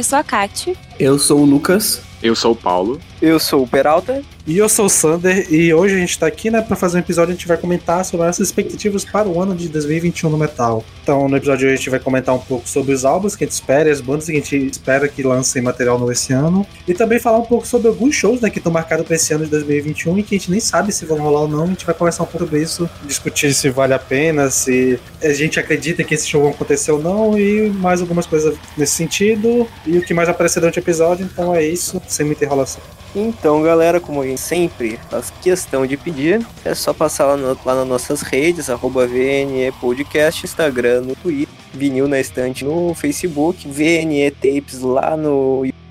Eu 0.00 0.04
sou 0.04 0.18
a 0.18 0.24
Kati. 0.24 0.74
Eu 0.98 1.18
sou 1.18 1.40
o 1.40 1.44
Lucas. 1.44 2.00
Eu 2.22 2.34
sou 2.34 2.52
o 2.52 2.56
Paulo. 2.56 2.98
Eu 3.20 3.38
sou 3.38 3.62
o 3.62 3.68
Peralta. 3.68 4.22
E 4.46 4.56
eu 4.56 4.68
sou 4.68 4.86
o 4.86 4.88
Sander, 4.88 5.46
e 5.52 5.72
hoje 5.72 5.94
a 5.94 5.98
gente 5.98 6.18
tá 6.18 6.26
aqui, 6.26 6.50
né, 6.50 6.60
pra 6.62 6.74
fazer 6.74 6.96
um 6.96 7.00
episódio, 7.00 7.30
a 7.30 7.36
gente 7.36 7.46
vai 7.46 7.56
comentar 7.56 8.04
sobre 8.04 8.26
as 8.26 8.40
expectativas 8.40 9.04
para 9.04 9.28
o 9.28 9.40
ano 9.40 9.54
de 9.54 9.68
2021 9.68 10.30
no 10.30 10.38
metal. 10.38 10.82
Então, 11.02 11.28
no 11.28 11.36
episódio 11.36 11.60
de 11.60 11.66
hoje 11.66 11.74
a 11.74 11.76
gente 11.76 11.90
vai 11.90 12.00
comentar 12.00 12.34
um 12.34 12.38
pouco 12.38 12.68
sobre 12.68 12.92
os 12.92 13.04
álbuns 13.04 13.36
que 13.36 13.44
a 13.44 13.46
gente 13.46 13.54
espera 13.54 13.92
as 13.92 14.00
bandas 14.00 14.24
que 14.26 14.32
a 14.32 14.34
gente 14.34 14.56
espera 14.56 15.06
que 15.06 15.22
lancem 15.22 15.62
material 15.62 15.98
novo 15.98 16.10
esse 16.10 16.32
ano. 16.32 16.66
E 16.88 16.94
também 16.94 17.20
falar 17.20 17.38
um 17.38 17.44
pouco 17.44 17.66
sobre 17.66 17.88
alguns 17.88 18.14
shows, 18.14 18.40
né, 18.40 18.50
que 18.50 18.58
estão 18.58 18.72
marcados 18.72 19.06
para 19.06 19.14
esse 19.14 19.32
ano 19.32 19.44
de 19.44 19.50
2021 19.50 20.18
e 20.18 20.22
que 20.22 20.34
a 20.34 20.38
gente 20.38 20.50
nem 20.50 20.58
sabe 20.58 20.90
se 20.90 21.04
vão 21.04 21.18
rolar 21.18 21.42
ou 21.42 21.48
não. 21.48 21.64
A 21.64 21.68
gente 21.68 21.86
vai 21.86 21.94
conversar 21.94 22.22
um 22.22 22.26
pouco 22.26 22.44
sobre 22.44 22.62
isso, 22.62 22.90
discutir 23.06 23.54
se 23.54 23.68
vale 23.68 23.92
a 23.92 23.98
pena, 23.98 24.50
se 24.50 24.98
a 25.22 25.32
gente 25.32 25.60
acredita 25.60 26.02
que 26.02 26.14
esse 26.14 26.26
show 26.26 26.42
vai 26.42 26.50
acontecer 26.50 26.90
ou 26.90 27.00
não, 27.00 27.38
e 27.38 27.68
mais 27.68 28.00
algumas 28.00 28.26
coisas 28.26 28.56
nesse 28.76 28.94
sentido. 28.94 29.68
E 29.86 29.98
o 29.98 30.02
que 30.02 30.14
mais 30.14 30.28
aparecer 30.28 30.60
durante 30.60 30.78
o 30.78 30.80
episódio, 30.80 31.28
então 31.30 31.54
é 31.54 31.62
isso, 31.62 32.02
sem 32.08 32.26
muita 32.26 32.44
enrolação. 32.44 32.82
Então, 33.14 33.60
galera, 33.62 34.00
como 34.00 34.22
a 34.22 34.26
gente 34.26 34.40
sempre 34.40 34.98
faz 35.10 35.32
questão 35.42 35.84
de 35.84 35.96
pedir, 35.96 36.46
é 36.64 36.74
só 36.74 36.92
passar 36.92 37.26
lá, 37.26 37.36
no, 37.36 37.58
lá 37.64 37.74
nas 37.74 37.88
nossas 37.88 38.22
redes, 38.22 38.70
arroba 38.70 39.06
VNE 39.06 39.72
Podcast, 39.80 40.44
Instagram, 40.44 41.00
no 41.00 41.16
Twitter, 41.16 41.52
Vinil 41.74 42.06
na 42.06 42.20
Estante 42.20 42.64
no 42.64 42.94
Facebook, 42.94 43.66
VNE 43.66 44.30
Tapes 44.30 44.80
lá 44.80 45.16
no 45.16 45.64
YouTube. 45.64 45.89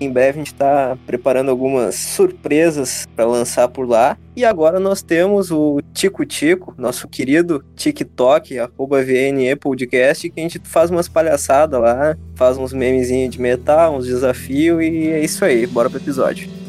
Em 0.00 0.10
breve 0.10 0.38
a 0.38 0.42
gente 0.42 0.52
está 0.52 0.96
preparando 1.06 1.50
algumas 1.50 1.94
surpresas 1.94 3.06
para 3.14 3.26
lançar 3.26 3.68
por 3.68 3.88
lá. 3.88 4.16
E 4.36 4.44
agora 4.44 4.78
nós 4.78 5.02
temos 5.02 5.50
o 5.50 5.80
Tico 5.92 6.24
Tico, 6.24 6.74
nosso 6.78 7.08
querido 7.08 7.64
TikTok, 7.74 8.58
arroba 8.58 9.02
VNE 9.02 9.56
Podcast, 9.56 10.30
que 10.30 10.40
a 10.40 10.42
gente 10.42 10.60
faz 10.64 10.90
umas 10.90 11.08
palhaçadas 11.08 11.80
lá, 11.80 12.16
faz 12.34 12.56
uns 12.56 12.72
memezinhos 12.72 13.30
de 13.34 13.40
metal, 13.40 13.96
uns 13.96 14.06
desafios 14.06 14.82
e 14.82 15.08
é 15.08 15.20
isso 15.20 15.44
aí. 15.44 15.66
Bora 15.66 15.90
pro 15.90 15.98
episódio. 15.98 16.59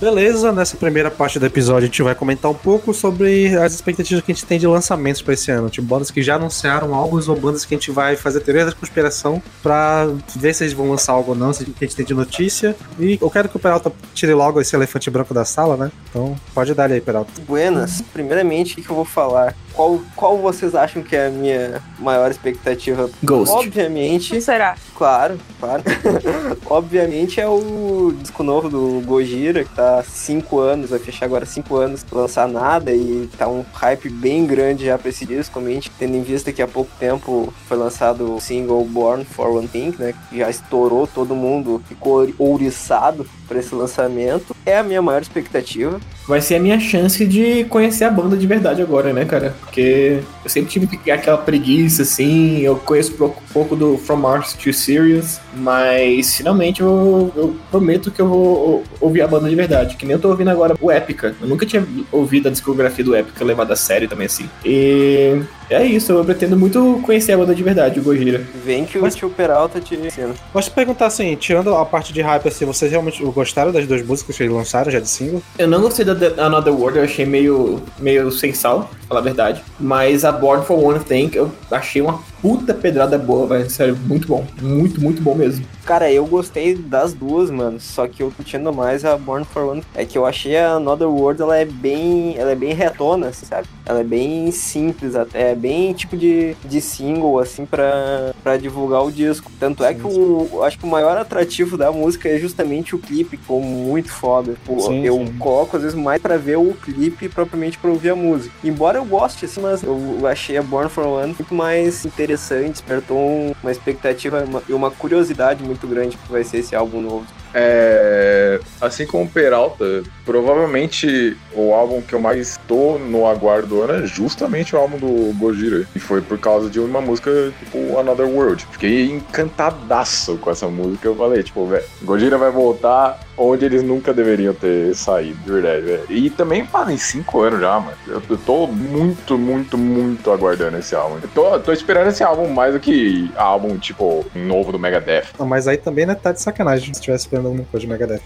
Beleza, 0.00 0.50
nessa 0.50 0.78
primeira 0.78 1.10
parte 1.10 1.38
do 1.38 1.44
episódio 1.44 1.82
a 1.82 1.86
gente 1.86 2.02
vai 2.02 2.14
comentar 2.14 2.50
um 2.50 2.54
pouco 2.54 2.94
sobre 2.94 3.54
as 3.54 3.74
expectativas 3.74 4.24
que 4.24 4.32
a 4.32 4.34
gente 4.34 4.46
tem 4.46 4.58
de 4.58 4.66
lançamentos 4.66 5.20
para 5.20 5.34
esse 5.34 5.50
ano. 5.50 5.68
Tipo, 5.68 5.86
bandas 5.86 6.10
que 6.10 6.22
já 6.22 6.36
anunciaram 6.36 6.94
álbuns 6.94 7.28
ou 7.28 7.38
bandas 7.38 7.66
que 7.66 7.74
a 7.74 7.76
gente 7.76 7.90
vai 7.90 8.16
fazer 8.16 8.40
teoria 8.40 8.64
da 8.64 8.72
conspiração 8.72 9.42
pra 9.62 10.08
ver 10.34 10.54
se 10.54 10.64
eles 10.64 10.72
vão 10.72 10.88
lançar 10.88 11.12
algo 11.12 11.32
ou 11.32 11.36
não, 11.36 11.52
se 11.52 11.64
a 11.64 11.66
gente 11.66 11.94
tem 11.94 12.06
de 12.06 12.14
notícia. 12.14 12.74
E 12.98 13.18
eu 13.20 13.28
quero 13.28 13.50
que 13.50 13.58
o 13.58 13.60
Peralta 13.60 13.92
tire 14.14 14.32
logo 14.32 14.58
esse 14.58 14.74
elefante 14.74 15.10
branco 15.10 15.34
da 15.34 15.44
sala, 15.44 15.76
né? 15.76 15.92
Então 16.08 16.34
pode 16.54 16.72
dar 16.72 16.86
ele 16.86 16.94
aí, 16.94 17.00
Peralta. 17.02 17.30
Buenas, 17.46 18.02
primeiramente, 18.10 18.80
o 18.80 18.82
que 18.82 18.88
eu 18.88 18.96
vou 18.96 19.04
falar? 19.04 19.54
Qual, 19.80 19.98
qual 20.14 20.36
vocês 20.36 20.74
acham 20.74 21.02
que 21.02 21.16
é 21.16 21.28
a 21.28 21.30
minha 21.30 21.82
maior 21.98 22.30
expectativa? 22.30 23.08
Ghost. 23.22 23.50
Obviamente, 23.50 24.38
Será? 24.42 24.76
claro, 24.94 25.38
claro. 25.58 25.82
Obviamente 26.68 27.40
é 27.40 27.48
o 27.48 28.12
disco 28.20 28.42
novo 28.42 28.68
do 28.68 29.00
Gojira, 29.06 29.64
que 29.64 29.74
tá 29.74 30.00
há 30.00 30.02
5 30.02 30.58
anos, 30.58 30.90
vai 30.90 30.98
fechar 30.98 31.24
agora 31.24 31.46
5 31.46 31.74
anos 31.76 32.04
pra 32.04 32.20
lançar 32.20 32.46
nada 32.46 32.92
e 32.92 33.26
tá 33.38 33.48
um 33.48 33.64
hype 33.72 34.10
bem 34.10 34.46
grande 34.46 34.84
já 34.84 34.98
pra 34.98 35.08
esse 35.08 35.24
disco, 35.24 35.58
realmente, 35.58 35.90
tendo 35.98 36.14
em 36.14 36.22
vista 36.22 36.52
que 36.52 36.60
há 36.60 36.68
pouco 36.68 36.90
tempo 37.00 37.50
foi 37.66 37.78
lançado 37.78 38.36
o 38.36 38.38
single 38.38 38.84
Born 38.84 39.24
for 39.24 39.48
One 39.48 39.66
Thing, 39.66 39.94
né? 39.98 40.12
Que 40.28 40.40
já 40.40 40.50
estourou 40.50 41.06
todo 41.06 41.34
mundo, 41.34 41.82
ficou 41.88 42.28
ouriçado 42.38 43.26
pra 43.50 43.58
esse 43.58 43.74
lançamento. 43.74 44.54
É 44.64 44.78
a 44.78 44.82
minha 44.84 45.02
maior 45.02 45.20
expectativa. 45.20 46.00
Vai 46.28 46.40
ser 46.40 46.54
a 46.54 46.60
minha 46.60 46.78
chance 46.78 47.26
de 47.26 47.64
conhecer 47.64 48.04
a 48.04 48.10
banda 48.10 48.36
de 48.36 48.46
verdade 48.46 48.80
agora, 48.80 49.12
né, 49.12 49.24
cara? 49.24 49.56
Porque 49.60 50.20
eu 50.44 50.48
sempre 50.48 50.70
tive 50.70 51.10
aquela 51.10 51.36
preguiça, 51.36 52.02
assim. 52.02 52.60
Eu 52.60 52.76
conheço 52.76 53.12
pouco, 53.14 53.42
pouco 53.52 53.74
do 53.74 53.98
From 53.98 54.16
Mars 54.16 54.52
to 54.52 54.72
Sirius, 54.72 55.40
mas 55.56 56.36
finalmente 56.36 56.80
eu, 56.80 57.32
eu 57.34 57.56
prometo 57.72 58.12
que 58.12 58.22
eu 58.22 58.28
vou 58.28 58.84
ouvir 59.00 59.22
a 59.22 59.26
banda 59.26 59.50
de 59.50 59.56
verdade. 59.56 59.96
Que 59.96 60.06
nem 60.06 60.14
eu 60.14 60.20
tô 60.20 60.28
ouvindo 60.28 60.50
agora 60.50 60.76
o 60.80 60.88
Épica. 60.88 61.34
Eu 61.40 61.48
nunca 61.48 61.66
tinha 61.66 61.84
ouvido 62.12 62.46
a 62.46 62.52
discografia 62.52 63.04
do 63.04 63.16
Épica 63.16 63.44
levada 63.44 63.72
a 63.72 63.76
sério 63.76 64.08
também, 64.08 64.26
assim. 64.26 64.48
E 64.64 65.42
é 65.70 65.84
isso, 65.84 66.12
eu 66.12 66.24
pretendo 66.24 66.56
muito 66.56 67.00
conhecer 67.04 67.32
a 67.32 67.36
banda 67.38 67.54
de 67.54 67.62
verdade, 67.62 68.00
o 68.00 68.02
Gojira. 68.02 68.42
Vem 68.64 68.84
que 68.84 68.98
Mas- 68.98 69.14
o 69.14 69.16
tio 69.16 69.30
Peralta 69.30 69.80
te 69.80 69.94
ensina. 69.94 70.34
Posso 70.52 70.68
te 70.70 70.74
perguntar 70.74 71.06
assim, 71.06 71.34
tirando 71.36 71.74
a 71.74 71.84
parte 71.84 72.12
de 72.12 72.20
hype, 72.20 72.48
assim, 72.48 72.64
vocês 72.64 72.90
realmente 72.90 73.22
gostaram 73.24 73.70
das 73.72 73.86
duas 73.86 74.02
músicas 74.04 74.36
que 74.36 74.42
eles 74.42 74.52
lançaram 74.54 74.90
já 74.90 74.98
de 75.00 75.08
single? 75.08 75.42
Eu 75.58 75.68
não 75.68 75.80
gostei 75.80 76.04
da 76.04 76.14
The 76.14 76.40
Another 76.42 76.72
World, 76.74 76.98
eu 76.98 77.04
achei 77.04 77.24
meio, 77.24 77.80
meio 77.98 78.30
sem 78.30 78.52
sal, 78.52 78.90
pra 78.90 79.08
falar 79.08 79.20
a 79.20 79.24
verdade. 79.24 79.62
Mas 79.78 80.24
a 80.24 80.32
Born 80.32 80.64
for 80.64 80.78
One 80.82 81.00
Thing, 81.00 81.30
eu 81.34 81.50
achei 81.70 82.02
uma 82.02 82.20
puta 82.40 82.74
pedrada 82.74 83.18
boa, 83.18 83.46
velho. 83.46 83.70
Sério, 83.70 83.96
muito 84.06 84.26
bom. 84.28 84.44
Muito, 84.60 85.00
muito 85.00 85.22
bom 85.22 85.34
mesmo. 85.34 85.64
Cara, 85.84 86.10
eu 86.12 86.24
gostei 86.26 86.74
das 86.74 87.12
duas, 87.12 87.50
mano. 87.50 87.80
Só 87.80 88.06
que 88.06 88.22
eu 88.22 88.30
curtindo 88.30 88.72
mais 88.72 89.04
a 89.04 89.16
Born 89.16 89.44
for 89.44 89.64
One. 89.64 89.82
É 89.94 90.04
que 90.04 90.16
eu 90.16 90.24
achei 90.24 90.56
a 90.56 90.74
Another 90.74 91.08
World, 91.08 91.42
ela 91.42 91.56
é 91.56 91.64
bem. 91.64 92.36
Ela 92.36 92.52
é 92.52 92.54
bem 92.54 92.74
retona, 92.74 93.28
assim, 93.28 93.46
sabe? 93.46 93.66
Ela 93.84 94.00
é 94.00 94.04
bem 94.04 94.50
simples 94.52 95.16
até. 95.16 95.50
É 95.50 95.54
bem 95.54 95.92
tipo 95.92 96.16
de, 96.16 96.54
de 96.64 96.80
single, 96.80 97.38
assim, 97.38 97.66
pra, 97.66 98.32
pra 98.42 98.56
divulgar 98.56 99.04
o 99.04 99.10
disco. 99.10 99.50
Tanto 99.58 99.82
é 99.84 99.92
que 99.94 100.06
o. 100.06 100.62
Acho 100.62 100.78
que 100.78 100.84
o 100.84 100.88
maior 100.88 101.16
atrativo 101.16 101.76
da 101.76 101.90
música 101.90 102.28
é 102.28 102.38
justamente 102.38 102.94
o 102.94 102.98
clipe, 102.98 103.36
ficou 103.36 103.60
muito 103.60 104.10
foda. 104.12 104.54
Pô, 104.64 104.78
Sim, 104.80 105.04
eu 105.04 105.16
sim. 105.16 105.34
coloco, 105.38 105.76
às 105.76 105.82
vezes, 105.82 105.98
mais 105.98 106.20
pra 106.22 106.36
ver 106.36 106.56
o 106.58 106.72
clipe 106.74 107.28
propriamente 107.28 107.78
pra 107.78 107.90
ouvir 107.90 108.10
a 108.10 108.16
música. 108.16 108.54
Embora 108.62 108.98
eu 108.98 109.04
goste, 109.04 109.44
assim, 109.46 109.60
mas 109.60 109.82
eu 109.82 110.26
achei 110.26 110.56
a 110.56 110.62
Born 110.62 110.88
for 110.88 111.04
One 111.06 111.34
muito 111.38 111.54
mais 111.54 112.04
interessante, 112.04 112.29
despertou 112.70 113.18
um- 113.18 113.54
uma 113.62 113.72
expectativa 113.72 114.44
e 114.68 114.72
uma 114.72 114.90
curiosidade 114.90 115.62
muito 115.62 115.86
grande 115.86 116.16
que 116.16 116.32
vai 116.32 116.44
ser 116.44 116.58
esse 116.58 116.74
álbum 116.74 117.00
novo. 117.00 117.26
É, 117.54 118.60
assim 118.80 119.06
como 119.06 119.28
Peralta, 119.28 120.02
provavelmente 120.24 121.36
o 121.52 121.72
álbum 121.74 122.00
que 122.00 122.14
eu 122.14 122.20
mais 122.20 122.58
tô 122.68 122.98
no 122.98 123.26
aguardo 123.26 123.90
é 123.90 124.06
justamente 124.06 124.74
o 124.74 124.78
álbum 124.78 124.98
do 124.98 125.38
Gojira. 125.38 125.86
E 125.94 125.98
foi 125.98 126.20
por 126.20 126.38
causa 126.38 126.68
de 126.70 126.78
uma 126.78 127.00
música 127.00 127.30
tipo 127.58 127.98
Another 127.98 128.26
World. 128.26 128.66
Fiquei 128.72 129.10
encantadaço 129.10 130.36
com 130.38 130.50
essa 130.50 130.68
música. 130.68 131.08
Eu 131.08 131.16
falei, 131.16 131.42
tipo, 131.42 131.66
velho, 131.66 131.84
Gojira 132.02 132.38
vai 132.38 132.50
voltar 132.50 133.20
onde 133.36 133.64
eles 133.64 133.82
nunca 133.82 134.12
deveriam 134.12 134.52
ter 134.52 134.94
saído, 134.94 135.38
de 135.38 135.50
verdade, 135.50 135.80
velho. 135.82 136.04
E 136.10 136.28
também 136.28 136.66
fazem 136.66 136.98
cinco 136.98 137.40
anos 137.40 137.60
já, 137.60 137.80
mano. 137.80 137.96
Eu, 138.06 138.22
eu 138.28 138.36
tô 138.38 138.66
muito, 138.66 139.38
muito, 139.38 139.78
muito 139.78 140.30
aguardando 140.30 140.76
esse 140.76 140.94
álbum. 140.94 141.16
Eu 141.22 141.28
tô, 141.28 141.58
tô 141.60 141.72
esperando 141.72 142.08
esse 142.08 142.22
álbum 142.22 142.48
mais 142.48 142.74
do 142.74 142.80
que 142.80 143.30
álbum, 143.36 143.78
tipo, 143.78 144.26
novo 144.34 144.70
do 144.70 144.78
Megadeth. 144.78 145.28
Não, 145.38 145.46
mas 145.46 145.66
aí 145.66 145.78
também, 145.78 146.04
né, 146.04 146.14
tá 146.14 146.32
de 146.32 146.40
sacanagem 146.40 146.92
se 146.92 147.00
tivesse 147.00 147.28
esperando 147.40 147.46
alguma 147.46 147.64
coisa 147.64 147.86
de 147.86 147.92
Megadeth. 147.92 148.22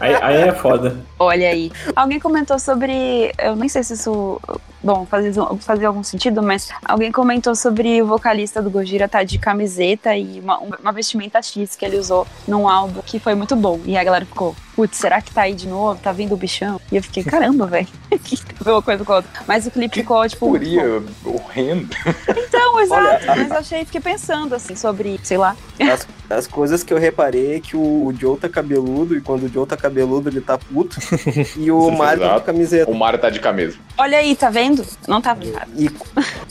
Aí, 0.00 0.14
aí 0.14 0.36
é 0.48 0.52
foda. 0.52 0.96
Olha 1.18 1.48
aí. 1.48 1.70
Alguém 1.94 2.18
comentou 2.18 2.58
sobre. 2.58 3.32
Eu 3.38 3.54
nem 3.54 3.68
sei 3.68 3.82
se 3.82 3.94
isso. 3.94 4.40
Bom, 4.82 5.04
fazia, 5.04 5.32
fazia 5.60 5.88
algum 5.88 6.02
sentido, 6.02 6.42
mas 6.42 6.70
alguém 6.84 7.12
comentou 7.12 7.54
sobre 7.54 8.00
o 8.00 8.06
vocalista 8.06 8.62
do 8.62 8.70
Gojira 8.70 9.08
tá 9.08 9.22
de 9.22 9.38
camiseta 9.38 10.16
e 10.16 10.40
uma, 10.40 10.58
uma 10.58 10.92
vestimenta 10.92 11.42
X 11.42 11.76
que 11.76 11.84
ele 11.84 11.98
usou 11.98 12.26
num 12.48 12.68
álbum 12.68 13.02
que 13.02 13.18
foi 13.18 13.34
muito 13.34 13.54
bom. 13.54 13.78
E 13.84 13.96
a 13.96 14.02
galera 14.02 14.24
ficou, 14.24 14.56
putz, 14.74 14.96
será 14.96 15.20
que 15.20 15.32
tá 15.32 15.42
aí 15.42 15.54
de 15.54 15.68
novo? 15.68 16.00
Tá 16.00 16.12
vindo 16.12 16.32
o 16.32 16.36
bichão? 16.36 16.80
E 16.90 16.96
eu 16.96 17.02
fiquei, 17.02 17.22
caramba, 17.22 17.66
velho. 17.66 17.88
que 18.24 18.36
tem 18.36 18.72
uma 18.72 18.80
coisa 18.82 19.04
com 19.04 19.12
a 19.12 19.16
outra. 19.16 19.30
Mas 19.46 19.66
o 19.66 19.70
clipe 19.70 19.96
ficou, 19.96 20.26
tipo. 20.26 20.46
Furia 20.48 21.02
horrendo. 21.24 21.88
Então, 22.28 22.80
exato. 22.80 23.26
Mas 23.26 23.50
eu 23.50 23.56
achei, 23.56 23.84
fiquei 23.84 24.00
pensando, 24.00 24.54
assim, 24.54 24.74
sobre, 24.74 25.20
sei 25.22 25.36
lá. 25.36 25.54
As, 25.80 26.08
as 26.30 26.46
coisas 26.46 26.82
que 26.82 26.92
eu 26.92 26.98
reparei 26.98 27.56
é 27.56 27.60
que 27.60 27.76
o, 27.76 28.06
o 28.06 28.14
Joe 28.18 28.38
tá 28.38 28.48
cabeludo, 28.48 29.16
e 29.16 29.20
quando 29.20 29.44
o 29.44 29.48
Joe 29.48 29.66
tá 29.66 29.76
cabeludo, 29.76 30.28
ele 30.28 30.40
tá 30.40 30.56
puto. 30.56 30.98
E 31.56 31.70
o 31.70 31.90
Mario 31.90 32.20
tá 32.20 32.26
Exato. 32.26 32.40
de 32.40 32.46
camiseta. 32.46 32.90
O 32.90 32.94
Mario 32.94 33.20
tá 33.20 33.30
de 33.30 33.40
camisa. 33.40 33.76
Olha 33.98 34.18
aí, 34.18 34.34
tá 34.34 34.50
vendo? 34.50 34.69
Não 35.08 35.20
tava 35.20 35.44
errado. 35.44 35.70
E 35.76 35.90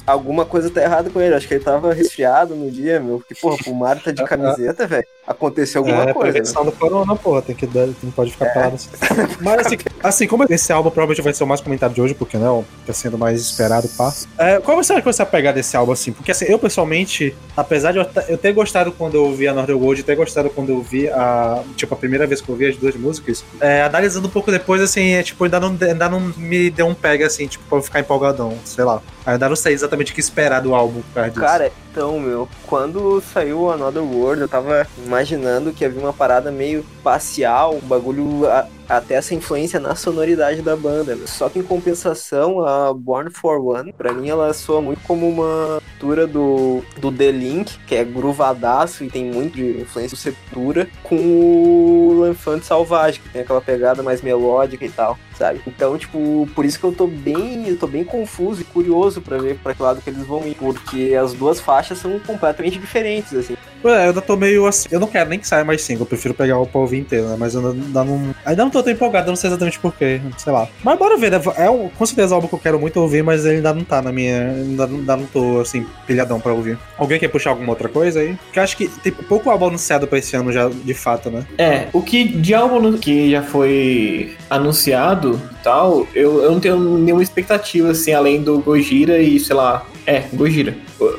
alguma 0.06 0.46
coisa 0.46 0.70
tá 0.70 0.82
errada 0.82 1.10
com 1.10 1.22
ele. 1.22 1.36
Acho 1.36 1.48
que 1.48 1.54
ele 1.54 1.64
tava 1.64 1.94
resfriado 1.94 2.56
no 2.56 2.70
dia, 2.72 3.00
meu. 3.00 3.20
Porque, 3.20 3.36
porra, 3.36 3.58
o 3.68 3.74
Mario 3.74 4.04
tá 4.04 4.12
de 4.12 4.24
camiseta, 4.26 4.88
velho. 4.88 5.08
Aconteceu 5.30 5.82
alguma 5.82 6.10
é, 6.10 6.14
coisa. 6.14 6.18
né? 6.18 6.32
prevenção 6.32 6.66
do 6.66 6.72
corona, 6.72 7.16
porra. 7.16 7.44
Tem 7.44 7.56
que 7.56 7.68
dar, 7.68 7.88
não 8.02 8.10
pode 8.10 8.32
ficar 8.32 8.48
parado 8.48 8.76
assim. 8.78 8.90
Mas 9.40 9.68
assim, 9.68 9.78
assim, 10.02 10.28
como 10.28 10.44
esse 10.50 10.74
álbum 10.74 10.90
provavelmente 10.90 11.22
vai 11.22 11.34
ser 11.36 11.44
o 11.44 11.48
mais 11.48 11.62
comentado 11.62 11.94
de 11.94 12.02
hoje, 12.02 12.16
porque 12.16 12.36
né, 12.36 12.64
tá 12.84 12.94
sendo 12.94 13.16
mais 13.16 13.40
esperado, 13.40 13.88
pá. 13.90 14.12
É, 14.40 14.60
qual 14.60 14.76
você 14.76 14.92
acha 14.92 15.02
que 15.02 15.06
vai 15.06 15.14
ser 15.14 15.22
a 15.22 15.28
pegada 15.28 15.56
desse 15.56 15.78
álbum, 15.78 15.92
assim? 15.92 16.12
Porque 16.12 16.32
assim, 16.32 16.46
eu 16.46 16.58
pessoalmente, 16.58 17.36
apesar 17.56 17.92
de 17.92 18.00
eu, 18.00 18.38
ter 18.40 18.54
gostado 18.54 18.92
quando 18.92 19.16
eu 19.16 19.26
ouvi 19.26 19.48
a 19.48 19.54
Northern 19.54 19.80
World, 19.80 20.02
ter 20.02 20.16
gostado 20.16 20.50
quando 20.50 20.70
eu 20.70 20.78
ouvi 20.78 21.08
a. 21.08 21.62
Tipo, 21.76 21.94
a 21.94 21.98
primeira 21.98 22.26
vez 22.26 22.42
que 22.42 22.50
eu 22.50 22.54
ouvi 22.54 22.66
as 22.66 22.76
duas 22.76 22.96
músicas, 22.96 23.46
é, 23.62 23.84
analisando 23.84 24.28
um 24.28 24.32
pouco 24.32 24.50
depois, 24.50 24.82
assim, 24.82 25.12
é 25.12 25.22
tipo, 25.22 25.44
ainda 25.44 25.60
não, 25.60 25.78
ainda 25.80 26.10
não 26.10 26.20
me 26.20 26.72
deu 26.72 26.88
um 26.88 26.96
pega, 26.96 27.28
assim, 27.28 27.46
tipo, 27.46 27.64
pra 27.70 27.78
eu 27.78 27.84
ficar 27.84 28.00
empolgadão, 28.00 28.58
sei 28.66 28.84
lá. 28.84 29.00
Ainda 29.28 29.48
não 29.48 29.56
sei 29.56 29.74
exatamente 29.74 30.12
o 30.12 30.16
que 30.16 30.20
esperar 30.20 30.60
do 30.60 30.74
álbum 30.74 31.02
por 31.02 31.14
causa 31.14 31.30
disso. 31.30 31.42
Cara, 31.42 31.72
então, 31.92 32.20
meu, 32.20 32.48
quando 32.66 33.22
saiu 33.34 33.70
Another 33.70 34.02
World, 34.02 34.42
eu 34.42 34.48
tava 34.48 34.88
imaginando 35.20 35.74
que 35.74 35.84
havia 35.84 36.00
uma 36.00 36.14
parada 36.14 36.50
meio 36.50 36.80
espacial, 36.80 37.76
um 37.76 37.88
bagulho 37.88 38.48
até 38.90 39.16
essa 39.16 39.36
influência 39.36 39.80
na 39.80 39.96
sonoridade 39.96 40.62
da 40.62 40.76
banda. 40.76 41.16
meu. 41.16 41.28
Só 41.28 41.48
que 41.48 41.60
em 41.60 41.64
compensação, 41.64 42.66
a 42.66 42.94
Born 42.94 43.30
for 43.30 43.60
One, 43.64 43.94
pra 43.94 44.12
mim, 44.12 44.30
ela 44.30 44.52
soa 44.54 44.82
muito 44.82 45.02
como 45.04 45.30
uma 45.30 45.80
mistura 45.86 46.26
do, 46.26 46.84
do 46.98 47.12
The 47.12 47.32
Link, 47.32 47.78
que 47.86 47.96
é 47.96 48.04
gruvadaço 48.04 49.04
e 49.04 49.10
tem 49.10 49.26
muito 49.26 49.56
de 49.56 49.82
influência 49.82 50.16
do 50.16 50.20
Sepultura, 50.20 50.88
com 51.04 51.16
o 51.16 52.24
L'Enfant 52.24 52.64
Salvage, 52.64 53.20
que 53.20 53.30
tem 53.30 53.42
aquela 53.42 53.62
pegada 53.62 54.02
mais 54.02 54.22
melódica 54.22 54.86
e 54.86 54.90
tal, 54.90 55.18
sabe? 55.38 55.62
Então, 55.68 55.98
tipo, 55.98 56.50
por 56.56 56.66
isso 56.66 56.80
que 56.80 56.86
eu 56.86 56.94
tô 56.94 57.06
bem, 57.06 57.68
eu 57.68 57.78
tô 57.78 57.86
bem 57.86 58.04
confuso 58.04 58.62
e 58.62 58.66
curioso 58.66 59.22
pra 59.22 59.38
ver 59.38 59.58
pra 59.60 59.74
que 59.74 59.84
lado 59.84 60.02
que 60.02 60.10
eles 60.10 60.26
vão 60.26 60.48
ir, 60.48 60.56
porque 60.56 61.16
as 61.22 61.34
duas 61.34 61.60
faixas 61.60 61.98
são 61.98 62.18
completamente 62.20 62.80
diferentes, 62.80 63.34
assim. 63.34 63.56
É, 63.84 64.06
eu 64.06 64.10
ainda 64.10 64.22
tô 64.22 64.36
meio 64.36 64.66
assim. 64.66 64.90
Eu 64.92 65.00
não 65.00 65.08
quero 65.08 65.30
nem 65.30 65.40
que 65.40 65.48
saia 65.48 65.64
mais 65.64 65.82
single, 65.82 66.04
eu 66.04 66.08
prefiro 66.08 66.34
pegar 66.34 66.60
o 66.60 66.70
ouvir 66.74 67.00
inteiro, 67.00 67.28
né? 67.28 67.36
Mas 67.38 67.56
eu 67.56 67.66
ainda 67.66 68.04
não. 68.04 68.36
Ainda 68.46 68.64
não 68.64 68.70
tô 68.70 68.79
tão 68.84 68.92
empolgado, 68.92 69.28
eu 69.28 69.32
não 69.32 69.36
sei 69.36 69.50
exatamente 69.50 69.80
porquê, 69.80 70.22
sei 70.38 70.54
lá. 70.54 70.68
Mas 70.84 70.98
bora 70.98 71.18
ver, 71.18 71.32
né? 71.32 71.42
É 71.58 71.70
um, 71.70 71.90
com 71.90 72.06
certeza 72.06 72.34
um 72.34 72.36
álbum 72.36 72.48
que 72.48 72.56
eu 72.56 72.60
quero 72.60 72.80
muito 72.80 73.00
ouvir, 73.00 73.24
mas 73.24 73.46
ele 73.46 73.58
ainda 73.58 73.74
não 73.74 73.84
tá 73.84 74.02
na 74.02 74.12
minha. 74.12 74.52
Ainda, 74.52 74.86
ainda 74.86 75.18
não 75.18 75.26
tô, 75.26 75.60
assim, 75.60 75.86
pilhadão 76.06 76.40
pra 76.40 76.54
ouvir. 76.54 76.78
Alguém 76.98 77.20
quer 77.20 77.28
puxar 77.28 77.52
alguma 77.52 77.70
outra 77.70 77.90
coisa 77.90 78.20
aí? 78.20 78.36
Porque 78.46 78.60
eu 78.60 78.64
acho 78.64 78.78
que 78.78 78.88
tem 78.88 79.12
pouco 79.12 79.50
álbum 79.50 79.68
anunciado 79.68 80.08
pra 80.08 80.20
esse 80.20 80.36
ano 80.36 80.52
já, 80.52 80.70
de 80.70 80.94
fato, 80.94 81.30
né? 81.30 81.46
É, 81.58 81.88
o 81.94 82.02
que 82.02 82.24
de 82.24 82.54
álbum 82.54 82.98
que 82.98 83.32
já 83.32 83.42
foi 83.44 84.36
anunciado 84.50 85.40
e 85.52 85.64
tal, 85.64 86.08
eu, 86.16 86.42
eu 86.44 86.52
não 86.52 86.60
tenho 86.60 86.78
nenhuma 86.78 87.24
expectativa, 87.24 87.92
assim, 87.92 88.14
além 88.14 88.42
do 88.42 88.60
Gojira 88.60 89.20
e, 89.20 89.40
sei 89.40 89.56
lá, 89.56 89.86
é, 90.06 90.24
Gojira. 90.34 90.76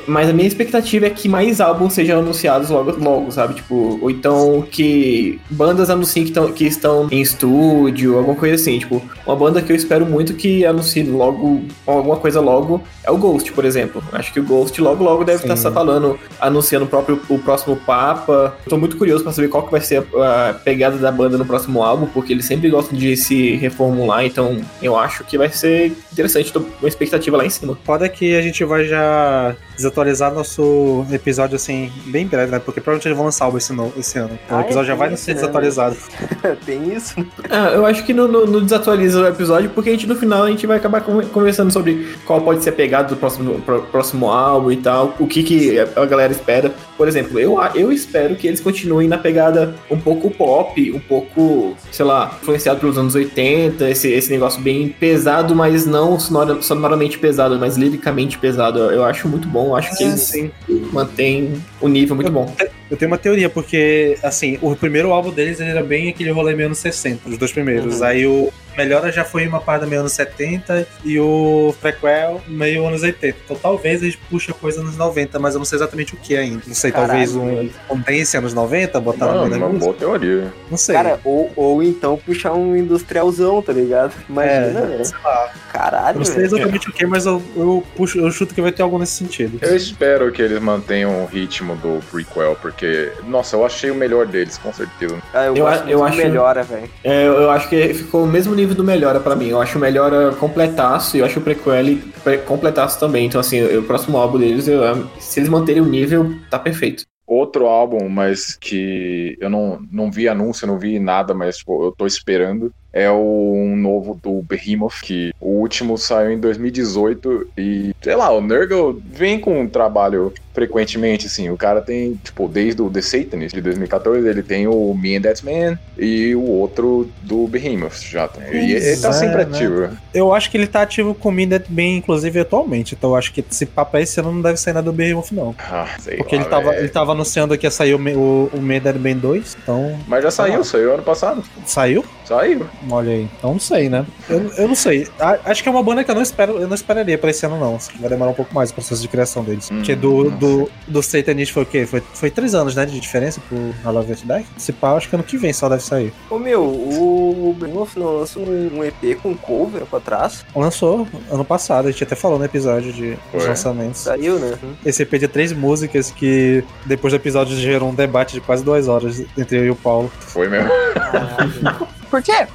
Mas 0.07 0.29
a 0.29 0.33
minha 0.33 0.47
expectativa 0.47 1.07
é 1.07 1.09
que 1.09 1.27
mais 1.27 1.59
álbuns 1.59 1.93
sejam 1.93 2.19
anunciados 2.19 2.69
logo, 2.69 2.91
logo 3.03 3.31
sabe? 3.31 3.55
Tipo, 3.55 3.99
ou 4.01 4.09
então 4.09 4.65
que 4.69 5.39
bandas 5.49 5.89
anunciem 5.89 6.25
que, 6.25 6.31
tão, 6.31 6.51
que 6.51 6.65
estão 6.65 7.07
em 7.11 7.21
estúdio, 7.21 8.17
alguma 8.17 8.35
coisa 8.35 8.55
assim. 8.55 8.79
Tipo, 8.79 9.01
uma 9.25 9.35
banda 9.35 9.61
que 9.61 9.71
eu 9.71 9.75
espero 9.75 10.05
muito 10.05 10.33
que 10.33 10.65
anuncie 10.65 11.03
logo, 11.03 11.63
alguma 11.85 12.17
coisa 12.17 12.39
logo, 12.39 12.81
é 13.03 13.11
o 13.11 13.17
Ghost, 13.17 13.51
por 13.53 13.65
exemplo. 13.65 14.03
Acho 14.11 14.31
que 14.33 14.39
o 14.39 14.43
Ghost 14.43 14.79
logo, 14.81 15.03
logo 15.03 15.23
deve 15.23 15.43
Sim. 15.43 15.51
estar 15.51 15.71
falando, 15.71 16.19
anunciando 16.39 16.85
o 16.85 16.87
próprio 16.87 17.19
o 17.29 17.39
próximo 17.39 17.75
Papa. 17.75 18.55
Tô 18.67 18.77
muito 18.77 18.97
curioso 18.97 19.23
pra 19.23 19.31
saber 19.31 19.47
qual 19.47 19.63
que 19.63 19.71
vai 19.71 19.81
ser 19.81 20.03
a, 20.15 20.49
a 20.49 20.53
pegada 20.53 20.97
da 20.97 21.11
banda 21.11 21.37
no 21.37 21.45
próximo 21.45 21.81
álbum, 21.81 22.07
porque 22.07 22.33
eles 22.33 22.45
sempre 22.45 22.69
gostam 22.69 22.97
de 22.97 23.15
se 23.15 23.55
reformular, 23.55 24.25
então 24.25 24.61
eu 24.81 24.97
acho 24.97 25.23
que 25.23 25.37
vai 25.37 25.49
ser 25.49 25.93
interessante, 26.11 26.51
tô 26.51 26.61
com 26.61 26.69
uma 26.79 26.87
expectativa 26.87 27.37
lá 27.37 27.45
em 27.45 27.49
cima. 27.49 27.77
Foda 27.83 28.07
que 28.09 28.35
a 28.35 28.41
gente 28.41 28.63
vai 28.63 28.80
já 28.85 29.55
desatualizar 29.75 30.31
nosso 30.33 31.05
episódio 31.11 31.55
assim, 31.55 31.91
bem 32.05 32.27
breve, 32.27 32.51
né? 32.51 32.59
Porque 32.59 32.79
provavelmente 32.79 33.07
eles 33.07 33.15
vão 33.17 33.25
lançar 33.25 33.45
álbum 33.45 33.57
esse, 33.57 33.73
esse 33.97 34.19
ano. 34.19 34.37
Então 34.45 34.57
Ah, 34.57 34.61
o 34.61 34.63
episódio 34.65 34.87
é 34.89 34.93
já 34.93 34.95
vai 34.95 35.17
ser 35.17 35.31
né, 35.33 35.39
desatualizado. 35.41 35.95
tem 36.65 36.93
isso? 36.93 37.15
Ah, 37.49 37.71
eu 37.73 37.85
acho 37.85 38.03
que 38.05 38.13
no, 38.13 38.27
no- 38.27 38.45
no 38.45 38.61
desatualiza 38.61 39.21
o 39.21 39.27
episódio, 39.27 39.69
porque 39.71 39.89
a 39.89 39.93
gente 39.93 40.05
no 40.07 40.15
final 40.15 40.43
a 40.43 40.49
gente 40.49 40.67
vai 40.67 40.77
acabar 40.77 41.01
con- 41.01 41.25
conversando 41.27 41.71
sobre 41.71 42.15
qual 42.25 42.41
pode 42.41 42.63
ser 42.63 42.69
a 42.69 42.73
pegada 42.73 43.09
do 43.09 43.15
próximo, 43.17 43.59
pro- 43.61 43.81
próximo 43.83 44.29
álbum 44.29 44.71
e 44.71 44.77
tal, 44.77 45.15
o 45.19 45.25
que, 45.27 45.41
que 45.43 45.79
a 45.79 46.05
galera 46.05 46.31
espera. 46.31 46.71
Por 47.01 47.07
exemplo, 47.07 47.39
eu, 47.39 47.57
eu 47.73 47.91
espero 47.91 48.35
que 48.35 48.45
eles 48.47 48.59
continuem 48.59 49.07
na 49.07 49.17
pegada 49.17 49.73
um 49.89 49.99
pouco 49.99 50.29
pop, 50.29 50.91
um 50.91 50.99
pouco, 50.99 51.75
sei 51.91 52.05
lá, 52.05 52.37
influenciado 52.39 52.79
pelos 52.79 52.95
anos 52.95 53.15
80, 53.15 53.89
esse, 53.89 54.07
esse 54.11 54.29
negócio 54.29 54.61
bem 54.61 54.89
pesado, 54.89 55.55
mas 55.55 55.83
não 55.83 56.19
sonora- 56.19 56.61
sonoramente 56.61 57.17
pesado, 57.17 57.57
mas 57.57 57.75
liricamente 57.75 58.37
pesado. 58.37 58.77
Eu, 58.91 59.03
acho 59.03 59.27
muito 59.27 59.47
bom, 59.47 59.69
eu 59.69 59.75
acho 59.77 59.97
que 59.97 60.03
É, 60.03 60.07
eles 60.09 60.21
sim. 60.21 60.51
mantêm 60.93 61.53
o 61.81 61.87
nível 61.87 62.15
muito 62.15 62.31
bom. 62.31 62.53
Eu 62.91 62.95
tenho 62.95 63.09
uma 63.09 63.17
teoria, 63.17 63.49
porque, 63.49 64.15
assim, 64.21 64.59
o 64.61 64.75
primeiro 64.75 65.11
álbum 65.11 65.31
deles 65.31 65.59
ele 65.59 65.71
era 65.71 65.81
bem 65.81 66.09
aquele 66.09 66.29
rolê 66.29 66.53
meio 66.53 66.67
anos 66.67 66.77
60, 66.77 67.27
os 67.29 67.35
dois 67.35 67.51
primeiros. 67.51 68.01
Uhum. 68.01 68.05
Aí 68.05 68.27
o 68.27 68.53
Melhora 68.77 69.11
já 69.11 69.23
foi 69.23 69.47
uma 69.47 69.59
parada 69.59 69.85
meio 69.85 70.01
anos 70.01 70.13
70 70.13 70.87
e 71.03 71.19
o 71.19 71.73
Prequel 71.81 72.41
meio 72.47 72.85
anos 72.87 73.03
80. 73.03 73.37
Então 73.45 73.57
talvez 73.61 74.01
eles 74.01 74.15
puxem 74.29 74.53
coisa 74.59 74.81
anos 74.81 74.97
90, 74.97 75.39
mas 75.39 75.53
eu 75.53 75.59
não 75.59 75.65
sei 75.65 75.77
exatamente 75.77 76.13
o 76.13 76.17
que 76.17 76.35
ainda. 76.35 76.61
Não 76.65 76.73
sei, 76.75 76.91
Caralho, 76.91 77.09
talvez 77.09 77.35
um. 77.35 77.69
Condense 77.87 78.37
anos 78.37 78.53
90, 78.53 78.99
botar 78.99 79.25
no 79.27 79.47
Não, 79.47 79.57
uma 79.57 79.67
música. 79.67 79.79
boa 79.85 79.93
teoria. 79.93 80.53
Não 80.69 80.77
sei. 80.77 80.95
Cara, 80.95 81.19
ou, 81.23 81.51
ou 81.55 81.83
então 81.83 82.17
puxar 82.17 82.53
um 82.53 82.75
industrialzão, 82.75 83.61
tá 83.61 83.73
ligado? 83.73 84.13
Imagina, 84.29 84.79
é, 84.79 84.85
velho. 84.87 85.05
sei 85.05 85.17
lá. 85.23 85.51
Caralho, 85.71 86.15
Eu 86.15 86.19
não 86.19 86.25
sei 86.25 86.35
velho. 86.35 86.45
exatamente 86.47 86.89
o 86.89 86.93
que, 86.93 87.05
mas 87.05 87.25
eu, 87.25 87.41
eu, 87.55 87.83
puxo, 87.95 88.19
eu 88.19 88.29
chuto 88.31 88.53
que 88.53 88.61
vai 88.61 88.71
ter 88.71 88.81
algo 88.83 88.97
nesse 88.99 89.13
sentido. 89.13 89.57
Eu 89.61 89.75
espero 89.75 90.31
que 90.31 90.41
eles 90.41 90.59
mantenham 90.61 91.23
o 91.23 91.25
ritmo 91.25 91.75
do 91.77 91.99
prequel, 92.11 92.57
porque, 92.61 93.11
nossa, 93.27 93.55
eu 93.55 93.65
achei 93.65 93.89
o 93.91 93.95
melhor 93.95 94.25
deles, 94.27 94.57
com 94.57 94.71
certeza. 94.73 95.17
Ah, 95.33 95.45
eu, 95.45 95.55
Eu 95.57 95.67
a- 95.67 95.83
eu 95.87 96.03
acho- 96.03 96.17
melhora, 96.17 96.63
velho. 96.63 96.89
É, 97.03 97.25
eu 97.27 97.41
eu 97.41 97.49
acho 97.49 97.67
que 97.69 97.93
ficou 97.93 98.23
o 98.23 98.27
mesmo 98.27 98.53
nível 98.61 98.75
do 98.75 98.83
Melhora 98.83 99.19
pra 99.19 99.35
mim. 99.35 99.47
Eu 99.47 99.61
acho 99.61 99.77
o 99.77 99.81
Melhora 99.81 100.31
completaço 100.35 101.15
e 101.17 101.19
eu 101.19 101.25
acho 101.25 101.39
o 101.39 101.41
Prequel 101.41 101.97
pre- 102.23 102.37
completaço 102.39 102.99
também. 102.99 103.25
Então, 103.25 103.41
assim, 103.41 103.61
o 103.77 103.83
próximo 103.83 104.17
álbum 104.17 104.37
deles, 104.39 104.67
eu- 104.67 104.81
se 105.19 105.39
eles 105.39 105.49
manterem 105.49 105.81
o 105.81 105.85
nível, 105.85 106.33
tá 106.49 106.57
perfeito. 106.59 107.03
Outro 107.27 107.65
álbum, 107.67 108.09
mas 108.09 108.55
que 108.59 109.37
eu 109.39 109.49
não, 109.49 109.79
não 109.91 110.11
vi 110.11 110.27
anúncio, 110.27 110.67
não 110.67 110.77
vi 110.77 110.99
nada, 110.99 111.33
mas 111.33 111.57
tipo, 111.57 111.85
eu 111.85 111.91
tô 111.91 112.05
esperando, 112.05 112.71
é 112.93 113.09
o 113.09 113.53
um 113.55 113.75
novo 113.75 114.19
do 114.21 114.41
Behemoth, 114.41 115.01
que 115.01 115.33
o 115.39 115.49
último 115.59 115.97
saiu 115.97 116.31
em 116.31 116.39
2018 116.39 117.47
e, 117.57 117.95
sei 118.01 118.15
lá, 118.15 118.29
o 118.31 118.41
Nurgle 118.41 119.01
vem 119.11 119.39
com 119.39 119.61
um 119.61 119.67
trabalho 119.67 120.33
frequentemente, 120.53 121.27
assim, 121.27 121.49
o 121.49 121.55
cara 121.55 121.81
tem, 121.81 122.19
tipo, 122.21 122.47
desde 122.47 122.81
o 122.81 122.89
The 122.89 123.01
Satanist 123.01 123.53
de 123.55 123.61
2014, 123.61 124.27
ele 124.27 124.43
tem 124.43 124.67
o 124.67 124.93
Me 124.93 125.15
and 125.15 125.21
That 125.21 125.45
Man 125.45 125.79
e 125.97 126.35
o 126.35 126.43
outro 126.45 127.09
do 127.21 127.47
Behemoth 127.47 128.01
já 128.01 128.27
tem. 128.27 128.43
E 128.53 128.73
ele 128.73 128.97
tá 128.97 129.09
Pois 129.09 129.15
é, 129.15 129.19
sempre 129.19 129.37
né? 129.37 129.41
ativo. 129.43 129.97
Eu 130.13 130.33
acho 130.33 130.51
que 130.51 130.57
ele 130.57 130.67
tá 130.67 130.81
ativo 130.81 131.15
com 131.15 131.29
o 131.29 131.31
Mindet 131.31 131.65
bem, 131.69 131.97
inclusive, 131.97 132.39
atualmente. 132.39 132.95
Então 132.95 133.11
eu 133.11 133.15
acho 133.15 133.31
que 133.31 133.43
esse 133.49 133.65
papo 133.65 133.95
aí 133.95 134.03
esse 134.03 134.19
ano 134.19 134.31
não 134.33 134.41
deve 134.41 134.57
sair 134.57 134.73
nada 134.73 134.91
do 134.91 134.93
Behemoth, 134.93 135.31
não. 135.31 135.55
Ah, 135.57 135.87
sei 135.99 136.17
Porque 136.17 136.35
lá, 136.35 136.41
ele 136.41 136.49
tava, 136.49 136.75
ele 136.75 136.89
tava 136.89 137.11
anunciando 137.13 137.57
que 137.57 137.65
ia 137.65 137.71
sair 137.71 137.93
o, 137.93 137.99
Me- 137.99 138.15
o, 138.15 138.49
o 138.53 138.61
Me 138.61 138.79
Dead 138.79 138.97
Man 138.97 139.17
2, 139.17 139.57
então. 139.63 139.97
Mas 140.05 140.23
já 140.23 140.31
saiu, 140.31 140.63
saiu 140.65 140.93
ano 140.95 141.03
passado. 141.03 141.43
Saiu? 141.65 142.03
Saiu. 142.25 142.65
Olha 142.89 143.11
aí. 143.11 143.27
Então 143.37 143.53
não 143.53 143.59
sei, 143.59 143.89
né? 143.89 144.05
Eu, 144.29 144.51
eu 144.57 144.67
não 144.67 144.75
sei. 144.75 145.07
A- 145.19 145.39
acho 145.45 145.61
que 145.63 145.69
é 145.69 145.71
uma 145.71 145.83
banda 145.83 146.03
que 146.03 146.11
eu 146.11 146.15
não 146.15 146.21
espero, 146.21 146.57
eu 146.59 146.67
não 146.67 146.75
esperaria 146.75 147.17
pra 147.17 147.29
esse 147.29 147.45
ano, 147.45 147.59
não. 147.59 147.75
Acho 147.75 147.89
que 147.91 147.99
vai 147.99 148.09
demorar 148.09 148.31
um 148.31 148.35
pouco 148.35 148.53
mais 148.53 148.71
o 148.71 148.73
processo 148.73 149.01
de 149.01 149.07
criação 149.07 149.43
deles. 149.43 149.69
Hum, 149.71 149.77
Porque 149.77 149.95
do, 149.95 150.29
do, 150.31 150.69
do 150.87 151.01
Satanist 151.03 151.53
foi 151.53 151.63
o 151.63 151.65
quê? 151.65 151.85
Foi, 151.85 152.01
foi 152.13 152.29
três 152.31 152.55
anos, 152.55 152.75
né? 152.75 152.85
De 152.85 152.99
diferença 152.99 153.41
pro 153.47 153.57
Halloween 153.83 154.15
Deck. 154.23 154.45
Se 154.57 154.71
pá, 154.73 154.93
acho 154.93 155.09
que 155.09 155.15
ano 155.15 155.23
que 155.23 155.37
vem 155.37 155.53
só 155.53 155.69
deve 155.69 155.83
sair. 155.83 156.13
Ô 156.29 156.37
meu, 156.39 156.63
o 156.63 157.55
Behemoth 157.59 157.91
não 157.97 158.17
lança 158.19 158.39
um, 158.39 158.77
um 158.79 158.83
EP 158.83 159.17
com 159.21 159.35
cover 159.35 159.85
pra 159.85 159.99
trás? 159.99 160.45
Lançou 160.55 161.07
ano 161.29 161.45
passado, 161.45 161.87
a 161.87 161.91
gente 161.91 162.03
até 162.03 162.15
falou 162.15 162.37
no 162.39 162.45
episódio 162.45 162.91
de 162.93 163.17
Foi. 163.31 163.47
lançamentos. 163.47 164.01
Saiu, 164.01 164.39
né? 164.39 164.57
Esse 164.85 165.03
EP 165.03 165.13
de 165.19 165.27
três 165.27 165.53
músicas 165.53 166.11
que 166.11 166.63
depois 166.85 167.13
do 167.13 167.17
episódio 167.17 167.55
gerou 167.55 167.89
um 167.89 167.93
debate 167.95 168.33
de 168.33 168.41
quase 168.41 168.63
duas 168.63 168.87
horas 168.87 169.23
entre 169.37 169.57
eu 169.59 169.65
e 169.65 169.69
o 169.69 169.75
Paulo. 169.75 170.11
Foi 170.19 170.47
mesmo. 170.47 170.69
Caralho. 170.93 171.87
Por 172.11 172.21
quê? 172.21 172.45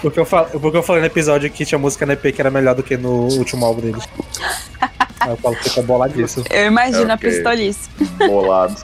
Porque 0.00 0.20
eu, 0.20 0.24
fal... 0.24 0.46
porque 0.46 0.76
eu 0.76 0.82
falei 0.82 1.00
no 1.00 1.06
episódio 1.08 1.50
que 1.50 1.64
tinha 1.66 1.78
música 1.78 2.06
no 2.06 2.12
EP 2.12 2.32
que 2.34 2.40
era 2.40 2.50
melhor 2.50 2.74
do 2.76 2.82
que 2.84 2.96
no 2.96 3.26
último 3.36 3.66
álbum 3.66 3.80
deles. 3.80 4.04
Aí 5.20 5.32
o 5.32 5.36
Paulo 5.36 5.58
ficou 5.60 5.82
boladíssimo. 5.82 6.44
Eu 6.50 6.66
imagino 6.66 7.10
a 7.10 7.14
Ok. 7.14 7.30
pistolice. 7.30 7.88
Bolado. 8.18 8.76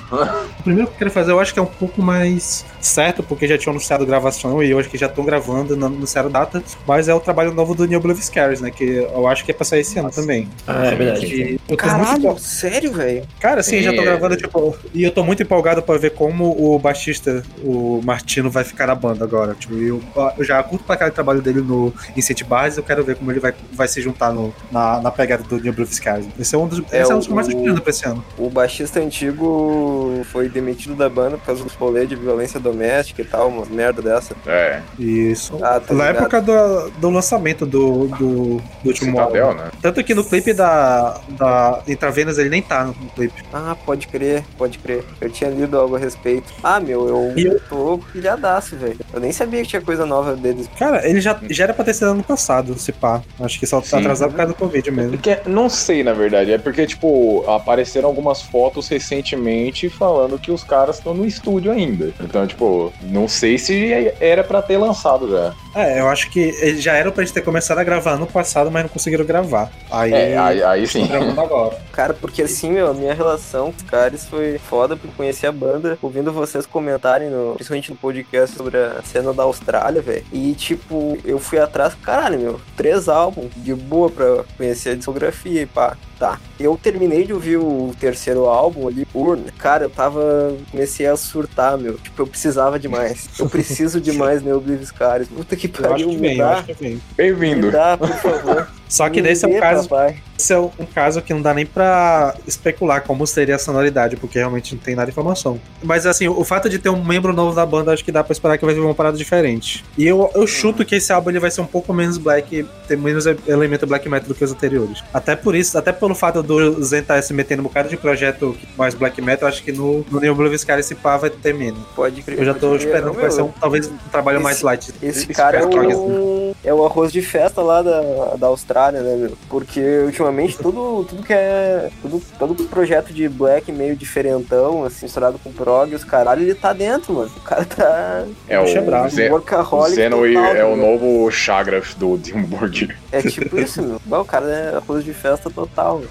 O 0.59 0.62
primeiro 0.65 0.89
que 0.89 0.95
eu 0.95 0.99
quero 0.99 1.11
fazer, 1.11 1.31
eu 1.31 1.39
acho 1.41 1.53
que 1.55 1.59
é 1.61 1.62
um 1.62 1.67
pouco 1.67 2.03
mais 2.03 2.65
certo, 2.80 3.22
porque 3.22 3.46
já 3.46 3.56
tinham 3.58 3.72
anunciado 3.72 4.04
gravação 4.06 4.62
e 4.62 4.70
eu 4.70 4.78
acho 4.78 4.88
que 4.88 4.99
já 4.99 5.06
estão 5.06 5.25
gravando, 5.25 5.76
não 5.76 5.88
anunciaram 5.88 6.30
data, 6.30 6.62
mas 6.87 7.08
é 7.08 7.14
o 7.14 7.20
trabalho 7.20 7.52
novo 7.52 7.75
do 7.75 7.87
Neil 7.87 8.00
Blue 8.00 8.14
Scares, 8.16 8.60
né? 8.60 8.70
Que 8.70 8.84
eu 8.84 9.26
acho 9.26 9.44
que 9.44 9.50
é 9.50 9.54
pra 9.54 9.64
sair 9.64 9.80
esse 9.80 9.99
ano 9.99 10.10
também. 10.10 10.49
Ah, 10.66 10.87
é 10.87 10.94
verdade. 10.94 11.26
E 11.26 11.60
muito 11.68 11.76
Caralho, 11.76 12.18
empol- 12.18 12.38
sério, 12.38 12.92
velho? 12.92 13.22
Cara, 13.38 13.62
sim, 13.62 13.80
já 13.82 13.92
tô 13.92 14.00
é. 14.00 14.04
gravando, 14.04 14.37
tipo, 14.37 14.76
e 14.94 15.02
eu 15.04 15.10
tô 15.10 15.22
muito 15.25 15.42
empolgado 15.42 15.82
pra 15.82 15.96
ver 15.99 16.10
como 16.10 16.50
o 16.58 16.78
baixista, 16.78 17.42
o 17.62 18.00
Martino, 18.04 18.50
vai 18.50 18.64
ficar 18.64 18.87
na 18.87 18.94
banda 18.94 19.25
agora. 19.25 19.54
Tipo, 19.54 19.75
eu, 19.75 20.02
eu 20.37 20.44
já 20.44 20.62
curto 20.62 20.84
pra 20.84 21.00
o 21.08 21.10
trabalho 21.10 21.40
dele 21.40 21.60
no 21.60 21.92
Incente 22.16 22.44
Bars, 22.44 22.76
eu 22.76 22.82
quero 22.82 23.02
ver 23.04 23.16
como 23.16 23.30
ele 23.30 23.40
vai, 23.40 23.54
vai 23.72 23.88
se 23.88 24.00
juntar 24.00 24.32
no, 24.32 24.54
na, 24.70 25.00
na 25.00 25.10
pegada 25.10 25.42
do 25.42 25.58
Neil 25.58 25.72
Blue 25.72 25.87
Scares. 25.87 26.26
Esse 26.38 26.54
é 26.54 26.58
um 26.58 26.66
dos, 26.66 26.82
É, 26.90 27.02
esse 27.02 27.10
é 27.10 27.14
um 27.14 27.18
dos 27.18 27.26
que 27.26 27.32
eu 27.32 27.37
mais 27.37 27.49
esperando 27.49 27.80
pra 27.80 27.90
esse 27.90 28.06
ano. 28.06 28.25
O 28.38 28.49
baixista 28.50 29.00
antigo 29.00 30.22
foi 30.30 30.49
demitido 30.49 30.94
da 30.94 31.08
banda 31.08 31.37
por 31.38 31.46
causa 31.46 31.64
dos 31.64 31.75
rolês 31.75 32.08
de 32.08 32.16
violência 32.16 32.60
doméstica 32.73 33.23
e 33.23 33.25
tal, 33.25 33.49
uma 33.49 33.65
merda 33.67 34.00
dessa. 34.03 34.35
É, 34.47 34.81
Isso. 34.99 35.57
Ah, 35.62 35.81
tá 35.81 35.95
Na 35.95 36.07
ligado. 36.09 36.23
época 36.23 36.41
do, 36.41 36.91
do 36.99 37.11
lançamento 37.11 37.67
do, 37.67 38.07
do, 38.09 38.57
do 38.57 38.62
último 38.85 39.11
Citadel, 39.12 39.49
álbum. 39.49 39.61
né? 39.62 39.71
Tanto 39.83 40.03
que 40.05 40.15
no 40.15 40.25
clipe 40.25 40.53
da, 40.53 41.21
da 41.31 41.83
Intravenas 41.89 42.39
ele 42.39 42.49
nem 42.49 42.62
tá 42.62 42.85
no, 42.85 42.95
no 42.95 43.11
clipe. 43.11 43.43
Ah, 43.53 43.77
pode 43.85 44.07
crer, 44.09 44.45
pode 44.59 44.79
crer. 44.79 45.05
Eu 45.21 45.31
tinha 45.31 45.50
lido 45.50 45.79
algo 45.79 45.97
a 45.97 45.99
respeito. 45.99 46.53
Ah, 46.62 46.81
meu, 46.81 47.09
eu, 47.09 47.33
E 47.37 47.45
eu- 47.47 47.61
tô 47.69 47.99
pilhadaço, 48.12 48.77
velho. 48.77 48.99
Eu 49.12 49.21
nem 49.21 49.33
sabia 49.33 49.62
que 49.62 49.69
tinha 49.69 49.83
coisa 49.83 50.05
nova 50.07 50.35
deles. 50.37 50.69
Cara, 50.79 51.07
ele 51.09 51.21
já, 51.21 51.39
já 51.49 51.65
era 51.65 51.75
pra 51.75 51.85
ter 51.85 51.95
sido 51.95 52.11
ano 52.11 52.23
passado, 52.23 52.79
se 52.79 52.93
pá. 52.93 53.23
Acho 53.41 53.59
que 53.59 53.67
só 53.67 53.81
tá 53.81 53.99
atrasado 53.99 54.31
por 54.31 54.37
causa 54.37 54.53
do 54.53 54.57
Covid 54.59 54.91
mesmo. 54.91 55.11
Porque, 55.12 55.39
não 55.47 55.69
sei, 55.69 56.03
na 56.03 56.12
verdade. 56.12 56.53
É 56.53 56.59
porque, 56.59 56.87
tipo, 56.87 57.45
apareceram 57.50 58.09
algumas 58.09 58.43
fotos 58.43 58.89
recentemente 58.89 59.89
falando 59.89 60.39
que 60.39 60.50
os 60.50 60.62
caras 60.65 60.97
estão 60.99 61.15
no 61.15 61.25
estúdio 61.27 61.71
ainda. 61.73 62.12
Então, 62.21 62.47
tipo, 62.47 62.60
não 63.02 63.29
sei 63.29 63.59
se 63.59 64.12
era 64.21 64.45
pra 64.45 64.61
ter 64.62 64.76
lançado 64.76 65.31
já. 65.31 65.55
É, 65.75 66.00
eu 66.00 66.09
acho 66.09 66.31
que 66.31 66.77
já 66.81 66.95
era 66.95 67.12
pra 67.12 67.23
gente 67.25 67.33
ter 67.33 67.43
começado 67.43 67.79
a 67.79 67.85
gravar 67.85 68.12
ano 68.12 68.27
passado, 68.27 68.71
mas 68.71 68.83
não 68.83 68.89
conseguiram 68.89 69.25
gravar. 69.25 69.71
Aí, 69.91 70.12
É, 70.12 70.39
aí, 70.39 70.62
aí 70.62 70.87
sim. 70.87 71.07
gravando 71.07 71.41
agora. 71.41 71.79
Cara, 71.93 72.15
porque 72.15 72.43
assim, 72.43 72.71
meu, 72.73 72.91
a 72.91 72.95
minha 72.95 73.15
relação 73.15 73.71
com 73.73 73.77
os 73.79 73.83
caras 73.83 74.27
foi 74.27 74.59
foda 74.59 74.97
por 74.97 75.11
conhecer 75.12 75.47
a 75.47 75.53
banda, 75.53 75.99
ouvindo 76.03 76.33
vocês 76.33 76.67
comentarem, 76.67 77.29
no, 77.29 77.55
principalmente 77.55 77.91
no 77.91 77.97
podcast 77.97 78.57
sobre 78.57 78.79
a 78.79 79.00
cena 79.05 79.33
da 79.33 79.43
Austrália, 79.43 80.00
velho. 80.00 80.25
E, 80.33 80.55
tipo, 80.55 81.19
eu 81.25 81.39
fui 81.39 81.59
atrás, 81.59 81.95
caralho, 81.95 82.39
meu, 82.39 82.61
três 82.77 83.09
álbuns 83.09 83.50
de 83.57 83.75
boa 83.75 84.11
pra 84.11 84.45
conhecer 84.57 84.91
a 84.91 84.95
discografia 84.95 85.62
e 85.62 85.67
pá. 85.67 85.97
Tá, 86.19 86.39
eu 86.59 86.79
terminei 86.83 87.25
de 87.25 87.33
ouvir 87.33 87.57
o 87.57 87.95
terceiro 87.99 88.45
álbum 88.45 88.87
ali, 88.87 89.09
Urna. 89.15 89.47
Cara, 89.57 89.85
eu 89.85 89.89
tava. 89.91 90.55
Comecei 90.71 91.07
a 91.07 91.17
surtar, 91.17 91.79
meu. 91.79 91.97
Tipo, 91.97 92.21
eu 92.21 92.27
precisava 92.27 92.79
demais. 92.79 93.27
Eu 93.39 93.49
preciso 93.49 93.99
demais, 93.99 94.43
né, 94.45 94.53
Oblivious 94.53 94.91
Caras. 94.91 95.29
Puta 95.29 95.57
que 95.69 95.81
Eu 95.81 95.85
acho 95.87 95.88
pariu, 95.90 96.09
que 96.11 96.17
vem, 96.17 96.40
acho 96.40 96.64
que 96.64 96.73
vem. 96.75 96.95
Me 96.95 97.00
Bem-vindo. 97.17 97.71
dá, 97.71 97.97
por 97.97 98.09
favor. 98.09 98.69
Só 98.88 99.09
que 99.09 99.21
Me 99.21 99.29
nesse 99.29 99.45
é 99.45 99.49
um 99.49 99.52
dê, 99.52 99.61
caso 99.61 99.88
papai. 99.88 100.17
Esse 100.40 100.54
é 100.54 100.59
um 100.59 100.70
caso 100.94 101.20
que 101.20 101.35
não 101.35 101.42
dá 101.42 101.52
nem 101.52 101.66
pra 101.66 102.35
especular 102.47 103.02
como 103.02 103.26
seria 103.26 103.56
a 103.56 103.59
sonoridade, 103.59 104.16
porque 104.16 104.38
realmente 104.38 104.75
não 104.75 104.80
tem 104.82 104.94
nada 104.94 105.06
de 105.06 105.12
informação. 105.12 105.61
Mas 105.82 106.06
assim, 106.06 106.28
o 106.28 106.42
fato 106.44 106.68
de 106.68 106.78
ter 106.78 106.88
um 106.88 107.04
membro 107.04 107.32
novo 107.35 107.54
da 107.54 107.66
banda, 107.66 107.92
acho 107.92 108.02
que 108.04 108.11
dá 108.11 108.25
pra 108.25 108.32
esperar 108.32 108.56
que 108.56 108.64
vai 108.64 108.75
vir 108.75 108.80
uma 108.80 108.94
parada 108.94 109.16
diferente. 109.18 109.85
E 109.99 110.06
eu, 110.06 110.30
eu 110.35 110.47
chuto 110.47 110.82
que 110.85 110.94
esse 110.97 111.12
álbum 111.12 111.28
ele 111.30 111.38
vai 111.40 111.50
ser 111.50 111.61
um 111.61 111.66
pouco 111.66 111.92
menos 111.92 112.16
black, 112.16 112.66
ter 112.88 112.97
menos 112.97 113.26
elemento 113.47 113.87
black 113.87 114.09
metal 114.09 114.28
do 114.28 114.35
que 114.35 114.42
os 114.42 114.50
anteriores. 114.52 115.02
Até 115.12 115.37
por 115.37 115.54
isso, 115.54 115.76
até 115.76 115.92
pelo 115.92 116.14
fato 116.14 116.42
do 116.42 116.82
Zen 116.82 117.00
estar 117.00 117.23
se 117.23 117.35
metendo 117.35 117.61
um 117.61 117.64
bocado 117.64 117.88
de 117.90 117.97
projeto 117.99 118.56
mais 118.78 118.94
black 118.94 119.20
metal, 119.20 119.47
acho 119.49 119.62
que 119.62 119.73
no, 119.73 120.04
no 120.11 120.20
New 120.20 120.35
Blue 120.35 120.52
Sky 120.54 120.73
esse 120.73 120.94
pá 120.94 121.16
vai 121.18 121.28
ter 121.30 121.52
menos. 121.52 121.80
Pode 121.94 122.23
crer. 122.23 122.38
Eu 122.38 122.44
já 122.47 122.54
tô 122.54 122.75
esperando 122.76 123.11
que 123.14 123.20
vai 123.20 123.30
ser 123.30 123.42
um, 123.42 123.49
talvez 123.61 123.87
um 123.88 123.97
trabalho 124.11 124.37
esse- 124.37 124.44
mais 124.44 124.62
light. 124.62 124.94
Esse 125.02 125.26
cara 125.28 125.59
é 125.59 125.66
o, 125.66 126.54
é 126.64 126.73
o 126.75 126.85
arroz 126.87 127.12
de 127.12 127.20
festa 127.23 127.61
lá 127.61 127.82
da, 127.82 128.37
da 128.38 128.47
Austrália, 128.47 129.00
né, 129.02 129.16
meu? 129.16 129.32
Porque 129.49 129.80
ultimamente 130.04 130.29
tudo, 130.56 131.04
tudo 131.08 131.22
que 131.22 131.32
é. 131.32 131.90
Tudo, 132.02 132.22
todo 132.38 132.64
projeto 132.64 133.12
de 133.12 133.28
black 133.28 133.70
meio 133.72 133.94
diferentão, 133.96 134.84
assim, 134.84 135.06
misturado 135.06 135.38
com 135.38 135.52
prog, 135.52 135.94
os 135.94 136.04
caralho, 136.04 136.42
ele 136.42 136.54
tá 136.54 136.72
dentro, 136.72 137.14
mano. 137.14 137.30
O 137.37 137.40
cara 137.40 137.64
tá. 137.64 138.25
É 138.49 138.58
o. 138.60 138.66
Zen- 139.08 139.30
workaholic 139.30 139.96
total, 139.96 140.56
é 140.56 140.64
o 140.64 140.76
né? 140.76 140.82
novo 140.82 141.30
Chagraf 141.30 141.94
do 141.96 142.16
Dimmu 142.16 142.46
Borgir. 142.46 142.96
É 143.12 143.20
tipo 143.22 143.58
isso, 143.58 143.82
meu. 143.82 144.20
O 144.20 144.25
cara 144.25 144.46
é 144.50 144.76
arroz 144.76 145.04
de 145.04 145.12
festa 145.12 145.50
total. 145.50 145.99
meu. 145.99 146.08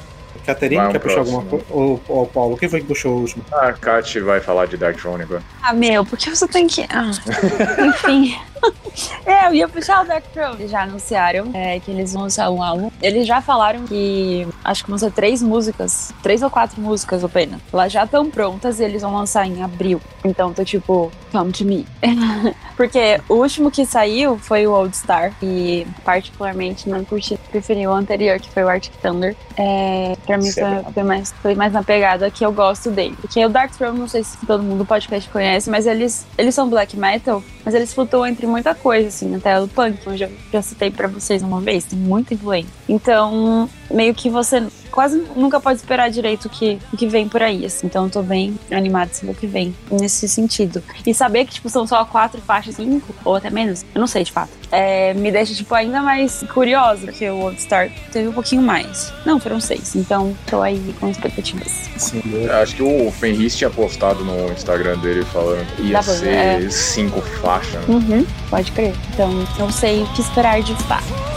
Caterine, 0.53 0.91
quer 0.91 0.99
puxar 0.99 1.19
alguma 1.19 1.43
coisa? 1.43 1.65
Ou, 1.69 2.01
ou 2.07 2.27
Paulo, 2.27 2.57
quem 2.57 2.69
foi 2.69 2.81
que 2.81 2.87
puxou 2.87 3.13
o 3.13 3.19
último? 3.21 3.45
A 3.51 3.73
Kat 3.73 4.19
vai 4.19 4.39
falar 4.39 4.65
de 4.65 4.77
Dark 4.77 4.97
Throne 4.97 5.23
agora. 5.23 5.41
Ah, 5.61 5.73
meu, 5.73 6.05
porque 6.05 6.29
você 6.29 6.47
tem 6.47 6.67
que. 6.67 6.85
Ah, 6.89 7.11
enfim. 7.85 8.35
é, 9.25 9.47
eu 9.47 9.53
ia 9.53 9.67
puxar 9.67 10.03
o 10.03 10.07
Dark 10.07 10.23
Throne. 10.33 10.55
Eles 10.59 10.71
já 10.71 10.83
anunciaram 10.83 11.51
é, 11.53 11.79
que 11.79 11.91
eles 11.91 12.13
vão 12.13 12.23
lançar 12.23 12.49
um 12.49 12.61
álbum. 12.61 12.91
Eles 13.01 13.27
já 13.27 13.41
falaram 13.41 13.85
que 13.85 14.47
acho 14.63 14.83
que 14.83 14.89
vão 14.89 14.97
ser 14.97 15.11
três 15.11 15.41
músicas, 15.41 16.11
três 16.21 16.41
ou 16.41 16.49
quatro 16.49 16.81
músicas 16.81 17.23
apenas. 17.23 17.61
Elas 17.71 17.91
já 17.91 18.03
estão 18.03 18.29
prontas 18.29 18.79
e 18.79 18.83
eles 18.83 19.01
vão 19.01 19.13
lançar 19.13 19.45
em 19.45 19.63
abril. 19.63 20.01
Então 20.23 20.53
tô 20.53 20.63
tipo, 20.63 21.11
come 21.31 21.51
to 21.51 21.65
me. 21.65 21.85
Porque 22.75 23.19
o 23.27 23.35
último 23.35 23.69
que 23.69 23.85
saiu 23.85 24.37
foi 24.37 24.65
o 24.65 24.71
Old 24.71 24.95
Star. 24.95 25.33
E 25.41 25.85
particularmente 26.03 26.89
não 26.89 27.03
curti, 27.03 27.37
preferi 27.51 27.85
o 27.87 27.91
anterior, 27.91 28.39
que 28.39 28.49
foi 28.49 28.63
o 28.63 28.69
Arctic 28.69 28.93
Thunder. 29.01 29.35
É, 29.57 30.15
pra 30.25 30.37
mim 30.39 30.47
é 30.47 30.51
foi, 30.51 30.63
verdade. 30.63 30.93
foi 30.93 31.03
mais, 31.03 31.33
foi 31.41 31.55
mais 31.55 31.73
na 31.73 31.83
pegada 31.83 32.29
que 32.31 32.45
eu 32.45 32.51
gosto 32.51 32.89
dele. 32.89 33.15
Porque 33.19 33.43
o 33.45 33.49
Dark 33.49 33.71
Throne, 33.71 33.99
não 33.99 34.07
sei 34.07 34.23
se 34.23 34.37
todo 34.45 34.63
mundo 34.63 34.79
do 34.79 34.85
podcast 34.85 35.29
conhece, 35.29 35.69
mas 35.69 35.85
eles, 35.85 36.25
eles 36.37 36.55
são 36.55 36.69
black 36.69 36.97
metal, 36.97 37.43
mas 37.63 37.73
eles 37.73 37.93
flutuam 37.93 38.25
entre 38.25 38.47
muita 38.47 38.73
coisa, 38.73 39.07
assim, 39.07 39.35
até 39.35 39.59
o 39.59 39.67
punk, 39.67 39.97
que 39.97 40.07
eu 40.07 40.17
já, 40.17 40.29
já 40.51 40.61
citei 40.61 40.91
pra 40.91 41.07
vocês 41.07 41.41
uma 41.41 41.61
vez, 41.61 41.85
tem 41.85 41.99
muita 41.99 42.33
influência. 42.33 42.71
Então, 42.87 43.69
meio 43.91 44.13
que 44.13 44.29
você 44.29 44.63
quase 44.91 45.23
nunca 45.35 45.59
pode 45.59 45.79
esperar 45.79 46.09
direito 46.09 46.45
o 46.45 46.49
que, 46.49 46.79
o 46.91 46.97
que 46.97 47.07
vem 47.07 47.27
por 47.27 47.41
aí, 47.41 47.65
assim. 47.65 47.87
Então 47.87 48.05
eu 48.05 48.09
tô 48.09 48.21
bem 48.21 48.57
animada 48.71 49.11
assim, 49.11 49.29
o 49.29 49.33
que 49.33 49.47
vem 49.47 49.73
nesse 49.91 50.27
sentido. 50.27 50.83
E 51.05 51.13
saber 51.13 51.45
que, 51.45 51.53
tipo, 51.53 51.69
são 51.69 51.85
só 51.87 52.03
quatro 52.05 52.41
faixas, 52.41 52.75
cinco, 52.75 53.13
ou 53.23 53.35
até 53.35 53.49
menos, 53.49 53.85
eu 53.93 53.99
não 53.99 54.07
sei 54.07 54.23
de 54.23 54.31
fato. 54.31 54.49
É, 54.71 55.13
me 55.13 55.31
deixa, 55.31 55.53
tipo, 55.53 55.73
ainda 55.73 56.01
mais 56.01 56.43
curiosa, 56.53 57.07
porque 57.07 57.27
o 57.29 57.37
Old 57.37 57.61
Star 57.61 57.89
teve 58.11 58.27
um 58.27 58.33
pouquinho 58.33 58.61
mais. 58.61 59.11
Não, 59.25 59.39
foram 59.39 59.59
seis. 59.59 59.95
Então, 59.95 60.35
tô 60.45 60.61
aí 60.61 60.93
com 60.99 61.09
expectativas. 61.09 61.89
Sim, 61.97 62.21
Acho 62.61 62.75
que 62.75 62.83
o 62.83 63.11
Fenris 63.11 63.55
tinha 63.55 63.69
postado 63.69 64.23
no 64.23 64.51
Instagram 64.51 64.97
dele 64.99 65.25
falando 65.25 65.65
que 65.75 65.83
ia 65.83 66.01
ser 66.01 66.27
é. 66.27 66.69
cinco 66.69 67.21
faixas. 67.41 67.87
né? 67.87 67.95
Uhum, 67.95 68.25
pode 68.49 68.71
crer. 68.71 68.93
Então, 69.13 69.31
não 69.57 69.71
sei 69.71 70.03
o 70.03 70.07
que 70.13 70.21
esperar 70.21 70.61
de 70.61 70.75
fato. 70.83 71.28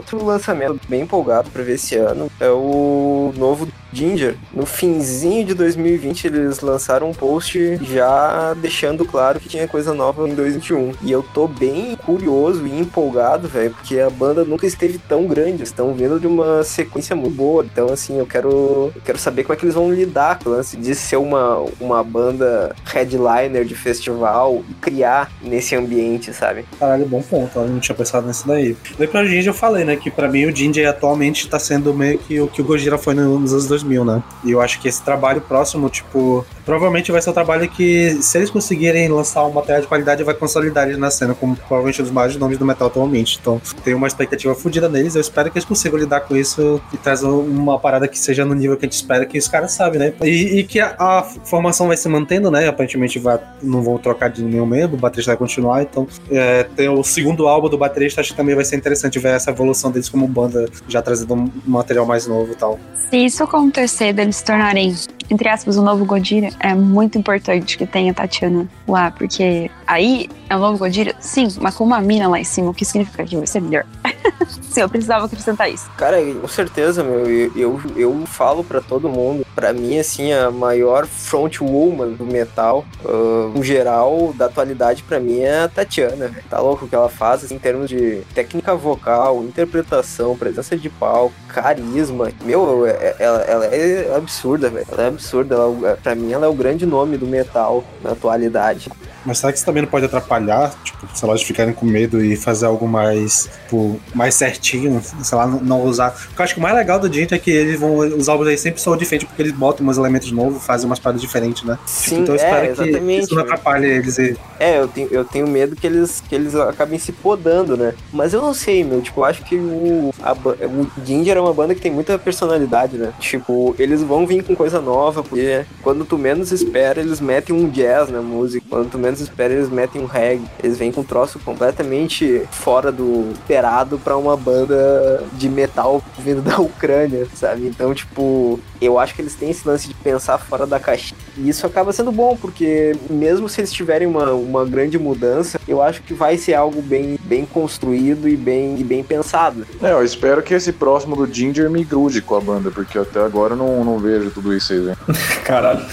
Outro 0.00 0.24
lançamento 0.24 0.80
bem 0.88 1.02
empolgado 1.02 1.50
pra 1.50 1.62
ver 1.62 1.74
esse 1.74 1.96
ano 1.96 2.30
é 2.40 2.50
o 2.50 3.32
novo 3.36 3.68
Ginger. 3.92 4.36
No 4.52 4.66
finzinho 4.66 5.44
de 5.44 5.54
2020 5.54 6.26
eles 6.26 6.60
lançaram 6.60 7.10
um 7.10 7.14
post 7.14 7.78
já 7.82 8.54
deixando 8.54 9.04
claro 9.04 9.38
que 9.40 9.48
tinha 9.48 9.66
coisa 9.68 9.92
nova 9.94 10.28
em 10.28 10.34
2021. 10.34 10.92
E 11.02 11.10
eu 11.12 11.22
tô 11.22 11.46
bem 11.46 11.96
curioso 11.96 12.66
e 12.66 12.78
empolgado, 12.78 13.48
velho, 13.48 13.70
porque 13.70 13.98
a 13.98 14.10
banda 14.10 14.44
nunca 14.44 14.66
esteve 14.66 14.98
tão 14.98 15.26
grande. 15.26 15.62
Estão 15.62 15.94
vindo 15.94 16.18
de 16.20 16.26
uma 16.26 16.62
sequência 16.64 17.14
muito 17.16 17.34
boa. 17.34 17.64
Então, 17.64 17.92
assim, 17.92 18.18
eu 18.18 18.26
quero, 18.26 18.50
eu 18.94 19.02
quero 19.04 19.18
saber 19.18 19.44
como 19.44 19.54
é 19.54 19.56
que 19.56 19.64
eles 19.64 19.74
vão 19.74 19.92
lidar 19.92 20.38
com 20.38 20.50
o 20.50 20.52
lance 20.52 20.76
de 20.76 20.94
ser 20.94 21.16
uma, 21.16 21.64
uma 21.80 22.02
banda 22.02 22.74
headliner 22.84 23.64
de 23.64 23.74
festival 23.74 24.62
e 24.68 24.74
criar 24.74 25.30
nesse 25.42 25.74
ambiente, 25.74 26.32
sabe? 26.32 26.64
Caralho, 26.78 27.06
bom 27.06 27.22
ponto. 27.22 27.58
Eu 27.58 27.68
não 27.68 27.80
tinha 27.80 27.94
pensado 27.94 28.26
nisso 28.26 28.46
daí. 28.46 28.76
Daí 28.98 29.06
pra 29.08 29.24
Ginger 29.24 29.48
eu 29.48 29.54
falei, 29.54 29.84
né? 29.84 29.96
Que 29.96 30.10
pra 30.10 30.28
mim 30.28 30.46
o 30.46 30.54
Ginger 30.54 30.88
atualmente 30.88 31.48
tá 31.48 31.58
sendo 31.58 31.92
meio 31.94 32.18
que 32.18 32.40
o 32.40 32.48
que 32.48 32.60
o 32.60 32.64
Gojira 32.64 32.98
foi 32.98 33.14
no- 33.14 33.38
nos 33.38 33.52
anos 33.52 33.66
2000, 33.66 33.79
né? 34.04 34.22
E 34.44 34.50
eu 34.50 34.60
acho 34.60 34.80
que 34.80 34.88
esse 34.88 35.02
trabalho 35.02 35.40
próximo, 35.40 35.88
tipo. 35.88 36.44
Provavelmente 36.70 37.10
vai 37.10 37.20
ser 37.20 37.30
um 37.30 37.32
trabalho 37.32 37.68
que, 37.68 38.22
se 38.22 38.38
eles 38.38 38.48
conseguirem 38.48 39.08
lançar 39.08 39.44
um 39.44 39.50
material 39.50 39.80
de 39.82 39.88
qualidade, 39.88 40.22
vai 40.22 40.34
consolidar 40.36 40.86
eles 40.86 40.98
na 40.98 41.10
cena, 41.10 41.34
como 41.34 41.56
provavelmente 41.56 42.00
um 42.00 42.04
dos 42.04 42.12
maiores 42.12 42.36
nomes 42.36 42.58
do 42.58 42.64
metal 42.64 42.86
atualmente. 42.86 43.40
Então, 43.40 43.60
tem 43.82 43.92
uma 43.92 44.06
expectativa 44.06 44.54
fodida 44.54 44.88
neles. 44.88 45.16
Eu 45.16 45.20
espero 45.20 45.50
que 45.50 45.58
eles 45.58 45.64
consigam 45.64 45.98
lidar 45.98 46.20
com 46.20 46.36
isso 46.36 46.80
e 46.92 46.96
trazer 46.96 47.26
uma 47.26 47.76
parada 47.76 48.06
que 48.06 48.16
seja 48.16 48.44
no 48.44 48.54
nível 48.54 48.76
que 48.76 48.86
a 48.86 48.88
gente 48.88 48.94
espera, 48.94 49.26
que 49.26 49.36
os 49.36 49.48
caras 49.48 49.72
sabem, 49.72 49.98
né? 49.98 50.12
E, 50.22 50.60
e 50.60 50.62
que 50.62 50.78
a, 50.78 50.94
a 50.96 51.24
formação 51.24 51.88
vai 51.88 51.96
se 51.96 52.08
mantendo, 52.08 52.52
né? 52.52 52.68
Aparentemente 52.68 53.18
vai, 53.18 53.40
não 53.60 53.82
vão 53.82 53.98
trocar 53.98 54.30
de 54.30 54.40
nenhum 54.40 54.64
membro, 54.64 54.96
o 54.96 55.00
baterista 55.00 55.32
vai 55.32 55.38
continuar. 55.38 55.82
Então, 55.82 56.06
é, 56.30 56.62
tem 56.76 56.88
o 56.88 57.02
segundo 57.02 57.48
álbum 57.48 57.68
do 57.68 57.76
baterista, 57.76 58.20
acho 58.20 58.30
que 58.30 58.36
também 58.36 58.54
vai 58.54 58.64
ser 58.64 58.76
interessante 58.76 59.18
ver 59.18 59.34
essa 59.34 59.50
evolução 59.50 59.90
deles 59.90 60.08
como 60.08 60.24
banda, 60.28 60.68
já 60.86 61.02
trazendo 61.02 61.34
um 61.34 61.50
material 61.66 62.06
mais 62.06 62.28
novo 62.28 62.52
e 62.52 62.54
tal. 62.54 62.78
Se 63.10 63.16
isso 63.16 63.42
acontecer, 63.42 64.12
deles 64.12 64.36
se 64.36 64.44
tornarem, 64.44 64.94
entre 65.28 65.48
aspas, 65.48 65.76
o 65.76 65.82
novo 65.82 66.04
Godira, 66.04 66.50
é 66.60 66.74
muito 66.74 67.18
importante 67.18 67.76
que 67.76 67.86
tenha 67.86 68.12
Tatiana 68.12 68.68
lá, 68.86 69.10
porque 69.10 69.70
aí 69.86 70.28
é 70.48 70.56
o 70.56 70.58
novo 70.58 70.78
Godira, 70.78 71.14
sim, 71.20 71.48
mas 71.60 71.74
com 71.74 71.84
uma 71.84 72.00
mina 72.00 72.28
lá 72.28 72.38
em 72.38 72.44
cima, 72.44 72.70
o 72.70 72.74
que 72.74 72.84
significa 72.84 73.24
que 73.24 73.36
vai 73.36 73.46
ser 73.46 73.60
melhor. 73.60 73.84
sim, 74.62 74.80
eu 74.80 74.88
precisava 74.88 75.26
acrescentar 75.26 75.70
isso. 75.70 75.90
Cara, 75.96 76.18
com 76.40 76.48
certeza, 76.48 77.02
meu. 77.02 77.26
Eu, 77.26 77.52
eu, 77.56 77.80
eu 77.96 78.26
falo 78.26 78.62
pra 78.62 78.80
todo 78.80 79.08
mundo. 79.08 79.46
Pra 79.54 79.72
mim, 79.72 79.98
assim, 79.98 80.32
a 80.32 80.50
maior 80.50 81.06
frontwoman 81.06 82.12
do 82.12 82.24
metal, 82.24 82.84
uh, 83.04 83.56
em 83.56 83.62
geral, 83.62 84.32
da 84.36 84.46
atualidade, 84.46 85.02
pra 85.02 85.20
mim, 85.20 85.40
é 85.40 85.64
a 85.64 85.68
Tatiana. 85.68 86.30
Tá 86.48 86.60
louco 86.60 86.84
o 86.84 86.88
que 86.88 86.94
ela 86.94 87.08
faz, 87.08 87.44
assim, 87.44 87.54
em 87.54 87.58
termos 87.58 87.88
de 87.88 88.22
técnica 88.34 88.74
vocal, 88.74 89.42
interpretação, 89.42 90.36
presença 90.36 90.76
de 90.76 90.88
palco, 90.88 91.34
carisma. 91.48 92.30
Meu, 92.44 92.86
é- 92.86 93.16
ela, 93.18 93.40
ela 93.42 93.66
é 93.66 94.14
absurda, 94.16 94.68
velho. 94.68 94.86
Ela 94.90 95.02
é 95.04 95.08
absurda. 95.08 95.54
Ela, 95.54 95.98
pra 96.02 96.14
mim, 96.14 96.32
ela 96.32 96.39
é 96.46 96.48
o 96.48 96.54
grande 96.54 96.86
nome 96.86 97.16
do 97.16 97.26
metal 97.26 97.84
na 98.02 98.12
atualidade. 98.12 98.90
Mas 99.30 99.38
será 99.38 99.52
que 99.52 99.58
isso 99.58 99.64
também 99.64 99.80
não 99.80 99.88
pode 99.88 100.04
atrapalhar? 100.04 100.74
Tipo, 100.82 101.06
sei 101.14 101.28
lá, 101.28 101.36
de 101.36 101.44
ficarem 101.44 101.72
com 101.72 101.86
medo 101.86 102.20
e 102.20 102.34
fazer 102.34 102.66
algo 102.66 102.88
mais, 102.88 103.48
tipo, 103.62 104.00
mais 104.12 104.34
certinho, 104.34 105.00
sei 105.22 105.38
lá, 105.38 105.46
não, 105.46 105.60
não 105.60 105.82
usar. 105.84 106.10
Porque 106.10 106.42
eu 106.42 106.44
acho 106.44 106.54
que 106.54 106.58
o 106.58 106.62
mais 106.62 106.74
legal 106.74 106.98
do 106.98 107.08
Dint 107.08 107.30
é 107.30 107.38
que 107.38 107.48
eles 107.48 107.78
vão. 107.78 107.96
Os 107.98 108.28
álbuns 108.28 108.48
aí 108.48 108.58
sempre 108.58 108.80
são 108.80 108.96
diferentes, 108.96 109.28
porque 109.28 109.40
eles 109.40 109.52
botam 109.52 109.86
uns 109.86 109.96
elementos 109.96 110.32
novos, 110.32 110.66
fazem 110.66 110.84
umas 110.84 110.98
paradas 110.98 111.20
diferentes, 111.20 111.62
né? 111.62 111.78
Sim, 111.86 112.22
então 112.22 112.34
eu 112.34 112.40
é, 112.40 112.44
espero 112.72 112.92
que 112.92 113.12
isso 113.12 113.32
não 113.36 113.42
atrapalhe 113.42 113.86
eles. 113.86 114.18
E... 114.18 114.36
É, 114.58 114.80
eu 114.80 114.88
tenho, 114.88 115.08
eu 115.12 115.24
tenho 115.24 115.46
medo 115.46 115.76
que 115.76 115.86
eles, 115.86 116.20
que 116.28 116.34
eles 116.34 116.56
acabem 116.56 116.98
se 116.98 117.12
podando, 117.12 117.76
né? 117.76 117.94
Mas 118.12 118.34
eu 118.34 118.42
não 118.42 118.52
sei, 118.52 118.82
meu. 118.82 119.00
Tipo, 119.00 119.20
eu 119.20 119.24
acho 119.26 119.44
que 119.44 119.54
o, 119.54 120.12
a, 120.20 120.32
o 120.32 120.90
Ginger 121.06 121.36
é 121.36 121.40
uma 121.40 121.54
banda 121.54 121.72
que 121.72 121.80
tem 121.80 121.92
muita 121.92 122.18
personalidade, 122.18 122.98
né? 122.98 123.12
Tipo, 123.20 123.76
eles 123.78 124.02
vão 124.02 124.26
vir 124.26 124.42
com 124.42 124.56
coisa 124.56 124.80
nova, 124.80 125.22
porque 125.22 125.64
quando 125.82 126.04
tu 126.04 126.18
menos 126.18 126.50
espera, 126.50 127.00
eles 127.00 127.20
metem 127.20 127.54
um 127.54 127.68
jazz 127.68 128.10
na 128.10 128.20
música. 128.20 128.66
Quando 128.68 128.90
tu 128.90 128.98
menos 128.98 129.19
espera, 129.22 129.52
eles 129.52 129.68
metem 129.68 130.02
um 130.02 130.06
reggae. 130.06 130.44
Eles 130.62 130.78
vêm 130.78 130.92
com 130.92 131.00
um 131.00 131.04
troço 131.04 131.38
completamente 131.38 132.42
fora 132.50 132.90
do 132.92 133.30
esperado 133.32 133.98
pra 133.98 134.16
uma 134.16 134.36
banda 134.36 135.24
de 135.32 135.48
metal 135.48 136.02
vindo 136.18 136.42
da 136.42 136.58
Ucrânia, 136.58 137.26
sabe? 137.34 137.66
Então, 137.66 137.94
tipo, 137.94 138.60
eu 138.80 138.98
acho 138.98 139.14
que 139.14 139.22
eles 139.22 139.34
têm 139.34 139.50
esse 139.50 139.66
lance 139.66 139.88
de 139.88 139.94
pensar 139.94 140.38
fora 140.38 140.66
da 140.66 140.78
caixinha. 140.80 141.18
E 141.36 141.48
isso 141.48 141.66
acaba 141.66 141.92
sendo 141.92 142.12
bom, 142.12 142.36
porque 142.36 142.96
mesmo 143.08 143.48
se 143.48 143.60
eles 143.60 143.72
tiverem 143.72 144.06
uma, 144.06 144.32
uma 144.32 144.64
grande 144.64 144.98
mudança, 144.98 145.60
eu 145.66 145.82
acho 145.82 146.02
que 146.02 146.14
vai 146.14 146.36
ser 146.36 146.54
algo 146.54 146.80
bem, 146.82 147.18
bem 147.24 147.44
construído 147.44 148.28
e 148.28 148.36
bem, 148.36 148.78
e 148.78 148.84
bem 148.84 149.02
pensado. 149.02 149.66
É, 149.82 149.92
eu 149.92 150.04
espero 150.04 150.42
que 150.42 150.54
esse 150.54 150.72
próximo 150.72 151.14
do 151.14 151.32
Ginger 151.32 151.70
me 151.70 151.84
grude 151.84 152.20
com 152.20 152.36
a 152.36 152.40
banda, 152.40 152.70
porque 152.70 152.98
até 152.98 153.20
agora 153.20 153.54
eu 153.54 153.56
não, 153.56 153.84
não 153.84 153.98
vejo 153.98 154.30
tudo 154.30 154.54
isso 154.54 154.72
aí, 154.72 154.80
velho. 154.80 154.98
Caralho. 155.44 155.84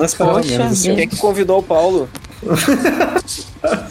Esperava 0.00 0.40
Poxa 0.40 0.58
menos. 0.58 0.82
Quem 0.82 1.00
é 1.00 1.06
que 1.06 1.16
convidou 1.16 1.58
o 1.58 1.62
Paulo? 1.62 2.08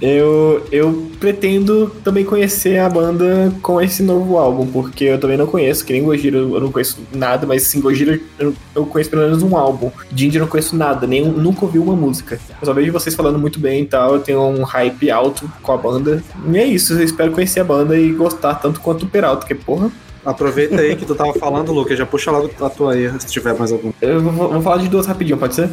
Eu, 0.00 0.66
eu 0.72 1.10
pretendo 1.20 1.90
também 2.02 2.24
conhecer 2.24 2.78
a 2.78 2.88
banda 2.88 3.52
com 3.62 3.80
esse 3.80 4.02
novo 4.02 4.36
álbum, 4.36 4.66
porque 4.66 5.04
eu 5.04 5.20
também 5.20 5.36
não 5.36 5.46
conheço, 5.46 5.84
que 5.84 5.92
nem 5.92 6.02
Gojira, 6.02 6.38
eu 6.38 6.60
não 6.60 6.72
conheço 6.72 6.98
nada, 7.12 7.46
mas 7.46 7.62
sim, 7.62 7.80
Gojira 7.80 8.18
eu, 8.38 8.54
eu 8.74 8.86
conheço 8.86 9.10
pelo 9.10 9.22
menos 9.22 9.42
um 9.42 9.56
álbum. 9.56 9.90
Ginger 10.14 10.40
eu 10.40 10.44
não 10.44 10.50
conheço 10.50 10.76
nada, 10.76 11.06
nem, 11.06 11.24
nunca 11.24 11.64
ouvi 11.64 11.78
uma 11.78 11.94
música. 11.94 12.40
Eu 12.60 12.66
só 12.66 12.72
vejo 12.72 12.92
vocês 12.92 13.14
falando 13.14 13.38
muito 13.38 13.60
bem 13.60 13.82
e 13.82 13.86
tal, 13.86 14.14
eu 14.14 14.20
tenho 14.20 14.42
um 14.42 14.62
hype 14.62 15.10
alto 15.10 15.50
com 15.62 15.72
a 15.72 15.76
banda. 15.76 16.22
E 16.50 16.58
é 16.58 16.64
isso, 16.64 16.94
eu 16.94 17.04
espero 17.04 17.32
conhecer 17.32 17.60
a 17.60 17.64
banda 17.64 17.96
e 17.98 18.12
gostar 18.12 18.54
tanto 18.54 18.80
quanto 18.80 19.04
o 19.04 19.08
Peralta, 19.08 19.46
que 19.46 19.54
porra. 19.54 19.90
Aproveita 20.24 20.80
aí 20.80 20.96
que 20.96 21.06
tu 21.06 21.14
tava 21.14 21.32
falando, 21.34 21.72
Lucas, 21.72 21.98
já 21.98 22.04
puxa 22.04 22.30
logo 22.30 22.50
a 22.60 22.70
tua 22.70 22.92
aí, 22.92 23.10
se 23.20 23.26
tiver 23.26 23.54
mais 23.58 23.72
algum. 23.72 23.92
Eu 24.00 24.20
vou, 24.20 24.48
vou 24.50 24.62
falar 24.62 24.78
de 24.78 24.88
duas 24.88 25.06
rapidinho, 25.06 25.38
pode 25.38 25.54
ser? 25.54 25.70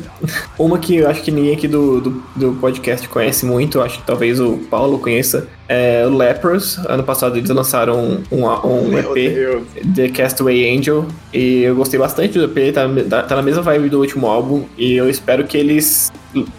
Uma 0.58 0.78
que 0.78 0.98
eu 0.98 1.10
acho 1.10 1.22
que 1.24 1.32
ninguém 1.32 1.54
aqui 1.54 1.68
do, 1.68 2.02
do, 2.02 2.24
do 2.36 2.54
podcast 2.54 3.08
conhece 3.10 3.46
muito, 3.46 3.82
acho 3.82 4.00
que 4.00 4.06
talvez 4.06 4.40
o 4.40 4.58
Paulo 4.70 5.00
conheça, 5.00 5.48
é 5.68 6.06
o 6.06 6.16
Lepros. 6.16 6.78
Ano 6.88 7.04
passado 7.04 7.38
eles 7.38 7.50
lançaram 7.50 8.22
um, 8.32 8.46
um 8.46 8.98
EP, 8.98 9.64
The 9.96 10.10
Castaway 10.10 10.78
Angel, 10.78 11.06
e 11.34 11.64
eu 11.64 11.76
gostei 11.76 12.00
bastante 12.00 12.38
do 12.38 12.46
EP, 12.46 12.74
tá, 12.74 12.88
tá- 13.10 13.24
tá 13.24 13.36
na 13.36 13.42
mesma 13.42 13.62
vibe 13.62 13.90
do 13.90 14.00
último 14.00 14.28
álbum, 14.28 14.64
e 14.78 14.94
eu 14.94 15.10
espero 15.10 15.46
que 15.46 15.58
eles 15.58 16.12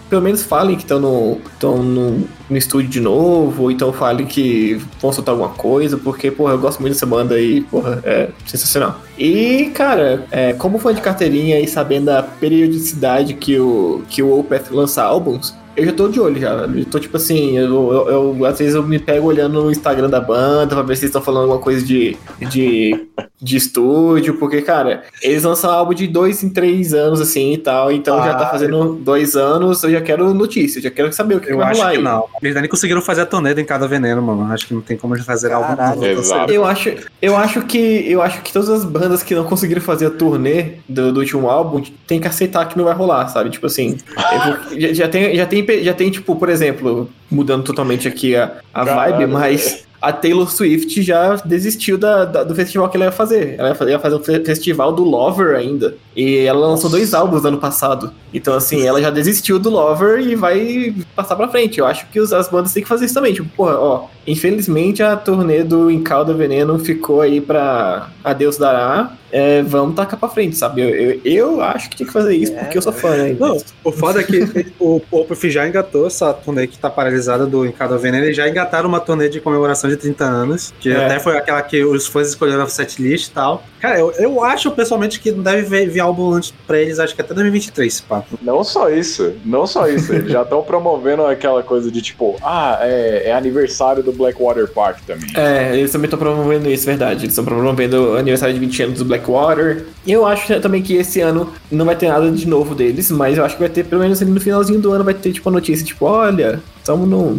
pelo 0.09 0.23
menos 0.23 0.43
falem 0.43 0.77
que 0.77 0.83
estão 0.83 0.99
no, 1.01 1.39
tão 1.59 1.83
no, 1.83 2.25
no 2.49 2.57
estúdio 2.57 2.89
de 2.89 3.01
novo, 3.01 3.65
ou 3.65 3.71
então 3.71 3.93
falem 3.93 4.27
que 4.27 4.81
vão 5.01 5.13
soltar 5.13 5.35
alguma 5.35 5.51
coisa, 5.51 5.99
porque, 5.99 6.31
porra, 6.31 6.53
eu 6.53 6.59
gosto 6.59 6.81
muito 6.81 6.95
dessa 6.95 7.05
banda 7.05 7.39
e, 7.39 7.61
porra, 7.63 8.01
é 8.05 8.29
sensacional. 8.47 9.01
E, 9.19 9.71
cara, 9.75 10.25
é, 10.31 10.53
como 10.55 10.79
fã 10.79 10.95
de 10.95 11.01
carteirinha 11.01 11.61
e 11.61 11.67
sabendo 11.67 12.11
a 12.11 12.23
periodicidade 12.23 13.35
que 13.35 13.59
o, 13.59 14.03
que 14.09 14.23
o 14.23 14.39
Opeth 14.39 14.71
lança 14.71 15.03
álbuns, 15.03 15.55
eu 15.77 15.85
já 15.87 15.93
tô 15.93 16.09
de 16.09 16.21
olho 16.21 16.41
já. 16.41 16.53
Eu 16.53 16.85
tô 16.87 16.99
tipo 16.99 17.17
assim, 17.17 17.57
eu, 17.59 17.93
eu- 17.93 18.09
eu- 18.39 18.45
às 18.47 18.59
vezes 18.59 18.75
eu 18.75 18.83
me 18.83 18.99
pego 18.99 19.27
olhando 19.27 19.63
no 19.63 19.71
Instagram 19.71 20.09
da 20.09 20.21
banda 20.21 20.75
pra 20.75 20.83
ver 20.83 20.97
se 20.97 21.03
eles 21.03 21.11
estão 21.11 21.23
falando 21.23 21.43
alguma 21.43 21.59
coisa 21.61 21.85
de, 21.85 22.17
de, 22.49 23.07
de 23.41 23.57
estúdio, 23.57 24.35
porque, 24.39 24.63
cara, 24.63 25.05
eles 25.23 25.43
lançam 25.45 25.71
álbum 25.71 25.95
de 25.95 26.07
dois 26.07 26.43
em 26.43 26.49
três 26.51 26.93
anos, 26.95 27.21
assim 27.21 27.53
e 27.53 27.59
tal, 27.59 27.91
então 27.93 28.19
já 28.25 28.35
tá 28.35 28.45
Ah, 28.45 28.51
fazendo 28.51 28.95
dois 28.95 29.37
anos, 29.37 29.83
eu 29.83 29.91
já 29.91 30.01
quero 30.01 30.33
notícia, 30.33 30.81
já 30.81 30.91
quero 30.91 31.13
saber 31.13 31.37
o 31.37 31.41
que, 31.41 31.47
que 31.47 31.53
Eu 31.53 31.59
vai 31.59 31.71
acho 31.71 31.81
rolar 31.81 31.93
que 31.93 31.99
aí. 31.99 32.03
não. 32.03 32.25
Eles 32.43 32.55
nem 32.55 32.69
conseguiram 32.69 33.01
fazer 33.03 33.23
a 33.23 33.27
turnê 33.27 33.53
em 33.53 33.65
cada 33.65 33.87
veneno, 33.87 34.23
mano. 34.23 34.53
Acho 34.53 34.67
que 34.67 34.75
não 34.75 34.81
tem 34.81 34.97
como 34.97 35.15
eles 35.15 35.25
fazer 35.25 35.53
algo 35.53 35.77
novo. 35.81 36.05
Exato. 36.07 36.53
Eu 36.53 36.65
acho, 36.65 36.93
eu 37.21 37.37
acho 37.37 37.63
que 37.63 37.77
eu 38.11 38.23
acho 38.23 38.43
que 38.43 38.53
todas 38.53 38.69
as 38.69 38.85
bandas 38.85 39.23
que 39.23 39.35
não 39.35 39.45
conseguiram 39.45 39.81
fazer 39.81 40.07
a 40.07 40.11
turnê 40.11 40.75
do, 40.89 41.13
do 41.13 41.21
último 41.21 41.49
álbum 41.49 41.83
tem 42.07 42.21
que 42.21 42.27
aceitar 42.29 42.65
que 42.67 42.77
não 42.79 42.85
vai 42.85 42.95
rolar, 42.95 43.29
sabe? 43.29 43.51
Tipo 43.51 43.67
assim, 43.67 43.97
eu- 44.73 44.81
já, 44.81 44.93
já 44.93 45.09
tem, 45.09 45.35
já 45.37 45.47
tem, 45.47 45.66
já 45.83 45.95
tem 45.95 46.11
tipo, 46.11 46.37
por 46.37 46.49
exemplo, 46.49 47.09
mudando 47.31 47.65
totalmente 47.65 48.09
aqui 48.09 48.37
a, 48.37 48.61
a 48.73 48.85
vibe, 48.85 49.27
mas 49.27 49.86
a 50.01 50.13
Taylor 50.13 50.51
Swift 50.51 51.03
já 51.03 51.35
desistiu 51.45 51.97
da, 51.99 52.25
da- 52.25 52.45
do 52.45 52.55
festival 52.55 52.89
que 52.89 52.97
ela 52.97 53.07
ia 53.07 53.13
fazer. 53.13 53.55
Ela 53.59 53.71
ia 53.71 53.75
fazer, 53.75 53.99
fazer 53.99 54.17
um 54.17 54.23
fe- 54.23 54.45
festival 54.45 54.93
do 54.93 55.05
Lover 55.05 55.57
ainda. 55.57 55.95
E 56.15 56.39
ela 56.39 56.67
lançou 56.67 56.89
dois 56.91 57.13
álbuns 57.15 57.43
no 57.43 57.49
ano 57.49 57.59
passado. 57.59 58.13
Então, 58.33 58.55
assim, 58.55 58.87
ela 58.87 59.01
já 59.01 59.11
desistiu 59.11 59.59
do 59.59 59.71
Lover 59.71 60.21
e 60.21 60.35
vai 60.35 60.95
passar 61.15 61.37
pra 61.37 61.49
frente. 61.49 61.79
Eu 61.79 61.87
acho 61.87 62.07
que 62.09 62.21
os- 62.21 62.33
as 62.33 62.49
bandas 62.49 62.73
têm 62.73 62.83
que 62.83 62.89
fazer 62.89 63.07
isso 63.07 63.15
também. 63.15 63.33
Tipo, 63.35 63.49
porra, 63.57 63.79
ó, 63.79 64.05
infelizmente 64.27 65.03
a 65.03 65.17
turnê 65.17 65.63
do 65.63 65.91
Encalda 65.91 66.33
Veneno 66.35 66.79
ficou 66.79 67.21
aí 67.21 67.41
pra 67.41 68.09
Adeus 68.25 68.57
Dará. 68.59 69.13
É, 69.33 69.61
vamos 69.63 69.97
tacar 69.97 70.19
pra 70.19 70.29
frente, 70.29 70.57
sabe? 70.57 70.81
Eu, 70.81 70.89
eu, 70.89 71.21
eu 71.25 71.61
acho 71.61 71.91
que 71.91 71.97
tinha 71.97 72.07
que 72.07 72.13
fazer 72.13 72.35
isso 72.35 72.53
É, 72.53 72.61
porque 72.61 72.79
eu 72.79 72.83
sou 72.83 72.93
fã, 72.93 73.11
né? 73.17 73.37
Não, 73.39 73.59
o 73.85 73.91
foda 73.93 74.21
é 74.21 74.23
que 74.23 74.73
o 74.79 75.01
Opeth 75.11 75.51
já 75.51 75.67
engatou 75.69 76.07
essa 76.07 76.33
turnê 76.33 76.67
que 76.67 76.79
tá 76.79 76.89
paralisada 76.89 77.45
do 77.45 77.67
Encado 77.67 77.99
Veneno. 77.99 78.25
Eles 78.25 78.37
já 78.37 78.49
engataram 78.49 78.89
uma 78.89 79.01
turnê 79.01 79.29
de 79.29 79.41
comemoração 79.41 79.86
de 79.89 79.97
30 79.97 80.25
anos, 80.25 80.75
que 80.81 80.91
É. 80.91 81.05
até 81.07 81.19
foi 81.19 81.37
aquela 81.37 81.63
que 81.63 81.85
os 81.85 82.07
fãs 82.07 82.29
escolheram 82.29 82.63
a 82.63 82.69
setlist 82.69 83.29
e 83.29 83.31
tal. 83.31 83.65
Cara, 83.81 83.99
eu, 83.99 84.11
eu 84.13 84.43
acho 84.43 84.71
pessoalmente 84.73 85.21
que 85.21 85.31
não 85.31 85.43
deve 85.43 85.63
vir, 85.63 85.89
vir 85.91 86.01
álbum 86.01 86.33
antes 86.33 86.53
pra 86.67 86.79
eles, 86.79 86.99
acho 86.99 87.15
que 87.15 87.21
até 87.21 87.33
2023, 87.35 88.01
pá. 88.03 88.23
Não 88.43 88.65
só 88.65 88.89
isso, 88.91 89.35
não 89.45 89.67
só 89.67 89.87
isso. 89.89 90.13
Eles 90.13 90.33
já 90.33 90.43
estão 90.43 90.63
promovendo 90.63 91.25
aquela 91.27 91.63
coisa 91.63 91.91
de 91.91 92.01
tipo, 92.03 92.37
ah, 92.43 92.79
é, 92.83 93.25
é 93.29 93.33
aniversário 93.35 94.03
do 94.03 94.13
Blackwater 94.13 94.67
Park 94.69 94.99
também. 95.07 95.31
É, 95.37 95.77
eles 95.77 95.93
também 95.93 96.07
estão 96.07 96.19
promovendo 96.19 96.69
isso, 96.71 96.87
verdade. 96.87 97.21
Eles 97.21 97.31
estão 97.31 97.45
promovendo 97.45 98.13
o 98.13 98.17
aniversário 98.17 98.55
de 98.55 98.61
20 98.61 98.83
anos 98.83 98.99
do 98.99 99.05
Blackwater. 99.05 99.85
E 100.05 100.13
eu 100.13 100.27
acho 100.27 100.61
também 100.61 100.83
que 100.83 100.95
esse 100.97 101.21
ano 101.21 101.53
não 101.71 101.85
vai 101.85 101.95
ter 101.97 102.09
nada 102.09 102.31
de 102.31 102.47
novo 102.49 102.75
deles, 102.75 103.11
mas 103.11 103.37
eu 103.39 103.45
acho 103.45 103.55
que 103.57 103.61
vai 103.61 103.69
ter, 103.71 103.85
pelo 103.85 104.01
menos 104.03 104.21
ali 104.23 104.31
no 104.31 104.41
finalzinho 104.41 104.81
do 104.81 104.91
ano, 104.93 105.05
vai 105.05 105.15
ter 105.15 105.33
tipo 105.33 105.49
a 105.49 105.53
notícia, 105.53 105.85
tipo, 105.85 106.07
olha, 106.07 106.61
tamo 106.87 107.05
no. 107.05 107.39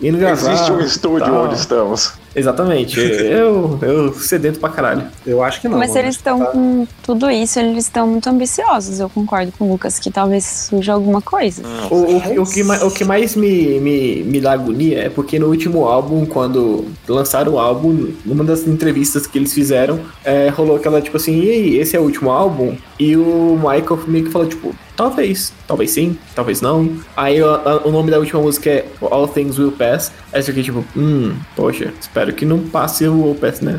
Gravar. 0.00 0.52
Existe 0.52 0.72
um 0.72 0.80
estúdio 0.80 1.24
tal. 1.24 1.46
onde 1.46 1.54
estamos. 1.54 2.12
Exatamente. 2.34 2.98
eu, 3.00 3.78
eu 3.82 4.12
sedento 4.14 4.58
pra 4.58 4.68
caralho. 4.68 5.04
Eu 5.26 5.42
acho 5.42 5.60
que 5.60 5.68
não. 5.68 5.78
Mas 5.78 5.90
se 5.92 5.98
eles 5.98 6.16
estão 6.16 6.38
Tá. 6.38 6.46
com 6.46 6.86
tudo 7.02 7.30
isso, 7.30 7.58
eles 7.58 7.84
estão 7.84 8.06
muito 8.06 8.28
ambiciosos. 8.28 8.98
Eu 9.00 9.08
concordo 9.08 9.52
com 9.58 9.66
o 9.66 9.70
Lucas 9.72 9.98
que 9.98 10.10
talvez 10.10 10.44
surja 10.44 10.92
alguma 10.92 11.20
coisa. 11.20 11.62
O, 11.90 11.94
o, 11.94 12.42
o 12.42 12.46
que, 12.46 12.62
mais- 12.62 12.82
o 12.82 12.90
que 12.90 13.04
mais 13.04 13.34
me, 13.36 13.78
me, 13.80 14.22
me 14.24 14.40
dá 14.40 14.52
agonia 14.52 14.98
é 15.04 15.08
porque 15.08 15.38
no 15.38 15.46
último 15.48 15.86
álbum, 15.86 16.26
quando 16.26 16.86
lançaram 17.08 17.52
o 17.54 17.58
álbum, 17.58 18.08
numa 18.24 18.42
das 18.44 18.66
entrevistas 18.66 19.26
que 19.26 19.38
eles 19.38 19.52
fizeram, 19.52 20.00
é, 20.24 20.48
rolou 20.48 20.76
aquela 20.76 21.00
tipo 21.00 21.16
assim: 21.16 21.40
e 21.40 21.50
aí, 21.50 21.78
esse 21.78 21.96
é 21.96 22.00
o 22.00 22.02
último 22.02 22.30
álbum? 22.30 22.76
E 22.98 23.16
o 23.16 23.56
Michael 23.58 24.00
meio 24.06 24.24
que 24.24 24.30
falou, 24.30 24.46
tipo, 24.48 24.74
talvez, 24.96 25.52
talvez 25.66 25.90
sim, 25.90 26.16
talvez 26.34 26.60
não. 26.60 26.88
Aí 27.16 27.42
o, 27.42 27.48
a- 27.48 27.82
o 27.84 27.90
nome 27.90 28.10
da 28.10 28.18
última 28.18 28.40
música 28.40 28.70
é 28.70 28.86
All 29.00 29.26
Things 29.28 29.58
Will 29.58 29.72
Pass. 29.72 30.12
Aí 30.32 30.42
você 30.42 30.52
fica 30.52 30.64
tipo, 30.64 30.84
hum, 30.96 31.34
poxa, 31.56 31.92
espero 32.24 32.32
que 32.32 32.46
não 32.46 32.58
passe 32.58 33.06
o 33.06 33.36
Pass, 33.40 33.60
né? 33.60 33.76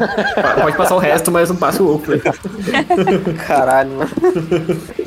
Pode 0.62 0.78
passar 0.78 0.96
o 0.96 1.00
resto, 1.00 1.32
mas 1.32 1.50
não 1.50 1.56
passe 1.56 1.82
o 1.82 2.00
Pass. 2.00 2.40
Caralho, 3.46 3.92
mano. 3.92 4.12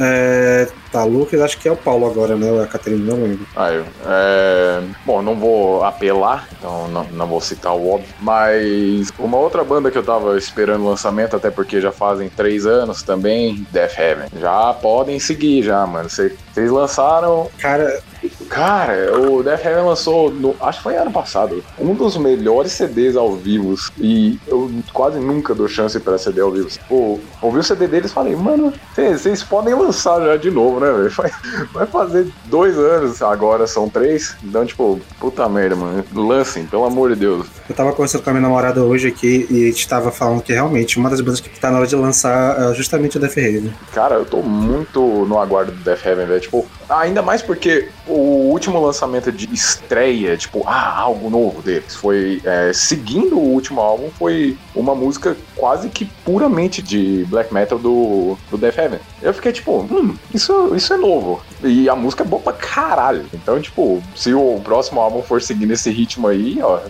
É, 0.01 0.69
tá, 0.93 1.05
Lucas, 1.05 1.41
acho 1.41 1.59
que 1.59 1.69
é 1.69 1.73
o 1.73 1.77
Paulo 1.77 2.07
agora, 2.07 2.37
né? 2.37 2.63
A 2.63 2.67
Catarina, 2.67 3.15
não 3.15 3.23
lembro. 3.23 3.47
Ah, 3.57 3.73
eu, 3.73 3.85
é, 4.07 4.81
bom, 5.05 5.23
não 5.23 5.35
vou 5.37 5.85
apelar, 5.85 6.49
então 6.59 6.89
não, 6.89 7.05
não 7.05 7.27
vou 7.27 7.41
citar 7.41 7.75
o 7.75 7.91
óbvio, 7.95 8.09
mas 8.21 9.11
uma 9.19 9.37
outra 9.39 9.63
banda 9.65 9.91
que 9.91 9.99
eu 9.99 10.03
tava 10.03 10.37
esperando 10.39 10.85
o 10.85 10.89
lançamento, 10.89 11.37
até 11.37 11.51
porque 11.51 11.81
já 11.81 11.93
fazem 11.93 12.29
três 12.29 12.67
anos 12.67 13.03
também, 13.03 13.67
Death 13.71 13.99
Heaven. 13.99 14.29
Já 14.41 14.73
podem 14.75 15.19
seguir, 15.19 15.63
já, 15.63 15.87
mano. 15.87 16.09
Cê- 16.09 16.35
Vocês 16.53 16.71
lançaram. 16.71 17.49
Cara, 17.59 18.01
Cara, 18.49 19.17
o 19.21 19.43
Death 19.43 19.65
Heaven 19.65 19.85
lançou, 19.85 20.31
no- 20.31 20.57
acho 20.61 20.79
que 20.79 20.83
foi 20.85 20.97
ano 20.97 21.13
passado, 21.13 21.63
um 21.79 21.95
dos 21.95 22.17
melhores 22.17 22.73
CDs 22.73 23.15
ao 23.17 23.35
vivo. 23.37 23.75
E 23.99 24.39
eu 24.49 24.71
quase 24.93 25.21
nunca 25.21 25.55
dou 25.55 25.69
chance 25.69 26.01
pra 26.01 26.17
CD 26.19 26.41
ao 26.41 26.51
vivo. 26.51 26.69
Pô, 26.89 27.21
ouvi 27.43 27.59
o 27.59 27.63
CD 27.63 27.87
deles 27.87 28.11
e 28.11 28.15
falei, 28.15 28.35
mano, 28.35 28.73
vocês 28.97 29.43
podem 29.43 29.75
lançar 29.75 30.21
já 30.23 30.37
de 30.37 30.51
novo, 30.51 30.78
né, 30.81 30.91
velho? 30.91 31.11
Vai, 31.11 31.31
vai 31.73 31.87
fazer 31.87 32.29
dois 32.47 32.77
anos, 32.79 33.23
agora 33.23 33.67
são 33.67 33.89
três. 33.89 34.37
Então, 34.43 34.65
tipo, 34.65 35.01
puta 35.19 35.49
merda, 35.49 35.77
mano. 35.77 36.05
Lancem, 36.15 36.67
pelo 36.67 36.85
amor 36.85 37.11
de 37.11 37.17
Deus. 37.17 37.47
eu 37.69 37.75
tava 37.75 37.93
conversando 37.93 38.23
com 38.23 38.31
a 38.31 38.33
minha 38.33 38.43
namorada 38.43 38.83
hoje 38.83 39.09
aqui 39.09 39.47
e 39.51 39.65
a 39.65 39.67
gente 39.67 39.89
tava 39.89 40.11
falando 40.11 40.43
que 40.43 40.53
realmente 40.53 40.99
uma 40.99 41.11
das 41.11 41.21
bandas 41.21 41.41
que 41.41 41.49
tá 41.61 41.71
na 41.71 41.79
hora 41.79 41.87
de 41.87 41.97
lançar 41.97 42.71
é 42.71 42.75
justamente 42.75 43.17
o 43.17 43.21
Death 43.21 43.37
Raven. 43.37 43.75
Cara, 43.93 44.17
eu 44.17 44.25
tô 44.25 44.43
muito 44.43 45.01
no 45.27 45.39
aguardo 45.39 45.73
do 45.73 45.83
Death 45.85 46.05
Heaven, 46.05 46.27
velho. 46.27 46.41
Tipo, 46.41 46.67
ainda 46.89 47.23
mais 47.23 47.43
porque 47.43 47.89
o 48.07 48.51
último 48.51 48.81
lançamento 48.81 49.31
de 49.31 49.53
estreia, 49.53 50.37
tipo, 50.37 50.63
ah, 50.67 50.99
algo 50.99 51.29
novo 51.31 51.63
deles, 51.63 51.95
foi 51.95 52.41
é, 52.45 52.73
seguindo 52.73 53.37
o 53.37 53.53
último 53.53 53.81
álbum, 53.81 54.11
foi 54.19 54.57
uma 54.75 54.95
música 54.95 55.37
quase 55.57 55.89
que 55.89 56.05
puramente 56.25 56.83
de 56.83 57.25
black 57.29 57.53
metal 57.53 57.79
do, 57.79 58.39
do 58.51 58.57
Death 58.57 58.79
Heaven. 58.79 59.01
Eu 59.21 59.35
fiquei 59.35 59.53
tipo, 59.53 59.81
hum, 59.91 60.17
isso, 60.33 60.75
isso 60.75 60.93
é 60.93 60.97
novo. 60.97 61.43
E 61.63 61.89
a 61.89 61.97
música 61.97 62.23
é 62.23 62.27
boa 62.27 62.41
pra 62.41 62.53
caralho. 62.53 63.27
Então, 63.35 63.61
tipo, 63.61 64.03
se 64.15 64.33
o 64.33 64.61
próximo 64.63 65.01
álbum 65.01 65.23
for 65.23 65.43
seguindo 65.43 65.73
esse 65.73 65.91
ritmo 65.91 66.29
aí, 66.29 66.59
ó, 66.63 66.81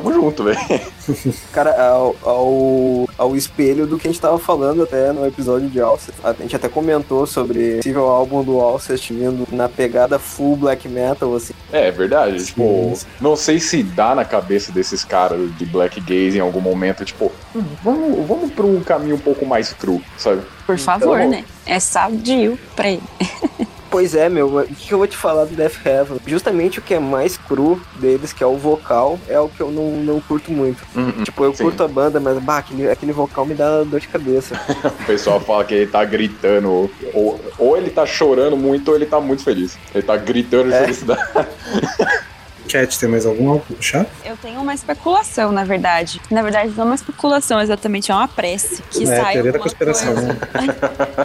tamo 0.00 0.12
junto, 0.12 0.44
velho. 0.44 0.58
Cara, 1.52 1.70
ao, 1.90 2.16
ao, 2.22 3.08
ao 3.18 3.36
espelho 3.36 3.86
do 3.86 3.98
que 3.98 4.08
a 4.08 4.10
gente 4.10 4.20
tava 4.20 4.38
falando 4.38 4.82
até 4.82 5.12
no 5.12 5.26
episódio 5.26 5.68
de 5.68 5.80
Alcest. 5.80 6.18
A 6.24 6.32
gente 6.32 6.56
até 6.56 6.68
comentou 6.68 7.26
sobre 7.26 7.74
o 7.74 7.76
possível 7.76 8.04
álbum 8.08 8.42
do 8.42 8.60
Alcest 8.60 9.10
vindo 9.12 9.46
na 9.52 9.68
pegada 9.68 10.18
full 10.18 10.56
black 10.56 10.88
metal, 10.88 11.34
assim. 11.34 11.54
É, 11.72 11.88
é 11.88 11.90
verdade. 11.90 12.44
Tipo, 12.44 12.92
Sim. 12.96 13.06
não 13.20 13.36
sei 13.36 13.60
se 13.60 13.82
dá 13.82 14.14
na 14.14 14.24
cabeça 14.24 14.72
desses 14.72 15.04
caras 15.04 15.54
de 15.56 15.64
black 15.66 16.00
gaze 16.00 16.38
em 16.38 16.40
algum 16.40 16.60
momento, 16.60 17.04
tipo, 17.04 17.30
"Hum, 17.54 17.62
vamos, 17.82 18.26
vamos 18.26 18.52
pra 18.52 18.64
um 18.64 18.80
caminho 18.82 19.16
um 19.16 19.20
pouco 19.20 19.44
mais 19.46 19.72
cru, 19.72 20.00
sabe? 20.18 20.42
Por 20.66 20.78
favor, 20.78 21.18
Então- 21.20 21.30
né? 21.30 21.44
É 21.66 21.78
sadio 21.80 22.58
pra 22.74 22.88
ele. 22.88 23.02
Pois 23.94 24.12
é, 24.12 24.28
meu, 24.28 24.58
o 24.58 24.66
que 24.66 24.90
eu 24.90 24.98
vou 24.98 25.06
te 25.06 25.16
falar 25.16 25.44
do 25.44 25.54
Death 25.54 25.86
Heaven? 25.86 26.18
Justamente 26.26 26.80
o 26.80 26.82
que 26.82 26.94
é 26.94 26.98
mais 26.98 27.36
cru 27.36 27.80
deles, 27.94 28.32
que 28.32 28.42
é 28.42 28.46
o 28.46 28.56
vocal, 28.56 29.20
é 29.28 29.38
o 29.38 29.48
que 29.48 29.60
eu 29.60 29.70
não, 29.70 29.92
não 30.02 30.20
curto 30.20 30.50
muito. 30.50 30.84
Tipo, 31.22 31.44
eu 31.44 31.54
Sim. 31.54 31.62
curto 31.62 31.84
a 31.84 31.86
banda, 31.86 32.18
mas 32.18 32.36
bah, 32.42 32.58
aquele, 32.58 32.90
aquele 32.90 33.12
vocal 33.12 33.46
me 33.46 33.54
dá 33.54 33.84
dor 33.84 34.00
de 34.00 34.08
cabeça. 34.08 34.60
O 35.04 35.06
pessoal 35.06 35.38
fala 35.38 35.64
que 35.64 35.74
ele 35.74 35.86
tá 35.86 36.04
gritando, 36.04 36.90
ou, 37.12 37.40
ou 37.56 37.76
ele 37.76 37.88
tá 37.88 38.04
chorando 38.04 38.56
muito, 38.56 38.88
ou 38.88 38.96
ele 38.96 39.06
tá 39.06 39.20
muito 39.20 39.44
feliz. 39.44 39.78
Ele 39.94 40.02
tá 40.02 40.16
gritando 40.16 40.70
de 40.70 40.74
É. 40.74 40.80
felicidade. 40.80 41.22
Cat, 42.68 42.98
tem 42.98 43.08
mais 43.08 43.26
algum 43.26 43.58
pra 43.58 43.76
puxar? 43.76 44.06
Eu 44.24 44.36
tenho 44.36 44.60
uma 44.60 44.74
especulação, 44.74 45.52
na 45.52 45.64
verdade. 45.64 46.20
Na 46.30 46.42
verdade, 46.42 46.72
não 46.76 46.82
é 46.84 46.86
uma 46.86 46.94
especulação 46.94 47.60
exatamente, 47.60 48.10
é 48.10 48.14
uma 48.14 48.28
prece. 48.28 48.82
Que 48.90 49.02
é, 49.04 49.06
sai 49.06 49.32
teoria 49.34 49.52
da 49.52 49.58
alguma 49.58 49.62
conspiração. 49.62 50.14
coisa- 50.14 50.28
né? 50.32 50.38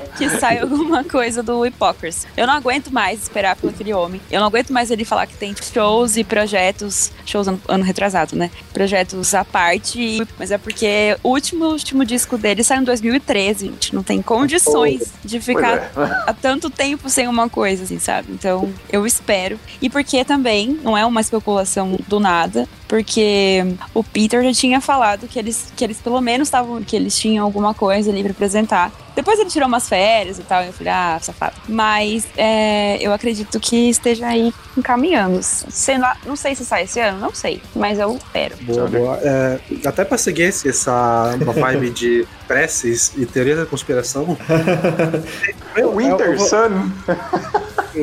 que 0.17 0.29
sai 0.39 0.59
alguma 0.59 1.03
coisa 1.03 1.41
do 1.41 1.63
Hypocrisy. 1.65 2.27
Eu 2.35 2.45
não 2.47 2.53
aguento 2.53 2.91
mais 2.91 3.21
esperar 3.23 3.55
por 3.55 3.69
aquele 3.69 3.93
homem. 3.93 4.21
Eu 4.29 4.39
não 4.39 4.47
aguento 4.47 4.71
mais 4.71 4.91
ele 4.91 5.05
falar 5.05 5.25
que 5.27 5.35
tem 5.37 5.55
shows 5.73 6.17
e 6.17 6.23
projetos. 6.23 7.11
Shows 7.29 7.47
ano, 7.47 7.61
ano 7.67 7.83
retrasado, 7.83 8.35
né? 8.35 8.49
Projetos 8.73 9.33
à 9.33 9.45
parte. 9.45 10.21
Mas 10.37 10.51
é 10.51 10.57
porque 10.57 11.17
o 11.23 11.29
último, 11.29 11.65
último 11.65 12.05
disco 12.05 12.37
dele 12.37 12.63
saiu 12.63 12.81
em 12.81 12.85
2013. 12.85 13.67
A 13.67 13.71
gente 13.71 13.95
não 13.95 14.03
tem 14.03 14.21
condições 14.21 15.13
de 15.23 15.39
ficar 15.39 15.77
é. 15.77 15.91
há 16.27 16.33
tanto 16.33 16.69
tempo 16.69 17.09
sem 17.09 17.27
uma 17.27 17.49
coisa, 17.49 17.83
assim, 17.83 17.99
sabe? 17.99 18.31
Então, 18.31 18.71
eu 18.91 19.05
espero. 19.05 19.59
E 19.81 19.89
porque 19.89 20.23
também, 20.25 20.79
não 20.83 20.97
é 20.97 21.05
uma 21.05 21.21
especulação 21.21 21.97
do 22.07 22.19
nada, 22.19 22.67
porque 22.87 23.63
o 23.93 24.03
Peter 24.03 24.43
já 24.43 24.51
tinha 24.51 24.81
falado 24.81 25.27
que 25.27 25.37
eles, 25.37 25.71
que 25.75 25.83
eles 25.83 25.99
pelo 25.99 26.19
menos 26.19 26.47
estavam, 26.47 26.81
que 26.81 26.95
eles 26.95 27.17
tinham 27.17 27.45
alguma 27.45 27.73
coisa 27.73 28.09
ali 28.09 28.23
pra 28.23 28.31
apresentar. 28.31 28.91
Depois 29.19 29.37
ele 29.37 29.49
tirou 29.49 29.67
umas 29.67 29.89
férias 29.89 30.39
e 30.39 30.43
tal, 30.43 30.63
e 30.63 30.67
eu 30.67 30.73
falei, 30.73 30.93
ah, 30.93 31.19
safado. 31.21 31.55
Mas 31.67 32.25
é, 32.37 32.97
eu 33.01 33.11
acredito 33.11 33.59
que 33.59 33.89
esteja 33.89 34.27
aí 34.27 34.53
encaminhando. 34.77 35.41
Sei 35.43 35.97
lá, 35.97 36.15
não 36.25 36.37
sei 36.37 36.55
se 36.55 36.63
sai 36.63 36.83
esse 36.83 37.01
ano, 37.01 37.19
não 37.19 37.33
sei, 37.35 37.61
mas 37.75 37.99
eu 37.99 38.15
espero. 38.15 38.55
Boa, 38.61 38.87
boa. 38.87 39.19
É, 39.21 39.59
até 39.85 40.05
pra 40.05 40.17
seguir 40.17 40.43
esse- 40.43 40.69
essa 40.69 41.35
uma 41.41 41.51
vibe 41.51 41.89
de 41.91 42.25
preces 42.47 43.11
e 43.17 43.25
teoria 43.25 43.57
da 43.57 43.65
conspiração. 43.65 44.37
Winter 45.95 46.37
vou- 46.37 46.47
Sun. 46.47 46.91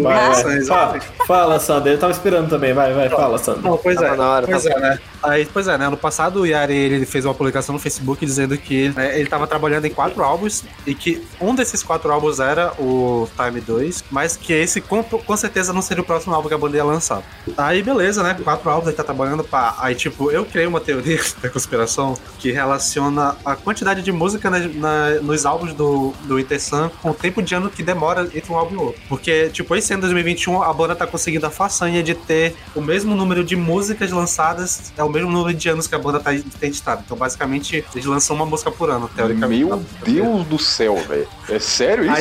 Vai, 0.02 0.42
vai. 0.42 0.64
Fala, 0.64 1.00
fala, 1.26 1.61
Sander. 1.61 1.92
Eu 1.94 1.98
tava 1.98 2.12
esperando 2.12 2.50
também. 2.50 2.72
Vai, 2.74 2.92
vai, 2.92 3.09
fala, 3.09 3.38
Sander. 3.38 3.62
Não, 3.62 3.79
pois 3.79 3.96
é. 4.00 4.14
na 4.16 4.31
hora, 4.31 4.46
pois 4.46 4.64
tava- 4.64 4.76
é, 4.76 4.81
né? 4.81 4.98
Aí, 5.28 5.44
pois 5.52 5.66
é, 5.66 5.76
né? 5.76 5.86
Ano 5.86 5.96
passado 5.96 6.40
o 6.42 6.46
Yari 6.46 6.72
ele 6.72 7.04
fez 7.04 7.24
uma 7.24 7.34
publicação 7.34 7.72
no 7.72 7.80
Facebook 7.80 8.24
dizendo 8.24 8.56
que 8.56 8.90
né, 8.90 9.18
ele 9.18 9.28
tava 9.28 9.44
trabalhando 9.44 9.84
em 9.84 9.90
quatro 9.90 10.22
álbuns 10.22 10.62
e 10.86 10.94
que 10.94 11.20
um 11.40 11.52
desses 11.52 11.82
quatro 11.82 12.12
álbuns 12.12 12.38
era 12.38 12.72
o 12.78 13.28
Time 13.36 13.60
2, 13.60 14.04
mas 14.08 14.36
que 14.36 14.52
esse 14.52 14.80
com, 14.80 15.02
com 15.02 15.36
certeza 15.36 15.72
não 15.72 15.82
seria 15.82 16.00
o 16.02 16.06
próximo 16.06 16.32
álbum 16.32 16.46
que 16.48 16.54
a 16.54 16.58
banda 16.58 16.76
ia 16.76 16.84
lançar. 16.84 17.22
Aí, 17.56 17.82
beleza, 17.82 18.22
né? 18.22 18.36
Quatro 18.44 18.70
álbuns 18.70 18.86
ele 18.86 18.96
tá 18.96 19.02
trabalhando 19.02 19.42
pra. 19.42 19.74
Aí, 19.80 19.96
tipo, 19.96 20.30
eu 20.30 20.44
criei 20.44 20.66
uma 20.68 20.80
teoria 20.80 21.20
da 21.42 21.48
conspiração 21.50 22.14
que 22.38 22.52
relaciona 22.52 23.36
a 23.44 23.56
quantidade 23.56 24.02
de 24.02 24.12
música 24.12 24.48
na- 24.48 24.60
na- 24.60 25.10
nos 25.22 25.44
álbuns 25.44 25.74
do, 25.74 26.14
do 26.22 26.36
Winter 26.36 26.62
Sun 26.62 26.88
com 27.02 27.10
o 27.10 27.14
tempo 27.14 27.42
de 27.42 27.52
ano 27.52 27.68
que 27.68 27.82
demora 27.82 28.28
entre 28.32 28.52
um 28.52 28.56
álbum 28.56 28.74
e 28.74 28.78
outro. 28.78 29.00
Porque, 29.08 29.48
tipo, 29.48 29.74
esse 29.74 29.92
ano 29.92 30.02
2021 30.02 30.62
a 30.62 30.72
banda 30.72 30.94
tá 30.94 31.04
conseguindo 31.04 31.46
a 31.46 31.50
façanha 31.50 32.00
de 32.00 32.14
ter 32.14 32.54
o 32.76 32.80
mesmo 32.80 33.12
número 33.16 33.42
de 33.42 33.56
músicas 33.56 34.12
lançadas, 34.12 34.92
é 34.96 35.02
o 35.02 35.15
mesmo 35.16 35.31
número 35.31 35.57
de 35.57 35.68
anos 35.68 35.87
que 35.87 35.94
a 35.94 35.98
banda 35.98 36.20
tá 36.20 36.31
tem 36.61 36.70
estado. 36.70 37.02
Então, 37.05 37.16
basicamente, 37.16 37.85
eles 37.94 38.07
lançam 38.07 38.37
uma 38.37 38.46
música 38.46 38.70
por 38.70 38.90
ano, 38.90 39.09
teoricamente. 39.14 39.64
Meu 39.64 39.85
Deus 40.05 40.46
do 40.46 40.59
céu, 40.59 40.96
velho. 40.96 41.29
É 41.48 41.59
sério 41.59 42.05
isso? 42.05 42.14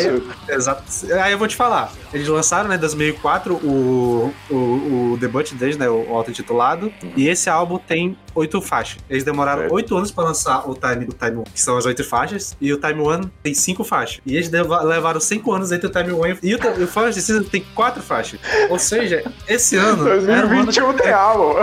Aí, 0.48 0.56
exato. 0.56 0.84
Aí 1.22 1.32
eu 1.32 1.38
vou 1.38 1.48
te 1.48 1.56
falar. 1.56 1.92
Eles 2.14 2.28
lançaram, 2.28 2.70
né, 2.70 2.76
em 2.76 2.80
2004, 2.80 3.56
o, 3.56 4.34
o, 4.50 4.56
o 4.56 5.18
debut 5.20 5.54
deles, 5.54 5.78
né, 5.78 5.90
o 5.90 6.16
auto-intitulado. 6.16 6.92
E 7.16 7.28
esse 7.28 7.50
álbum 7.50 7.78
tem 7.78 8.18
oito 8.36 8.62
faixas. 8.62 8.98
Eles 9.10 9.24
demoraram 9.24 9.68
oito 9.72 9.96
anos 9.98 10.12
pra 10.12 10.26
lançar 10.26 10.70
o 10.70 10.76
Time, 10.76 11.06
o 11.06 11.14
Time 11.14 11.38
One, 11.38 11.46
que 11.54 11.62
são 11.62 11.78
as 11.78 11.86
oito 11.86 12.04
faixas. 12.04 12.56
E 12.62 12.72
o 12.74 12.78
Time 12.78 13.02
One 13.02 13.32
tem 13.42 13.54
cinco 13.54 13.84
faixas. 13.84 14.20
E 14.26 14.36
eles 14.36 14.50
leva- 14.52 14.82
levaram 14.84 15.20
cinco 15.20 15.52
anos 15.54 15.72
entre 15.72 15.88
o 15.88 15.90
Time 15.90 16.12
One 16.12 16.38
e 16.44 16.54
o, 16.56 16.60
e 16.80 16.84
o 16.84 16.88
Final 16.88 17.14
Season 17.14 17.44
tem 17.44 17.66
quatro 17.74 18.04
faixas. 18.04 18.40
Ou 18.70 18.78
seja, 18.78 19.24
esse 19.48 19.78
ano 19.78 20.08
era 20.08 20.46
um 20.48 20.60
ano 20.60 20.66
2021 20.66 20.94
tem 20.94 21.12
álbum. 21.14 21.56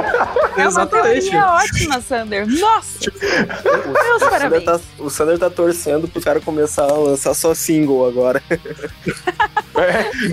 Exatamente. 0.56 1.34
É 1.34 1.44
ótima, 1.44 2.00
Sander. 2.00 2.46
Nossa! 2.48 2.98
Meus 3.22 4.16
O 4.16 4.18
Sander, 4.18 4.30
parabéns. 4.30 4.64
tá, 4.64 4.80
o 4.98 5.10
Sander 5.10 5.38
tá 5.38 5.50
torcendo 5.50 6.08
pro 6.08 6.20
cara 6.22 6.40
começar 6.40 6.84
a 6.84 6.92
lançar 6.94 7.34
só 7.34 7.54
single 7.54 8.06
agora. 8.06 8.42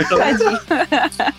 Tadinho. 0.09 0.59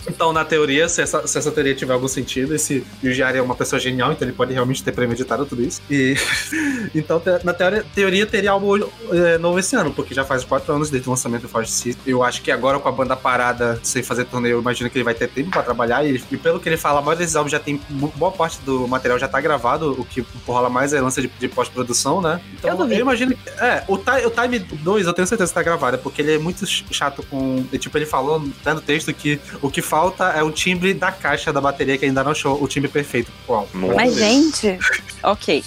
Então, 0.08 0.32
na 0.32 0.44
teoria, 0.44 0.88
se 0.88 1.02
essa, 1.02 1.26
se 1.26 1.38
essa 1.38 1.50
teoria 1.50 1.74
tiver 1.74 1.92
algum 1.92 2.08
sentido, 2.08 2.54
esse 2.54 2.84
Yujiari 3.02 3.38
é 3.38 3.42
uma 3.42 3.54
pessoa 3.54 3.78
genial, 3.78 4.12
então 4.12 4.26
ele 4.26 4.36
pode 4.36 4.52
realmente 4.52 4.82
ter 4.82 4.89
premeditado 4.92 5.44
tudo 5.46 5.62
isso. 5.62 5.80
E 5.90 6.16
então, 6.94 7.20
te- 7.20 7.44
na 7.44 7.52
teoria, 7.52 7.84
teoria 7.94 8.26
teria 8.26 8.50
algo 8.50 8.76
é, 9.12 9.38
novo 9.38 9.58
esse 9.58 9.74
ano, 9.76 9.92
porque 9.92 10.14
já 10.14 10.24
faz 10.24 10.44
quatro 10.44 10.72
anos 10.72 10.90
desde 10.90 11.08
o 11.08 11.10
lançamento 11.12 11.42
do 11.42 11.48
Force 11.48 11.72
System. 11.72 12.02
Eu 12.06 12.22
acho 12.22 12.42
que 12.42 12.50
agora 12.50 12.78
com 12.78 12.88
a 12.88 12.92
banda 12.92 13.16
parada, 13.16 13.78
sem 13.82 14.02
fazer 14.02 14.24
torneio, 14.26 14.54
eu 14.54 14.60
imagino 14.60 14.88
que 14.90 14.96
ele 14.98 15.04
vai 15.04 15.14
ter 15.14 15.28
tempo 15.28 15.50
pra 15.50 15.62
trabalhar. 15.62 16.04
E, 16.04 16.22
e 16.30 16.36
pelo 16.36 16.60
que 16.60 16.68
ele 16.68 16.76
fala, 16.76 16.98
a 16.98 17.02
maioria 17.02 17.20
desses 17.24 17.36
álbuns 17.36 17.52
já 17.52 17.58
tem 17.60 17.80
bo- 17.88 18.12
boa 18.16 18.32
parte 18.32 18.58
do 18.64 18.86
material 18.88 19.18
já 19.18 19.28
tá 19.28 19.40
gravado, 19.40 19.92
o 19.98 20.04
que 20.04 20.24
rola 20.46 20.68
mais 20.68 20.92
é 20.92 21.00
lança 21.00 21.20
de, 21.20 21.28
de 21.28 21.48
pós-produção, 21.48 22.20
né? 22.20 22.40
Então, 22.54 22.70
Eu 22.70 22.90
eu, 22.90 23.00
imagino 23.00 23.34
que. 23.34 23.48
É, 23.58 23.84
o, 23.88 23.94
o 23.94 24.30
Time 24.30 24.58
2 24.58 25.06
eu 25.06 25.12
tenho 25.12 25.26
certeza 25.26 25.50
que 25.50 25.54
tá 25.54 25.62
gravado, 25.62 25.98
porque 25.98 26.22
ele 26.22 26.34
é 26.34 26.38
muito 26.38 26.66
ch- 26.66 26.84
chato 26.90 27.22
com. 27.28 27.64
e, 27.72 27.78
Tipo, 27.78 27.96
ele 27.98 28.06
falou 28.06 28.42
tá 28.62 28.74
no 28.74 28.80
texto 28.80 29.12
que 29.12 29.40
o 29.62 29.70
que 29.70 29.80
falta 29.82 30.24
é 30.30 30.42
o 30.42 30.50
timbre 30.50 30.92
da 30.94 31.10
caixa 31.10 31.52
da 31.52 31.60
bateria 31.60 31.96
que 31.98 32.04
ainda 32.04 32.22
não 32.22 32.32
achou 32.32 32.62
o 32.62 32.68
timbre 32.68 32.90
perfeito 32.90 33.30
pro 33.46 33.54
álbum. 33.56 33.78
Nossa. 33.78 33.94
Mas, 33.94 34.14
gente, 34.16 34.78
ok. 35.22 35.64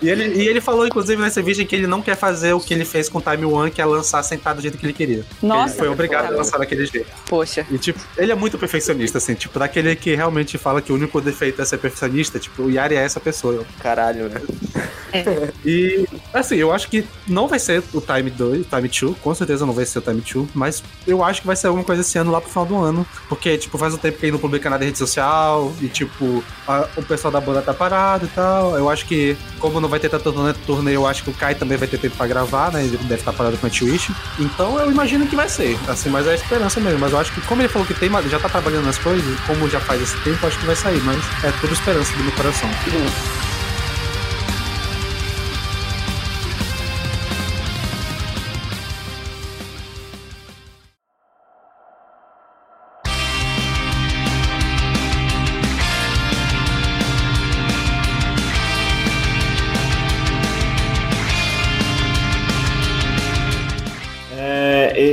E 0.00 0.08
ele, 0.08 0.42
e 0.42 0.48
ele 0.48 0.60
falou, 0.60 0.86
inclusive, 0.86 1.20
nessa 1.20 1.40
vídeo 1.42 1.64
que 1.66 1.76
ele 1.76 1.86
não 1.86 2.02
quer 2.02 2.16
fazer 2.16 2.52
o 2.52 2.60
que 2.60 2.74
ele 2.74 2.84
fez 2.84 3.08
com 3.08 3.18
o 3.18 3.22
Time 3.22 3.44
One, 3.44 3.70
que 3.70 3.80
é 3.80 3.84
lançar 3.84 4.22
sentado 4.22 4.56
do 4.56 4.62
jeito 4.62 4.76
que 4.78 4.84
ele 4.86 4.92
queria. 4.92 5.24
Nossa, 5.40 5.70
ele 5.74 5.78
foi 5.78 5.88
obrigado 5.88 6.26
a 6.26 6.30
lançar 6.36 6.58
daquele 6.58 6.84
jeito. 6.86 7.06
Poxa. 7.28 7.64
E, 7.70 7.78
tipo, 7.78 8.00
ele 8.16 8.32
é 8.32 8.34
muito 8.34 8.58
perfeccionista, 8.58 9.18
assim, 9.18 9.34
tipo, 9.34 9.58
daquele 9.58 9.94
que 9.94 10.14
realmente 10.14 10.58
fala 10.58 10.80
que 10.82 10.90
o 10.90 10.96
único 10.96 11.20
defeito 11.20 11.62
é 11.62 11.64
ser 11.64 11.78
perfeccionista, 11.78 12.38
tipo, 12.38 12.62
o 12.64 12.70
Yari 12.70 12.96
é 12.96 13.04
essa 13.04 13.20
pessoa. 13.20 13.64
Caralho, 13.80 14.28
né? 14.28 14.40
E, 15.64 16.06
assim, 16.32 16.56
eu 16.56 16.72
acho 16.72 16.88
que 16.88 17.04
não 17.28 17.46
vai 17.46 17.58
ser 17.58 17.82
o 17.92 18.00
Time 18.00 18.30
2, 18.30 18.62
o 18.62 18.64
Time 18.64 18.88
2, 18.88 19.16
com 19.20 19.34
certeza 19.34 19.66
não 19.66 19.72
vai 19.74 19.84
ser 19.84 19.98
o 19.98 20.02
Time 20.02 20.22
2, 20.22 20.48
mas 20.54 20.82
eu 21.06 21.22
acho 21.22 21.42
que 21.42 21.46
vai 21.46 21.54
ser 21.54 21.66
alguma 21.66 21.84
coisa 21.84 22.00
esse 22.00 22.16
ano 22.18 22.30
lá 22.32 22.40
pro 22.40 22.48
final 22.48 22.64
do 22.66 22.76
ano, 22.78 23.06
porque, 23.28 23.58
tipo, 23.58 23.76
faz 23.76 23.92
um 23.92 23.98
tempo 23.98 24.18
que 24.18 24.24
ele 24.26 24.32
não 24.32 24.38
publica 24.38 24.70
nada 24.70 24.82
em 24.84 24.86
rede 24.86 24.96
social, 24.98 25.72
e, 25.82 25.88
tipo, 25.88 26.42
a- 26.66 26.88
o 26.96 27.02
pessoal 27.02 27.30
da 27.30 27.40
banda 27.40 27.60
tá 27.60 27.74
parado 27.74 28.26
tal. 28.34 28.76
Eu 28.76 28.88
acho 28.88 29.06
que, 29.06 29.36
como 29.58 29.80
não 29.80 29.88
vai 29.88 30.00
ter 30.00 30.08
tanto 30.08 30.32
torneio, 30.66 30.96
eu 30.96 31.06
acho 31.06 31.22
que 31.24 31.30
o 31.30 31.34
Kai 31.34 31.54
também 31.54 31.78
vai 31.78 31.88
ter 31.88 31.98
tempo 31.98 32.16
pra 32.16 32.26
gravar, 32.26 32.72
né? 32.72 32.84
Ele 32.84 32.96
deve 32.96 33.14
estar 33.14 33.32
parado 33.32 33.56
com 33.56 33.66
a 33.66 33.70
Twitch. 33.70 34.10
Então 34.38 34.78
eu 34.78 34.90
imagino 34.90 35.26
que 35.26 35.36
vai 35.36 35.48
ser, 35.48 35.78
assim, 35.88 36.10
mas 36.10 36.26
é 36.26 36.32
a 36.32 36.34
esperança 36.34 36.80
mesmo. 36.80 36.98
Mas 36.98 37.12
eu 37.12 37.18
acho 37.18 37.32
que, 37.32 37.40
como 37.42 37.62
ele 37.62 37.68
falou 37.68 37.86
que 37.86 37.94
tem, 37.94 38.10
já 38.28 38.38
tá 38.38 38.48
trabalhando 38.48 38.86
nas 38.86 38.98
coisas, 38.98 39.40
como 39.46 39.68
já 39.68 39.80
faz 39.80 40.02
esse 40.02 40.16
tempo, 40.18 40.46
acho 40.46 40.58
que 40.58 40.66
vai 40.66 40.76
sair, 40.76 41.00
mas 41.02 41.18
é 41.44 41.52
tudo 41.60 41.72
esperança 41.72 42.12
do 42.16 42.24
meu 42.24 42.32
coração. 42.32 42.68
É, 42.68 43.61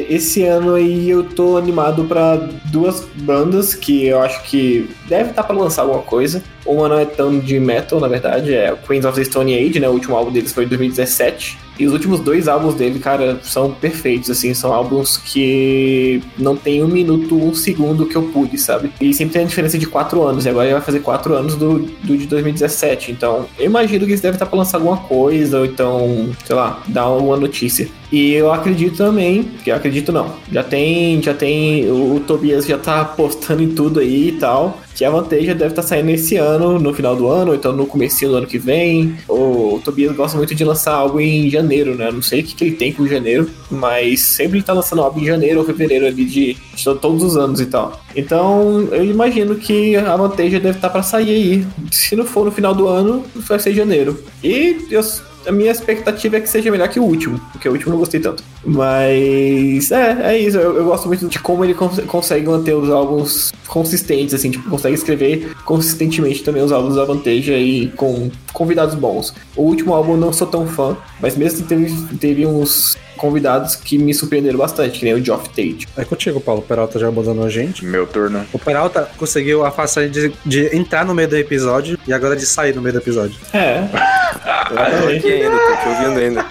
esse 0.10 0.44
ano 0.44 0.76
aí 0.76 1.10
eu 1.10 1.24
tô 1.24 1.56
animado 1.56 2.04
pra 2.06 2.36
duas 2.66 3.06
bandas 3.16 3.76
que 3.76 4.08
eu 4.08 4.20
acho 4.20 4.44
que 4.44 4.90
deve 5.08 5.30
estar 5.30 5.44
pra 5.44 5.56
lançar 5.56 5.84
alguma 5.84 6.02
coisa. 6.02 6.44
Uma 6.70 6.88
não 6.88 7.00
é 7.00 7.06
tão 7.06 7.40
de 7.40 7.60
metal, 7.60 8.00
na 8.00 8.08
verdade, 8.08 8.54
é 8.54 8.76
Queens 8.88 9.04
of 9.04 9.18
the 9.18 9.24
Stone 9.24 9.54
Age, 9.56 9.80
né? 9.80 9.90
O 9.90 9.94
último 9.94 10.16
álbum 10.16 10.32
deles 10.32 10.54
foi 10.54 10.66
em 10.66 10.68
2017. 10.68 11.58
E 11.80 11.88
os 11.88 11.94
últimos 11.94 12.20
dois 12.20 12.48
álbuns 12.48 12.76
dele, 12.76 13.00
cara, 13.00 13.40
são 13.42 13.72
perfeitos, 13.72 14.30
assim, 14.30 14.54
são 14.54 14.74
álbuns 14.74 15.18
que 15.18 16.22
não 16.38 16.56
tem 16.56 16.84
um 16.84 16.88
minuto, 16.88 17.36
um 17.36 17.56
segundo 17.56 18.06
que 18.06 18.18
eu 18.18 18.24
pude, 18.24 18.58
sabe? 18.58 18.92
E 19.00 19.14
sempre 19.14 19.34
tem 19.34 19.44
a 19.44 19.48
diferença 19.48 19.80
de 19.80 19.88
quatro 19.88 20.22
anos, 20.22 20.46
e 20.46 20.50
agora 20.50 20.66
ele 20.66 20.74
vai 20.74 20.82
fazer 20.82 21.00
quatro 21.00 21.34
anos 21.34 21.56
do, 21.56 21.80
do 22.04 22.18
de 22.18 22.28
2017. 22.28 23.14
Então, 23.14 23.48
eu 23.58 23.66
imagino 23.66 24.06
que 24.06 24.12
eles 24.12 24.22
devem 24.22 24.36
estar 24.36 24.46
pra 24.46 24.60
lançar 24.60 24.78
alguma 24.78 24.98
coisa, 24.98 25.60
ou 25.60 25.66
então, 25.66 26.30
sei 26.46 26.56
lá, 26.56 26.84
dar 26.86 27.04
alguma 27.04 27.38
notícia. 27.38 27.88
E 28.12 28.34
eu 28.34 28.52
acredito 28.52 28.98
também, 28.98 29.44
que 29.64 29.72
eu 29.72 29.76
acredito 29.76 30.12
não, 30.12 30.34
já 30.52 30.64
tem, 30.64 31.24
já 31.24 31.34
tem, 31.34 31.90
o, 31.90 32.16
o 32.16 32.20
Tobias 32.20 32.66
já 32.66 32.78
tá 32.78 33.06
postando 33.06 33.64
em 33.64 33.70
tudo 33.70 34.02
aí 34.02 34.30
e 34.30 34.32
tal, 34.34 34.82
que 34.96 35.06
a 35.06 35.10
Vanteja 35.10 35.56
deve 35.56 35.72
estar 35.72 35.82
saindo 35.84 36.10
esse 36.12 36.36
ano, 36.36 36.78
no 36.80 36.94
final 36.94 37.16
do 37.16 37.28
ano, 37.28 37.52
ou 37.52 37.56
então 37.56 37.72
no 37.72 37.86
começo 37.86 38.28
do 38.28 38.36
ano 38.36 38.48
que 38.48 38.58
vem. 38.58 39.16
O, 39.28 39.80
Tobias 39.84 40.16
gosta 40.16 40.38
muito 40.38 40.54
de 40.54 40.64
lançar 40.66 40.94
algo 40.94 41.20
em 41.22 41.50
janeiro, 41.50 41.96
né? 41.96 42.12
Não 42.12 42.22
sei 42.22 42.42
o 42.42 42.44
que, 42.44 42.54
que 42.56 42.64
ele 42.66 42.76
tem 42.76 42.92
com 42.92 43.08
janeiro, 43.08 43.50
mas 43.72 44.20
sempre 44.22 44.58
ele 44.58 44.66
tá 44.66 44.74
lançando 44.74 45.02
algo 45.02 45.20
em 45.20 45.26
janeiro 45.26 45.60
ou 45.60 45.66
fevereiro 45.66 46.06
ali 46.06 46.26
de, 46.26 46.58
de 46.76 46.84
to- 46.84 46.96
todos 46.96 47.24
os 47.24 47.38
anos 47.38 47.62
e 47.62 47.66
tal. 47.68 48.00
Então, 48.16 48.90
eu 48.92 49.06
imagino 49.06 49.56
que 49.56 49.96
a 49.96 50.16
Vanteja 50.18 50.60
deve 50.60 50.78
estar 50.78 50.90
pra 50.90 51.04
sair 51.04 51.30
aí. 51.32 51.68
Se 51.92 52.16
não 52.16 52.26
for 52.26 52.44
no 52.46 52.52
final 52.52 52.74
do 52.76 52.88
ano, 52.88 53.24
vai 53.36 53.60
ser 53.60 53.74
janeiro. 53.74 54.22
E 54.44 54.86
eu 54.92 55.02
a 55.50 55.52
minha 55.52 55.72
expectativa 55.72 56.38
é 56.38 56.40
que 56.42 56.48
seja 56.48 56.70
melhor 56.72 56.88
que 56.88 57.00
o 57.00 57.04
último, 57.04 57.40
porque 57.52 57.68
o 57.68 57.72
último 57.72 57.90
eu 57.90 57.94
não 57.94 58.00
gostei 58.00 58.20
tanto. 58.20 58.44
Mas 58.64 59.92
é, 59.92 60.18
é 60.34 60.38
isso. 60.38 60.58
Eu, 60.58 60.78
eu 60.78 60.86
gosto 60.86 61.08
muito 61.08 61.28
de 61.28 61.40
como 61.40 61.64
ele 61.66 61.74
cons- 61.74 62.00
consegue 62.08 62.48
manter 62.48 62.74
os 62.76 62.90
álbuns 62.90 63.52
consistentes, 63.68 64.34
assim, 64.34 64.52
tipo, 64.52 64.70
consegue 64.70 64.96
escrever 64.96 65.54
consistentemente 65.66 66.44
também 66.44 66.64
os 66.64 66.72
álbuns 66.72 66.96
da 66.96 67.06
Vanteja 67.06 67.54
e 67.58 67.88
com 67.96 68.30
convidados 68.54 68.96
bons. 68.96 69.34
O 69.56 69.64
último 69.64 69.94
álbum 69.94 70.12
eu 70.14 70.18
não 70.18 70.32
sou 70.34 70.48
tão 70.48 70.68
fã, 70.68 70.96
mas 71.22 71.36
mesmo 71.36 71.66
teve, 71.66 71.92
teve 72.18 72.46
uns 72.46 72.98
convidados 73.20 73.76
que 73.76 73.98
me 73.98 74.14
surpreenderam 74.14 74.58
bastante, 74.58 75.00
que 75.00 75.06
nem 75.06 75.14
o 75.14 75.24
Geoff 75.24 75.50
Tate. 75.50 75.88
É 75.98 76.06
contigo, 76.06 76.40
Paulo. 76.40 76.62
O 76.62 76.64
Peralta 76.64 76.98
já 76.98 77.08
abandonou 77.08 77.46
a 77.46 77.50
gente. 77.50 77.86
Meu 77.86 78.08
turno. 78.08 78.46
O 78.54 78.58
Peralta 78.58 79.10
conseguiu 79.18 79.66
a 79.66 79.72
façanha 79.72 80.10
de, 80.10 80.34
de 80.46 80.76
entrar 80.76 81.06
no 81.06 81.14
meio 81.14 81.28
do 81.28 81.38
episódio 81.38 82.00
e 82.08 82.14
agora 82.14 82.36
de 82.36 82.46
sair 82.46 82.74
no 82.74 82.82
meio 82.82 82.94
do 82.94 83.00
episódio. 83.00 83.36
É. 83.54 83.84
Ah, 83.92 84.68
tô 85.02 85.08
aqui 85.10 85.32
ainda, 85.32 85.58
tô 85.58 85.76
te 85.76 86.06
ouvindo 86.06 86.20
ainda. 86.20 86.46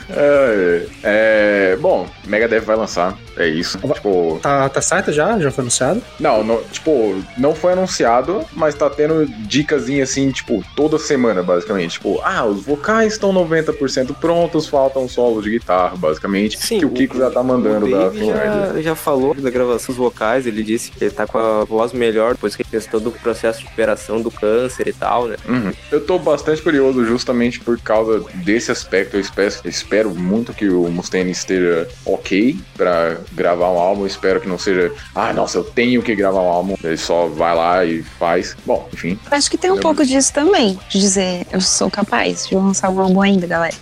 É, 0.10 0.86
é, 1.04 1.78
bom, 1.78 2.08
Megadeth 2.28 2.62
vai 2.62 2.76
lançar, 2.76 3.18
é 3.38 3.48
isso. 3.48 3.80
Tipo, 3.80 4.40
Tá, 4.42 4.70
tá 4.70 4.82
certo 4.82 5.12
já? 5.12 5.40
Já 5.40 5.50
foi 5.52 5.64
anunciado? 5.64 6.02
não, 6.20 6.44
não, 6.44 6.62
tipo, 6.64 7.16
não 7.38 7.56
foi 7.56 7.74
anunciado, 7.74 8.46
mas 8.54 8.76
tá 8.76 8.90
tendo 8.90 9.26
dicasinha 9.48 10.04
assim, 10.04 10.30
tipo, 10.32 10.64
toda 10.76 11.00
semana, 11.00 11.42
basicamente. 11.42 11.94
Tipo, 11.94 12.22
ah, 12.24 12.46
os 12.46 12.64
vocais 12.64 13.14
estão 13.14 13.34
90% 13.34 14.16
prontos, 14.20 14.68
faltam 14.72 15.08
solos 15.08 15.44
de 15.44 15.52
guitarra, 15.52 15.96
basicamente. 15.98 16.58
que 16.58 16.86
o 16.86 16.90
Kiko 16.90 17.18
já 17.18 17.30
tá 17.30 17.44
mandando 17.44 17.86
o 17.86 17.92
da 17.92 18.10
Finlândia. 18.10 18.74
já, 18.76 18.82
já 18.82 18.96
falou 18.96 19.36
da 19.36 19.50
gravação 19.50 19.94
dos 19.94 19.98
vocais, 19.98 20.48
ele 20.48 20.64
disse 20.64 20.92
que 20.92 21.04
ele 21.04 21.12
tá 21.12 21.28
com 21.28 21.38
a 21.38 21.66
voz 21.66 21.92
melhor 21.92 22.34
depois 22.34 22.56
que 22.56 22.62
ele 22.62 22.70
fez 22.70 22.86
todo 22.86 23.08
o 23.08 23.12
processo 23.12 23.60
de 23.60 23.66
recuperação 23.66 24.22
do 24.22 24.32
câncer 24.32 24.88
e 24.88 24.94
tal, 24.94 25.28
né? 25.28 25.36
Uhum. 25.48 25.72
Eu 25.92 26.06
tô 26.06 26.18
bastante 26.18 26.62
curioso 26.62 27.04
justamente 27.06 27.60
por 27.60 27.78
causa 27.80 28.24
desse 28.36 28.72
aspecto. 28.72 29.18
Eu 29.18 29.22
espero, 29.22 29.54
espero 29.66 30.16
muito 30.16 30.54
que 30.54 30.70
o 30.70 30.90
Mustaine 30.90 31.32
esteja 31.32 31.88
ok 32.06 32.58
pra 32.78 33.18
gravar 33.34 33.72
um 33.72 33.78
álbum. 33.78 34.02
Eu 34.02 34.08
espero 34.08 34.40
que 34.40 34.48
não 34.48 34.58
seja, 34.58 34.92
ah, 35.14 35.34
nossa, 35.34 35.58
eu 35.58 35.64
tenho 35.64 36.02
que 36.02 36.16
gravar 36.16 36.42
um 36.42 36.50
álbum. 36.50 36.76
Ele 36.84 36.98
só 36.98 37.28
vai 37.28 37.56
lá 37.56 37.86
e 37.86 38.02
faz. 38.04 38.56
Bom, 38.66 38.88
enfim. 38.94 39.20
Acho 39.30 39.52
que 39.52 39.58
tem 39.58 39.72
um 39.72 39.80
pouco 39.80 40.06
disso 40.06 40.34
também. 40.34 40.80
De 40.90 41.00
dizer, 41.00 41.46
eu 41.52 41.60
sou 41.60 41.90
capaz 41.90 42.48
de 42.48 42.56
lançar 42.56 42.90
um 42.90 43.00
álbum 43.00 43.22
ainda, 43.22 43.46
galera. 43.48 43.76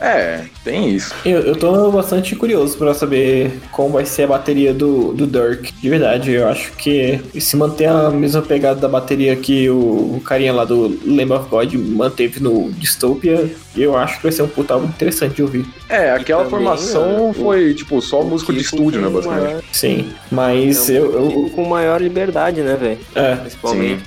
É, 0.00 0.23
tem 0.62 0.90
isso. 0.90 1.14
Eu, 1.24 1.40
eu 1.40 1.56
tô 1.56 1.90
bastante 1.90 2.34
curioso 2.36 2.76
pra 2.76 2.94
saber 2.94 3.58
como 3.70 3.90
vai 3.90 4.04
ser 4.04 4.24
a 4.24 4.28
bateria 4.28 4.72
do, 4.72 5.12
do 5.12 5.26
Dirk. 5.26 5.72
De 5.72 5.88
verdade, 5.88 6.32
eu 6.32 6.48
acho 6.48 6.72
que 6.72 7.20
se 7.38 7.56
manter 7.56 7.86
a 7.86 8.10
mesma 8.10 8.42
pegada 8.42 8.80
da 8.80 8.88
bateria 8.88 9.36
que 9.36 9.68
o, 9.68 10.16
o 10.16 10.22
carinha 10.24 10.52
lá 10.52 10.64
do 10.64 10.98
Lamb 11.04 11.32
of 11.32 11.48
God 11.48 11.74
manteve 11.74 12.40
no 12.40 12.70
Dystopia, 12.72 13.50
eu 13.82 13.96
acho 13.96 14.16
que 14.18 14.22
vai 14.24 14.32
ser 14.32 14.42
um 14.42 14.48
puta 14.48 14.74
álbum 14.74 14.86
interessante 14.86 15.34
de 15.36 15.42
ouvir. 15.42 15.64
É, 15.88 16.10
aquela 16.10 16.44
também, 16.44 16.50
formação 16.50 17.30
o- 17.30 17.32
foi, 17.34 17.74
tipo, 17.74 18.00
só 18.00 18.20
o 18.20 18.24
músico 18.24 18.52
de 18.52 18.60
estúdio, 18.60 19.00
né, 19.00 19.08
basicamente. 19.08 19.42
maior- 19.44 19.62
Sim, 19.72 20.12
mas 20.30 20.88
é 20.90 20.92
um 20.92 20.96
eu, 20.96 21.12
eu, 21.44 21.50
com 21.54 21.64
maior 21.64 22.00
liberdade, 22.00 22.60
né, 22.62 22.76
velho? 22.80 22.98
é, 23.14 23.36
Principalmente. 23.36 24.02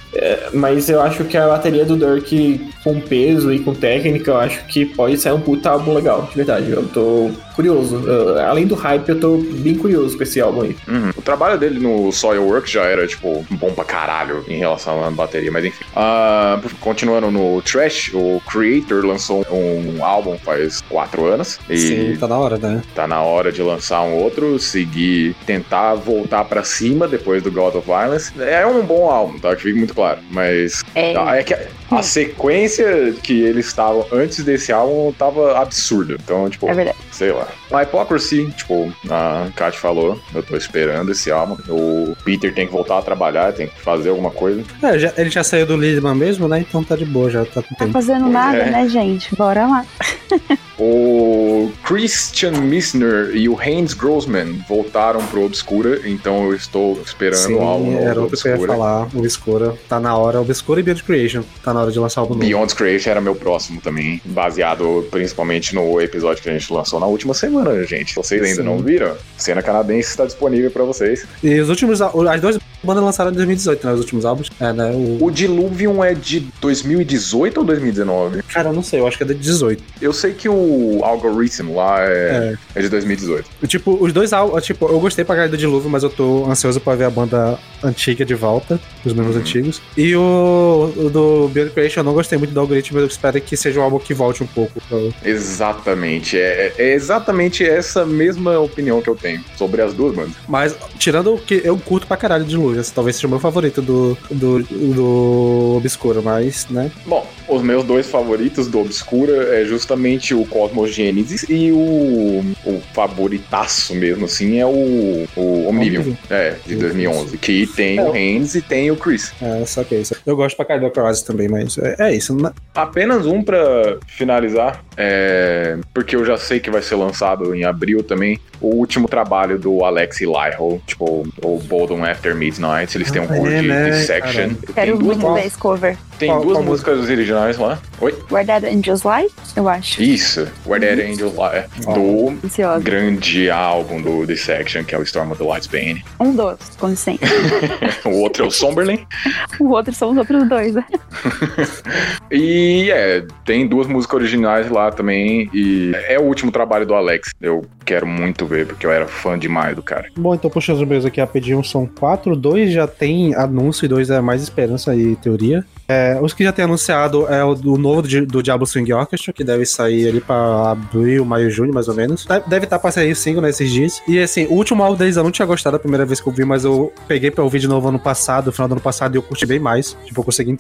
mas 0.53 0.89
eu 0.89 1.01
acho 1.01 1.23
que 1.25 1.37
a 1.37 1.47
bateria 1.47 1.85
do 1.85 1.97
Dirk 1.97 2.69
com 2.83 2.99
peso 3.01 3.51
e 3.53 3.59
com 3.59 3.73
técnica, 3.73 4.31
eu 4.31 4.37
acho 4.37 4.65
que 4.65 4.85
pode 4.85 5.17
sair 5.17 5.33
um 5.33 5.41
puta 5.41 5.69
álbum 5.69 5.93
legal, 5.93 6.27
de 6.29 6.35
verdade. 6.35 6.71
Eu 6.71 6.87
tô 6.87 7.29
curioso. 7.57 7.97
Eu- 8.07 8.39
além 8.39 8.65
do 8.67 8.75
hype, 8.75 9.09
eu 9.09 9.19
tô 9.19 9.37
bem 9.37 9.75
curioso 9.75 10.15
com 10.15 10.23
esse 10.23 10.39
álbum 10.39 10.61
aí. 10.61 10.75
Uhum. 10.87 11.09
O 11.17 11.21
trabalho 11.21 11.57
dele 11.59 11.79
no 11.79 12.11
Soilwork 12.11 12.69
já 12.71 12.83
era, 12.83 13.05
tipo, 13.07 13.45
bom 13.51 13.71
pra 13.73 13.83
caralho 13.83 14.45
em 14.47 14.57
relação 14.57 15.03
à 15.03 15.09
bateria, 15.11 15.51
mas 15.51 15.65
enfim. 15.65 15.83
Ah, 15.95 16.59
continuando 16.79 17.31
no 17.31 17.61
Trash, 17.63 18.11
o 18.13 18.39
Creator 18.49 19.03
lançou 19.05 19.45
um 19.51 20.05
álbum 20.05 20.37
faz 20.37 20.81
quatro 20.81 21.25
anos. 21.25 21.59
E 21.69 21.77
Sim, 21.77 22.17
tá 22.19 22.27
na 22.27 22.37
hora, 22.37 22.57
né? 22.57 22.81
tá 22.95 23.07
na 23.07 23.21
hora 23.23 23.51
de 23.51 23.61
lançar 23.63 24.01
um 24.03 24.13
outro, 24.13 24.59
seguir, 24.59 25.35
tentar 25.45 25.95
voltar 25.95 26.45
pra 26.45 26.63
cima 26.63 27.07
depois 27.07 27.41
do 27.41 27.51
God 27.51 27.73
of 27.75 27.85
Violence. 27.87 28.31
É 28.39 28.65
um 28.67 28.83
bom 28.83 29.09
álbum, 29.09 29.39
tá? 29.39 29.55
Que 29.55 29.63
fique 29.63 29.77
muito 29.79 29.95
claro. 29.95 30.19
Mas 30.29 30.83
É. 30.93 31.13
é 31.13 31.43
que 31.43 31.53
a, 31.55 31.59
a 31.91 32.03
sequência 32.03 33.13
que 33.23 33.41
eles 33.41 33.65
estavam 33.67 34.05
antes 34.11 34.43
desse 34.43 34.71
álbum 34.71 35.11
tava 35.17 35.57
absurda. 35.59 36.15
Então, 36.23 36.47
tipo, 36.49 36.69
É 36.69 36.73
verdade. 36.73 36.97
sei 37.11 37.31
lá. 37.31 37.46
Bye. 37.47 37.66
A 37.71 37.81
Hypocrisy, 37.81 38.45
tipo, 38.55 38.91
a 39.09 39.47
Kat 39.55 39.77
falou, 39.77 40.19
eu 40.33 40.41
tô 40.43 40.55
esperando 40.55 41.11
esse 41.11 41.29
álbum. 41.31 41.57
O 41.69 42.15
Peter 42.23 42.53
tem 42.53 42.65
que 42.65 42.71
voltar 42.71 42.99
a 42.99 43.01
trabalhar, 43.01 43.51
tem 43.53 43.67
que 43.67 43.79
fazer 43.81 44.09
alguma 44.09 44.31
coisa. 44.31 44.63
É, 44.81 44.97
já- 44.97 45.13
ele 45.17 45.29
já 45.29 45.43
saiu 45.43 45.65
do 45.65 45.75
Lidman 45.75 46.15
mesmo, 46.15 46.47
né? 46.47 46.59
Então 46.67 46.83
tá 46.83 46.95
de 46.95 47.05
boa, 47.05 47.29
já 47.29 47.43
tá 47.45 47.61
com 47.61 47.75
Tá 47.75 47.85
tempo. 47.85 47.91
fazendo 47.93 48.21
Pois 48.21 48.33
nada, 48.33 48.57
é. 48.57 48.71
né, 48.71 48.87
gente? 48.89 49.35
Bora 49.35 49.65
lá. 49.67 49.85
O 50.79 51.71
Christian 51.83 52.51
Missner 52.51 53.31
e 53.35 53.49
o 53.49 53.57
Hans 53.59 53.95
Grossman 53.95 54.63
voltaram 54.69 55.25
pro 55.25 55.43
Obscura, 55.43 56.01
então 56.07 56.45
eu 56.45 56.53
estou 56.55 57.01
esperando 57.03 57.57
o 57.57 57.61
álbum 57.63 57.85
Sim, 57.85 57.91
novo 57.93 58.05
era 58.05 58.13
do 58.13 58.25
o 58.27 58.29
que 58.29 58.35
eu 58.35 58.51
ia 58.51 58.55
Obscura. 58.57 58.73
falar. 58.73 59.07
O 59.11 59.17
Obscura 59.17 59.73
tá 59.89 59.99
na 59.99 60.15
hora. 60.15 60.39
Obscura 60.39 60.79
e 60.79 60.83
Beyond 60.83 61.01
Creation. 61.03 61.43
Tá 61.63 61.73
na 61.73 61.81
hora 61.81 61.91
de 61.91 61.97
lançar 61.97 62.21
o 62.21 62.25
álbum 62.25 62.35
novo. 62.35 62.45
Beyond 62.45 62.75
Creation 62.75 63.09
era 63.09 63.19
meu 63.19 63.33
próximo 63.33 63.81
também, 63.81 64.21
baseado 64.23 65.07
principalmente 65.09 65.73
no 65.73 65.99
episódio 65.99 66.43
que 66.43 66.49
a 66.49 66.53
gente 66.53 66.71
lançou 66.71 66.99
na 66.99 67.07
última 67.07 67.33
semana, 67.33 67.56
gente. 67.85 68.15
Vocês 68.15 68.41
ainda 68.41 68.61
Sim. 68.61 68.63
não 68.63 68.77
viram? 68.79 69.15
Cena 69.37 69.61
canadense 69.61 70.09
está 70.09 70.25
disponível 70.25 70.71
pra 70.71 70.83
vocês. 70.83 71.25
E 71.43 71.59
os 71.59 71.69
últimos. 71.69 72.01
As 72.01 72.41
duas 72.41 72.57
bandas 72.87 73.03
lançaram 73.03 73.29
em 73.31 73.35
2018, 73.35 73.85
né? 73.85 73.93
Os 73.93 73.99
últimos 73.99 74.25
álbuns. 74.25 74.49
É, 74.59 74.73
né? 74.73 74.91
O... 74.91 75.25
O 75.25 75.29
Diluvium 75.31 76.03
é 76.03 76.13
de 76.13 76.39
2018 76.61 77.57
ou 77.59 77.63
2019? 77.65 78.41
Cara, 78.43 78.69
eu 78.69 78.73
não 78.73 78.81
sei, 78.83 78.99
eu 78.99 79.07
acho 79.07 79.17
que 79.17 79.23
é 79.23 79.27
de 79.27 79.35
18. 79.35 79.83
Eu 80.01 80.13
sei 80.13 80.33
que 80.33 80.47
o 80.49 81.01
Algorithm 81.03 81.75
lá 81.75 81.97
é, 82.01 82.55
é 82.75 82.81
de 82.81 82.89
2018. 82.89 83.45
Tipo, 83.67 83.97
os 84.01 84.11
dois 84.13 84.31
álbuns. 84.33 84.63
Tipo, 84.65 84.87
eu 84.87 84.99
gostei 84.99 85.23
pra 85.25 85.35
caralho 85.35 85.51
do 85.51 85.57
Dilúvio, 85.57 85.89
mas 85.89 86.03
eu 86.03 86.09
tô 86.09 86.45
ansioso 86.49 86.79
pra 86.79 86.95
ver 86.95 87.03
a 87.05 87.09
banda 87.09 87.59
antiga 87.83 88.25
de 88.25 88.33
volta, 88.35 88.79
os 89.05 89.13
membros 89.13 89.35
Uhum. 89.35 89.41
antigos. 89.41 89.81
E 89.95 90.15
o, 90.15 90.93
o 90.95 91.09
do 91.09 91.47
Beyond 91.49 91.71
Creation 91.73 91.99
eu 91.99 92.03
não 92.05 92.13
gostei 92.13 92.37
muito 92.37 92.53
do 92.53 92.59
algoritmo, 92.59 92.99
eu 92.99 93.05
espero 93.07 93.39
que 93.41 93.55
seja 93.57 93.79
um 93.79 93.83
álbum 93.83 93.99
que 93.99 94.13
volte 94.13 94.41
um 94.43 94.47
pouco. 94.47 94.81
pro- 94.87 95.13
Exatamente. 95.23 96.37
É, 96.39 96.73
é 96.77 96.93
exatamente 96.93 97.63
essa 97.65 98.05
mesma 98.05 98.59
opinião 98.59 99.01
que 99.01 99.09
eu 99.09 99.15
tenho 99.15 99.43
sobre 99.57 99.81
as 99.81 99.93
duas 99.93 100.15
bandas. 100.15 100.33
Mas, 100.47 100.75
tirando 100.97 101.33
o 101.33 101.37
que 101.37 101.61
eu 101.63 101.77
curto 101.77 102.07
pra 102.07 102.15
caralho 102.17 102.43
de 102.43 102.51
Dilúvio, 102.51 102.76
talvez 102.93 103.15
seja 103.15 103.27
o 103.27 103.29
meu 103.29 103.39
favorito 103.39 103.81
do, 103.81 104.17
do, 104.29 104.63
do 104.63 105.73
Obscuro, 105.77 106.21
mas, 106.23 106.67
né? 106.69 106.91
Bom, 107.05 107.25
os 107.47 107.61
meus 107.61 107.83
dois 107.83 108.07
favoritos 108.09 108.67
do 108.67 108.79
Obscura 108.79 109.55
é 109.59 109.65
justamente 109.65 110.33
o 110.33 110.45
Cosmos 110.45 110.93
Genesis 110.93 111.45
e 111.49 111.71
o, 111.71 112.43
o 112.65 112.81
favoritaço 112.93 113.95
mesmo, 113.95 114.25
assim, 114.25 114.59
é 114.59 114.65
o, 114.65 115.27
o 115.35 115.67
Omnivium. 115.67 116.01
Omnivium. 116.01 116.17
É, 116.29 116.55
de 116.65 116.75
2011. 116.75 117.37
Que 117.37 117.67
tem 117.67 117.99
o 117.99 118.11
Haynes 118.11 118.55
e 118.55 118.61
tem 118.61 118.91
o 118.91 118.95
Chris. 118.95 119.31
É, 119.41 119.65
só 119.65 119.83
que 119.83 119.95
é 119.95 119.99
isso. 119.99 120.15
Eu 120.25 120.35
gosto 120.35 120.55
pra 120.55 120.65
caralho 120.65 120.87
do 120.87 120.91
Cross 120.91 121.21
também, 121.21 121.47
mas 121.47 121.77
é, 121.77 121.95
é 121.99 122.15
isso. 122.15 122.35
né? 122.35 122.51
Apenas 122.75 123.25
um 123.25 123.41
pra 123.41 123.97
finalizar, 124.07 124.83
é, 124.97 125.77
porque 125.93 126.15
eu 126.15 126.25
já 126.25 126.37
sei 126.37 126.59
que 126.59 126.71
vai 126.71 126.81
ser 126.81 126.95
lançado 126.95 127.53
em 127.53 127.63
abril 127.63 128.01
também, 128.03 128.39
o 128.59 128.67
último 128.75 129.07
trabalho 129.07 129.59
do 129.59 129.85
Alex 129.85 130.19
Lyle, 130.21 130.81
tipo, 130.87 131.27
o 131.43 131.59
Bolden 131.59 132.03
After 132.03 132.35
Midnight, 132.35 132.97
eles 132.97 133.11
têm 133.11 133.21
um 133.21 133.25
Ah, 133.25 133.27
cover 133.37 133.53
é, 133.53 133.61
de, 133.61 133.67
né, 133.67 133.89
de 133.91 134.05
section. 134.05 134.33
cara? 134.33 134.47
Tem 134.65 134.73
Quero 134.73 134.97
duas, 134.97 135.17
muito 135.17 135.27
mu- 135.27 135.33
ver 135.35 135.45
esse 135.45 135.57
cover. 135.57 135.97
Tem 136.17 136.29
Qual- 136.29 136.41
duas 136.41 136.53
qual 136.57 136.63
músicas 136.65 136.99
originais 137.09 137.57
lá. 137.57 137.77
Oi? 138.01 138.15
Guardado 138.29 138.65
Angels 138.65 139.03
Light, 139.03 139.31
eu 139.55 139.67
acho. 139.69 140.01
Isso, 140.01 140.47
Where 140.65 140.79
Dead 140.79 140.99
Angels 141.11 141.33
Lie, 141.33 141.93
do 141.93 142.37
Ansiosa. 142.45 142.79
grande 142.83 143.49
álbum 143.49 144.01
do 144.01 144.25
The 144.25 144.35
Section, 144.35 144.83
que 144.83 144.93
é 144.95 144.97
o 144.97 145.03
Storm 145.03 145.31
of 145.31 145.41
the 145.41 145.47
Light's 145.47 145.67
Bane. 145.67 146.03
Um 146.19 146.35
dos, 146.35 146.57
com 146.79 146.89
licença. 146.89 147.19
O 148.05 148.21
outro 148.21 148.45
é 148.45 148.47
o 148.47 148.51
Somberlin. 148.51 149.05
o 149.59 149.69
outro 149.69 149.93
são 149.93 150.11
os 150.11 150.17
outros 150.17 150.47
dois, 150.47 150.73
né? 150.75 150.85
E 152.31 152.89
é, 152.91 153.23
tem 153.45 153.67
duas 153.67 153.87
músicas 153.87 154.15
originais 154.21 154.69
lá 154.69 154.91
também. 154.91 155.49
E 155.53 155.91
é 156.07 156.17
o 156.19 156.23
último 156.23 156.51
trabalho 156.51 156.85
do 156.85 156.93
Alex. 156.93 157.31
Eu 157.41 157.65
quero 157.87 158.05
muito 158.05 158.45
ver, 158.45 158.67
porque 158.67 158.85
eu 158.85 158.91
era 158.91 159.07
fã 159.07 159.39
demais 159.39 159.73
do 159.75 159.81
cara. 159.81 160.07
Bom, 160.17 160.35
então 160.35 160.49
puxando 160.49 160.81
os 160.81 160.87
meus 160.87 161.05
aqui 161.05 161.21
rapidinho, 161.21 161.63
são 161.63 161.85
quatro. 161.87 162.35
Dois 162.35 162.71
já 162.73 162.85
tem 162.85 163.33
anúncio 163.33 163.85
e 163.85 163.87
dois 163.87 164.09
é 164.09 164.19
mais 164.19 164.41
esperança 164.43 164.93
e 164.95 165.15
teoria. 165.15 165.63
É, 165.89 166.19
os 166.21 166.33
que 166.33 166.43
já 166.43 166.51
tem 166.51 166.65
anunciado 166.65 167.25
é 167.29 167.41
o 167.45 167.55
do 167.55 167.77
novo 167.77 168.01
do, 168.01 168.25
do 168.25 168.43
Diablo 168.43 168.67
Swing 168.67 168.91
Orchestra, 168.91 169.31
que 169.31 169.41
deve 169.41 169.65
sair 169.65 170.09
ali 170.09 170.19
pra 170.19 170.71
abril, 170.71 171.23
maio, 171.23 171.49
junho, 171.49 171.73
mais 171.73 171.87
ou 171.87 171.95
menos. 171.95 172.25
Deve- 172.45 172.65
estar 172.65 172.77
pra 172.77 172.91
sair 172.91 173.15
single 173.15 173.41
nesses 173.41 173.71
dias. 173.71 174.03
E 174.05 174.19
assim, 174.19 174.45
o 174.47 174.53
último 174.55 174.83
álbum 174.83 174.97
deles 174.97 175.15
eu 175.15 175.23
não 175.23 175.31
tinha 175.31 175.45
gostado 175.45 175.77
a 175.77 175.79
primeira 175.79 176.05
vez 176.05 176.19
que 176.19 176.27
eu 176.27 176.33
vi, 176.33 176.43
mas 176.43 176.65
eu 176.65 176.91
peguei 177.07 177.31
pra 177.31 177.41
ouvir 177.41 177.59
de 177.59 177.67
novo 177.69 177.87
ano 177.87 177.97
passado, 177.99 178.51
final 178.51 178.67
do 178.67 178.73
ano 178.73 178.81
passado, 178.81 179.15
e 179.15 179.17
eu 179.17 179.21
curti 179.23 179.45
bem 179.45 179.59
mais. 179.59 179.95
Tipo, 180.05 180.19
eu 180.19 180.25
consegui 180.25 180.59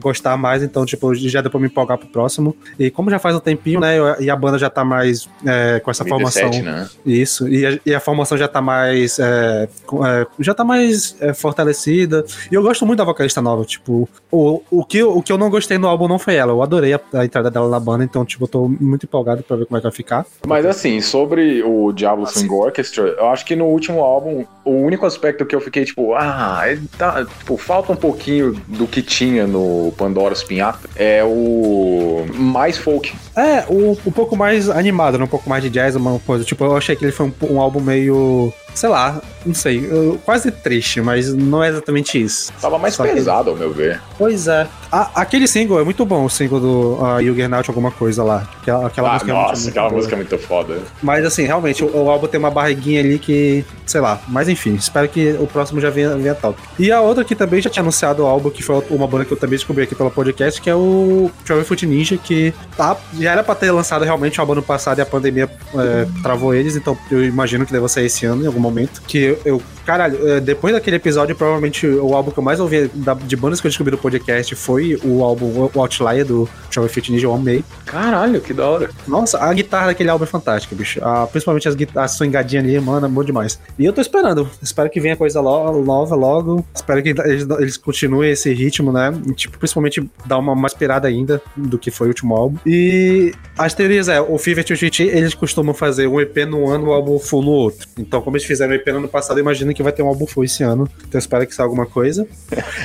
gostar 0.00 0.36
mais, 0.36 0.62
então, 0.62 0.84
tipo, 0.84 1.14
já 1.14 1.40
deu 1.40 1.50
pra 1.50 1.58
me 1.58 1.66
empolgar 1.68 1.96
pro 1.96 2.08
próximo. 2.08 2.54
E 2.78 2.90
como 2.90 3.10
já 3.10 3.18
faz 3.18 3.34
um 3.34 3.40
tempinho, 3.40 3.80
né, 3.80 3.98
eu- 3.98 4.20
e 4.20 4.28
a 4.28 4.36
banda 4.36 4.58
já 4.58 4.68
tá 4.68 4.84
mais 4.84 5.26
é, 5.46 5.80
com 5.80 5.90
essa 5.90 6.04
formação. 6.10 6.50
2017, 6.66 6.66
né? 6.66 6.88
Isso, 7.06 7.48
e 7.48 7.66
a, 7.66 7.78
e 7.86 7.94
a 7.94 8.00
formação 8.00 8.36
já 8.36 8.48
tá 8.48 8.60
mais. 8.60 9.18
é, 9.18 9.68
é, 9.68 10.26
já 10.40 10.54
tá 10.54 10.64
mais 10.64 11.16
é, 11.20 11.32
fortalecida. 11.32 12.24
E 12.50 12.54
eu 12.54 12.62
gosto 12.62 12.84
muito 12.86 12.98
da 12.98 13.04
vocalista 13.04 13.40
nova. 13.40 13.64
Tipo, 13.64 14.08
o, 14.30 14.62
o, 14.70 14.84
que, 14.84 14.98
eu- 14.98 15.16
o 15.16 15.22
que 15.22 15.32
eu 15.32 15.38
não 15.38 15.50
gostei 15.50 15.78
no 15.78 15.88
álbum 15.88 16.08
não 16.08 16.18
foi 16.18 16.34
ela. 16.34 16.52
Eu 16.52 16.62
adorei 16.62 16.94
a, 16.94 17.00
a 17.14 17.24
entrada 17.24 17.50
dela 17.50 17.68
na 17.68 17.80
banda, 17.80 18.04
então, 18.04 18.24
tipo, 18.24 18.44
eu 18.44 18.48
tô 18.48 18.68
muito 18.68 19.04
empolgado 19.06 19.42
pra 19.42 19.56
ver 19.56 19.66
como 19.66 19.76
é 19.76 19.80
que 19.80 19.84
vai 19.86 19.92
ficar. 19.92 20.26
Mas 20.46 20.64
assim, 20.66 21.00
sobre 21.00 21.62
o 21.62 21.92
Diablo 21.92 22.26
Swing 22.26 22.52
Orchestra, 22.52 23.02
eu 23.18 23.28
acho 23.28 23.44
que 23.44 23.56
no 23.56 23.66
último 23.66 24.00
álbum, 24.00 24.44
o 24.64 24.70
único 24.72 25.06
aspecto 25.06 25.44
que 25.46 25.54
eu 25.54 25.60
fiquei 25.60 25.84
tipo, 25.84 26.14
ah, 26.14 26.62
é, 26.64 26.78
tá, 26.98 27.24
tipo, 27.24 27.56
falta 27.56 27.92
um 27.92 27.96
pouquinho 27.96 28.52
do 28.68 28.86
que 28.86 29.02
tinha 29.02 29.46
no 29.46 29.92
Pandora's 29.96 30.42
Pinhata, 30.42 30.88
é 30.96 31.22
o 31.24 32.26
mais 32.34 32.76
folk. 32.78 33.14
É, 33.36 33.64
o, 33.68 33.92
um 34.06 34.12
pouco 34.12 34.36
mais 34.36 34.68
animado, 34.68 35.18
né? 35.18 35.24
um 35.24 35.28
pouco 35.28 35.48
mais 35.48 35.62
de 35.62 35.70
jazz, 35.70 35.94
uma 35.96 36.18
coisa. 36.20 36.44
Tipo, 36.44 36.55
eu 36.58 36.76
achei 36.76 36.96
que 36.96 37.04
ele 37.04 37.12
foi 37.12 37.26
um, 37.26 37.32
um 37.50 37.60
álbum 37.60 37.80
meio. 37.80 38.52
Sei 38.76 38.90
lá, 38.90 39.22
não 39.44 39.54
sei, 39.54 39.88
quase 40.24 40.50
triste, 40.50 41.00
mas 41.00 41.32
não 41.32 41.64
é 41.64 41.70
exatamente 41.70 42.22
isso. 42.22 42.52
Tava 42.60 42.78
mais 42.78 42.92
Só 42.94 43.04
que- 43.04 43.12
pesado, 43.14 43.50
ao 43.50 43.56
meu 43.56 43.72
ver. 43.72 44.00
Pois 44.18 44.46
é. 44.46 44.66
A- 44.92 45.10
aquele 45.14 45.48
single 45.48 45.80
é 45.80 45.84
muito 45.84 46.04
bom, 46.04 46.24
o 46.26 46.28
single 46.30 46.60
do 46.60 46.98
uh, 47.02 47.22
Juggernaut, 47.24 47.68
alguma 47.70 47.90
coisa 47.90 48.22
lá. 48.22 48.46
Aquela, 48.60 48.86
aquela 48.86 49.08
ah, 49.08 49.12
música 49.14 49.30
é 49.30 49.34
muito- 49.34 49.48
nossa, 49.48 49.60
muito 49.62 49.68
aquela 49.70 49.88
boa. 49.88 49.96
música 49.96 50.14
é 50.14 50.18
muito 50.18 50.38
foda. 50.38 50.78
Mas 51.02 51.24
assim, 51.24 51.44
realmente, 51.44 51.82
o, 51.82 51.96
o 51.96 52.10
álbum 52.10 52.26
tem 52.26 52.38
uma 52.38 52.50
barriguinha 52.50 53.00
ali 53.00 53.18
que, 53.18 53.64
sei 53.86 54.00
lá, 54.00 54.20
mas 54.28 54.46
enfim, 54.48 54.74
espero 54.74 55.08
que 55.08 55.34
o 55.40 55.46
próximo 55.46 55.80
já 55.80 55.88
venha, 55.88 56.14
venha 56.16 56.34
top. 56.34 56.60
E 56.78 56.92
a 56.92 57.00
outra 57.00 57.24
que 57.24 57.34
também 57.34 57.62
já 57.62 57.70
tinha 57.70 57.82
anunciado 57.82 58.22
o 58.24 58.26
álbum, 58.26 58.50
que 58.50 58.62
foi 58.62 58.82
uma 58.90 59.06
banda 59.06 59.24
que 59.24 59.32
eu 59.32 59.36
também 59.38 59.56
descobri 59.58 59.84
aqui 59.84 59.94
pelo 59.94 60.10
podcast, 60.10 60.60
que 60.60 60.68
é 60.68 60.74
o 60.74 61.30
Travel 61.46 61.64
Foot 61.64 61.86
Ninja, 61.86 62.18
que 62.18 62.52
tá, 62.76 62.94
já 63.18 63.32
era 63.32 63.42
pra 63.42 63.54
ter 63.54 63.70
lançado 63.70 64.04
realmente 64.04 64.38
o 64.38 64.42
álbum 64.42 64.52
ano 64.52 64.62
passado 64.62 64.98
e 64.98 65.02
a 65.02 65.06
pandemia 65.06 65.48
é, 65.74 66.06
travou 66.22 66.54
eles, 66.54 66.76
então 66.76 66.96
eu 67.10 67.24
imagino 67.24 67.64
que 67.64 67.72
deva 67.72 67.88
sair 67.88 68.06
esse 68.06 68.26
ano 68.26 68.42
em 68.44 68.46
algum 68.46 68.65
momento. 68.66 69.02
Que 69.06 69.36
eu, 69.44 69.62
caralho, 69.84 70.28
é, 70.28 70.40
depois 70.40 70.74
daquele 70.74 70.96
episódio, 70.96 71.34
provavelmente 71.36 71.86
o 71.86 72.14
álbum 72.14 72.30
que 72.30 72.38
eu 72.38 72.42
mais 72.42 72.60
ouvi 72.60 72.90
de 73.24 73.36
bandas 73.36 73.60
que 73.60 73.66
eu 73.66 73.70
descobri 73.70 73.92
no 73.92 73.98
podcast 73.98 74.54
foi 74.54 74.98
o 75.04 75.22
álbum 75.22 75.70
o 75.74 75.80
Outlier 75.80 76.24
do 76.24 76.48
Travel 76.70 76.90
Foot 76.90 77.12
Ninja, 77.12 77.26
eu 77.26 77.34
amei. 77.34 77.64
Caralho, 77.84 78.40
que 78.40 78.52
da 78.52 78.66
hora. 78.68 78.90
Nossa, 79.06 79.38
a 79.38 79.52
guitarra 79.52 79.86
daquele 79.86 80.10
álbum 80.10 80.24
é 80.24 80.26
fantástica, 80.26 80.74
bicho. 80.74 81.00
Ah, 81.02 81.26
principalmente 81.30 81.68
as 81.68 81.74
guitarras 81.74 82.12
swingadinhas 82.12 82.64
ali, 82.64 82.78
mano, 82.80 83.06
é 83.06 83.08
bom 83.08 83.22
demais. 83.24 83.58
E 83.78 83.84
eu 83.84 83.92
tô 83.92 84.00
esperando. 84.00 84.48
Espero 84.62 84.90
que 84.90 85.00
venha 85.00 85.16
coisa 85.16 85.40
lo- 85.40 85.82
nova 85.84 86.14
logo. 86.14 86.64
Espero 86.74 87.02
que 87.02 87.10
eles, 87.10 87.46
eles 87.58 87.76
continuem 87.76 88.30
esse 88.32 88.52
ritmo, 88.52 88.92
né? 88.92 89.12
E, 89.28 89.32
tipo, 89.32 89.58
principalmente 89.58 90.08
dar 90.26 90.38
uma 90.38 90.54
mais 90.54 90.74
pirada 90.74 91.06
ainda 91.08 91.40
do 91.56 91.78
que 91.78 91.90
foi 91.90 92.08
o 92.08 92.10
último 92.10 92.34
álbum. 92.34 92.58
E 92.66 93.32
as 93.56 93.72
teorias 93.74 94.08
é, 94.08 94.20
o 94.20 94.36
Fever 94.38 94.64
2GT, 94.64 95.06
eles 95.06 95.34
costumam 95.34 95.72
fazer 95.74 96.06
um 96.08 96.20
EP 96.20 96.36
no 96.48 96.68
ano, 96.68 96.88
um 96.88 96.92
álbum 96.92 97.18
full 97.18 97.42
no 97.42 97.50
outro. 97.50 97.86
Então, 97.98 98.20
como 98.20 98.36
eles 98.36 98.46
fizeram 98.46 98.55
um 98.60 98.72
EP 98.72 98.86
no 98.88 98.98
ano 98.98 99.08
passado, 99.08 99.38
eu 99.38 99.42
imagino 99.42 99.72
que 99.74 99.82
vai 99.82 99.92
ter 99.92 100.02
um 100.02 100.08
álbum 100.08 100.26
full 100.26 100.44
esse 100.44 100.62
ano. 100.62 100.88
Então, 101.06 101.18
espero 101.18 101.46
que 101.46 101.54
saia 101.54 101.66
alguma 101.66 101.86
coisa. 101.86 102.26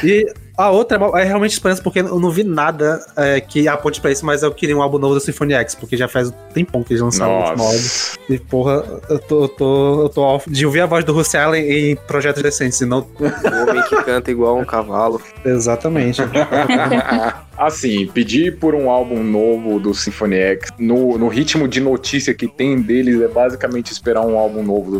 E 0.03 0.25
a 0.57 0.69
outra 0.69 0.99
é 1.19 1.23
realmente 1.23 1.53
esperança, 1.53 1.81
porque 1.81 1.99
eu 1.99 2.19
não 2.19 2.29
vi 2.29 2.43
nada 2.43 2.99
é, 3.15 3.39
que 3.41 3.67
aponte 3.67 3.99
pra 3.99 4.11
isso, 4.11 4.25
mas 4.25 4.43
eu 4.43 4.51
queria 4.51 4.77
um 4.77 4.81
álbum 4.81 4.99
novo 4.99 5.15
da 5.15 5.19
Symphony 5.19 5.53
X, 5.53 5.75
porque 5.75 5.97
já 5.97 6.07
faz 6.07 6.29
um 6.29 6.33
tempão 6.53 6.83
que 6.83 6.93
eles 6.93 7.01
lançaram 7.01 7.33
o 7.33 7.37
último 7.37 7.63
álbum. 7.63 7.73
Nossa. 7.73 8.17
E 8.29 8.37
porra, 8.37 8.83
eu 9.09 9.19
tô, 9.19 9.43
eu 9.43 9.47
tô, 9.49 10.01
eu 10.03 10.09
tô 10.09 10.21
off 10.21 10.49
de 10.49 10.65
ouvir 10.65 10.81
a 10.81 10.85
voz 10.85 11.03
do 11.03 11.13
Russell 11.13 11.41
Allen 11.41 11.63
em 11.63 11.95
projetos 11.95 12.43
decentes, 12.43 12.79
e 12.81 12.85
não 12.85 12.99
O 12.99 13.69
homem 13.69 13.81
que 13.83 13.95
canta 14.03 14.29
igual 14.29 14.57
um 14.59 14.65
cavalo. 14.65 15.21
exatamente. 15.43 16.21
Assim, 17.57 18.07
pedir 18.07 18.57
por 18.57 18.73
um 18.73 18.89
álbum 18.89 19.23
novo 19.23 19.79
do 19.79 19.93
Symphony 19.93 20.35
X 20.35 20.69
no, 20.79 21.17
no 21.17 21.27
ritmo 21.27 21.67
de 21.67 21.79
notícia 21.79 22.33
que 22.33 22.47
tem 22.47 22.81
deles 22.81 23.21
é 23.21 23.27
basicamente 23.27 23.91
esperar 23.91 24.21
um 24.21 24.37
álbum 24.37 24.63
novo 24.63 24.89
do 24.89 24.99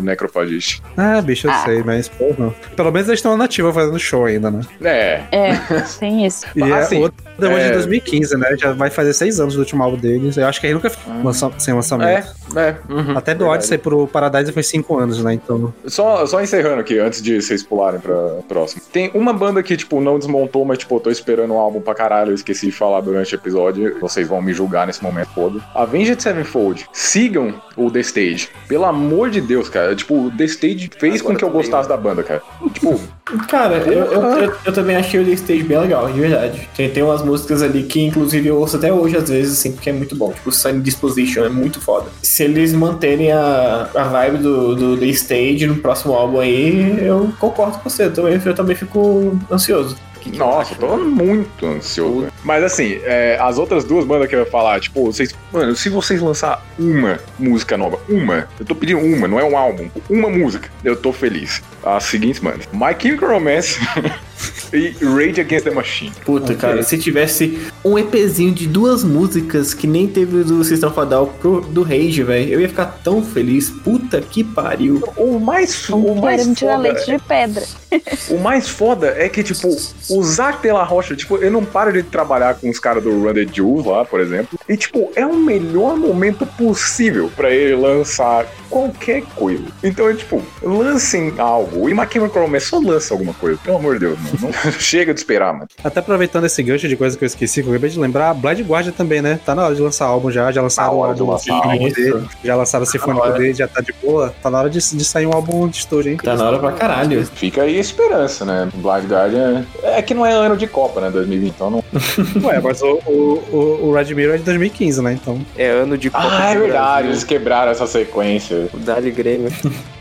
Necrophagist. 0.52 0.82
ah, 0.96 1.20
bicho, 1.20 1.46
eu 1.46 1.50
Ah. 1.50 1.64
sei, 1.64 1.82
mas 1.82 2.08
porra. 2.08 2.54
Pelo 2.76 2.90
menos 2.92 3.08
eles 3.08 3.18
estão 3.18 3.32
na 3.32 3.38
nativa 3.38 3.72
fazendo 3.72 3.98
show 3.98 4.24
ainda, 4.24 4.50
né? 4.50 4.60
É, 4.82 5.20
É, 5.32 5.52
tem 5.98 6.26
isso. 6.26 6.46
E 6.54 6.62
é 6.62 6.72
Assim, 6.72 7.00
outra- 7.02 7.32
Depois 7.38 7.62
É. 7.62 7.66
de 7.68 7.72
2015, 7.72 8.36
né? 8.36 8.54
Já 8.58 8.72
vai 8.72 8.90
fazer 8.90 9.12
seis 9.14 9.40
anos 9.40 9.54
do 9.54 9.60
último 9.60 9.82
álbum 9.82 9.96
deles. 9.96 10.36
Eu 10.36 10.46
acho 10.46 10.60
que 10.60 10.66
ele 10.66 10.74
nunca 10.74 10.90
ficou 10.90 11.12
lança- 11.24 11.50
sem 11.58 11.72
lançamento. 11.74 12.28
É, 12.54 12.68
é. 12.68 12.76
uhum, 12.88 13.16
Até 13.16 13.34
do. 13.34 13.46
Odyssey 13.46 13.78
pro 13.78 14.06
Paradise 14.06 14.52
foi 14.52 14.62
cinco 14.62 14.98
anos, 14.98 15.22
né? 15.24 15.32
Então. 15.34 15.72
Só, 15.86 16.24
só 16.26 16.40
encerrando 16.42 16.80
aqui, 16.80 16.98
antes 16.98 17.22
de 17.22 17.40
vocês 17.40 17.62
pularem 17.62 17.98
pra 18.00 18.14
próxima. 18.46 18.82
Tem 18.92 19.10
uma 19.14 19.32
banda 19.32 19.62
que, 19.62 19.76
tipo, 19.76 20.00
não 20.00 20.18
desmontou, 20.18 20.64
mas, 20.64 20.78
tipo, 20.78 20.94
eu 20.94 21.00
tô 21.00 21.10
esperando 21.10 21.54
um 21.54 21.58
álbum 21.58 21.80
pra 21.80 21.94
caralho. 21.94 22.30
Eu 22.30 22.34
esqueci 22.34 22.66
de 22.66 22.72
falar 22.72 23.00
durante 23.00 23.34
o 23.34 23.36
episódio. 23.36 23.98
Vocês 24.00 24.28
vão 24.28 24.40
me 24.42 24.52
julgar 24.52 24.86
nesse 24.86 25.02
momento 25.02 25.30
todo. 25.34 25.62
Avenged 25.74 26.22
Sevenfold. 26.22 26.86
Sigam 26.92 27.54
o 27.76 27.90
The 27.90 28.00
Stage. 28.00 28.50
Pelo 28.68 28.84
amor 28.84 29.30
de 29.30 29.40
Deus, 29.40 29.68
cara. 29.68 29.96
Tipo, 29.96 30.26
o 30.26 30.30
The 30.42 30.52
Stage 30.52 30.90
fez 30.98 31.20
Agora 31.20 31.34
com 31.34 31.38
que 31.38 31.44
eu 31.44 31.50
gostasse 31.50 31.88
da 31.88 31.96
banda, 31.96 32.22
cara. 32.22 32.42
Tipo, 32.72 33.00
Cara, 33.48 33.76
eu, 33.86 34.04
eu, 34.04 34.22
eu, 34.22 34.54
eu 34.64 34.72
também 34.72 34.96
achei 34.96 35.20
o 35.20 35.24
The 35.24 35.32
Stage 35.32 35.62
bem 35.62 35.78
legal, 35.78 36.10
de 36.10 36.20
verdade. 36.20 36.68
Tem, 36.76 36.90
tem 36.90 37.02
umas 37.02 37.22
músicas 37.22 37.62
ali 37.62 37.84
que, 37.84 38.00
inclusive, 38.00 38.48
eu 38.48 38.58
ouço 38.58 38.76
até 38.76 38.92
hoje, 38.92 39.16
às 39.16 39.28
vezes, 39.28 39.58
assim, 39.58 39.72
porque 39.72 39.90
é 39.90 39.92
muito 39.92 40.16
bom. 40.16 40.32
Tipo, 40.32 40.50
Sunny 40.50 40.80
Disposition 40.80 41.44
é 41.44 41.48
muito 41.48 41.80
foda. 41.80 42.06
Se 42.22 42.42
eles 42.44 42.72
manterem 42.72 43.32
a, 43.32 43.88
a 43.94 44.04
vibe 44.04 44.38
do, 44.38 44.74
do 44.74 44.96
The 44.96 45.06
Stage 45.06 45.66
no 45.66 45.76
próximo 45.76 46.14
álbum 46.14 46.40
aí, 46.40 47.06
eu 47.06 47.32
concordo 47.38 47.78
com 47.78 47.88
você. 47.88 48.06
Eu 48.06 48.12
também, 48.12 48.40
eu 48.44 48.54
também 48.54 48.76
fico 48.76 49.38
ansioso. 49.50 49.96
Nossa, 50.30 50.74
eu 50.74 50.78
tô 50.78 50.96
muito 50.96 51.66
ansioso. 51.66 52.28
Mas 52.44 52.64
assim, 52.64 53.00
é, 53.04 53.38
as 53.40 53.58
outras 53.58 53.84
duas 53.84 54.04
bandas 54.04 54.28
que 54.28 54.34
eu 54.34 54.40
ia 54.40 54.46
falar, 54.46 54.80
tipo, 54.80 55.04
vocês. 55.04 55.34
Mano, 55.52 55.74
se 55.74 55.88
vocês 55.88 56.20
lançar 56.20 56.64
uma 56.78 57.18
música 57.38 57.76
nova, 57.76 57.98
uma, 58.08 58.48
eu 58.58 58.64
tô 58.66 58.74
pedindo 58.74 59.00
uma, 59.00 59.28
não 59.28 59.38
é 59.38 59.44
um 59.44 59.56
álbum, 59.56 59.88
uma 60.08 60.28
música, 60.28 60.70
eu 60.84 60.96
tô 60.96 61.12
feliz. 61.12 61.62
As 61.84 62.04
seguintes, 62.04 62.40
mano. 62.40 62.60
My 62.72 62.94
Chemical 62.98 63.30
Romance 63.30 63.80
e 64.72 64.94
Rage 65.02 65.40
Against 65.40 65.64
the 65.64 65.70
Machine. 65.70 66.12
Puta, 66.24 66.54
cara, 66.54 66.82
se 66.82 66.98
tivesse 66.98 67.58
um 67.84 67.98
EPzinho 67.98 68.52
de 68.52 68.66
duas 68.66 69.04
músicas 69.04 69.74
que 69.74 69.86
nem 69.86 70.06
teve 70.06 70.38
o 70.38 70.44
do 70.44 70.64
System 70.64 70.88
of 70.88 71.00
a 71.00 71.04
Down 71.04 71.26
pro, 71.40 71.60
do 71.60 71.82
Rage, 71.82 72.22
velho, 72.22 72.52
eu 72.52 72.60
ia 72.60 72.68
ficar 72.68 72.86
tão 73.02 73.22
feliz. 73.22 73.70
Puta 73.70 74.20
que 74.20 74.44
pariu. 74.44 75.02
O 75.16 75.38
mais, 75.38 75.88
o 75.88 76.14
mais 76.14 76.40
Querendo 76.40 76.56
tirar 76.56 76.76
foda, 76.76 76.88
leite 76.88 77.10
de 77.10 77.18
pedra. 77.18 77.64
o 78.30 78.38
mais 78.38 78.68
foda 78.68 79.14
é 79.16 79.28
que, 79.28 79.42
tipo, 79.42 79.68
o 79.68 80.22
Zac 80.22 80.62
de 80.62 80.72
la 80.72 80.84
Rocha, 80.84 81.14
tipo, 81.14 81.36
eu 81.36 81.50
não 81.50 81.64
paro 81.64 81.92
de 81.92 82.02
trabalhar 82.02 82.54
com 82.54 82.68
os 82.70 82.78
caras 82.78 83.02
do 83.02 83.10
Run 83.10 83.34
the 83.34 83.46
Jewels 83.50 83.86
lá, 83.86 84.04
por 84.04 84.20
exemplo. 84.20 84.58
E, 84.68 84.76
tipo, 84.76 85.10
é 85.14 85.26
o 85.26 85.36
melhor 85.36 85.96
momento 85.96 86.46
possível 86.46 87.30
pra 87.34 87.50
ele 87.50 87.76
lançar 87.76 88.46
qualquer 88.70 89.22
coisa. 89.34 89.64
Então, 89.82 90.08
é 90.08 90.14
tipo, 90.14 90.42
lancem 90.62 91.34
algo. 91.38 91.88
E 91.88 92.12
Chemical 92.12 92.42
Romance 92.42 92.66
só 92.66 92.78
lança 92.78 93.14
alguma 93.14 93.34
coisa, 93.34 93.58
pelo 93.62 93.76
amor 93.76 93.94
de 93.94 94.00
Deus, 94.00 94.18
não, 94.22 94.31
não- 94.40 94.52
chega 94.78 95.12
de 95.14 95.20
esperar, 95.20 95.52
mano. 95.52 95.68
Até 95.82 96.00
aproveitando 96.00 96.44
esse 96.44 96.62
gancho 96.62 96.88
de 96.88 96.96
coisa 96.96 97.16
que 97.16 97.24
eu 97.24 97.26
esqueci, 97.26 97.62
que 97.62 97.68
eu 97.68 97.72
acabei 97.72 97.90
de 97.90 97.98
lembrar, 97.98 98.34
Blind 98.34 98.60
Guardian 98.60 98.92
também, 98.92 99.20
né? 99.22 99.38
Tá 99.44 99.54
na 99.54 99.64
hora 99.66 99.74
de 99.74 99.80
lançar 99.82 100.06
álbum 100.06 100.30
já, 100.30 100.50
já 100.52 100.62
lançaram 100.62 100.90
Tá 100.90 100.94
o 100.96 101.04
álbum 101.04 101.30
lançar 101.30 101.44
Sinfônico 101.54 101.72
álbum. 101.84 101.88
dele, 101.94 102.28
já 102.44 102.56
lançaram 102.56 102.82
o 102.84 102.86
Sinfônico 102.86 103.26
hora. 103.26 103.38
dele, 103.38 103.54
já 103.54 103.68
tá 103.68 103.80
de 103.80 103.92
boa. 104.02 104.34
Tá 104.42 104.50
na 104.50 104.58
hora 104.58 104.70
de, 104.70 104.78
de 104.78 105.04
sair 105.04 105.26
um 105.26 105.32
álbum 105.32 105.68
de 105.68 105.76
estúdio, 105.78 106.12
hein? 106.12 106.18
Tá 106.22 106.34
na 106.36 106.44
hora 106.46 106.58
pra 106.58 106.72
caralho. 106.72 107.24
Fica 107.34 107.62
aí 107.62 107.76
a 107.76 107.80
esperança, 107.80 108.44
né? 108.44 108.68
Blind 108.74 109.10
Guardian 109.10 109.64
é 109.82 110.02
que 110.02 110.14
não 110.14 110.24
é 110.24 110.32
ano 110.32 110.56
de 110.56 110.66
Copa, 110.66 111.00
né? 111.00 111.10
2020, 111.10 111.50
então 111.54 111.70
não. 111.70 111.81
Ué, 112.42 112.60
mas 112.60 112.80
o, 112.82 112.98
o, 113.06 113.42
o, 113.52 113.88
o 113.88 113.92
Red 113.94 114.14
Mirror 114.14 114.34
é 114.34 114.38
de 114.38 114.44
2015, 114.44 115.02
né? 115.02 115.12
Então. 115.20 115.38
É 115.56 115.68
ano 115.68 115.96
de 115.98 116.10
Copa 116.10 116.26
Ah, 116.30 116.50
é 116.50 116.58
verdade, 116.58 117.08
eles 117.08 117.24
quebraram 117.24 117.70
essa 117.70 117.86
sequência. 117.86 118.68
O 118.72 118.78
Dali 118.78 119.10
Grêmio. 119.10 119.50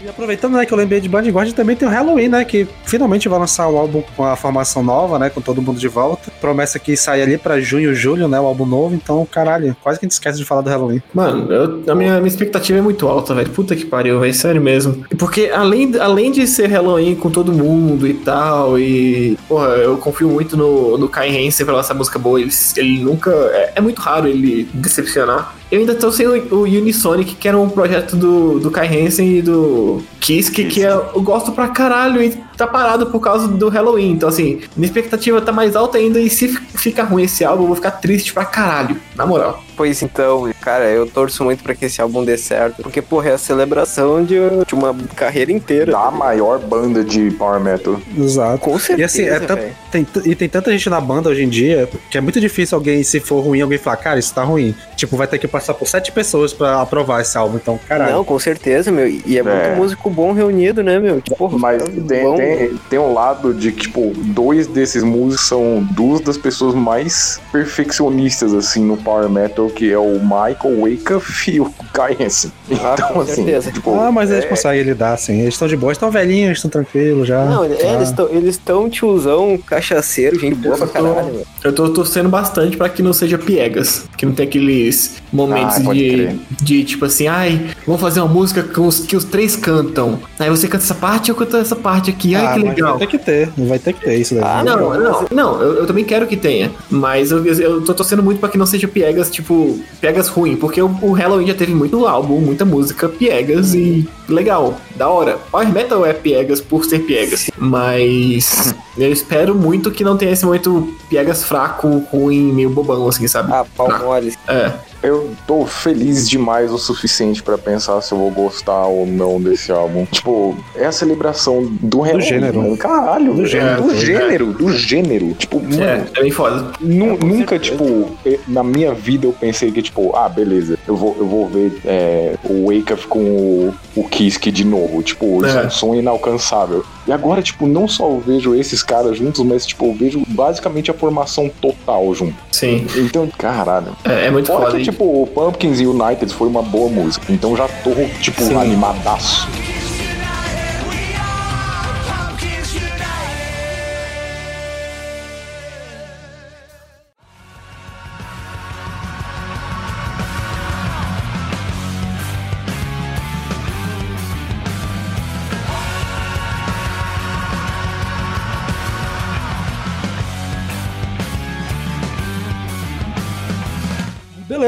E 0.03 0.07
aproveitando, 0.09 0.53
né, 0.55 0.65
que 0.65 0.73
eu 0.73 0.77
lembrei 0.77 0.99
de 0.99 1.07
Blind 1.07 1.27
Guardian, 1.29 1.53
também 1.53 1.75
tem 1.75 1.87
o 1.87 1.91
Halloween, 1.91 2.27
né? 2.29 2.43
Que 2.45 2.67
finalmente 2.85 3.29
vai 3.29 3.37
lançar 3.39 3.67
um 3.67 3.77
álbum 3.77 4.01
com 4.15 4.23
a 4.25 4.35
formação 4.35 4.81
nova, 4.83 5.19
né? 5.19 5.29
Com 5.29 5.41
todo 5.41 5.61
mundo 5.61 5.79
de 5.79 5.87
volta. 5.87 6.31
Promessa 6.41 6.79
que 6.79 6.95
sai 6.97 7.21
ali 7.21 7.37
pra 7.37 7.59
junho, 7.59 7.93
julho, 7.93 8.27
né? 8.27 8.39
O 8.39 8.45
álbum 8.45 8.65
novo. 8.65 8.95
Então, 8.95 9.25
caralho, 9.29 9.75
quase 9.81 9.99
que 9.99 10.05
a 10.05 10.07
gente 10.07 10.13
esquece 10.13 10.37
de 10.39 10.45
falar 10.45 10.61
do 10.61 10.69
Halloween. 10.69 11.01
Mano, 11.13 11.51
eu- 11.53 11.83
a 11.91 11.93
minha, 11.95 12.15
minha 12.17 12.27
expectativa 12.27 12.79
é 12.79 12.81
muito 12.81 13.07
alta, 13.07 13.33
velho. 13.35 13.49
Puta 13.51 13.75
que 13.75 13.85
pariu, 13.85 14.19
velho. 14.19 14.33
Sério 14.33 14.61
mesmo. 14.61 15.05
Porque 15.19 15.51
além, 15.53 15.91
além 15.99 16.31
de 16.31 16.47
ser 16.47 16.67
Halloween 16.67 17.13
com 17.15 17.29
todo 17.29 17.51
mundo 17.51 18.07
e 18.07 18.13
tal, 18.15 18.79
e. 18.79 19.37
Porra, 19.47 19.67
eu 19.75 19.97
confio 19.97 20.29
muito 20.29 20.57
no, 20.57 20.97
no 20.97 21.07
Kai 21.09 21.29
Hansen 21.47 21.65
pra 21.65 21.75
lançar 21.81 21.93
música 21.93 22.17
boa. 22.17 22.39
Ele, 22.39 22.51
ele 22.77 22.99
nunca. 23.03 23.29
É, 23.31 23.73
é 23.75 23.81
muito 23.81 23.99
raro 24.01 24.27
ele 24.27 24.69
decepcionar. 24.73 25.55
Eu 25.71 25.79
ainda 25.79 25.95
tô 25.95 26.11
sem 26.11 26.27
o, 26.27 26.53
o 26.55 26.61
Unisonic, 26.63 27.35
que 27.35 27.47
era 27.47 27.57
um 27.57 27.69
projeto 27.69 28.15
do, 28.17 28.59
do 28.59 28.69
Kai 28.69 28.87
Hansen 28.87 29.37
e 29.37 29.41
do 29.41 30.03
Kiss, 30.19 30.51
que, 30.51 30.65
que 30.65 30.81
eu, 30.81 31.01
gosto 31.21 31.53
pra 31.53 31.69
caralho 31.69 32.21
e 32.21 32.31
tá 32.57 32.67
parado 32.67 33.05
por 33.05 33.21
causa 33.21 33.47
do 33.47 33.69
Halloween. 33.69 34.11
Então, 34.11 34.27
assim, 34.27 34.59
minha 34.75 34.85
expectativa 34.87 35.39
tá 35.41 35.51
mais 35.53 35.75
alta 35.75 35.97
ainda. 35.97 36.19
E 36.19 36.29
se 36.29 36.49
fi- 36.49 36.77
ficar 36.77 37.03
ruim 37.03 37.23
esse 37.23 37.45
álbum, 37.45 37.63
eu 37.63 37.67
vou 37.67 37.75
ficar 37.75 37.91
triste 37.91 38.33
pra 38.33 38.43
caralho. 38.43 38.97
Na 39.15 39.25
moral. 39.25 39.63
Pois 39.81 39.99
então, 40.03 40.47
cara, 40.61 40.85
eu 40.91 41.07
torço 41.07 41.43
muito 41.43 41.63
pra 41.63 41.73
que 41.73 41.85
esse 41.85 41.99
álbum 41.99 42.23
dê 42.23 42.37
certo. 42.37 42.83
Porque, 42.83 43.01
porra, 43.01 43.29
é 43.29 43.33
a 43.33 43.37
celebração 43.39 44.23
de, 44.23 44.35
de 44.67 44.75
uma 44.75 44.95
carreira 45.15 45.51
inteira. 45.51 45.91
Da 45.91 46.11
maior 46.11 46.59
banda 46.59 47.03
de 47.03 47.31
Power 47.31 47.59
Metal. 47.59 47.99
Exato. 48.15 48.59
Com 48.59 48.77
certeza, 48.77 49.01
E 49.01 49.03
assim, 49.03 49.23
é 49.23 49.71
tem, 49.91 50.05
e 50.23 50.35
tem 50.35 50.47
tanta 50.47 50.71
gente 50.71 50.87
na 50.87 51.01
banda 51.01 51.29
hoje 51.29 51.43
em 51.43 51.49
dia 51.49 51.89
que 52.11 52.17
é 52.17 52.21
muito 52.21 52.39
difícil 52.39 52.77
alguém, 52.77 53.01
se 53.01 53.19
for 53.19 53.41
ruim, 53.43 53.59
alguém 53.59 53.79
falar, 53.79 53.97
cara, 53.97 54.19
isso 54.19 54.31
tá 54.35 54.43
ruim. 54.43 54.75
Tipo, 54.95 55.17
vai 55.17 55.25
ter 55.25 55.39
que 55.39 55.47
passar 55.47 55.73
por 55.73 55.87
sete 55.87 56.11
pessoas 56.11 56.53
pra 56.53 56.79
aprovar 56.79 57.21
esse 57.21 57.35
álbum. 57.35 57.55
Então, 57.57 57.79
caralho. 57.87 58.11
Não, 58.13 58.23
com 58.23 58.37
certeza, 58.37 58.91
meu. 58.91 59.07
E 59.07 59.35
é, 59.35 59.39
É. 59.39 59.43
muito 59.43 59.77
músico 59.77 60.11
bom 60.11 60.31
reunido, 60.31 60.83
né, 60.83 60.99
meu? 60.99 61.19
Tipo, 61.21 61.35
porra, 61.37 61.57
Mas 61.57 61.81
caras 61.81 62.03
tem, 62.07 62.23
vão- 62.23 62.35
tem, 62.37 62.77
tem 62.87 62.99
um 62.99 63.13
lado 63.13 63.51
de 63.51 63.71
que, 63.71 63.81
tipo, 63.87 64.13
dois 64.15 64.67
desses 64.67 65.01
músicos 65.01 65.47
são 65.47 65.83
duas 65.91 66.21
das 66.21 66.37
pessoas 66.37 66.75
mais 66.75 67.41
perfeccionistas, 67.51 68.53
assim, 68.53 68.83
no 68.85 68.95
Power 68.95 69.27
Metal, 69.27 69.70
que 69.71 69.91
é 69.91 69.97
o 69.97 70.19
Michael 70.19 70.79
Wakefield 70.81 71.51
e 71.57 71.59
o 71.61 71.73
Kai 71.93 72.17
Hansen. 72.19 72.51
Ah, 72.71 72.93
Então, 72.93 73.09
com 73.09 73.21
assim, 73.21 73.35
certeza. 73.35 73.71
tipo, 73.71 73.93
Ah, 73.99 74.11
mas 74.11 74.29
eles 74.31 74.45
é- 74.45 74.47
conseguem 74.47 74.83
lidar, 74.83 75.13
assim. 75.13 75.39
Eles 75.41 75.53
estão 75.55 75.67
de 75.67 75.75
boa, 75.77 75.91
estão 75.91 76.11
velhinhos, 76.11 76.57
estão 76.57 76.69
tranquilos 76.71 77.27
já. 77.27 77.43
Não, 77.45 77.63
é, 77.63 77.67
Ah. 77.67 77.93
eles 77.95 78.09
estão 78.09 78.29
eles 78.29 78.57
tão 78.57 78.89
tiozão, 78.89 79.57
cachaceiro, 79.65 80.39
gente 80.39 80.55
boa 80.55 80.77
pra 80.77 80.87
caralho. 80.87 81.41
Eu 81.63 81.73
tô 81.73 81.89
torcendo 81.89 82.29
bastante 82.29 82.77
pra 82.77 82.89
que 82.89 83.01
não 83.01 83.13
seja 83.13 83.37
piegas. 83.37 84.05
Que 84.17 84.25
não 84.25 84.33
tem 84.33 84.45
aqueles 84.47 85.15
momentos 85.31 85.77
Ah, 85.77 85.93
de, 85.93 86.39
de 86.61 86.83
tipo 86.83 87.05
assim, 87.05 87.27
ai, 87.27 87.67
vamos 87.85 88.01
fazer 88.01 88.19
uma 88.21 88.29
música 88.29 88.61
com 88.63 88.87
os, 88.87 88.99
que 88.99 89.15
os 89.15 89.23
três 89.25 89.55
cantam. 89.55 90.19
Aí 90.39 90.49
você 90.49 90.67
canta 90.67 90.83
essa 90.83 90.95
parte, 90.95 91.29
eu 91.29 91.35
canto 91.35 91.57
essa 91.57 91.75
parte 91.75 92.09
aqui. 92.09 92.35
Ai, 92.35 92.45
Ah, 92.45 92.53
que 92.53 92.59
mas 92.59 92.69
legal. 92.75 92.97
Vai 92.97 93.07
ter 93.07 93.07
que 93.07 93.23
ter, 93.23 93.49
vai 93.57 93.79
ter 93.79 93.93
que 93.93 94.01
ter 94.05 94.15
isso 94.15 94.35
daí. 94.35 94.43
Ah, 94.45 94.63
Não, 94.63 94.77
não, 94.99 95.25
não, 95.31 95.61
eu, 95.61 95.73
eu 95.77 95.85
também 95.87 96.03
quero 96.03 96.27
que 96.27 96.35
tenha. 96.37 96.71
Mas 96.89 97.31
eu, 97.31 97.45
eu 97.45 97.81
tô 97.81 97.93
torcendo 97.93 98.21
muito 98.23 98.39
pra 98.39 98.49
que 98.49 98.57
não 98.57 98.65
seja 98.65 98.87
piegas, 98.87 99.29
tipo, 99.29 99.60
piegas 99.99 100.27
ruim. 100.27 100.55
Porque 100.55 100.81
o, 100.81 100.87
o 101.01 101.11
Halloween 101.11 101.47
já 101.47 101.53
teve 101.53 101.73
muito 101.73 102.05
álbum, 102.05 102.39
muita 102.39 102.65
música 102.65 103.07
piegas 103.09 103.73
e 103.73 104.07
legal, 104.27 104.77
da 104.95 105.07
hora. 105.09 105.37
Power 105.51 105.71
Metal 105.71 106.05
é 106.05 106.13
piegas 106.13 106.61
por 106.61 106.85
ser 106.85 106.99
piegas. 106.99 107.49
Mas 107.57 108.75
eu 108.97 109.11
espero 109.11 109.55
muito 109.55 109.91
que 109.91 110.03
não 110.03 110.17
tenha 110.17 110.31
esse 110.31 110.45
momento 110.45 110.93
piegas 111.09 111.43
fraco, 111.43 112.03
ruim, 112.11 112.51
meio 112.51 112.69
bobão, 112.69 113.07
assim, 113.07 113.27
sabe? 113.27 113.51
Ah, 113.51 113.65
pau 113.75 113.89
mole. 113.99 114.33
É. 114.47 114.90
Eu 115.03 115.31
tô 115.47 115.65
feliz 115.65 116.29
demais 116.29 116.71
o 116.71 116.77
suficiente 116.77 117.41
pra 117.41 117.57
pensar 117.57 118.01
se 118.01 118.11
eu 118.11 118.17
vou 118.19 118.29
gostar 118.29 118.85
ou 118.85 119.05
não 119.05 119.41
desse 119.41 119.71
álbum. 119.71 120.05
Tipo, 120.05 120.55
é 120.75 120.85
a 120.85 120.91
celebração 120.91 121.65
do, 121.81 122.01
Halloween, 122.01 122.21
gênero. 122.25 122.61
mano. 122.61 122.77
Caralho, 122.77 123.33
Do 123.33 123.37
velho. 123.37 123.47
gênero. 123.47 123.81
do 123.83 123.95
gênero, 123.95 124.45
do 124.53 124.71
gênero. 124.71 125.33
Tipo, 125.33 125.59
mano, 125.59 125.81
É, 125.83 126.05
é 126.15 126.21
bem 126.21 126.31
foda. 126.31 126.71
Nu- 126.79 127.17
nunca, 127.17 127.57
tipo, 127.57 128.11
na 128.47 128.63
minha 128.63 128.93
vida 128.93 129.25
eu 129.25 129.33
pensei 129.33 129.71
que, 129.71 129.81
tipo, 129.81 130.15
ah, 130.15 130.29
beleza, 130.29 130.77
eu 130.87 130.95
vou, 130.95 131.15
eu 131.17 131.25
vou 131.25 131.47
ver 131.47 131.79
é, 131.85 132.35
o 132.43 132.67
Wake 132.67 132.93
Up 132.93 133.07
com 133.07 133.19
o, 133.19 133.73
o 133.95 134.03
Kiske 134.03 134.51
de 134.51 134.63
novo. 134.63 135.01
Tipo, 135.01 135.43
isso 135.45 135.57
é 135.57 135.63
É. 135.63 135.65
um 135.65 135.69
sonho 135.71 135.99
inalcançável. 135.99 136.85
E 137.07 137.11
agora, 137.11 137.41
tipo, 137.41 137.65
não 137.67 137.87
só 137.87 138.05
eu 138.09 138.19
vejo 138.25 138.53
esses 138.53 138.83
caras 138.83 139.17
juntos, 139.17 139.43
mas, 139.43 139.65
tipo, 139.65 139.85
eu 139.87 139.93
vejo 139.93 140.21
basicamente 140.27 140.91
a 140.91 140.93
formação 140.93 141.49
total 141.61 142.13
junto. 142.13 142.35
Sim. 142.51 142.85
Então, 142.95 143.27
caralho. 143.37 143.95
É, 144.05 144.27
é 144.27 144.31
muito 144.31 144.47
Fora 144.47 144.65
foda. 144.65 144.75
que, 144.77 144.81
E- 144.81 144.85
tipo, 144.85 145.03
o 145.03 145.25
Pumpkins 145.27 145.79
United 145.79 146.31
foi 146.33 146.47
uma 146.47 146.61
boa 146.61 146.89
música. 146.89 147.25
Então 147.33 147.55
já 147.57 147.67
tô, 147.83 147.91
tipo, 148.21 148.41
Sim. 148.43 148.55
animadaço. 148.55 149.47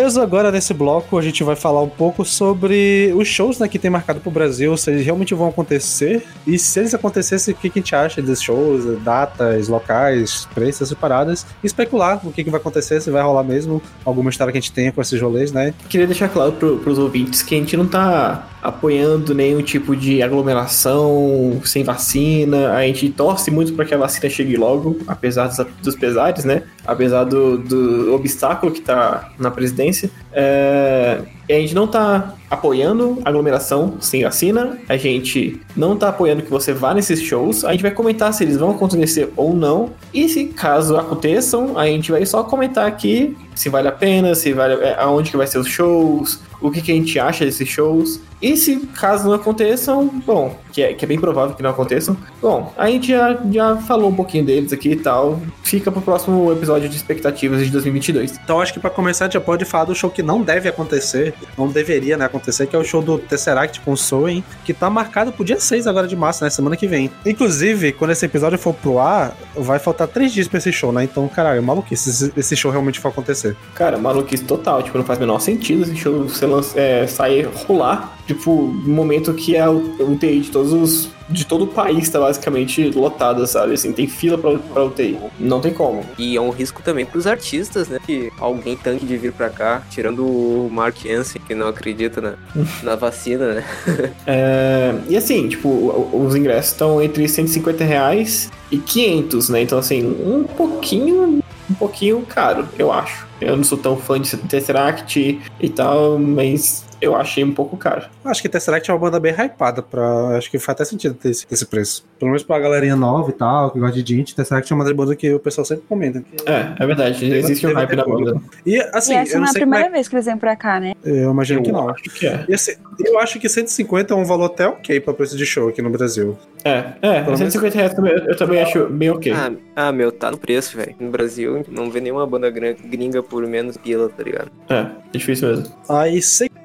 Beleza, 0.04 0.22
agora 0.22 0.51
nesse 0.51 0.74
bloco 0.74 1.18
a 1.18 1.22
gente 1.22 1.45
vai 1.45 1.56
falar 1.56 1.82
um 1.82 1.88
pouco 1.88 2.26
sobre 2.26 3.14
os 3.16 3.26
shows 3.26 3.58
né, 3.58 3.70
que 3.70 3.80
tem 3.80 3.89
marcado 3.89 4.20
pro 4.20 4.30
Brasil, 4.30 4.76
se 4.76 4.91
eles 4.91 5.06
realmente 5.06 5.34
vão 5.34 5.47
acontecer 5.47 6.26
e 6.45 6.60
se 6.60 6.82
eles 6.82 6.93
acontecessem, 6.93 7.54
o 7.54 7.58
que, 7.58 7.70
que 7.70 7.80
a 7.80 7.82
gente 7.82 7.95
acha 7.95 8.22
desses 8.22 8.43
shows, 8.43 9.01
datas, 9.01 9.70
locais, 9.70 10.45
preços 10.54 10.91
e 10.91 10.95
paradas, 10.95 11.45
e 11.64 11.68
especular 11.68 12.20
o 12.22 12.34
que, 12.34 12.43
que 12.43 12.49
vai 12.49 12.60
acontecer, 12.60 12.99
se 12.99 13.10
vai 13.10 13.24
rolar 13.24 13.43
mesmo 13.43 13.82
alguma 14.04 14.30
história 14.30 14.51
que 14.51 14.58
a 14.58 14.62
gente 14.62 14.74
tenha 14.74 14.91
com 14.91 14.99
esses 14.99 15.22
rolês, 15.22 15.54
né? 15.54 15.74
Queria 15.88 16.06
deixar 16.06 16.28
claro 16.28 16.51
pro, 16.51 16.80
pros 16.80 16.99
ouvintes 16.99 17.41
que 17.41 17.56
a 17.56 17.58
gente 17.58 17.78
não 17.78 17.88
tá 17.88 18.49
apoiando 18.62 19.34
nenhum 19.34 19.62
tipo 19.62 19.95
de 19.95 20.22
aglomeração 20.22 21.62
sem 21.64 21.84
vacina. 21.84 22.74
A 22.74 22.82
gente 22.88 23.10
torce 23.10 23.51
muito 23.51 23.74
para 23.74 23.86
que 23.86 23.93
a 23.93 23.97
vacina 23.97 24.30
chegue 24.30 24.56
logo, 24.56 24.97
apesar 25.06 25.47
dos, 25.47 25.66
dos 25.82 25.95
pesares, 25.95 26.45
né? 26.45 26.64
Apesar 26.86 27.23
do, 27.23 27.57
do 27.57 28.13
obstáculo 28.13 28.71
que 28.71 28.81
tá 28.81 29.31
na 29.39 29.49
presidência. 29.49 30.09
É, 30.31 31.21
a 31.50 31.54
gente 31.54 31.76
não 31.76 31.88
tá 31.88 32.34
apoiando 32.50 33.20
aglomeração 33.26 33.96
sem 34.00 34.24
vacina, 34.24 34.78
a 34.88 34.96
gente 34.96 35.60
não 35.76 35.98
tá 35.98 36.10
apoiando 36.10 36.44
que 36.44 36.50
você 36.50 36.72
vá 36.72 36.94
nesses 36.94 37.22
shows, 37.22 37.66
a 37.66 37.72
gente 37.72 37.82
vai 37.82 37.91
comentar 37.91 38.34
se 38.34 38.44
eles 38.44 38.58
vão 38.58 38.72
acontecer 38.72 39.32
ou 39.36 39.54
não, 39.54 39.91
e 40.14 40.30
se 40.30 40.46
caso 40.46 40.96
aconteçam, 40.96 41.78
a 41.78 41.86
gente 41.88 42.12
vai 42.12 42.26
só 42.26 42.44
comentar 42.44 42.88
aqui 42.88 43.36
se 43.56 43.70
vale 43.70 43.88
a 43.88 43.91
pena, 43.91 44.34
se 44.36 44.52
vale, 44.54 44.76
é, 44.84 44.96
aonde 45.00 45.32
que 45.32 45.38
vai 45.38 45.48
ser 45.48 45.60
os 45.60 45.68
shows, 45.68 46.39
o 46.62 46.72
que, 46.72 46.82
que 46.82 46.91
a 46.91 46.96
gente 46.96 47.20
acha 47.20 47.46
desses 47.46 47.68
shows. 47.68 48.20
E 48.41 48.58
se 48.58 48.78
caso 48.98 49.28
não 49.28 49.34
aconteçam, 49.34 50.08
bom, 50.26 50.58
que 50.72 50.82
é, 50.82 50.94
que 50.94 51.06
é 51.06 51.08
bem 51.08 51.20
provável 51.20 51.56
que 51.56 51.64
não 51.64 51.70
aconteçam, 51.70 52.18
bom, 52.41 52.74
a 52.78 52.89
gente 52.89 53.10
já, 53.10 53.38
já 53.52 53.78
falou 53.78 54.10
um 54.10 54.16
pouquinho 54.16 54.44
deles 54.44 54.74
aqui 54.74 54.91
e 54.91 54.96
tal. 54.96 55.39
Fica 55.64 55.91
pro 55.91 56.02
próximo 56.02 56.52
episódio 56.52 56.89
de 56.89 56.96
expectativas 56.96 57.64
de 57.64 57.72
2022. 57.72 58.39
Então 58.44 58.60
acho 58.60 58.74
que 58.74 58.80
para 58.80 58.89
começar 58.89 59.32
já 59.32 59.39
pode 59.39 59.66
falar 59.66 59.86
do 59.86 59.96
show 59.96 60.10
que 60.10 60.22
não 60.22 60.41
deve 60.41 60.68
acontecer, 60.68 61.32
não 61.57 61.67
deveria 61.67 62.17
né, 62.17 62.25
acontecer, 62.25 62.67
que 62.67 62.75
é 62.75 62.79
o 62.79 62.84
show 62.84 63.01
do 63.01 63.17
Tesseract 63.17 63.81
com 63.81 63.95
Soen, 63.95 64.43
que 64.65 64.73
tá 64.73 64.89
marcado 64.89 65.31
pro 65.31 65.43
dia 65.43 65.59
6 65.59 65.88
agora 65.88 66.07
de 66.07 66.15
março, 66.15 66.43
né, 66.43 66.49
semana 66.49 66.75
que 66.75 66.88
vem. 66.88 67.09
Inclusive, 67.25 67.91
quando 67.93 68.11
esse 68.11 68.25
episódio 68.25 68.57
for 68.57 68.73
pro 68.73 68.99
ar, 68.99 69.36
vai 69.55 69.79
faltar 69.79 70.07
três 70.07 70.31
dias 70.34 70.47
pra 70.47 70.57
esse 70.57 70.71
show, 70.71 70.91
né? 70.91 71.03
Então, 71.03 71.27
caralho, 71.27 71.61
maluquice 71.63 72.13
se 72.13 72.34
esse 72.36 72.55
show 72.55 72.71
realmente 72.71 72.99
for 72.99 73.09
acontecer. 73.09 73.55
Cara, 73.75 73.97
maluquice 73.97 74.43
total, 74.43 74.81
tipo, 74.84 74.97
não 74.97 75.05
faz 75.05 75.17
o 75.19 75.21
menor 75.21 75.39
sentido 75.39 75.84
esse 75.84 75.95
show 75.95 76.27
ser 76.29 76.45
lanç- 76.47 76.75
é, 76.75 77.05
sair 77.07 77.47
rolar, 77.67 78.17
tipo, 78.27 78.51
no 78.86 78.93
momento 78.93 79.34
que 79.34 79.55
é 79.55 79.67
o 79.67 80.11
UTI 80.11 80.39
de 80.41 80.51
todos 80.51 80.73
os. 80.73 81.09
De 81.34 81.45
todo 81.45 81.65
o 81.65 81.67
país 81.67 82.09
tá 82.09 82.19
basicamente 82.19 82.89
lotada, 82.91 83.45
sabe? 83.47 83.73
Assim, 83.73 83.91
tem 83.91 84.07
fila 84.07 84.38
pra, 84.38 84.57
pra 84.57 84.84
UTI. 84.84 85.17
Não 85.39 85.59
tem 85.59 85.73
como. 85.73 86.05
E 86.17 86.38
é 86.38 86.41
um 86.41 86.51
risco 86.51 86.81
também 86.81 87.05
pros 87.05 87.27
artistas, 87.27 87.88
né? 87.88 87.99
Que 88.05 88.31
alguém 88.39 88.77
tanque 88.77 89.05
de 89.05 89.17
vir 89.17 89.34
pra 89.34 89.49
cá, 89.49 89.81
tirando 89.89 90.25
o 90.25 90.69
Mark 90.71 90.97
Hansen, 91.05 91.41
que 91.45 91.55
não 91.55 91.67
acredita 91.67 92.21
na, 92.21 92.34
na 92.84 92.95
vacina, 92.95 93.55
né? 93.55 93.63
É, 94.25 94.93
e 95.09 95.17
assim, 95.17 95.47
tipo, 95.49 95.69
os 96.13 96.36
ingressos 96.36 96.71
estão 96.71 97.01
entre 97.01 97.27
150 97.27 97.84
reais 97.84 98.51
e 98.71 98.77
500, 98.77 99.49
né? 99.49 99.61
Então, 99.61 99.77
assim, 99.77 100.05
um 100.05 100.43
pouquinho, 100.43 101.43
um 101.69 101.73
pouquinho 101.73 102.21
caro, 102.21 102.67
eu 102.77 102.91
acho. 102.91 103.25
Eu 103.41 103.57
não 103.57 103.63
sou 103.63 103.77
tão 103.77 103.97
fã 103.97 104.19
de 104.19 104.36
Tesseract 104.38 105.41
e 105.59 105.69
tal, 105.69 106.17
mas 106.17 106.86
eu 107.04 107.16
achei 107.16 107.43
um 107.43 107.54
pouco 107.54 107.76
caro. 107.78 108.06
Acho 108.24 108.41
que 108.41 108.49
Tesseract 108.49 108.89
é 108.89 108.93
uma 108.93 108.99
banda 108.99 109.20
bem 109.20 109.34
hypada, 109.34 109.82
pra... 109.82 110.38
acho 110.38 110.49
que 110.49 110.58
faz 110.60 110.76
até 110.76 110.86
sentido 110.86 111.14
ter 111.16 111.30
esse, 111.30 111.45
esse 111.51 111.66
preço. 111.66 112.06
Pelo 112.20 112.32
menos 112.32 112.43
pra 112.43 112.60
galerinha 112.60 112.95
nova 112.95 113.30
e 113.30 113.34
tal, 113.34 113.72
que 113.72 113.80
gosta 113.80 114.01
de 114.01 114.16
gente, 114.16 114.36
Tesseract 114.36 114.72
é 114.72 114.76
uma 114.76 114.84
das 114.86 114.93
bandas 114.93 115.16
que 115.16 115.34
o 115.34 115.39
pessoal 115.39 115.66
sempre 115.66 115.84
comenta. 115.88 116.22
que- 116.22 116.49
É, 116.49 116.74
é 116.80 116.86
verdade, 116.88 117.26
existe 117.26 117.68
um 117.68 117.74
hype 117.74 117.95
na 117.95 118.06
banda. 118.06 118.41
E 118.66 118.78
assim, 118.93 119.14
e 119.14 119.18
essa 119.18 119.34
eu 119.36 119.39
não 119.39 119.47
é 119.47 119.49
a 119.49 119.51
sei 119.54 119.62
primeira 119.62 119.88
é... 119.88 119.89
vez 119.89 120.08
que 120.08 120.16
eles 120.16 120.26
vêm 120.26 120.38
pra 120.38 120.56
cá, 120.56 120.80
né? 120.80 120.93
Eu 121.04 121.32
imagino 121.32 121.62
que 121.62 121.72
não. 121.72 121.89
acho 121.89 122.04
que 122.04 122.28
é. 122.28 122.45
E 122.47 122.54
assim, 122.54 122.74
eu 122.99 123.20
acho 123.20 123.39
que 123.39 123.49
150 123.49 124.14
é 124.14 124.18
um 124.18 124.24
valor 124.26 124.45
até 124.45 124.68
ok 124.68 124.99
pra 124.99 125.14
preço 125.14 125.36
de 125.38 125.45
show 125.45 125.68
aqui 125.70 125.82
no 125.82 125.89
Brasil. 125.89 126.38
É, 126.64 126.84
é, 127.01 127.22
Pelo 127.24 127.38
150 127.38 127.76
reais 127.76 127.93
também, 127.93 128.14
eu 128.14 128.38
também 128.38 128.62
acho 128.62 128.88
bem 128.88 129.10
ok. 129.10 129.34
Ah, 129.34 129.51
ah, 129.76 129.91
meu, 129.91 130.12
tá 130.12 130.32
no 130.32 130.38
preço, 130.38 130.78
velho. 130.78 130.95
No 130.99 131.10
Brasil, 131.12 131.66
não 131.70 131.89
vê 131.91 131.99
nenhuma 131.99 132.26
banda 132.26 132.49
gringa 132.49 133.22
por 133.22 133.45
menos 133.45 133.76
pila, 133.78 134.10
tá 134.10 134.24
ligado? 134.24 134.49
É, 134.70 134.80
é 134.80 134.88
difícil 135.12 135.49
mesmo. 135.49 135.66
Aí 135.89 136.22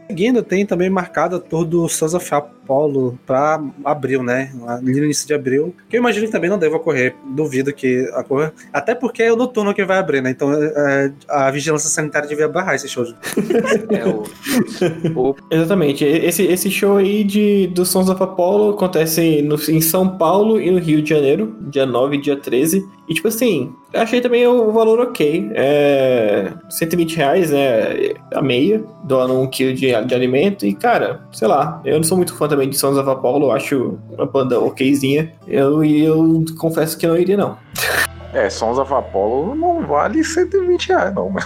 seguindo, 0.08 0.42
tem 0.42 0.64
também 0.64 0.88
marcado 0.88 1.36
a 1.36 1.40
tour 1.40 1.64
do 1.64 1.86
Sons 1.88 2.14
of 2.14 2.26
pra 3.26 3.62
abril, 3.84 4.22
né? 4.22 4.52
Ali 4.66 4.92
no 4.92 5.04
início 5.04 5.26
de 5.26 5.34
abril. 5.34 5.74
Que 5.88 5.96
eu 5.96 6.00
imagino 6.00 6.26
que 6.26 6.32
também 6.32 6.50
não 6.50 6.58
deve 6.58 6.74
ocorrer. 6.74 7.14
Duvido 7.34 7.72
que 7.72 8.08
ocorra. 8.10 8.52
Até 8.72 8.94
porque 8.94 9.22
é 9.22 9.32
o 9.32 9.36
noturno 9.36 9.74
que 9.74 9.84
vai 9.84 9.98
abrir, 9.98 10.22
né? 10.22 10.30
Então 10.30 10.52
é, 10.52 11.12
a 11.28 11.50
vigilância 11.50 11.88
sanitária 11.88 12.28
devia 12.28 12.48
barrar 12.48 12.74
esse 12.74 12.88
show. 12.88 13.04
É 13.90 14.04
o. 14.06 14.24
o 15.18 15.36
Exatamente. 15.50 16.04
Esse, 16.04 16.42
esse 16.44 16.70
show 16.70 16.96
aí 16.96 17.24
de, 17.24 17.68
do 17.68 17.84
Sons 17.84 18.08
of 18.08 18.22
Apollo 18.22 18.70
acontece 18.70 19.42
no, 19.42 19.56
em 19.68 19.80
São 19.80 20.16
Paulo 20.18 20.60
e 20.60 20.70
no 20.70 20.78
Rio 20.78 21.00
de 21.00 21.10
Janeiro, 21.10 21.56
dia 21.62 21.86
9 21.86 22.16
e 22.16 22.20
dia 22.20 22.36
13. 22.36 22.84
E 23.08 23.14
tipo 23.14 23.28
assim, 23.28 23.72
eu 23.92 24.02
achei 24.02 24.20
também 24.20 24.46
o 24.46 24.70
valor 24.70 25.00
ok. 25.00 25.50
É 25.54 26.52
120 26.68 27.16
reais, 27.16 27.50
né? 27.50 28.14
A 28.34 28.42
meia, 28.42 28.84
doando 29.04 29.40
um 29.40 29.46
quilo 29.46 29.72
de, 29.74 29.92
de 30.04 30.14
alimento. 30.14 30.66
E 30.66 30.74
cara, 30.74 31.22
sei 31.32 31.48
lá, 31.48 31.80
eu 31.84 31.96
não 31.96 32.04
sou 32.04 32.16
muito 32.16 32.34
fã 32.34 32.46
também 32.46 32.57
de 32.66 32.76
Sons 32.76 32.96
of 32.96 33.08
Apollo, 33.08 33.46
eu 33.46 33.52
acho 33.52 33.98
uma 34.10 34.26
banda 34.26 34.58
okzinha. 34.58 35.32
Eu, 35.46 35.84
eu 35.84 36.44
confesso 36.58 36.96
que 36.96 37.06
eu 37.06 37.10
não 37.10 37.18
iria, 37.18 37.36
não. 37.36 37.56
É, 38.32 38.50
Sons 38.50 38.78
of 38.78 38.92
Apollo 38.92 39.54
não 39.54 39.86
vale 39.86 40.22
120 40.22 40.88
reais, 40.88 41.14
não, 41.14 41.30
mas. 41.30 41.44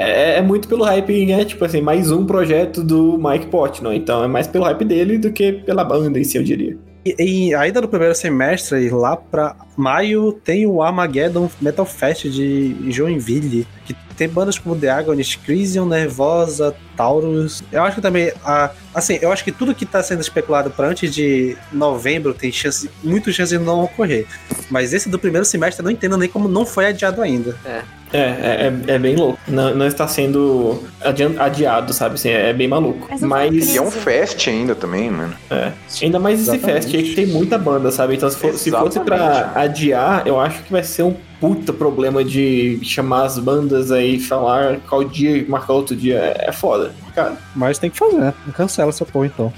É, 0.00 0.38
é 0.38 0.42
muito 0.42 0.68
pelo 0.68 0.84
hype, 0.84 1.26
né? 1.26 1.44
Tipo 1.44 1.64
assim, 1.64 1.80
mais 1.80 2.10
um 2.10 2.24
projeto 2.24 2.84
do 2.84 3.18
Mike 3.18 3.48
Portnoy. 3.48 3.96
Então 3.96 4.22
é 4.22 4.28
mais 4.28 4.46
pelo 4.46 4.64
hype 4.64 4.84
dele 4.84 5.18
do 5.18 5.32
que 5.32 5.52
pela 5.52 5.84
banda 5.84 6.18
em 6.18 6.24
si, 6.24 6.36
eu 6.38 6.44
diria. 6.44 6.78
E, 7.04 7.14
e 7.18 7.54
ainda 7.54 7.80
no 7.80 7.88
primeiro 7.88 8.14
semestre, 8.14 8.90
lá 8.90 9.16
pra 9.16 9.56
maio, 9.76 10.32
tem 10.32 10.66
o 10.66 10.82
Armageddon 10.82 11.50
Metal 11.60 11.84
Fest 11.84 12.26
de 12.28 12.76
Joinville, 12.90 13.66
que 13.84 13.94
tem 14.20 14.28
bandas 14.28 14.58
como 14.58 14.76
The 14.76 14.90
Agonist, 14.90 15.38
Crisium, 15.38 15.86
Nervosa, 15.86 16.76
Taurus. 16.94 17.64
Eu 17.72 17.82
acho 17.82 17.96
que 17.96 18.02
também, 18.02 18.30
a, 18.44 18.68
assim, 18.94 19.18
eu 19.22 19.32
acho 19.32 19.42
que 19.42 19.50
tudo 19.50 19.74
que 19.74 19.86
tá 19.86 20.02
sendo 20.02 20.20
especulado 20.20 20.68
para 20.70 20.88
antes 20.88 21.14
de 21.14 21.56
novembro 21.72 22.34
tem 22.34 22.52
chance, 22.52 22.90
muito 23.02 23.32
chance 23.32 23.56
de 23.56 23.64
não 23.64 23.82
ocorrer. 23.84 24.26
Mas 24.70 24.92
esse 24.92 25.08
do 25.08 25.18
primeiro 25.18 25.46
semestre 25.46 25.80
eu 25.80 25.84
não 25.84 25.90
entendo 25.90 26.18
nem 26.18 26.28
como 26.28 26.48
não 26.50 26.66
foi 26.66 26.84
adiado 26.84 27.22
ainda. 27.22 27.56
É, 27.64 27.80
é, 28.12 28.72
é, 28.88 28.92
é 28.94 28.98
bem 28.98 29.16
louco. 29.16 29.38
Não, 29.48 29.74
não 29.74 29.86
está 29.86 30.06
sendo 30.06 30.84
adiado, 31.38 31.94
sabe? 31.94 32.16
Assim, 32.16 32.28
é 32.28 32.52
bem 32.52 32.68
maluco. 32.68 33.06
Mas 33.10 33.22
Mas, 33.22 33.74
E 33.74 33.78
é 33.78 33.80
um 33.82 33.90
fest 33.90 34.46
ainda 34.48 34.74
também, 34.74 35.08
mano. 35.10 35.32
é, 35.50 35.72
ainda 36.02 36.18
mais 36.18 36.40
esse 36.42 36.50
Exatamente. 36.56 36.82
fest 36.82 36.94
aí 36.94 37.02
que 37.04 37.14
tem 37.14 37.26
muita 37.26 37.56
banda, 37.56 37.90
sabe? 37.90 38.16
Então 38.16 38.28
se, 38.28 38.36
for- 38.36 38.52
se 38.52 38.70
fosse 38.70 39.00
pra 39.00 39.16
Exatamente. 39.16 39.58
adiar, 39.58 40.26
eu 40.26 40.38
acho 40.38 40.62
que 40.62 40.70
vai 40.70 40.82
ser 40.84 41.04
um 41.04 41.14
puta 41.40 41.72
problema 41.72 42.22
de 42.22 42.78
chamar 42.82 43.24
as 43.24 43.38
bandas 43.38 43.90
aí, 43.90 44.20
falar 44.20 44.78
qual 44.88 45.02
dia 45.02 45.38
e 45.38 45.48
marcar 45.48 45.72
outro 45.72 45.96
dia. 45.96 46.16
É, 46.16 46.48
é 46.48 46.52
foda, 46.52 46.92
cara. 47.14 47.36
Mas 47.56 47.78
tem 47.78 47.90
que 47.90 47.98
fazer, 47.98 48.32
cancela 48.54 48.90
essa 48.90 49.04
porra 49.06 49.26
então. 49.26 49.52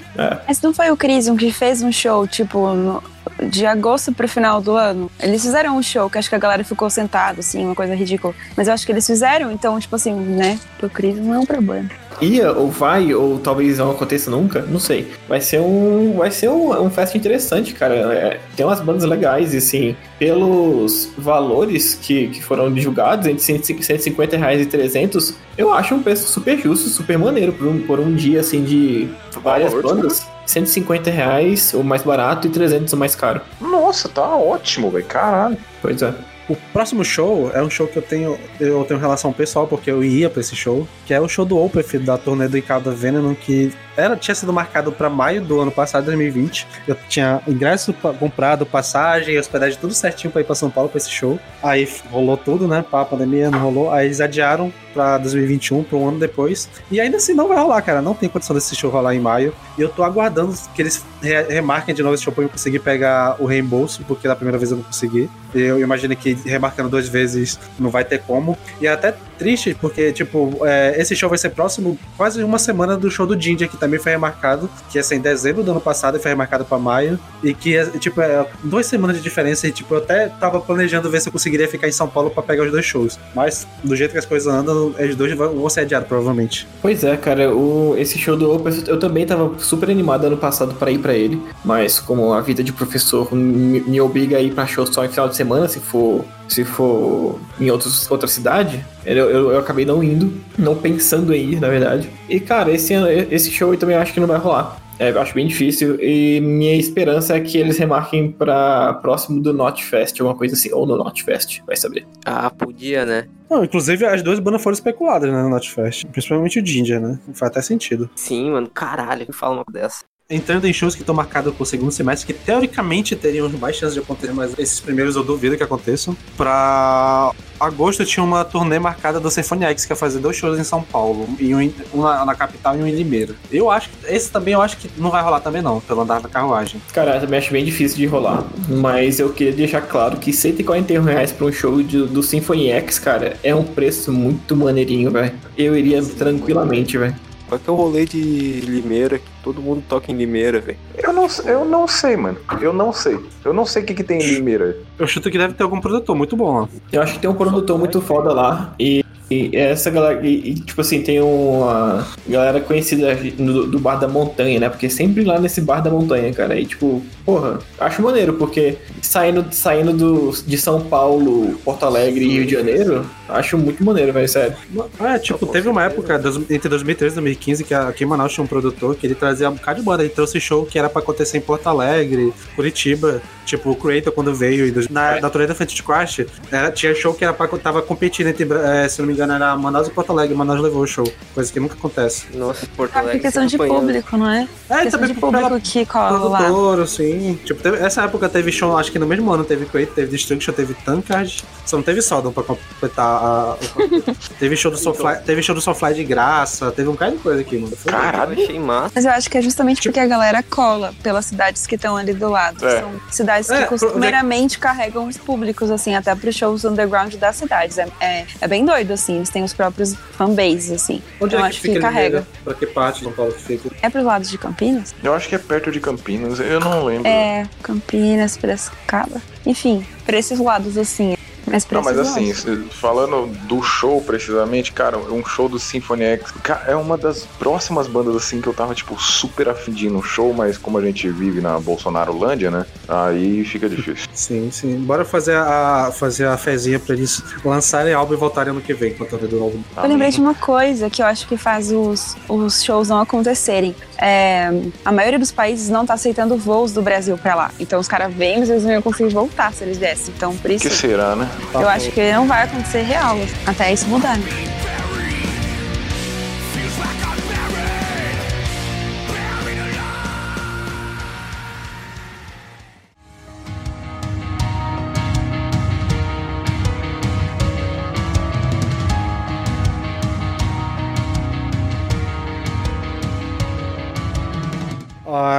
Mas 0.46 0.60
não 0.62 0.72
foi 0.72 0.90
o 0.90 0.96
Crisium 0.96 1.36
que 1.36 1.50
fez 1.52 1.82
um 1.82 1.90
show, 1.92 2.26
tipo, 2.26 2.72
no- 2.74 3.02
de 3.48 3.66
agosto 3.66 4.12
pro 4.12 4.28
final 4.28 4.60
do 4.60 4.76
ano? 4.76 5.10
Eles 5.20 5.42
fizeram 5.42 5.76
um 5.76 5.82
show 5.82 6.08
que 6.08 6.18
acho 6.18 6.28
que 6.28 6.34
a 6.34 6.38
galera 6.38 6.62
ficou 6.64 6.88
sentada, 6.88 7.40
assim, 7.40 7.64
uma 7.64 7.74
coisa 7.74 7.94
ridícula. 7.94 8.34
Mas 8.56 8.68
eu 8.68 8.74
acho 8.74 8.86
que 8.86 8.92
eles 8.92 9.06
fizeram, 9.06 9.50
então, 9.50 9.78
tipo 9.80 9.96
assim, 9.96 10.12
né? 10.14 10.58
Pro 10.78 10.88
Crisium 10.88 11.24
não 11.24 11.34
é 11.34 11.38
um 11.40 11.46
problema. 11.46 11.88
Ia, 12.22 12.52
ou 12.52 12.70
vai, 12.70 13.12
ou 13.12 13.38
talvez 13.38 13.78
não 13.78 13.90
aconteça 13.90 14.30
nunca, 14.30 14.62
não 14.62 14.78
sei. 14.78 15.08
Vai 15.28 15.40
ser 15.40 15.60
um. 15.60 16.14
Vai 16.16 16.30
ser 16.30 16.48
um, 16.48 16.70
um 16.82 16.90
fest 16.90 17.14
interessante, 17.14 17.74
cara. 17.74 17.94
É, 17.94 18.40
tem 18.56 18.64
umas 18.64 18.80
bandas 18.80 19.04
legais, 19.04 19.52
e 19.54 19.58
assim, 19.58 19.96
pelos 20.18 21.10
valores 21.18 21.94
que, 21.94 22.28
que 22.28 22.42
foram 22.42 22.72
divulgados, 22.72 23.26
entre 23.26 23.42
150 23.42 23.82
150 23.82 24.36
reais 24.36 24.60
e 24.60 24.66
300, 24.66 25.34
eu 25.56 25.72
acho 25.72 25.94
um 25.94 26.02
preço 26.02 26.30
super 26.30 26.58
justo, 26.58 26.88
super 26.88 27.18
maneiro 27.18 27.52
por 27.52 27.66
um, 27.66 27.80
por 27.80 28.00
um 28.00 28.14
dia 28.14 28.40
assim 28.40 28.62
de 28.62 29.08
várias 29.42 29.72
bandas. 29.74 30.26
150 30.46 31.10
reais 31.10 31.72
o 31.72 31.82
mais 31.82 32.02
barato 32.02 32.46
e 32.46 32.50
300 32.50 32.92
o 32.92 32.96
mais 32.96 33.14
caro. 33.14 33.40
Nossa, 33.60 34.08
tá 34.08 34.36
ótimo, 34.36 34.90
velho. 34.90 35.04
Caralho. 35.04 35.56
Pois 35.80 36.02
é. 36.02 36.14
O 36.48 36.56
próximo 36.72 37.04
show 37.04 37.50
é 37.54 37.62
um 37.62 37.70
show 37.70 37.86
que 37.86 37.96
eu 37.96 38.02
tenho, 38.02 38.38
eu 38.58 38.84
tenho 38.84 38.98
relação 38.98 39.32
pessoal, 39.32 39.66
porque 39.66 39.90
eu 39.90 40.02
ia 40.02 40.28
pra 40.28 40.40
esse 40.40 40.56
show, 40.56 40.86
que 41.06 41.14
é 41.14 41.20
o 41.20 41.28
show 41.28 41.44
do 41.44 41.56
Opeth, 41.56 41.98
da 42.00 42.18
turnê 42.18 42.48
do 42.48 42.58
Icada 42.58 42.90
Venom, 42.90 43.34
que 43.34 43.72
era, 43.96 44.16
tinha 44.16 44.34
sido 44.34 44.52
marcado 44.52 44.90
pra 44.92 45.08
maio 45.10 45.40
do 45.42 45.60
ano 45.60 45.70
passado, 45.70 46.04
2020. 46.06 46.66
Eu 46.88 46.96
tinha 47.08 47.40
ingresso 47.46 47.92
comprado, 48.18 48.64
passagem, 48.66 49.38
hospedagem, 49.38 49.78
tudo 49.80 49.94
certinho 49.94 50.30
pra 50.32 50.40
ir 50.40 50.44
pra 50.44 50.54
São 50.54 50.70
Paulo 50.70 50.88
pra 50.88 50.98
esse 50.98 51.10
show. 51.10 51.38
Aí 51.62 51.88
rolou 52.10 52.36
tudo, 52.36 52.66
né? 52.68 52.84
Pra 52.88 53.04
pandemia 53.04 53.50
não 53.50 53.58
rolou. 53.58 53.90
Aí 53.92 54.06
eles 54.06 54.20
adiaram 54.20 54.72
pra 54.92 55.16
2021, 55.18 55.82
pra 55.84 55.96
um 55.96 56.08
ano 56.08 56.18
depois. 56.18 56.68
E 56.90 57.00
ainda 57.00 57.16
assim 57.16 57.32
não 57.34 57.48
vai 57.48 57.56
rolar, 57.58 57.80
cara. 57.82 58.02
Não 58.02 58.14
tem 58.14 58.28
condição 58.28 58.54
desse 58.54 58.74
show 58.76 58.90
rolar 58.90 59.14
em 59.14 59.20
maio. 59.20 59.54
E 59.78 59.80
eu 59.82 59.88
tô 59.88 60.02
aguardando 60.02 60.54
que 60.74 60.82
eles 60.82 61.04
re- 61.22 61.42
remarquem 61.44 61.94
de 61.94 62.02
novo 62.02 62.14
esse 62.14 62.24
show 62.24 62.32
pra 62.32 62.44
eu 62.44 62.48
conseguir 62.48 62.78
pegar 62.80 63.36
o 63.38 63.46
reembolso, 63.46 64.02
porque 64.06 64.28
da 64.28 64.36
primeira 64.36 64.58
vez 64.58 64.70
eu 64.70 64.76
não 64.78 64.84
consegui. 64.84 65.30
Eu 65.54 65.78
imaginei 65.80 66.16
que 66.16 66.32
remarcando 66.46 66.88
duas 66.88 67.08
vezes 67.08 67.58
não 67.78 67.90
vai 67.90 68.04
ter 68.04 68.20
como. 68.22 68.56
E 68.80 68.86
é 68.86 68.90
até 68.92 69.14
triste, 69.38 69.74
porque, 69.80 70.12
tipo, 70.12 70.58
é, 70.64 70.94
esse 71.00 71.14
show 71.16 71.28
vai 71.28 71.36
ser 71.38 71.50
próximo, 71.50 71.98
quase 72.16 72.42
uma 72.42 72.58
semana 72.58 72.96
do 72.96 73.10
show 73.10 73.26
do 73.26 73.38
Ginger, 73.40 73.68
que 73.68 73.76
também 73.82 73.98
foi 73.98 74.12
remarcado, 74.12 74.70
que 74.88 74.96
ia 74.96 75.02
ser 75.02 75.16
em 75.16 75.20
dezembro 75.20 75.64
do 75.64 75.72
ano 75.72 75.80
passado 75.80 76.16
e 76.16 76.20
foi 76.20 76.30
remarcado 76.30 76.64
pra 76.64 76.78
maio. 76.78 77.18
E 77.42 77.52
que, 77.52 77.76
é, 77.76 77.84
tipo, 77.98 78.20
é 78.20 78.46
duas 78.62 78.86
semanas 78.86 79.16
de 79.16 79.22
diferença. 79.22 79.66
E, 79.66 79.72
tipo, 79.72 79.92
eu 79.92 79.98
até 79.98 80.28
tava 80.28 80.60
planejando 80.60 81.10
ver 81.10 81.20
se 81.20 81.28
eu 81.28 81.32
conseguiria 81.32 81.66
ficar 81.66 81.88
em 81.88 81.92
São 81.92 82.08
Paulo 82.08 82.30
pra 82.30 82.44
pegar 82.44 82.64
os 82.64 82.70
dois 82.70 82.84
shows. 82.84 83.18
Mas, 83.34 83.66
do 83.82 83.96
jeito 83.96 84.12
que 84.12 84.18
as 84.18 84.24
coisas 84.24 84.46
andam, 84.52 84.94
os 84.98 85.16
dois 85.16 85.36
vão 85.36 85.68
ser 85.68 85.80
adiados, 85.80 86.06
provavelmente. 86.06 86.68
Pois 86.80 87.02
é, 87.02 87.16
cara, 87.16 87.52
o, 87.52 87.96
esse 87.98 88.16
show 88.18 88.36
do 88.36 88.52
Opus 88.52 88.86
eu 88.86 88.98
também 88.98 89.26
tava 89.26 89.58
super 89.58 89.90
animado 89.90 90.26
ano 90.26 90.36
passado 90.36 90.74
pra 90.74 90.90
ir 90.90 90.98
pra 90.98 91.14
ele, 91.14 91.42
mas 91.64 91.98
como 91.98 92.32
a 92.32 92.40
vida 92.40 92.62
de 92.62 92.72
professor 92.72 93.34
me, 93.34 93.80
me 93.80 94.00
obriga 94.00 94.36
a 94.36 94.40
ir 94.40 94.52
pra 94.54 94.66
show 94.66 94.86
só 94.86 95.04
em 95.04 95.08
final 95.08 95.28
de 95.28 95.36
semana, 95.36 95.66
se 95.66 95.80
for 95.80 96.24
se 96.48 96.64
for 96.64 97.38
em 97.60 97.70
outros, 97.70 98.10
outra 98.10 98.28
cidade, 98.28 98.84
eu, 99.04 99.30
eu, 99.30 99.50
eu 99.52 99.58
acabei 99.58 99.84
não 99.84 100.02
indo, 100.02 100.32
não 100.58 100.76
pensando 100.76 101.34
em 101.34 101.52
ir, 101.52 101.60
na 101.60 101.68
verdade. 101.68 102.10
E 102.28 102.40
cara, 102.40 102.70
esse, 102.72 102.94
esse 103.30 103.50
show 103.50 103.72
eu 103.72 103.78
também 103.78 103.96
acho 103.96 104.12
que 104.12 104.20
não 104.20 104.26
vai 104.26 104.38
rolar. 104.38 104.80
É, 104.98 105.10
eu 105.10 105.20
acho 105.20 105.34
bem 105.34 105.46
difícil 105.46 105.98
e 106.00 106.40
minha 106.40 106.76
esperança 106.76 107.34
é 107.34 107.40
que 107.40 107.58
eles 107.58 107.78
remarquem 107.78 108.30
pra 108.30 108.94
próximo 108.94 109.40
do 109.40 109.52
Not 109.52 109.82
Fest, 109.84 110.20
alguma 110.20 110.38
coisa 110.38 110.54
assim, 110.54 110.72
ou 110.72 110.86
no 110.86 110.96
Not 110.96 111.24
Fest, 111.24 111.60
vai 111.66 111.76
saber. 111.76 112.06
Ah, 112.24 112.50
podia, 112.50 113.04
né? 113.04 113.26
Não, 113.52 113.62
inclusive, 113.62 114.06
as 114.06 114.22
duas 114.22 114.38
bandas 114.38 114.62
foram 114.62 114.72
especuladas, 114.72 115.30
né, 115.30 115.42
no 115.42 115.50
Notfest. 115.50 116.06
Principalmente 116.06 116.58
o 116.58 116.64
Ginger, 116.64 116.98
né? 116.98 117.18
Faz 117.34 117.50
até 117.50 117.60
sentido. 117.60 118.08
Sim, 118.16 118.52
mano, 118.52 118.70
caralho, 118.72 119.26
me 119.28 119.34
fala 119.34 119.56
uma 119.56 119.64
coisa 119.64 119.80
dessa. 119.80 120.04
Entrando 120.34 120.64
em 120.66 120.72
shows 120.72 120.94
que 120.94 121.02
estão 121.02 121.14
marcados 121.14 121.54
pro 121.54 121.66
segundo 121.66 121.92
semestre, 121.92 122.26
que 122.26 122.32
teoricamente 122.32 123.14
teriam 123.14 123.48
mais 123.50 123.76
chances 123.76 123.94
de 123.94 124.00
acontecer, 124.00 124.32
mas 124.32 124.58
esses 124.58 124.80
primeiros 124.80 125.14
eu 125.14 125.22
duvido 125.22 125.56
que 125.58 125.62
aconteçam. 125.62 126.16
Pra 126.38 127.32
agosto 127.60 128.04
tinha 128.04 128.24
uma 128.24 128.44
turnê 128.44 128.78
marcada 128.78 129.20
do 129.20 129.30
Symphony 129.30 129.64
X, 129.66 129.84
que 129.84 129.92
ia 129.92 129.96
fazer 129.96 130.18
dois 130.20 130.34
shows 130.36 130.58
em 130.58 130.64
São 130.64 130.82
Paulo, 130.82 131.28
e 131.38 131.54
um, 131.54 131.72
um 131.94 132.00
na, 132.02 132.24
na 132.24 132.34
capital 132.34 132.76
e 132.76 132.82
um 132.82 132.86
em 132.86 132.92
Limeira. 132.94 133.34
Eu 133.52 133.70
acho 133.70 133.88
que 133.90 133.94
esse 134.12 134.30
também 134.30 134.54
eu 134.54 134.62
acho 134.62 134.78
que 134.78 134.90
não 134.96 135.10
vai 135.10 135.22
rolar 135.22 135.40
também 135.40 135.60
não, 135.62 135.80
pelo 135.80 136.00
andar 136.00 136.20
da 136.20 136.28
carruagem. 136.28 136.80
Cara, 136.92 137.16
eu 137.16 137.20
também 137.20 137.38
acho 137.38 137.52
bem 137.52 137.64
difícil 137.64 137.98
de 137.98 138.06
rolar. 138.06 138.42
Mas 138.68 139.20
eu 139.20 139.30
queria 139.32 139.52
deixar 139.52 139.82
claro 139.82 140.16
que 140.16 140.32
141 140.32 141.02
reais 141.02 141.30
pra 141.30 141.46
um 141.46 141.52
show 141.52 141.82
de- 141.82 142.06
do 142.06 142.22
Symphony 142.22 142.70
X, 142.70 142.98
cara, 142.98 143.36
é 143.44 143.54
um 143.54 143.64
preço 143.64 144.10
muito 144.10 144.56
maneirinho, 144.56 145.10
velho. 145.10 145.32
Eu 145.58 145.76
iria 145.76 146.02
tranquilamente, 146.02 146.96
velho. 146.96 147.14
Qual 147.52 147.60
que 147.60 147.68
é 147.68 147.72
o 147.72 147.76
rolê 147.76 148.06
de 148.06 148.60
Limeira 148.62 149.18
que 149.18 149.28
todo 149.44 149.60
mundo 149.60 149.84
toca 149.86 150.10
em 150.10 150.16
Limeira, 150.16 150.58
velho? 150.58 150.78
Eu 150.96 151.12
não, 151.12 151.26
eu 151.44 151.66
não 151.66 151.86
sei, 151.86 152.16
mano. 152.16 152.38
Eu 152.58 152.72
não 152.72 152.94
sei. 152.94 153.18
Eu 153.44 153.52
não 153.52 153.66
sei 153.66 153.82
o 153.82 153.84
que, 153.84 153.92
que 153.92 154.02
tem 154.02 154.22
em 154.22 154.36
Limeira. 154.36 154.78
Eu 154.98 155.06
chuto 155.06 155.30
que 155.30 155.36
deve 155.36 155.52
ter 155.52 155.62
algum 155.62 155.78
produtor 155.78 156.16
muito 156.16 156.34
bom 156.34 156.60
lá. 156.60 156.68
Eu 156.90 157.02
acho 157.02 157.12
que 157.12 157.18
tem 157.18 157.28
um 157.28 157.34
produtor 157.34 157.78
muito 157.78 158.00
foda 158.00 158.32
lá. 158.32 158.74
E, 158.80 159.01
e 159.32 159.56
essa 159.56 159.90
galera. 159.90 160.20
E, 160.26 160.50
e, 160.50 160.54
tipo 160.54 160.80
assim, 160.80 161.02
tem 161.02 161.20
uma 161.20 162.06
galera 162.28 162.60
conhecida 162.60 163.16
no- 163.38 163.66
do 163.66 163.78
Bar 163.78 163.96
da 163.96 164.08
Montanha, 164.08 164.60
né? 164.60 164.68
Porque 164.68 164.88
sempre 164.90 165.24
lá 165.24 165.38
nesse 165.38 165.60
Bar 165.60 165.80
da 165.82 165.90
Montanha, 165.90 166.32
cara. 166.32 166.58
E 166.58 166.64
tipo, 166.66 167.02
porra, 167.24 167.58
acho 167.78 168.02
maneiro, 168.02 168.34
porque 168.34 168.76
saindo, 169.00 169.44
saindo 169.50 169.92
do, 169.92 170.30
de 170.46 170.58
São 170.58 170.80
Paulo, 170.82 171.54
Porto 171.64 171.84
Alegre 171.86 172.24
e 172.24 172.28
Rio 172.28 172.44
de 172.46 172.52
Janeiro, 172.52 173.06
acho 173.28 173.56
muito 173.58 173.82
maneiro, 173.84 174.12
velho, 174.12 174.28
sério. 174.28 174.54
É, 175.00 175.18
tipo, 175.18 175.46
teve 175.46 175.68
uma 175.68 175.84
época, 175.84 176.20
entre 176.50 176.68
2013 176.68 177.12
e 177.12 177.16
2015, 177.16 177.64
que 177.64 177.74
aqui 177.74 178.04
em 178.04 178.06
Manaus 178.06 178.32
tinha 178.32 178.44
um 178.44 178.46
produtor 178.46 178.94
que 178.96 179.06
ele 179.06 179.14
trazia 179.14 179.48
um 179.50 179.54
bocado 179.54 179.80
de 179.80 179.84
banda. 179.86 180.02
Ele 180.02 180.12
trouxe 180.12 180.40
show 180.40 180.64
que 180.66 180.78
era 180.78 180.88
pra 180.88 181.00
acontecer 181.02 181.38
em 181.38 181.40
Porto 181.40 181.66
Alegre, 181.68 182.32
Curitiba. 182.56 183.22
Tipo, 183.44 183.70
o 183.70 183.76
Creator, 183.76 184.12
quando 184.12 184.32
veio, 184.32 184.66
em 184.68 184.70
dois- 184.70 184.88
na, 184.88 185.20
na 185.20 185.28
turnê 185.28 185.48
da 185.48 185.54
Fantasy 185.54 185.82
Crash, 185.82 186.20
era, 186.50 186.70
tinha 186.70 186.94
show 186.94 187.12
que 187.12 187.24
era 187.24 187.32
pra, 187.34 187.48
tava 187.48 187.82
competindo 187.82 188.28
entre, 188.28 188.46
eh, 188.52 188.88
se 188.88 189.00
não 189.00 189.06
me 189.08 189.12
engano, 189.14 189.21
era 189.30 189.56
Manaus 189.56 189.88
e 189.88 189.90
Porto 189.90 190.10
Alegre. 190.10 190.34
Manaus 190.34 190.60
levou 190.60 190.82
o 190.82 190.86
show, 190.86 191.06
coisa 191.34 191.52
que 191.52 191.60
nunca 191.60 191.74
acontece. 191.74 192.26
Nossa, 192.34 192.66
Porto 192.76 192.92
Ah, 192.94 193.00
Alegre. 193.00 193.18
por 193.18 193.22
questão 193.22 193.46
de 193.46 193.56
público, 193.58 194.16
não 194.16 194.30
é? 194.30 194.48
É, 194.70 194.82
questão 194.82 195.00
de 195.00 195.14
pela- 195.14 195.20
público 195.20 195.60
que 195.60 195.84
cola 195.86 196.18
lá. 196.28 196.38
produtor, 196.38 196.80
assim. 196.80 197.38
Tipo, 197.44 197.62
teve- 197.62 197.78
essa 197.78 198.02
época 198.02 198.28
teve 198.28 198.50
show, 198.52 198.76
acho 198.78 198.90
que 198.90 198.98
no 198.98 199.06
mesmo 199.06 199.30
ano 199.32 199.44
teve 199.44 199.66
Creator, 199.66 199.94
teve 199.94 200.10
Destruction, 200.10 200.52
teve 200.52 200.74
Tankard. 200.74 201.44
Só 201.66 201.76
não 201.76 201.82
teve 201.82 202.02
Sodom 202.02 202.32
pra 202.32 202.42
completar 202.42 203.06
a. 203.06 203.56
o- 203.76 204.02
teve 204.38 204.56
show 204.56 204.70
do 204.70 204.76
Soulfly, 204.76 205.16
teve 205.24 205.42
show 205.42 205.54
do 205.54 205.60
Soulfly 205.60 205.94
de 205.94 206.04
graça, 206.04 206.70
teve 206.72 206.88
um 206.88 206.96
cara 206.96 207.12
de 207.12 207.18
coisa 207.18 207.40
aqui, 207.40 207.58
mano. 207.58 207.76
Foi 207.76 207.92
Caralho. 207.92 208.32
achei 208.32 208.58
massa. 208.58 208.92
Mas 208.94 209.04
eu 209.04 209.10
acho 209.12 209.30
que 209.30 209.38
é 209.38 209.42
justamente 209.42 209.82
porque 209.82 210.00
a 210.00 210.06
galera 210.06 210.42
cola 210.42 210.92
pelas 211.02 211.26
cidades 211.26 211.66
que 211.66 211.74
estão 211.76 211.96
ali 211.96 212.12
do 212.12 212.28
lado. 212.28 212.66
É. 212.66 212.80
São 212.80 212.90
cidades 213.10 213.46
que 213.48 213.54
É, 213.54 213.64
costumeiramente 213.66 214.58
carregam 214.58 215.06
os 215.06 215.16
públicos, 215.16 215.70
assim, 215.70 215.94
até 215.94 216.14
pros 216.14 216.34
shows 216.34 216.64
underground 216.64 217.14
das 217.14 217.36
cidades. 217.36 217.78
É, 217.78 217.86
é, 218.00 218.26
é 218.40 218.48
bem 218.48 218.64
doido, 218.64 218.92
assim. 218.92 219.11
Eles 219.16 219.30
têm 219.30 219.42
os 219.42 219.52
próprios 219.52 219.94
fanbases, 220.12 220.70
assim. 220.70 221.02
Onde 221.20 221.34
eu 221.34 221.40
é 221.40 221.42
que 221.42 221.48
acho 221.48 221.60
fica 221.60 221.74
que 221.74 221.80
carrega. 221.80 222.18
Limeira? 222.18 222.26
Pra 222.44 222.54
que 222.54 222.66
parte 222.66 222.98
de 222.98 223.04
São 223.04 223.12
Paulo 223.12 223.32
que 223.32 223.42
fica? 223.42 223.70
É 223.82 223.88
pros 223.88 224.04
lados 224.04 224.30
de 224.30 224.38
Campinas? 224.38 224.94
Eu 225.02 225.14
acho 225.14 225.28
que 225.28 225.34
é 225.34 225.38
perto 225.38 225.70
de 225.70 225.80
Campinas. 225.80 226.40
Eu 226.40 226.60
não 226.60 226.84
lembro. 226.84 227.06
É, 227.06 227.46
Campinas, 227.62 228.36
Piracicaba. 228.36 229.20
Enfim, 229.46 229.86
pra 230.04 230.18
esses 230.18 230.38
lados, 230.38 230.76
assim. 230.76 231.16
Mas 231.52 231.66
Não, 231.70 231.82
mas 231.82 231.98
assim, 231.98 232.32
falando 232.70 233.26
do 233.46 233.62
show 233.62 234.00
precisamente, 234.00 234.72
cara, 234.72 234.96
um 234.98 235.24
show 235.24 235.48
do 235.48 235.58
Symphony 235.58 236.04
X 236.04 236.32
ca- 236.42 236.64
é 236.66 236.74
uma 236.74 236.96
das 236.96 237.24
próximas 237.38 237.86
bandas 237.86 238.16
assim 238.16 238.40
que 238.40 238.48
eu 238.48 238.54
tava, 238.54 238.74
tipo, 238.74 239.00
super 239.00 239.48
afim 239.50 239.70
de 239.72 239.86
ir 239.86 239.90
no 239.90 240.02
show, 240.02 240.32
mas 240.32 240.56
como 240.58 240.78
a 240.78 240.82
gente 240.82 241.08
vive 241.10 241.40
na 241.40 241.58
Bolsonarolândia, 241.60 242.50
né? 242.50 242.64
Aí 242.88 243.44
fica 243.44 243.68
difícil. 243.68 244.08
Sim, 244.14 244.50
sim. 244.50 244.76
Bora 244.78 245.04
fazer 245.04 245.36
a, 245.36 245.92
fazer 245.94 246.26
a 246.26 246.36
fezinha 246.36 246.78
pra 246.78 246.94
eles 246.94 247.22
lançarem 247.44 247.92
álbum 247.92 248.14
e 248.14 248.16
voltarem 248.16 248.50
ano 248.52 248.60
que 248.60 248.72
vem 248.72 248.94
turnê 248.94 249.26
do 249.26 249.42
álbum. 249.42 249.60
Eu 249.76 249.88
lembrei 249.88 250.10
de 250.10 250.20
uma 250.20 250.34
coisa 250.34 250.88
que 250.88 251.02
eu 251.02 251.06
acho 251.06 251.26
que 251.26 251.36
faz 251.36 251.70
os, 251.72 252.16
os 252.28 252.62
shows 252.62 252.88
não 252.88 253.00
acontecerem. 253.00 253.74
É, 253.98 254.50
a 254.84 254.90
maioria 254.92 255.18
dos 255.18 255.30
países 255.32 255.68
não 255.68 255.84
tá 255.84 255.94
aceitando 255.94 256.36
voos 256.36 256.72
do 256.72 256.80
Brasil 256.82 257.18
pra 257.18 257.34
lá. 257.34 257.50
Então 257.60 257.78
os 257.78 257.88
caras 257.88 258.12
vêm, 258.14 258.38
mas 258.40 258.48
eles 258.50 258.64
não 258.64 258.72
iam 258.72 258.82
conseguir 258.82 259.12
voltar 259.12 259.52
se 259.52 259.64
eles 259.64 259.78
viessem. 259.78 260.12
Então 260.16 260.36
por 260.36 260.50
O 260.50 260.54
isso 260.54 260.68
que 260.68 260.74
será, 260.74 261.14
né? 261.16 261.28
Eu 261.54 261.68
acho 261.68 261.90
que 261.90 262.12
não 262.12 262.26
vai 262.26 262.44
acontecer 262.44 262.82
real 262.82 263.16
até 263.46 263.72
isso 263.72 263.86
mudar. 263.88 264.18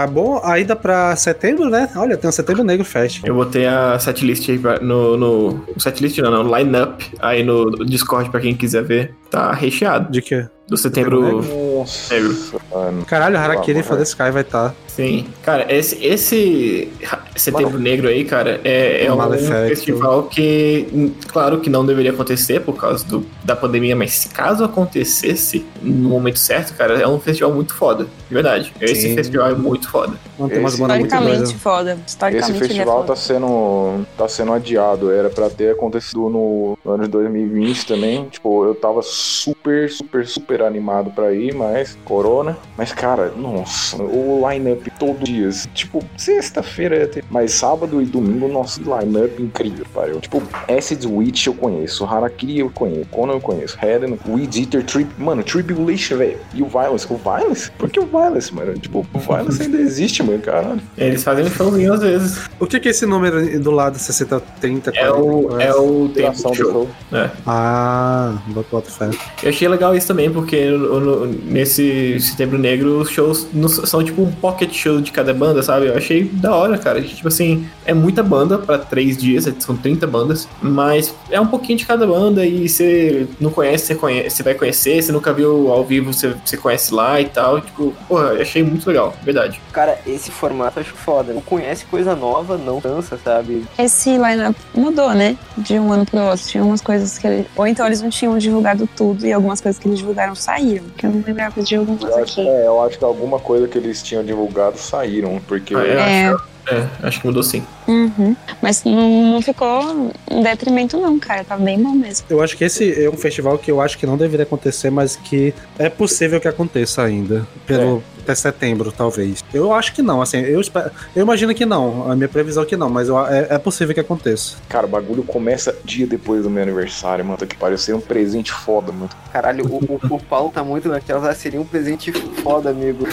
Bom, 0.07 0.39
aí 0.43 0.63
dá 0.63 0.75
pra 0.75 1.15
setembro, 1.15 1.69
né? 1.69 1.89
Olha, 1.95 2.17
tem 2.17 2.29
o 2.29 2.33
Setembro 2.33 2.63
Negro 2.63 2.85
Fest. 2.85 3.21
Eu 3.23 3.35
botei 3.35 3.65
a 3.65 3.97
setlist 3.99 4.49
aí 4.49 4.57
pra- 4.59 4.79
no, 4.79 5.17
no. 5.17 5.63
Setlist 5.77 6.17
não, 6.19 6.31
não, 6.43 6.57
line-up 6.57 7.05
aí 7.19 7.43
no 7.43 7.69
Discord 7.85 8.29
pra 8.29 8.39
quem 8.39 8.55
quiser 8.55 8.83
ver. 8.83 9.13
Tá 9.29 9.51
recheado. 9.51 10.11
De 10.11 10.21
quê? 10.21 10.45
Do 10.67 10.77
setembro. 10.77 11.41
Nossa, 11.77 12.13
Negro. 12.13 12.35
mano. 12.71 13.05
Caralho, 13.05 13.37
Harakiri 13.37 13.73
Pelo 13.73 13.83
for 13.83 13.97
the 13.97 14.03
Sky 14.03 14.31
vai 14.31 14.43
estar. 14.43 14.69
Tá. 14.69 14.75
Sim. 14.87 15.25
Cara, 15.41 15.65
esse, 15.73 16.03
esse 16.05 16.87
Setembro 17.35 17.79
Negro 17.79 18.07
aí, 18.07 18.23
cara, 18.23 18.61
é, 18.63 19.03
é 19.05 19.11
O 19.11 19.15
um 19.15 19.17
Malefactor. 19.17 19.67
festival 19.69 20.23
que, 20.23 21.11
claro 21.27 21.59
que 21.59 21.69
não 21.69 21.83
deveria 21.85 22.11
acontecer 22.11 22.61
por 22.61 22.75
causa 22.77 23.03
do, 23.05 23.25
da 23.43 23.55
pandemia, 23.55 23.95
mas 23.95 24.13
se 24.13 24.29
caso 24.29 24.63
acontecesse 24.63 25.65
no 25.81 26.09
momento 26.09 26.37
certo, 26.39 26.75
cara, 26.77 26.99
é 27.01 27.07
um 27.07 27.19
festival 27.19 27.51
muito 27.53 27.73
foda. 27.73 28.05
De 28.33 28.41
verdade. 28.41 28.73
Esse 28.81 29.01
Sim. 29.09 29.15
festival 29.15 29.51
é 29.51 29.53
muito 29.55 29.87
foda. 29.89 30.13
Não 30.39 30.49
tem 30.49 30.57
umas 30.59 30.73
Esse- 30.73 30.81
bandas 30.81 30.97
muito 30.99 31.15
doidas. 31.19 31.51
foda. 31.51 31.97
Historicamente 32.07 32.51
Esse 32.51 32.63
é 32.63 32.67
festival 32.67 32.95
foda. 33.01 33.07
tá 33.07 33.15
sendo, 33.15 34.05
tá 34.17 34.27
sendo 34.27 34.53
adiado. 34.53 35.11
Era 35.11 35.29
pra 35.29 35.49
ter 35.51 35.71
acontecido 35.73 36.29
no, 36.29 36.77
no 36.83 36.91
ano 36.91 37.03
de 37.03 37.09
2020 37.09 37.85
também. 37.85 38.25
Tipo, 38.29 38.65
eu 38.65 38.73
tava 38.73 39.01
super, 39.03 39.87
super, 39.91 40.25
super 40.25 40.61
animado 40.63 41.11
pra 41.11 41.31
ir, 41.31 41.53
mas 41.53 41.95
corona. 42.03 42.57
Mas, 42.75 42.91
cara, 42.91 43.31
nossa, 43.37 44.01
o 44.01 44.43
line-up 44.49 44.91
todo 44.97 45.23
dias. 45.23 45.67
Tipo, 45.75 46.03
sexta-feira 46.17 46.95
ia 46.97 47.07
ter 47.07 47.23
Mas 47.29 47.51
sábado 47.53 48.01
e 48.01 48.05
domingo, 48.05 48.47
nosso 48.47 48.81
line-up 48.81 49.41
incrível, 49.41 49.85
pariu. 49.93 50.19
Tipo, 50.19 50.41
Acid 50.67 51.05
Witch 51.05 51.45
eu 51.47 51.53
conheço, 51.53 52.03
Harakiri 52.05 52.59
eu 52.59 52.69
conheço, 52.71 53.05
Conan 53.11 53.33
eu 53.33 53.41
conheço, 53.41 53.77
Heaven, 53.81 54.17
Weed 54.27 54.55
Eater, 54.59 54.83
Trip, 54.83 55.09
mano, 55.21 55.43
Tribulation, 55.43 56.17
velho. 56.17 56.39
E 56.53 56.61
o 56.63 56.65
Violence. 56.65 57.05
O 57.11 57.17
Violence? 57.17 57.69
Por 57.77 57.89
que 57.89 57.99
o 57.99 58.05
Violence, 58.05 58.22
mano? 58.29 58.73
Tipo, 58.73 59.05
o 59.13 59.19
Violence 59.19 59.61
ainda 59.61 59.77
existe, 59.77 60.21
mano, 60.23 60.39
caralho. 60.39 60.81
Eles 60.97 61.23
fazem 61.23 61.45
um 61.45 61.49
showzinho 61.49 61.93
às 61.93 62.01
vezes. 62.01 62.39
O 62.59 62.65
que 62.65 62.79
que 62.79 62.87
é 62.87 62.91
esse 62.91 63.05
número 63.05 63.59
do 63.59 63.71
lado 63.71 63.97
60, 63.99 64.39
30, 64.61 64.91
É 64.95 65.11
o, 65.11 65.59
é 65.59 65.73
o 65.75 66.09
tempo 66.13 66.31
Duração 66.31 66.51
do 66.51 66.57
show. 66.57 66.71
show. 66.71 66.89
É. 67.11 67.29
Ah, 67.45 68.33
boto 68.47 68.91
fé. 68.91 69.09
Eu 69.41 69.49
achei 69.49 69.67
legal 69.67 69.95
isso 69.95 70.07
também, 70.07 70.31
porque 70.31 70.65
no- 70.69 70.99
no- 70.99 71.25
nesse 71.27 72.19
Setembro 72.19 72.57
Negro 72.57 72.99
os 72.99 73.09
shows 73.09 73.47
não 73.53 73.65
s- 73.67 73.85
são 73.87 74.03
tipo 74.03 74.21
um 74.21 74.31
pocket 74.31 74.73
show 74.73 74.99
de 75.01 75.11
cada 75.11 75.33
banda, 75.33 75.61
sabe? 75.63 75.87
Eu 75.87 75.95
achei 75.97 76.23
da 76.25 76.55
hora, 76.55 76.77
cara. 76.77 77.01
Tipo 77.01 77.27
assim, 77.27 77.65
é 77.85 77.93
muita 77.93 78.23
banda 78.23 78.57
pra 78.57 78.77
três 78.77 79.17
dias, 79.17 79.47
são 79.59 79.75
30 79.75 80.05
bandas, 80.07 80.47
mas 80.61 81.13
é 81.29 81.39
um 81.39 81.47
pouquinho 81.47 81.77
de 81.77 81.85
cada 81.85 82.05
banda 82.07 82.45
e 82.45 82.67
você 82.67 83.27
não 83.39 83.49
conhece, 83.51 83.85
você, 83.87 83.95
conhece, 83.95 84.29
você 84.37 84.43
vai 84.43 84.53
conhecer, 84.55 85.01
você 85.01 85.11
nunca 85.11 85.33
viu 85.33 85.71
ao 85.71 85.83
vivo, 85.85 86.13
você, 86.13 86.33
você 86.43 86.57
conhece 86.57 86.93
lá 86.93 87.19
e 87.21 87.25
tal. 87.25 87.61
Tipo, 87.61 87.93
porra, 88.13 88.33
eu 88.33 88.41
achei 88.43 88.61
muito 88.61 88.85
legal, 88.87 89.15
verdade. 89.23 89.59
Cara, 89.71 89.97
esse 90.05 90.29
formato 90.29 90.77
eu 90.77 90.81
acho 90.81 90.93
foda. 90.93 91.33
Não 91.33 91.41
conhece 91.41 91.85
coisa 91.85 92.15
nova, 92.15 92.57
não 92.57 92.79
cansa, 92.79 93.17
sabe? 93.17 93.65
Esse 93.77 94.11
lineup 94.11 94.55
mudou, 94.75 95.13
né? 95.13 95.35
De 95.57 95.79
um 95.79 95.91
ano 95.91 96.05
pro 96.05 96.19
outro. 96.19 96.45
Tinha 96.45 96.63
umas 96.63 96.81
coisas 96.81 97.17
que 97.17 97.25
ele... 97.25 97.47
Ou 97.55 97.65
então 97.65 97.87
eles 97.87 98.03
não 98.03 98.11
tinham 98.11 98.37
divulgado 98.37 98.87
tudo 98.95 99.25
e 99.25 99.33
algumas 99.33 99.59
coisas 99.59 99.81
que 99.81 99.87
eles 99.87 99.97
divulgaram 99.97 100.35
saíram. 100.35 100.85
Que 100.95 101.07
eu 101.07 101.09
não 101.09 101.23
lembrava 101.25 101.61
de 101.63 101.75
algumas 101.75 102.03
Eu 102.03 102.23
acho, 102.23 102.41
aqui. 102.41 102.47
é, 102.47 102.67
eu 102.67 102.83
acho 102.83 102.99
que 102.99 103.03
alguma 103.03 103.39
coisa 103.39 103.67
que 103.67 103.77
eles 103.79 104.03
tinham 104.03 104.23
divulgado 104.23 104.77
saíram, 104.77 105.41
porque. 105.47 105.73
Ah, 105.75 105.83
é? 105.83 106.29
É, 106.29 106.35
É, 106.75 106.87
acho 107.07 107.19
que 107.19 107.27
mudou 107.27 107.43
sim. 107.43 107.65
Uhum. 107.87 108.35
mas 108.61 108.83
não, 108.83 109.41
ficou 109.41 110.11
um 110.31 110.41
detrimento 110.43 110.97
não, 110.99 111.17
cara. 111.19 111.43
Tá 111.43 111.57
bem 111.57 111.81
bom 111.81 111.91
mesmo. 111.93 112.25
Eu 112.29 112.41
acho 112.41 112.55
que 112.57 112.63
esse 112.63 113.03
é 113.03 113.09
um 113.09 113.17
festival 113.17 113.57
que 113.57 113.71
eu 113.71 113.81
acho 113.81 113.97
que 113.97 114.05
não 114.05 114.17
deveria 114.17 114.43
acontecer, 114.43 114.89
mas 114.89 115.15
que 115.15 115.53
é 115.77 115.89
possível 115.89 116.39
que 116.39 116.47
aconteça 116.47 117.01
ainda. 117.03 117.45
Pelo, 117.65 118.03
Até 118.23 118.35
setembro, 118.35 118.89
talvez. 118.91 119.43
Eu 119.53 119.73
acho 119.73 119.93
que 119.93 120.01
não, 120.01 120.21
assim, 120.21 120.37
eu, 120.39 120.61
espero, 120.61 120.89
eu 121.13 121.23
imagino 121.23 121.53
que 121.53 121.65
não. 121.65 122.09
A 122.09 122.15
minha 122.15 122.29
previsão 122.29 122.63
é 122.63 122.65
que 122.65 122.77
não, 122.77 122.89
mas 122.89 123.09
eu- 123.09 123.19
é, 123.27 123.47
é 123.49 123.57
possível 123.57 123.93
que 123.93 123.99
aconteça. 123.99 124.55
Cara, 124.69 124.85
o 124.85 124.89
bagulho 124.89 125.23
começa 125.23 125.75
dia 125.83 126.07
depois 126.07 126.43
do 126.43 126.49
meu 126.49 126.63
aniversário, 126.63 127.25
mano. 127.25 127.37
Que 127.45 127.57
parecia 127.57 127.93
um 127.95 127.99
presente 127.99 128.51
foda, 128.53 128.93
mano. 128.93 129.09
Caralho, 129.33 129.65
o, 129.65 129.99
o, 130.09 130.15
o 130.15 130.23
Paulo 130.23 130.51
tá 130.53 130.63
muito 130.63 130.87
naquela. 130.87 131.29
ah, 131.29 131.35
Seria 131.35 131.59
um 131.59 131.65
presente 131.65 132.13
foda, 132.13 132.69
amigo. 132.69 133.05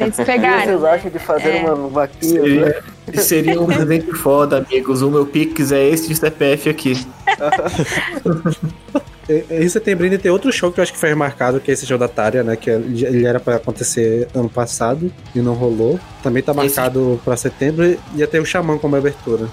Eles 0.00 0.14
O 0.14 0.20
que 0.20 0.24
pegaram. 0.24 0.64
vocês 0.64 0.84
acham 0.84 1.10
de 1.10 1.18
fazer 1.18 1.48
É. 1.56 1.62
uma 1.72 1.88
vaquinha? 1.88 2.42
né? 2.42 2.74
Seria, 3.22 3.47
seria 3.48 3.60
um 3.62 3.66
presente 3.66 4.12
foda, 4.14 4.58
amigos. 4.58 5.02
O 5.02 5.10
meu 5.10 5.26
Pix 5.26 5.72
é 5.72 5.88
esse 5.88 6.08
de 6.08 6.14
CPF 6.14 6.68
aqui. 6.70 7.06
E- 9.28 9.44
Em 9.50 9.68
setembro 9.68 10.04
ainda 10.04 10.18
tem 10.18 10.30
outro 10.30 10.50
show 10.50 10.72
que 10.72 10.80
eu 10.80 10.82
acho 10.82 10.92
que 10.92 10.98
foi 10.98 11.10
remarcado, 11.10 11.60
que 11.60 11.70
é 11.70 11.74
esse 11.74 11.86
show 11.86 11.98
da 11.98 12.08
Tária, 12.08 12.42
né? 12.42 12.56
Que 12.56 12.70
ele 12.70 13.26
era 13.26 13.38
pra 13.38 13.56
acontecer 13.56 14.26
ano 14.34 14.48
passado 14.48 15.12
e 15.34 15.40
não 15.40 15.52
rolou. 15.52 16.00
Também 16.22 16.42
tá 16.42 16.52
Esse- 16.52 16.76
marcado 16.76 17.20
pra 17.24 17.36
setembro 17.36 17.84
e 17.84 17.98
ia 18.16 18.26
ter 18.26 18.40
o 18.40 18.44
Xamã 18.46 18.78
como 18.78 18.96
abertura. 18.96 19.46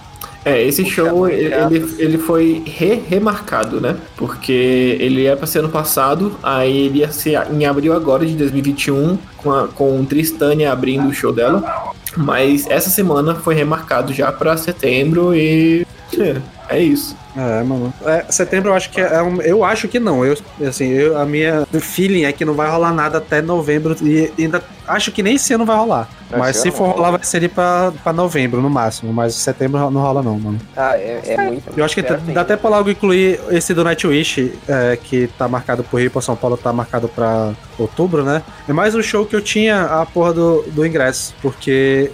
É, 0.46 0.62
esse 0.62 0.86
show 0.86 1.28
ele, 1.28 1.52
ele, 1.54 1.96
ele 1.98 2.18
foi 2.20 2.62
re 2.68 3.02
remarcado, 3.10 3.82
né? 3.82 3.98
Porque 4.16 4.96
ele 5.00 5.26
é 5.26 5.36
pra 5.36 5.48
ser 5.48 5.60
ano 5.60 5.70
passado, 5.70 6.38
aí 6.44 6.86
ele 6.86 7.00
ia 7.00 7.12
ser 7.12 7.42
em 7.52 7.66
abril 7.66 7.94
agora 7.94 8.24
de 8.24 8.34
2021, 8.36 9.18
com, 9.38 9.52
a, 9.52 9.68
com 9.68 10.06
Tristânia 10.06 10.72
abrindo 10.72 11.10
o 11.10 11.14
show 11.14 11.34
dela. 11.34 11.92
Mas 12.18 12.66
essa 12.70 12.90
semana 12.90 13.36
foi 13.36 13.56
remarcado 13.56 14.14
já 14.14 14.32
pra 14.32 14.58
setembro 14.58 15.36
e. 15.36 15.86
É, 16.18 16.42
é 16.78 16.80
isso. 16.80 17.16
É, 17.36 17.64
mano. 17.64 17.94
É, 18.06 18.26
setembro 18.30 18.70
eu 18.70 18.74
acho 18.74 18.90
que 18.90 19.02
é 19.02 19.22
um, 19.22 19.42
Eu 19.42 19.64
acho 19.64 19.88
que 19.88 20.00
não. 20.00 20.26
Eu, 20.26 20.38
assim, 20.66 20.90
eu, 20.90 21.18
a 21.18 21.26
minha 21.26 21.68
feeling 21.80 22.24
é 22.24 22.32
que 22.32 22.46
não 22.46 22.54
vai 22.54 22.70
rolar 22.70 22.94
nada 22.94 23.18
até 23.18 23.42
novembro 23.42 23.96
e 24.02 24.32
ainda 24.40 24.64
acho 24.88 25.12
que 25.12 25.22
nem 25.22 25.36
esse 25.36 25.54
ano 25.54 25.66
vai 25.66 25.76
rolar. 25.76 26.10
Mas 26.30 26.58
se 26.58 26.72
for 26.72 26.90
rolar, 26.90 27.12
vai 27.12 27.24
ser 27.24 27.50
pra, 27.50 27.92
pra 28.04 28.14
novembro 28.14 28.62
no 28.62 28.70
máximo. 28.70 29.12
Mas 29.14 29.36
setembro 29.36 29.80
não 29.92 30.02
rola, 30.02 30.24
não, 30.24 30.40
mano. 30.40 30.60
Ah, 30.76 30.98
é, 30.98 31.22
é 31.26 31.38
muito. 31.38 31.64
Eu 31.78 31.84
acho 31.84 31.96
que 31.96 32.02
dá 32.02 32.42
até 32.42 32.56
pra 32.56 32.70
logo 32.70 32.90
incluir 32.90 33.40
esse 33.50 33.74
do 33.74 33.84
Nightwish, 33.84 34.54
é, 34.68 34.98
que 35.02 35.28
tá 35.38 35.48
marcado 35.48 35.84
pro 35.84 36.00
Rio, 36.00 36.12
pra 36.12 36.22
São 36.22 36.36
Paulo, 36.36 36.58
tá 36.58 36.72
marcado 36.72 37.08
pra 37.08 37.54
outubro, 37.78 38.24
né? 38.24 38.42
É 38.68 38.74
mais 38.74 38.96
um 38.96 39.02
show 39.02 39.26
que 39.26 39.36
eu 39.36 39.42
tinha 39.42 39.84
a 39.84 40.06
porra 40.06 40.34
do, 40.34 40.64
do 40.68 40.86
ingresso, 40.86 41.34
porque 41.42 42.12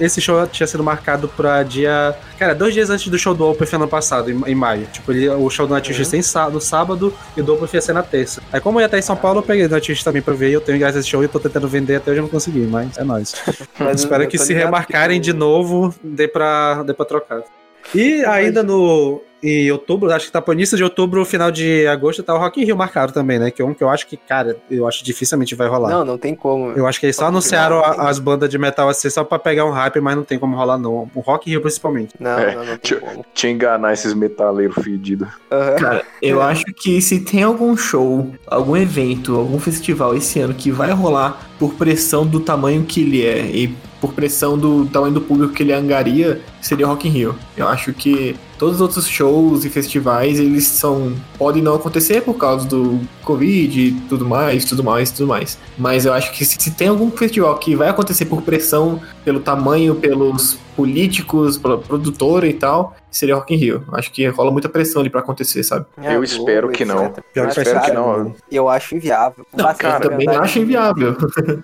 esse 0.00 0.20
show 0.20 0.46
tinha 0.46 0.66
sido 0.66 0.82
marcado 0.82 1.28
pra 1.28 1.62
dia. 1.62 2.14
Cara, 2.38 2.54
dois 2.54 2.74
dias 2.74 2.90
antes 2.90 3.08
do 3.08 3.18
show 3.18 3.34
do 3.34 3.46
Open 3.48 3.66
ano 3.72 3.88
passado, 3.88 4.30
em, 4.30 4.40
em 4.46 4.54
maio. 4.54 4.86
Tipo, 4.92 5.12
ele, 5.12 5.28
o 5.28 5.48
show 5.50 5.66
do 5.66 5.72
Nightwish 5.74 6.00
ia 6.14 6.18
em 6.18 6.22
sá- 6.22 6.50
no 6.50 6.60
sábado 6.60 7.12
e 7.36 7.40
o 7.40 7.44
do 7.44 7.54
Open 7.54 7.68
ia 7.72 7.80
ser 7.80 7.92
na 7.92 8.02
terça. 8.02 8.42
Aí, 8.52 8.60
como 8.60 8.78
eu 8.78 8.82
ia 8.82 8.86
estar 8.86 8.98
em 8.98 9.02
São 9.02 9.16
Paulo, 9.16 9.38
eu 9.38 9.42
peguei 9.42 9.66
o 9.66 9.68
Nightwish 9.68 10.02
também 10.04 10.20
pra 10.22 10.34
ver. 10.34 10.50
Eu 10.50 10.60
tenho 10.60 10.76
ingresso 10.76 10.98
desse 10.98 11.08
show 11.08 11.22
e 11.24 11.28
tô 11.28 11.38
tentando 11.40 11.68
vender 11.68 11.96
até 11.96 12.10
hoje 12.10 12.20
eu 12.20 12.22
não 12.22 12.30
consegui, 12.30 12.60
mas 12.66 12.96
é 12.98 13.04
nóis. 13.04 13.34
Mas 13.78 14.00
Espero 14.00 14.26
que 14.28 14.38
se 14.38 14.52
remarcarem 14.54 15.20
que- 15.20 15.24
de 15.26 15.32
novo, 15.32 15.94
dê 16.02 16.26
pra, 16.28 16.82
dê 16.82 16.92
pra 16.94 17.04
trocar. 17.04 17.42
E 17.94 18.24
ainda 18.24 18.62
no 18.62 19.22
em 19.42 19.70
outubro, 19.72 20.12
acho 20.12 20.26
que 20.26 20.32
tá 20.32 20.40
pro 20.40 20.54
início 20.54 20.76
de 20.76 20.84
outubro, 20.84 21.24
final 21.24 21.50
de 21.50 21.84
agosto, 21.88 22.22
tá 22.22 22.32
o 22.32 22.38
Rock 22.38 22.60
in 22.60 22.64
Rio 22.64 22.76
marcado 22.76 23.12
também, 23.12 23.40
né? 23.40 23.50
Que 23.50 23.60
é 23.60 23.64
um 23.64 23.74
que 23.74 23.82
eu 23.82 23.88
acho 23.88 24.06
que, 24.06 24.16
cara, 24.16 24.56
eu 24.70 24.86
acho 24.86 25.04
dificilmente 25.04 25.56
vai 25.56 25.66
rolar. 25.66 25.90
Não, 25.90 26.04
não 26.04 26.16
tem 26.16 26.32
como. 26.34 26.70
Eu 26.70 26.86
acho 26.86 27.00
que 27.00 27.06
eles 27.06 27.16
só 27.16 27.26
anunciaram 27.26 27.80
não 27.80 28.06
as 28.06 28.20
bandas 28.20 28.48
de 28.48 28.56
metal 28.56 28.88
assim 28.88 29.10
só 29.10 29.24
pra 29.24 29.40
pegar 29.40 29.64
um 29.64 29.70
hype, 29.70 30.00
mas 30.00 30.14
não 30.14 30.22
tem 30.22 30.38
como 30.38 30.56
rolar 30.56 30.78
não. 30.78 31.10
O 31.12 31.20
Rock 31.20 31.48
in 31.48 31.54
Rio 31.54 31.60
principalmente. 31.60 32.14
Não, 32.20 32.38
É, 32.38 32.54
não, 32.54 32.64
não 32.64 32.78
como. 33.00 33.26
Te 33.34 33.48
enganar 33.48 33.92
esses 33.92 34.14
metaleiros 34.14 34.76
fedidos. 34.76 35.28
Aham. 35.50 35.76
Cara, 35.76 36.02
eu 36.20 36.40
acho 36.42 36.64
que 36.76 37.00
se 37.02 37.18
tem 37.18 37.42
algum 37.42 37.76
show, 37.76 38.32
algum 38.46 38.76
evento, 38.76 39.36
algum 39.36 39.58
festival 39.58 40.14
esse 40.14 40.38
ano 40.38 40.54
que 40.54 40.70
vai 40.70 40.92
rolar 40.92 41.48
por 41.58 41.74
pressão 41.74 42.24
do 42.24 42.38
tamanho 42.38 42.84
que 42.84 43.00
ele 43.00 43.26
é 43.26 43.40
e 43.40 43.76
por 44.02 44.12
pressão 44.12 44.58
do 44.58 44.84
tamanho 44.86 45.14
do 45.14 45.20
público 45.20 45.54
que 45.54 45.62
ele 45.62 45.72
angaria, 45.72 46.42
seria 46.60 46.84
o 46.84 46.88
Rock 46.88 47.06
in 47.06 47.12
Rio. 47.12 47.38
Eu 47.56 47.68
acho 47.68 47.92
que 47.92 48.34
todos 48.62 48.76
os 48.76 48.80
outros 48.80 49.08
shows 49.08 49.64
e 49.64 49.68
festivais, 49.68 50.38
eles 50.38 50.68
são 50.68 51.12
podem 51.36 51.60
não 51.60 51.74
acontecer 51.74 52.20
por 52.22 52.34
causa 52.34 52.64
do 52.68 53.00
Covid 53.24 53.80
e 53.88 53.90
tudo 54.08 54.24
mais, 54.24 54.64
tudo 54.64 54.84
mais, 54.84 55.10
tudo 55.10 55.26
mais. 55.26 55.58
Mas 55.76 56.06
eu 56.06 56.12
acho 56.12 56.30
que 56.30 56.44
se, 56.44 56.56
se 56.60 56.70
tem 56.70 56.86
algum 56.86 57.10
festival 57.10 57.58
que 57.58 57.74
vai 57.74 57.88
acontecer 57.88 58.26
por 58.26 58.40
pressão 58.42 59.00
pelo 59.24 59.40
tamanho, 59.40 59.96
pelos 59.96 60.56
políticos, 60.76 61.58
pela 61.58 61.76
produtora 61.78 62.46
e 62.46 62.54
tal, 62.54 62.96
seria 63.10 63.36
o 63.36 63.38
Rock 63.38 63.54
in 63.54 63.58
Rio. 63.58 63.84
Acho 63.92 64.10
que 64.10 64.26
rola 64.28 64.50
muita 64.50 64.68
pressão 64.68 65.00
ali 65.00 65.10
pra 65.10 65.20
acontecer, 65.20 65.62
sabe? 65.62 65.84
É, 66.02 66.16
Eu 66.16 66.24
espero 66.24 66.62
Globo, 66.68 66.72
que 66.78 66.84
não. 66.84 67.06
etc. 67.06 67.24
Que 67.32 67.40
espero 67.40 67.80
que 67.82 67.92
não. 67.92 68.34
Eu 68.50 68.68
acho 68.68 68.96
inviável. 68.96 69.46
Não, 69.54 69.64
Bastante 69.64 69.80
cara, 69.92 70.00
também 70.02 70.26
verdade 70.26 70.38
acho 70.44 70.58
inviável. 70.58 71.16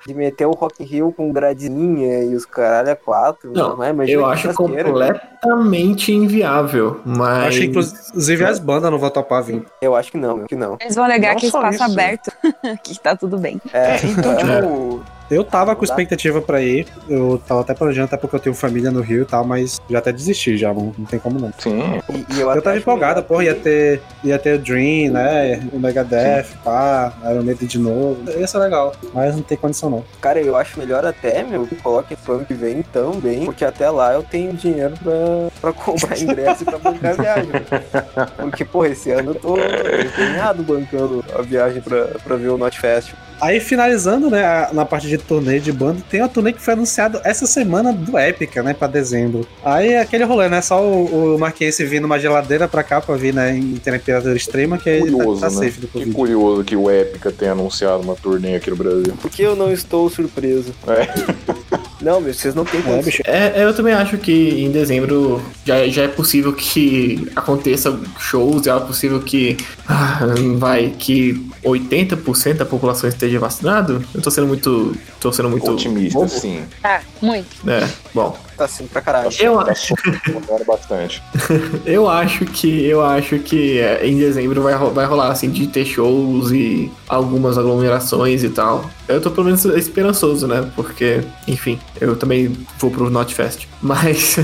De 0.07 0.15
meter 0.15 0.47
o 0.47 0.53
Rock 0.53 0.83
in 0.83 0.87
Rio 0.87 1.13
com 1.17 1.33
gradinha 1.33 2.25
e 2.25 2.35
os 2.35 2.45
caralho 2.45 2.91
é 2.91 2.95
quatro. 2.95 3.51
Não, 3.53 3.77
mas 3.77 3.91
imagina 3.91 4.21
Eu 4.21 4.27
acho 4.27 4.53
churrasqueira. 4.53 4.85
completamente 4.85 6.13
inviável, 6.13 6.88
mas. 7.05 7.49
Acho 7.49 7.59
que 7.61 7.67
inclusive 7.67 8.45
as 8.45 8.59
bandas 8.59 8.91
não 8.91 8.99
vão 8.99 9.11
topar 9.11 9.43
vir. 9.43 9.65
Eu 9.81 9.95
acho 9.97 10.11
que 10.11 10.19
não, 10.19 10.45
que 10.45 10.55
não. 10.57 10.77
Eles 10.81 10.95
vão 10.95 11.05
alegar 11.05 11.33
Não 11.33 11.41
que 11.41 11.47
espaço 11.47 11.75
isso. 11.75 11.85
aberto, 11.85 12.33
que 12.83 12.99
tá 12.99 13.17
tudo 13.17 13.39
bem. 13.39 13.61
É, 13.73 13.97
então, 14.05 14.37
tipo, 14.37 15.05
Eu 15.31 15.45
tava 15.45 15.77
com 15.77 15.85
expectativa 15.85 16.41
pra 16.41 16.61
ir, 16.61 16.87
eu 17.09 17.41
tava 17.47 17.61
até 17.61 17.75
planejando, 17.75 18.07
até 18.07 18.17
porque 18.17 18.37
eu 18.37 18.41
tenho 18.41 18.55
família 18.55 18.91
no 18.91 19.01
Rio 19.01 19.23
e 19.23 19.27
tal, 19.27 19.45
mas 19.45 19.81
já 19.89 19.99
até 19.99 20.11
desisti 20.13 20.57
já, 20.57 20.73
não, 20.73 20.95
não 20.97 21.05
tem 21.05 21.19
como 21.19 21.39
não. 21.39 21.53
Sim. 21.59 22.01
e, 22.11 22.35
e 22.35 22.41
eu, 22.41 22.51
Eu 22.51 22.63
tava 22.63 22.77
melhor 22.77 23.23
porra, 23.23 23.45
ia 23.45 23.55
ter, 23.55 24.01
ia 24.25 24.39
ter 24.39 24.55
o 24.55 24.59
Dream, 24.59 25.13
né? 25.13 25.61
O 25.73 25.79
Megadeth, 25.79 26.47
pá, 26.65 27.13
Iron 27.25 27.43
Maiden 27.43 27.69
de 27.69 27.79
novo. 27.79 28.19
Ia 28.31 28.47
ser 28.47 28.59
legal, 28.59 28.95
mas 29.13 29.35
não 29.35 29.43
tem 29.43 29.59
condição 29.59 29.91
não. 29.91 30.05
Cara, 30.21 30.41
eu 30.41 30.57
acho 30.57 30.79
melhor 30.79 31.05
até, 31.05 31.43
meu, 31.43 31.67
que 31.67 31.77
coloque 31.77 32.17
pro 32.17 32.37
ano 32.37 32.45
que 32.47 32.55
vem 32.55 32.83
também, 32.83 33.45
porque 33.45 33.65
até 33.65 33.91
lá 33.91 34.15
eu 34.15 34.23
tenho 34.23 34.53
dinheiro 34.55 34.95
pra, 35.03 35.13
pra 35.61 35.73
comprar 35.85 36.19
ingresso 36.19 36.63
e 36.63 36.65
pra 36.65 36.79
bancar 36.79 37.13
a 37.13 37.23
viagem. 37.23 37.51
Porque, 38.37 38.65
porra, 38.65 38.89
esse 38.89 39.11
ano 39.11 39.33
eu 39.33 39.35
tô 39.35 39.57
empenhado 39.59 40.63
bancando 40.63 41.25
a 41.37 41.43
viagem 41.43 41.83
pra, 41.83 42.07
pra 42.25 42.37
ver 42.37 42.49
o 42.49 42.59
Not 42.59 42.79
Fest. 42.79 43.13
Aí 43.41 43.61
finalizando, 43.61 44.31
né, 44.31 44.69
na 44.73 44.85
parte 44.85 45.07
de 45.09 45.17
turnê 45.19 45.59
de 45.61 45.73
banda, 45.73 46.01
tem 46.11 46.21
uma 46.21 46.29
turnê 46.29 46.53
que 46.53 46.61
foi 46.61 46.75
anunciado 46.75 47.21
essa 47.25 47.47
semana 47.47 47.93
do 47.93 48.17
Épica, 48.19 48.63
né, 48.63 48.75
pra 48.75 48.89
dezembro. 48.89 49.47
Aí 49.65 49.91
é 49.91 50.01
aquele 50.01 50.25
rolê, 50.25 50.49
né, 50.49 50.61
só 50.61 50.83
o, 50.83 51.35
o 51.35 51.39
Marquense 51.39 51.85
vindo 51.85 52.05
uma 52.05 52.19
geladeira 52.19 52.67
pra 52.67 52.83
cá 52.83 53.01
pra 53.01 53.15
vir, 53.17 53.33
né, 53.35 53.57
em 53.57 53.75
temperatura 53.77 54.35
extrema, 54.37 54.79
que 54.79 54.91
aí 54.91 55.01
Curioso, 55.01 55.41
tá, 55.41 55.49
tá 55.49 55.55
né? 55.55 55.67
safe 55.67 55.81
do 55.81 55.87
Que 55.87 55.93
Covid. 55.93 56.13
curioso 56.13 56.65
que 56.65 56.77
o 56.77 56.91
Epica 56.91 57.31
tenha 57.31 57.53
anunciado 57.53 58.03
uma 58.03 58.15
turnê 58.17 58.57
aqui 58.57 58.71
no 58.71 58.77
Brasil. 58.77 59.15
Por 59.21 59.31
que 59.31 59.43
eu 59.43 59.55
não 59.57 59.73
estou 59.73 60.09
surpreso? 60.11 60.75
É. 60.87 61.09
Não, 62.01 62.21
meu, 62.21 62.33
vocês 62.33 62.55
não 62.55 62.65
têm 62.65 62.81
É, 62.81 62.83
condição. 62.83 63.03
bicho. 63.03 63.23
É, 63.25 63.65
eu 63.65 63.75
também 63.75 63.93
acho 63.93 64.17
que 64.19 64.33
em 64.65 64.71
dezembro 64.71 65.43
já, 65.65 65.87
já 65.89 66.03
é 66.03 66.09
possível 66.09 66.53
que 66.53 67.29
aconteça 67.35 67.99
shows, 68.19 68.63
já 68.65 68.77
é 68.77 68.81
possível 68.81 69.21
que 69.21 69.57
ah, 69.89 70.21
vai 70.57 70.91
que 70.99 71.35
80% 71.65 72.55
da 72.55 72.65
população 72.65 73.09
esteja 73.09 73.39
vacinado. 73.39 74.05
Eu 74.15 74.21
tô 74.23 74.31
sendo 74.31 74.47
muito, 74.47 74.97
tô 75.21 75.33
sendo 75.33 75.51
muito 75.51 75.71
Otimista, 75.71 76.19
bobo, 76.19 76.31
sim. 76.31 76.63
Tá, 76.81 77.03
muito. 77.21 77.49
né? 77.65 77.89
Bom, 78.15 78.37
tá 78.59 78.69
sendo 78.69 78.89
pra 78.89 79.01
caralho. 79.01 79.31
Eu 79.39 79.57
Tá 79.65 79.73
acho, 79.73 79.87
sofrendo 79.89 80.65
bastante. 80.67 81.23
eu 81.87 82.09
acho 82.09 82.45
que 82.45 82.85
eu 82.85 83.03
acho 83.03 83.39
que 83.39 83.79
é, 83.79 84.07
em 84.07 84.19
dezembro 84.19 84.63
vai, 84.63 84.75
vai 84.77 85.07
rolar 85.07 85.29
assim 85.31 85.51
de 85.51 85.67
ter 85.67 85.85
shows 85.85 86.51
e 86.51 86.91
algumas 87.09 87.57
aglomerações 87.57 88.43
e 88.43 88.49
tal. 88.49 88.91
Eu 89.07 89.21
tô 89.21 89.31
pelo 89.31 89.47
menos 89.47 89.65
esperançoso, 89.65 90.47
né? 90.47 90.71
Porque, 90.77 91.21
enfim, 91.47 91.79
eu 92.01 92.15
também 92.17 92.53
vou 92.79 92.91
pro 92.91 93.09
Notfest. 93.09 93.67
Mas 93.81 94.37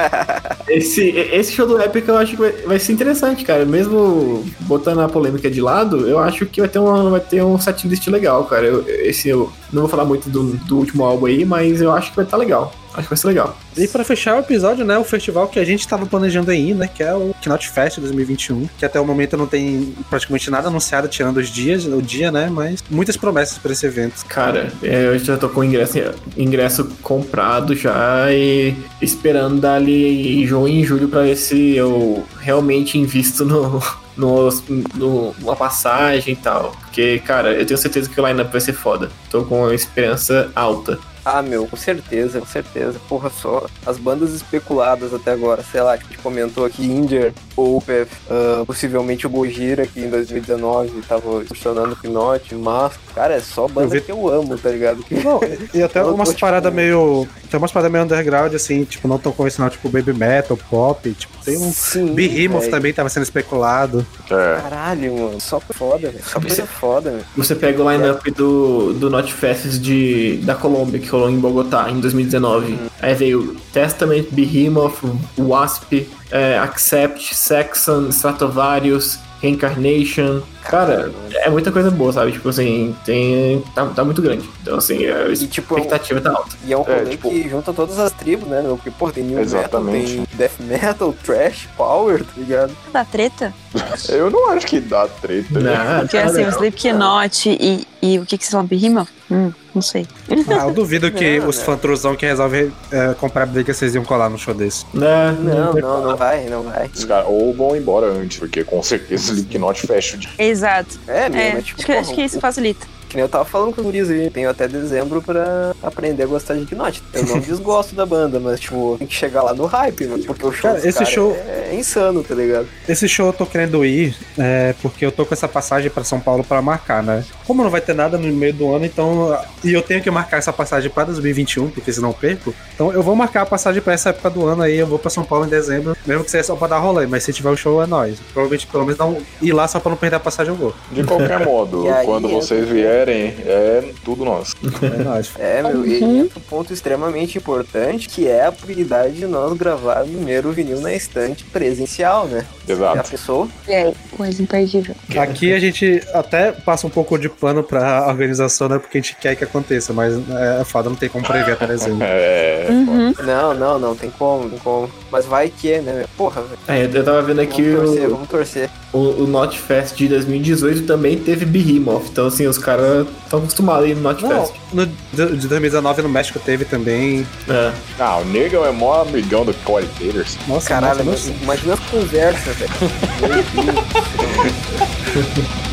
esse, 0.68 1.10
esse 1.10 1.52
show 1.52 1.66
do 1.66 1.80
Epic 1.80 2.08
eu 2.08 2.16
acho 2.16 2.32
que 2.32 2.36
vai, 2.38 2.52
vai 2.52 2.78
ser 2.78 2.92
interessante, 2.92 3.44
cara. 3.44 3.64
Mesmo 3.64 4.44
botando 4.60 5.00
a 5.00 5.08
polêmica 5.08 5.50
de 5.50 5.60
lado, 5.60 6.08
eu 6.08 6.18
acho 6.18 6.46
que 6.46 6.60
vai 6.60 6.68
ter, 6.68 6.78
uma, 6.78 7.10
vai 7.10 7.20
ter 7.20 7.42
um 7.42 7.58
setlist 7.58 8.06
legal, 8.08 8.44
cara. 8.44 8.66
Eu, 8.66 8.84
esse 8.88 9.28
eu 9.28 9.52
não 9.72 9.82
vou 9.82 9.90
falar 9.90 10.04
muito 10.04 10.28
do, 10.28 10.54
do 10.56 10.78
último 10.78 11.04
álbum 11.04 11.26
aí, 11.26 11.44
mas 11.44 11.80
eu 11.80 11.92
acho 11.92 12.10
que 12.10 12.16
vai 12.16 12.24
estar 12.24 12.36
legal. 12.36 12.72
Acho 12.94 13.02
que 13.02 13.08
vai 13.10 13.16
ser 13.16 13.26
legal. 13.28 13.56
E 13.76 13.86
pra 13.86 14.02
fechar 14.04 14.36
o 14.36 14.40
episódio, 14.40 14.84
né, 14.84 14.98
o 14.98 15.04
festival 15.04 15.46
que 15.48 15.58
a 15.60 15.64
gente 15.64 15.86
tava 15.86 16.06
planejando 16.06 16.50
aí, 16.50 16.74
né, 16.74 16.88
que 16.92 17.02
é 17.02 17.14
o 17.14 17.34
Knot 17.44 17.68
Fest 17.70 17.98
2021, 18.00 18.68
que 18.78 18.84
até 18.84 19.00
o 19.00 19.04
momento 19.06 19.36
não 19.36 19.46
tem 19.46 19.94
praticamente 20.10 20.50
nada 20.50 20.68
anunciado, 20.68 21.06
tirando 21.08 21.36
os 21.38 21.48
dias, 21.48 21.84
o 21.86 22.02
dia, 22.02 22.32
né, 22.32 22.48
mas 22.50 22.82
muitas 22.90 23.16
promessas 23.16 23.58
pra 23.58 23.72
esse 23.72 23.86
evento. 23.86 24.24
Cara, 24.26 24.72
é, 24.82 25.06
eu 25.06 25.18
já 25.18 25.36
tô 25.36 25.48
com 25.48 25.60
o 25.60 25.64
ingresso, 25.64 25.98
ingresso 26.36 26.84
comprado 27.02 27.74
já 27.76 28.32
e 28.32 28.74
esperando 29.00 29.60
dali 29.60 30.42
em 30.42 30.46
junho 30.46 30.68
e 30.80 30.84
julho 30.84 31.08
pra 31.08 31.22
ver 31.22 31.36
se 31.36 31.76
eu 31.76 32.24
realmente 32.40 32.98
invisto 32.98 33.44
no, 33.44 33.80
no, 34.16 34.48
no- 34.96 35.34
numa 35.38 35.56
passagem 35.56 36.34
e 36.34 36.36
tal. 36.36 36.72
Porque, 36.80 37.20
cara, 37.20 37.52
eu 37.52 37.64
tenho 37.64 37.78
certeza 37.78 38.08
que 38.08 38.20
o 38.20 38.26
lineup 38.26 38.50
vai 38.50 38.60
ser 38.60 38.72
foda. 38.72 39.10
Tô 39.30 39.44
com 39.44 39.62
uma 39.62 39.74
esperança 39.74 40.50
alta. 40.54 40.98
Ah, 41.24 41.42
meu, 41.42 41.66
com 41.66 41.76
certeza, 41.76 42.40
com 42.40 42.46
certeza. 42.46 42.98
Porra, 43.08 43.30
só 43.30 43.66
as 43.86 43.98
bandas 43.98 44.32
especuladas 44.34 45.12
até 45.14 45.32
agora, 45.32 45.62
sei 45.70 45.80
lá, 45.80 45.96
tipo, 45.96 46.08
a 46.10 46.12
gente 46.14 46.22
comentou 46.22 46.64
aqui 46.64 46.84
Indier, 46.84 47.32
Opeth, 47.56 48.08
ah, 48.30 48.62
possivelmente 48.66 49.26
o 49.26 49.30
Gojira, 49.30 49.86
que 49.86 50.00
em 50.00 50.08
2019 50.10 51.02
tava 51.08 51.44
funcionando 51.44 51.92
o 51.92 51.96
Pinote, 51.96 52.54
mas, 52.54 52.92
cara, 53.14 53.34
é 53.34 53.40
só 53.40 53.68
banda 53.68 53.88
vi- 53.88 54.00
que 54.00 54.10
eu 54.12 54.28
amo, 54.28 54.56
tá 54.58 54.70
ligado? 54.70 55.02
Que- 55.02 55.14
Não, 55.22 55.40
e 55.74 55.82
até 55.82 56.00
Eu 56.00 56.14
umas 56.14 56.28
tipo, 56.30 56.40
paradas 56.40 56.72
meio. 56.72 57.26
Tem 57.50 57.58
umas 57.58 57.72
paradas 57.72 57.90
meio 57.92 58.04
underground, 58.04 58.54
assim, 58.54 58.84
tipo, 58.84 59.06
não 59.08 59.18
tão 59.18 59.32
convencional, 59.32 59.70
tipo 59.70 59.88
baby 59.88 60.12
metal, 60.12 60.56
pop, 60.70 61.10
tipo, 61.12 61.36
tem 61.44 61.58
um. 61.58 61.72
Sim, 61.72 62.14
Behemoth 62.14 62.68
também 62.70 62.92
tava 62.92 63.08
sendo 63.08 63.24
especulado. 63.24 64.06
É. 64.30 64.60
Caralho, 64.62 65.12
mano, 65.18 65.40
só 65.40 65.60
foda, 65.60 66.10
velho. 66.10 66.24
Só 66.24 66.40
coisa 66.40 66.66
foda, 66.66 67.10
velho. 67.10 67.24
Você 67.36 67.54
pega 67.54 67.82
o 67.82 67.90
lineup 67.90 68.24
do, 68.34 68.92
do 68.94 69.10
Notfest 69.10 69.78
de, 69.80 70.36
da 70.44 70.54
Colômbia, 70.54 70.98
que 71.00 71.09
rolou 71.10 71.30
em 71.30 71.38
Bogotá 71.38 71.90
em 71.90 72.00
2019. 72.00 72.78
Aí 73.00 73.14
veio 73.14 73.56
Testament, 73.72 74.24
Behemoth, 74.30 74.98
Wasp, 75.38 76.06
é, 76.30 76.58
Accept, 76.58 77.34
Saxon, 77.34 78.08
Stratovarius, 78.08 79.18
Reincarnation. 79.40 80.42
Cara, 80.62 81.10
é 81.32 81.48
muita 81.50 81.72
coisa 81.72 81.90
boa, 81.90 82.12
sabe? 82.12 82.32
Tipo 82.32 82.48
assim, 82.50 82.94
tem, 83.04 83.62
tá, 83.74 83.86
tá 83.86 84.04
muito 84.04 84.20
grande. 84.22 84.48
Então, 84.62 84.76
assim, 84.78 85.06
a 85.06 85.28
E, 85.28 85.36
tipo, 85.46 85.74
expectativa 85.76 86.20
tá 86.20 86.30
alta. 86.30 86.56
E 86.64 86.72
é 86.72 86.76
um 86.76 86.82
É, 86.82 86.98
rolê 86.98 87.10
tipo- 87.10 87.30
que 87.30 87.48
junta 87.48 87.72
todas 87.72 87.98
as 87.98 88.12
tribos, 88.12 88.48
né, 88.48 88.60
meu? 88.62 88.76
Porque, 88.76 88.90
pô, 88.90 89.10
tem 89.10 89.24
New 89.24 89.40
Exatamente. 89.40 90.12
Metal, 90.18 90.26
tem 90.26 90.38
Death 90.38 90.60
Metal, 90.82 91.14
Trash, 91.24 91.68
Power, 91.76 92.24
tá 92.24 92.32
ligado? 92.36 92.72
Da 92.92 93.04
treta? 93.04 93.52
Eu 94.08 94.30
não 94.30 94.50
acho 94.50 94.66
que 94.66 94.80
dá 94.80 95.06
treta. 95.08 95.58
né? 95.60 95.72
Não, 95.76 96.00
Porque 96.00 96.16
tá 96.18 96.24
assim, 96.24 96.44
o. 96.44 96.48
Slipknot 96.48 97.48
e, 97.48 97.86
e 98.02 98.18
o 98.18 98.26
que 98.26 98.36
que 98.38 98.44
se 98.44 98.50
chama? 98.50 98.64
Behemoth? 98.64 99.08
Hum, 99.30 99.52
não 99.72 99.80
sei. 99.80 100.08
Ah, 100.28 100.66
eu 100.66 100.72
duvido 100.74 101.08
que 101.12 101.38
Não, 101.38 101.48
os 101.48 101.58
né? 101.58 101.64
fantruzão 101.64 102.16
que 102.16 102.26
resolvem 102.26 102.72
é, 102.90 103.14
comprar 103.14 103.46
briga 103.46 103.72
vocês 103.72 103.94
iam 103.94 104.04
colar 104.04 104.28
no 104.28 104.36
show 104.36 104.52
desse. 104.52 104.84
Né, 104.92 105.36
Não, 105.40 105.72
não, 105.72 106.02
não 106.02 106.16
vai, 106.16 106.46
não 106.46 106.62
vai. 106.64 106.90
Os 106.92 107.04
caras 107.04 107.26
ou 107.28 107.54
vão 107.54 107.76
embora 107.76 108.06
antes, 108.08 108.38
porque 108.38 108.64
com 108.64 108.82
certeza 108.82 109.32
Slipknot 109.32 109.86
fecha 109.86 110.16
o 110.16 110.18
dia. 110.18 110.30
Exato. 110.50 110.98
É, 111.06 111.28
meu, 111.28 111.40
É, 111.40 111.54
mas 111.54 111.64
tipo, 111.64 111.80
acho, 111.80 111.86
que, 111.86 111.92
acho 111.92 112.14
que 112.14 112.22
isso 112.22 112.40
facilita. 112.40 112.86
Que 113.10 113.16
nem 113.16 113.22
eu 113.24 113.28
tava 113.28 113.44
falando 113.44 113.74
com 113.74 113.80
o 113.80 113.84
Guriz 113.84 114.08
aí, 114.08 114.30
tenho 114.30 114.48
até 114.48 114.68
dezembro 114.68 115.20
pra 115.20 115.72
aprender 115.82 116.22
a 116.22 116.26
gostar 116.26 116.54
de 116.54 116.64
Knot. 116.64 117.02
Eu 117.12 117.24
não 117.24 117.40
desgosto 117.40 117.92
da 117.94 118.06
banda, 118.06 118.38
mas, 118.38 118.60
tipo, 118.60 118.94
tem 118.98 119.06
que 119.06 119.14
chegar 119.14 119.42
lá 119.42 119.52
no 119.52 119.66
hype, 119.66 120.06
mano, 120.06 120.22
porque 120.24 120.46
o 120.46 120.52
show 120.52 120.70
Cara, 120.70 120.78
esse 120.78 120.92
cara 120.98 121.04
show- 121.10 121.32
é, 121.36 121.70
é 121.72 121.74
insano, 121.74 122.22
tá 122.22 122.34
ligado? 122.36 122.68
Esse 122.88 123.08
show 123.08 123.26
eu 123.26 123.32
tô 123.32 123.44
querendo 123.44 123.84
ir 123.84 124.16
é, 124.38 124.74
porque 124.80 125.04
eu 125.04 125.10
tô 125.10 125.26
com 125.26 125.34
essa 125.34 125.48
passagem 125.48 125.90
pra 125.90 126.04
São 126.04 126.20
Paulo 126.20 126.44
pra 126.44 126.62
marcar, 126.62 127.02
né? 127.02 127.24
Como 127.46 127.64
não 127.64 127.70
vai 127.70 127.80
ter 127.80 127.94
nada 127.96 128.16
no 128.16 128.28
meio 128.32 128.54
do 128.54 128.72
ano, 128.72 128.84
então. 128.86 129.36
E 129.64 129.72
eu 129.72 129.82
tenho 129.82 130.00
que 130.00 130.08
marcar 130.10 130.36
essa 130.36 130.52
passagem 130.52 130.88
pra 130.88 131.02
2021, 131.02 131.68
porque 131.70 131.92
senão 131.92 132.10
eu 132.10 132.14
perco. 132.14 132.54
Então 132.74 132.92
eu 132.92 133.02
vou 133.02 133.16
marcar 133.16 133.42
a 133.42 133.46
passagem 133.46 133.82
pra 133.82 133.92
essa 133.92 134.10
época 134.10 134.30
do 134.30 134.46
ano 134.46 134.62
aí. 134.62 134.76
Eu 134.78 134.86
vou 134.86 135.00
pra 135.00 135.10
São 135.10 135.24
Paulo 135.24 135.44
em 135.46 135.48
dezembro, 135.48 135.96
mesmo 136.06 136.22
que 136.22 136.30
seja 136.30 136.44
só 136.44 136.54
pra 136.54 136.68
dar 136.68 136.78
rolê. 136.78 137.08
Mas 137.08 137.24
se 137.24 137.32
tiver 137.32 137.50
o 137.50 137.56
show, 137.56 137.82
é 137.82 137.88
nóis. 137.88 138.20
Provavelmente, 138.32 138.68
pelo 138.68 138.84
menos, 138.84 138.98
não 138.98 139.18
ir 139.42 139.52
lá 139.52 139.66
só 139.66 139.80
pra 139.80 139.90
não 139.90 139.96
perder 139.96 140.16
a 140.16 140.20
passagem, 140.20 140.52
eu 140.52 140.56
vou. 140.56 140.72
De 140.92 141.02
qualquer 141.02 141.40
modo, 141.44 141.84
quando 142.04 142.28
vocês 142.28 142.68
vierem, 142.68 142.99
é 143.08 143.92
tudo 144.04 144.24
nosso. 144.24 144.56
É 144.82 145.02
nóis. 145.02 145.30
É, 145.40 145.62
meu, 145.62 145.86
e 145.86 146.02
um 146.04 146.28
ponto 146.48 146.72
extremamente 146.72 147.38
importante, 147.38 148.08
que 148.08 148.28
é 148.28 148.46
a 148.46 148.52
possibilidade 148.52 149.14
de 149.14 149.26
nós 149.26 149.56
gravar 149.56 150.02
o 150.04 150.08
primeiro 150.08 150.52
vinil 150.52 150.80
na 150.80 150.92
estante 150.92 151.44
presencial, 151.44 152.26
né? 152.26 152.44
E 152.68 152.72
a 152.72 152.74
Exato. 152.74 153.10
pessoa 153.10 153.48
E 153.66 153.74
aí? 153.74 153.94
Coisa 154.16 154.42
imperdível. 154.42 154.94
Aqui 155.16 155.52
a 155.52 155.58
gente 155.58 156.02
até 156.12 156.52
passa 156.52 156.86
um 156.86 156.90
pouco 156.90 157.18
de 157.18 157.28
plano 157.28 157.62
pra 157.62 158.06
organização, 158.08 158.68
né? 158.68 158.78
Porque 158.78 158.98
a 158.98 159.00
gente 159.00 159.16
quer 159.16 159.34
que 159.34 159.44
aconteça, 159.44 159.92
mas 159.92 160.14
é 160.60 160.64
foda, 160.64 160.88
não 160.88 160.96
tem 160.96 161.08
como 161.08 161.26
prever 161.26 161.52
até 161.52 161.66
dezembro. 161.66 162.02
É. 162.02 162.66
Uhum. 162.68 163.14
Não, 163.24 163.54
não, 163.54 163.78
não, 163.78 163.96
tem 163.96 164.10
como, 164.10 164.44
não 164.44 164.50
tem 164.50 164.58
como. 164.58 164.90
Mas 165.10 165.26
vai 165.26 165.48
que 165.48 165.72
é, 165.72 165.80
né? 165.80 166.04
Porra, 166.16 166.42
velho. 166.42 166.58
É, 166.68 166.98
eu 166.98 167.04
tava 167.04 167.22
vendo 167.22 167.40
aqui 167.40 167.70
Vamos 167.70 167.90
torcer, 167.90 168.06
o, 168.06 168.10
vamos 168.10 168.28
torcer. 168.28 168.70
o, 168.92 168.98
o 168.98 169.26
Notfest 169.26 169.96
de 169.96 170.08
2018 170.08 170.82
também 170.86 171.18
teve 171.18 171.44
Behemoth. 171.44 172.04
Então, 172.10 172.26
assim, 172.26 172.46
os 172.46 172.58
caras 172.58 173.06
estão 173.24 173.40
acostumados 173.40 173.84
aí 173.84 173.94
no 173.94 174.02
Não, 174.02 174.12
Notfest. 174.12 174.54
no, 174.72 174.86
de 174.86 175.36
de 175.36 175.48
2019 175.48 176.02
no 176.02 176.08
México 176.08 176.38
teve 176.38 176.64
também. 176.64 177.26
É. 177.48 177.72
Ah, 177.98 178.18
o 178.18 178.24
Negão 178.24 178.64
é 178.64 178.70
mó 178.70 179.02
amigão 179.02 179.44
do 179.44 179.52
Corey 179.64 179.88
Taters. 179.98 180.38
Nossa, 180.46 180.68
Caralho, 180.68 181.04
nossa, 181.04 181.30
mas 181.30 181.42
imagina 181.42 181.74
as 181.74 181.80
conversas, 181.80 182.56
velho. 182.56 182.70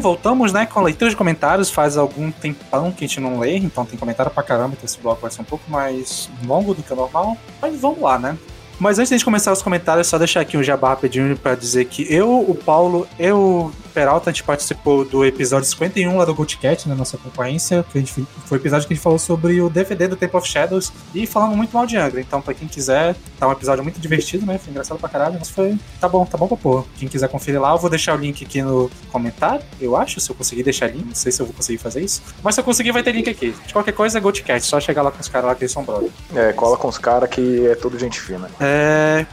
Voltamos, 0.00 0.52
né, 0.52 0.66
com 0.66 0.80
a 0.80 0.82
leitura 0.82 1.10
de 1.10 1.16
comentários. 1.16 1.70
Faz 1.70 1.96
algum 1.96 2.30
tempão 2.30 2.92
que 2.92 3.04
a 3.04 3.08
gente 3.08 3.20
não 3.20 3.38
lê, 3.38 3.56
então 3.56 3.84
tem 3.84 3.98
comentário 3.98 4.32
pra 4.32 4.42
caramba, 4.42 4.74
então 4.74 4.84
esse 4.84 4.98
bloco 4.98 5.22
vai 5.22 5.30
ser 5.30 5.40
um 5.40 5.44
pouco 5.44 5.70
mais 5.70 6.30
longo 6.46 6.74
do 6.74 6.82
que 6.82 6.92
o 6.92 6.96
normal. 6.96 7.36
Mas 7.60 7.80
vamos 7.80 8.00
lá, 8.00 8.18
né? 8.18 8.36
Mas 8.78 8.98
antes 8.98 9.18
de 9.18 9.24
começar 9.24 9.52
os 9.52 9.60
comentários, 9.60 10.06
só 10.06 10.18
deixar 10.18 10.40
aqui 10.40 10.56
um 10.56 10.62
jabá 10.62 10.90
rapidinho 10.90 11.36
pra 11.36 11.54
dizer 11.54 11.86
que 11.86 12.06
eu, 12.12 12.40
o 12.40 12.54
Paulo, 12.54 13.08
eu, 13.18 13.72
o 13.88 13.88
Peralta, 13.92 14.30
a 14.30 14.32
gente 14.32 14.44
participou 14.44 15.04
do 15.04 15.24
episódio 15.24 15.68
51 15.68 16.16
lá 16.16 16.24
do 16.24 16.32
Goldcat, 16.32 16.88
na 16.88 16.94
nossa 16.94 17.18
concorrência, 17.18 17.84
que 17.90 17.98
a 17.98 18.00
gente, 18.00 18.12
foi 18.12 18.58
o 18.58 18.60
episódio 18.60 18.86
que 18.86 18.92
a 18.92 18.96
gente 18.96 19.02
falou 19.02 19.18
sobre 19.18 19.60
o 19.60 19.68
DVD 19.68 20.06
do 20.06 20.14
Temple 20.14 20.38
of 20.38 20.48
Shadows 20.48 20.92
e 21.12 21.26
falando 21.26 21.56
muito 21.56 21.72
mal 21.72 21.84
de 21.84 21.96
Angra. 21.96 22.20
Então, 22.20 22.40
pra 22.40 22.54
quem 22.54 22.68
quiser, 22.68 23.16
tá 23.40 23.48
um 23.48 23.52
episódio 23.52 23.82
muito 23.82 23.98
divertido, 23.98 24.46
né? 24.46 24.56
Foi 24.58 24.70
engraçado 24.70 24.98
pra 24.98 25.08
caralho, 25.08 25.36
mas 25.36 25.50
foi. 25.50 25.76
Tá 26.00 26.08
bom, 26.08 26.24
tá 26.24 26.38
bom 26.38 26.46
pra 26.46 26.56
pôr. 26.56 26.86
Quem 26.96 27.08
quiser 27.08 27.28
conferir 27.28 27.60
lá, 27.60 27.72
eu 27.72 27.78
vou 27.78 27.90
deixar 27.90 28.14
o 28.14 28.18
link 28.20 28.44
aqui 28.44 28.62
no 28.62 28.88
comentário, 29.10 29.64
eu 29.80 29.96
acho, 29.96 30.20
se 30.20 30.30
eu 30.30 30.36
conseguir 30.36 30.62
deixar 30.62 30.86
link. 30.86 31.04
Não 31.04 31.14
sei 31.14 31.32
se 31.32 31.42
eu 31.42 31.46
vou 31.46 31.54
conseguir 31.56 31.78
fazer 31.78 32.00
isso. 32.00 32.22
Mas 32.44 32.54
se 32.54 32.60
eu 32.60 32.64
conseguir, 32.64 32.92
vai 32.92 33.02
ter 33.02 33.10
link 33.10 33.28
aqui. 33.28 33.52
De 33.66 33.72
qualquer 33.72 33.92
coisa, 33.92 34.18
é 34.18 34.20
Goldcat, 34.20 34.64
só 34.64 34.78
chegar 34.78 35.02
lá 35.02 35.10
com 35.10 35.20
os 35.20 35.28
caras 35.28 35.48
lá 35.48 35.54
que 35.56 35.64
eles 35.64 35.72
são 35.72 35.82
brother. 35.82 36.10
É, 36.36 36.52
cola 36.52 36.76
com 36.76 36.86
os 36.86 36.98
caras 36.98 37.28
que 37.28 37.66
é 37.66 37.74
tudo 37.74 37.98
gente 37.98 38.20
fina. 38.20 38.48
É. 38.60 38.67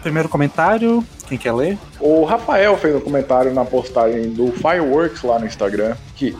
Primeiro 0.02 0.30
comentário, 0.30 1.04
quem 1.28 1.38
quer 1.38 1.54
ler? 1.54 1.78
O 2.00 2.24
Rafael 2.24 2.78
fez 2.78 2.96
um 2.96 3.00
comentário 3.00 3.54
na 3.54 3.66
postagem 3.66 4.30
do 4.30 4.52
Fireworks 4.52 5.24
lá 5.24 5.40
no 5.40 5.46
Instagram 5.46 5.96
que 6.16 6.38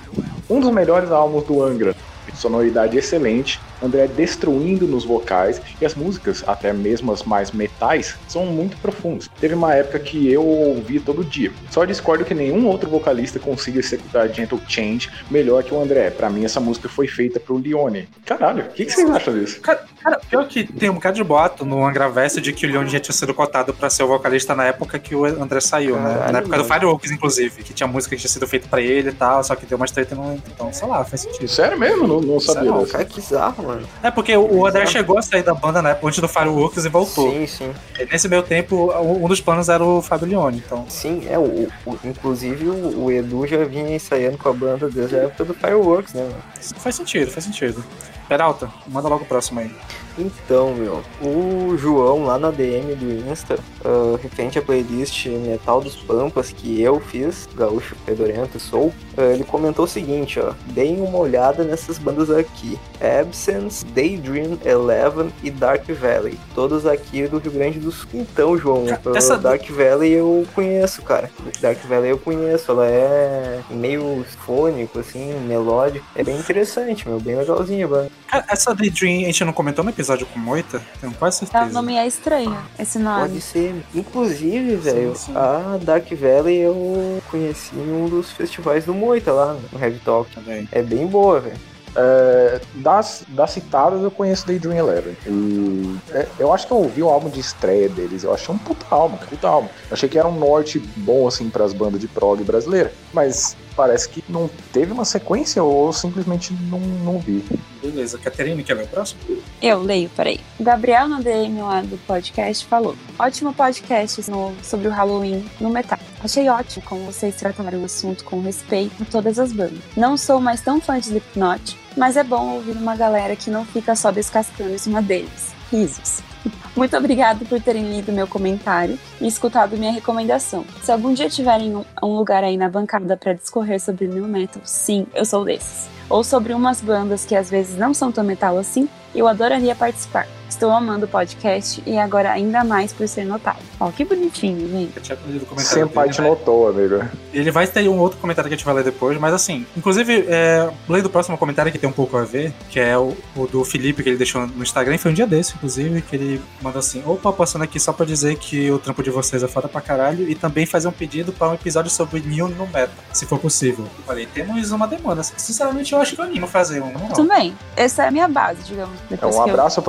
um 0.50 0.60
dos 0.60 0.72
melhores 0.72 1.12
álbuns 1.12 1.44
do 1.46 1.64
Angra, 1.64 1.96
sonoridade 2.36 2.98
excelente, 2.98 3.60
André 3.84 4.08
destruindo 4.08 4.88
nos 4.88 5.04
vocais 5.06 5.62
e 5.80 5.86
as 5.86 5.96
músicas, 5.96 6.44
até 6.48 6.72
mesmo 6.74 7.12
as 7.12 7.24
mais 7.24 7.52
metais, 7.52 8.16
são 8.28 8.46
muito 8.46 8.78
profundas. 8.78 9.30
Teve 9.40 9.54
uma 9.54 9.74
época 9.74 10.00
que 10.00 10.32
eu 10.32 10.46
ouvi 10.46 11.00
todo 11.00 11.24
dia. 11.24 11.52
Só 11.72 11.86
discordo 11.86 12.26
que 12.26 12.34
nenhum 12.34 12.68
outro 12.68 12.90
vocalista 12.90 13.40
consiga 13.40 13.80
executar 13.80 14.30
Gentle 14.30 14.60
Change 14.68 15.10
melhor 15.30 15.64
que 15.64 15.74
o 15.74 15.82
André. 15.82 16.10
Pra 16.10 16.30
mim, 16.30 16.46
essa 16.46 16.60
música 16.60 16.88
foi 16.90 17.08
feita 17.08 17.40
pro 17.40 17.58
Leone. 17.58 18.08
Caralho, 18.26 18.66
o 18.66 18.70
que, 18.70 18.86
que 18.86 18.92
vocês 18.92 19.10
acham 19.10 19.34
disso? 19.34 19.60
Cara, 19.62 19.84
cara, 20.02 20.20
pior 20.30 20.48
que 20.48 20.64
tem 20.64 20.90
um 20.90 20.96
bocado 20.96 21.16
de 21.16 21.24
boato 21.24 21.66
no 21.66 21.86
Angraverso 21.86 22.40
de 22.42 22.52
que 22.54 22.66
o 22.66 22.70
Leone 22.70 22.90
já 22.90 23.00
tinha 23.00 23.14
sido 23.14 23.34
cotado 23.34 23.74
pra 23.74 23.90
ser 23.90 24.04
o 24.04 24.08
vocalista 24.08 24.56
na 24.56 24.66
época 24.66 24.98
que 25.00 25.16
o 25.16 25.26
André 25.26 25.60
saiu, 25.60 25.96
né? 25.98 26.14
Caralho, 26.14 26.32
Na 26.34 26.40
época 26.40 26.58
do. 26.58 26.66
Fireworks, 26.66 27.12
inclusive, 27.12 27.64
que 27.64 27.74
tinha 27.74 27.88
música 27.88 28.16
que 28.16 28.22
tinha 28.22 28.32
sido 28.32 28.48
feita 28.48 28.68
pra 28.68 28.82
ele 28.82 29.10
e 29.10 29.14
tal, 29.14 29.44
só 29.44 29.56
que 29.56 29.66
deu 29.66 29.78
uma 29.78 29.86
treta 29.86 30.16
no. 30.16 30.36
Então, 30.48 30.72
sei 30.74 30.88
lá, 30.88 31.04
faz 31.06 31.22
sentido. 31.22 31.48
Sério 31.48 31.80
mesmo? 31.80 32.08
Não, 32.08 32.22
não 32.22 32.40
sabia 32.40 32.64
Sério? 32.64 32.80
dessa. 32.80 32.92
Cara, 32.94 33.06
que 33.06 33.16
bizarro, 33.16 33.65
mano. 33.66 33.88
É 34.04 34.12
porque 34.12 34.36
o 34.38 34.66
André 34.66 34.86
chegou 34.86 35.18
a 35.18 35.22
sair 35.22 35.44
da 35.44 35.54
banda 35.54 35.82
na 35.82 35.90
época 35.90 36.08
antes 36.08 36.20
do 36.20 36.28
Fireworks 36.28 36.86
e 36.86 36.90
voltou. 36.90 37.32
Sim, 37.32 37.48
sim. 37.48 37.74
E 38.00 38.06
nesse 38.06 38.28
meio 38.30 38.44
tempo, 38.44 38.92
um 39.02 39.28
dos 39.28 39.42
planos 39.42 39.68
era 39.70 39.84
o 39.84 40.02
Fábio 40.02 40.28
Leone, 40.28 40.62
então. 40.66 40.86
Sim, 40.88 41.26
é, 41.30 41.38
o, 41.38 41.68
o- 41.86 41.98
inclusive 42.04 42.68
o, 42.70 43.06
o 43.06 43.12
Edu 43.12 43.46
já 43.48 43.64
vinha 43.66 43.96
ensaiando 43.96 44.38
com 44.38 44.50
a 44.50 44.54
banda 44.54 44.90
desde 44.90 45.16
a 45.16 45.24
época 45.24 45.44
do 45.46 45.54
Fireworks, 45.54 46.14
né, 46.14 46.22
mano? 46.24 46.36
Faz 46.78 46.96
sentido, 46.96 47.32
faz 47.32 47.44
sentido. 47.44 47.84
Peralta, 48.28 48.70
manda 48.88 49.08
logo 49.08 49.24
o 49.24 49.28
próximo 49.28 49.60
aí. 49.60 49.72
Então, 50.18 50.74
meu, 50.74 51.04
o 51.22 51.76
João 51.78 52.24
lá 52.26 52.40
na 52.40 52.50
DM 52.52 52.96
do 52.96 53.30
Insta, 53.30 53.60
ah, 53.84 54.18
referente 54.22 54.58
à 54.58 54.62
playlist 54.62 55.26
Metal 55.28 55.82
dos 55.82 55.96
Pampas 55.98 56.52
que 56.52 56.82
eu 56.82 57.00
fiz, 57.02 57.48
Gaúcho 57.56 57.96
Fedorento 58.06 58.60
sou, 58.60 58.94
ah, 59.18 59.22
ele 59.24 59.44
comentou 59.44 59.84
o 59.86 59.88
seguinte, 59.88 60.40
ó, 60.40 60.54
deem 60.68 61.02
uma 61.02 61.18
olhada 61.20 61.64
nessas 61.66 61.98
bandas 61.98 62.30
aqui, 62.32 62.80
Absence, 63.02 63.86
Daydream, 63.88 64.58
Eleven 64.64 65.32
e 65.44 65.52
Dark 65.52 65.84
Valley, 65.90 66.40
todos 66.54 66.86
aqui 66.86 67.28
do 67.28 67.38
Rio 67.38 67.52
Grande 67.52 67.80
do 67.80 67.92
Sul. 67.92 68.08
Então, 68.14 68.58
João, 68.58 68.86
ah, 68.90 69.18
essa- 69.18 69.38
Dark 69.38 69.70
Valley 69.70 70.14
eu 70.14 70.46
conheço, 70.56 71.02
cara, 71.02 71.30
Dark 71.62 71.80
Valley 71.88 72.12
eu 72.12 72.18
conheço, 72.18 72.72
ela 72.72 72.88
é 72.88 73.60
meio 73.70 74.26
fônico, 74.46 75.00
assim, 75.00 75.34
melódico, 75.46 76.06
é 76.16 76.24
bem 76.24 76.38
interessante, 76.38 77.08
meu, 77.08 77.20
bem 77.20 77.36
legalzinha 77.36 77.86
a 77.86 77.88
banda. 77.90 78.12
Cara, 78.28 78.46
essa 78.50 78.74
Daydream 78.74 79.24
a 79.24 79.26
gente 79.26 79.44
não 79.44 79.54
comentou 79.54 79.84
no 79.84 79.90
episódio 79.92 80.05
com 80.26 80.40
Moita? 80.40 80.82
Tenho 81.02 81.14
quase 81.14 81.40
Tá, 81.42 81.46
certeza. 81.48 81.72
o 81.72 81.74
nome 81.74 81.96
é 81.96 82.06
estranho, 82.06 82.58
esse 82.78 83.00
nome. 83.00 83.22
Pode 83.30 83.42
ser. 83.42 83.76
Inclusive, 83.94 84.76
velho, 84.76 85.14
a 85.36 85.78
Dark 85.82 86.08
Valley 86.14 86.58
eu 86.60 87.22
conheci 87.32 87.76
em 87.76 87.92
um 87.92 88.08
dos 88.08 88.32
festivais 88.32 88.86
do 88.86 88.94
Moita 88.94 89.32
lá, 89.32 89.58
no 89.72 89.80
Heavy 89.84 90.00
Talk. 90.00 90.30
Também. 90.34 90.68
É 90.72 90.82
bem 90.82 91.08
boa, 91.08 91.40
velho. 91.40 91.58
É, 91.98 92.60
das, 92.76 93.24
das 93.30 93.52
citadas 93.52 94.04
eu 94.04 94.12
conheço 94.12 94.46
Daydream 94.46 94.76
Eleven. 94.78 95.16
E 95.26 95.98
é, 96.12 96.28
eu 96.38 96.54
acho 96.54 96.68
que 96.68 96.74
eu 96.74 96.78
ouvi 96.78 97.02
o 97.02 97.08
álbum 97.10 97.30
de 97.30 97.40
estreia 97.40 97.88
deles. 97.88 98.24
Eu 98.24 98.34
achei 98.34 98.54
um 98.54 98.58
puta 98.58 98.86
álbum, 98.90 99.16
puta 99.16 99.48
álbum. 99.48 99.70
Eu 99.90 99.94
achei 99.94 100.10
que 100.10 100.20
era 100.20 100.28
um 100.28 100.38
norte 100.38 100.78
bom, 100.98 101.26
assim, 101.28 101.50
pras 101.50 101.72
bandas 101.74 102.02
de 102.02 102.08
prog 102.10 102.44
brasileira. 102.44 102.92
Mas 103.14 103.56
parece 103.76 104.10
que 104.10 104.24
não 104.30 104.50
teve 104.72 104.92
uma 104.92 105.06
sequência 105.06 105.64
ou 105.64 105.88
eu 105.88 105.94
simplesmente 105.94 106.54
não, 106.70 106.80
não 106.80 107.20
vi. 107.20 107.44
Beleza, 107.82 108.18
Caterine, 108.18 108.64
quer 108.64 108.76
ver 108.76 108.84
o 108.84 108.88
próximo? 108.88 109.20
Eu 109.62 109.82
leio, 109.82 110.10
peraí. 110.10 110.40
O 110.60 110.64
Gabriel 110.64 111.08
no 111.08 111.22
DM 111.22 111.62
lá 111.62 111.82
do 111.82 111.98
podcast 112.06 112.66
falou: 112.66 112.96
Ótimo 113.20 113.54
podcast 113.54 114.30
novo 114.30 114.56
sobre 114.64 114.88
o 114.88 114.92
Halloween 114.92 115.46
no 115.60 115.70
metal. 115.70 116.00
Achei 116.24 116.50
ótimo 116.50 116.84
como 116.86 117.06
vocês 117.06 117.36
trataram 117.36 117.82
o 117.82 117.86
assunto 117.86 118.24
com 118.24 118.42
respeito 118.42 119.04
a 119.04 119.06
todas 119.06 119.38
as 119.38 119.52
bandas. 119.52 119.80
Não 119.96 120.18
sou 120.18 120.42
mais 120.42 120.62
tão 120.62 120.82
fã 120.82 121.00
de 121.00 121.08
Slipknot, 121.08 121.78
mas 121.96 122.18
é 122.18 122.24
bom 122.24 122.56
ouvir 122.56 122.76
uma 122.78 122.96
galera 122.96 123.36
que 123.36 123.50
não 123.50 123.66
fica 123.66 123.96
só 123.96 124.12
descascando 124.12 124.72
em 124.72 124.78
cima 124.78 125.02
deles. 125.02 125.54
Risos. 125.72 126.24
Muito 126.76 126.96
obrigado 126.98 127.46
por 127.46 127.62
terem 127.62 127.90
lido 127.90 128.12
meu 128.12 128.28
comentário 128.28 128.98
e 129.20 129.28
escutado 129.28 129.78
minha 129.78 129.92
recomendação. 129.92 130.66
Se 130.82 130.92
algum 130.92 131.14
dia 131.14 131.30
tiverem 131.30 131.76
um, 131.76 132.16
lugar 132.16 132.44
aí 132.44 132.58
na 132.58 132.70
bancada 132.70 133.18
para 133.18 133.34
discorrer 133.34 133.80
sobre 133.80 134.08
new 134.08 134.28
metal, 134.28 134.62
sim, 134.64 135.08
eu 135.14 135.26
sou 135.26 135.46
desses. 135.46 135.90
Ou 136.10 136.24
sobre 136.24 136.54
umas 136.54 136.82
bandas 136.82 137.26
que 137.26 137.36
às 137.36 137.50
vezes 137.50 137.78
não 137.78 137.94
são 137.94 138.12
tão 138.12 138.24
metal 138.24 138.58
assim, 138.58 138.88
eu 139.14 139.28
adoraria 139.28 139.76
participar. 139.76 140.28
Estou 140.50 140.72
amando 140.72 141.06
o 141.06 141.08
podcast 141.08 141.82
e 141.86 141.98
agora 141.98 142.32
ainda 142.32 142.64
mais 142.64 142.94
por 142.94 143.08
ser 143.08 143.26
notado. 143.26 143.60
Ó, 143.80 143.92
que 143.92 144.06
bonitinho, 144.06 144.70
gente. 144.70 144.96
Eu 144.96 145.02
tinha 145.02 145.18
lido 145.28 145.44
o 145.44 145.46
comentário 145.46 145.88
Senpai 145.88 146.04
dele, 146.06 146.16
te 146.16 146.22
né? 146.22 146.30
notou, 146.30 146.70
amigo. 146.70 147.04
Ele 147.34 147.52
vai 147.52 147.68
ter 147.68 147.88
um 147.90 147.98
outro 148.00 148.18
comentário 148.20 148.48
que 148.48 148.54
a 148.54 148.58
gente 148.58 148.66
vai 148.66 148.76
ler 148.76 148.84
depois, 148.84 149.20
mas 149.20 149.34
assim, 149.34 149.66
inclusive, 149.76 150.26
é, 150.28 150.70
lendo 150.88 151.08
o 151.08 151.10
próximo 151.10 151.38
comentário 151.38 151.72
que 151.72 151.78
tem 151.78 151.90
um 151.90 151.94
pouco 151.94 152.16
a 152.18 152.24
ver, 152.24 152.54
que 152.70 152.80
é 152.80 152.98
o, 152.98 153.16
o 153.36 153.48
do 153.48 153.64
Felipe 153.66 154.04
que 154.04 154.10
ele 154.10 154.18
deixou 154.18 154.48
no 154.48 154.64
Instagram, 154.64 154.98
foi 154.98 155.12
um 155.12 155.14
dia 155.14 155.28
desse, 155.28 155.56
inclusive, 155.56 156.02
que 156.02 156.16
ele 156.16 156.42
mandou 156.62 156.80
assim: 156.80 157.04
opa, 157.06 157.34
passando 157.34 157.64
aqui 157.64 157.80
só 157.80 157.92
pra 157.92 158.06
dizer 158.06 158.38
que 158.38 158.72
o 158.72 158.80
trampo 158.80 159.04
de 159.04 159.10
vocês 159.10 159.44
é 159.44 159.48
foda 159.48 159.68
pra 159.68 159.82
caralho 159.82 160.30
e 160.30 160.36
também 160.36 160.66
fazer 160.66 160.88
um 160.88 160.92
pedido 160.92 161.34
pra 161.34 161.50
um 161.50 161.54
episódio 161.54 161.92
sobre 161.92 162.22
New 162.22 162.48
no 162.50 162.68
Metal, 162.68 162.90
se 163.12 163.26
for 163.26 163.40
possível. 163.40 163.86
Eu 163.98 164.04
falei, 164.06 164.26
temos 164.26 164.72
uma 164.72 164.88
demanda. 164.88 165.24
Sinceramente, 165.24 165.94
eu 165.94 166.00
acho 166.00 166.16
que 166.16 166.22
eu 166.22 166.26
animo 166.26 166.48
fazer 166.48 166.82
um. 166.82 166.92
Não, 166.92 167.10
Também. 167.10 167.56
Essa 167.76 168.04
é 168.04 168.08
a 168.08 168.12
minha 168.12 168.28
base, 168.28 168.62
digamos. 168.64 168.98
É, 169.12 169.16
um 169.16 169.18
que 169.18 169.26
eu... 169.26 169.42
abraço 169.42 169.82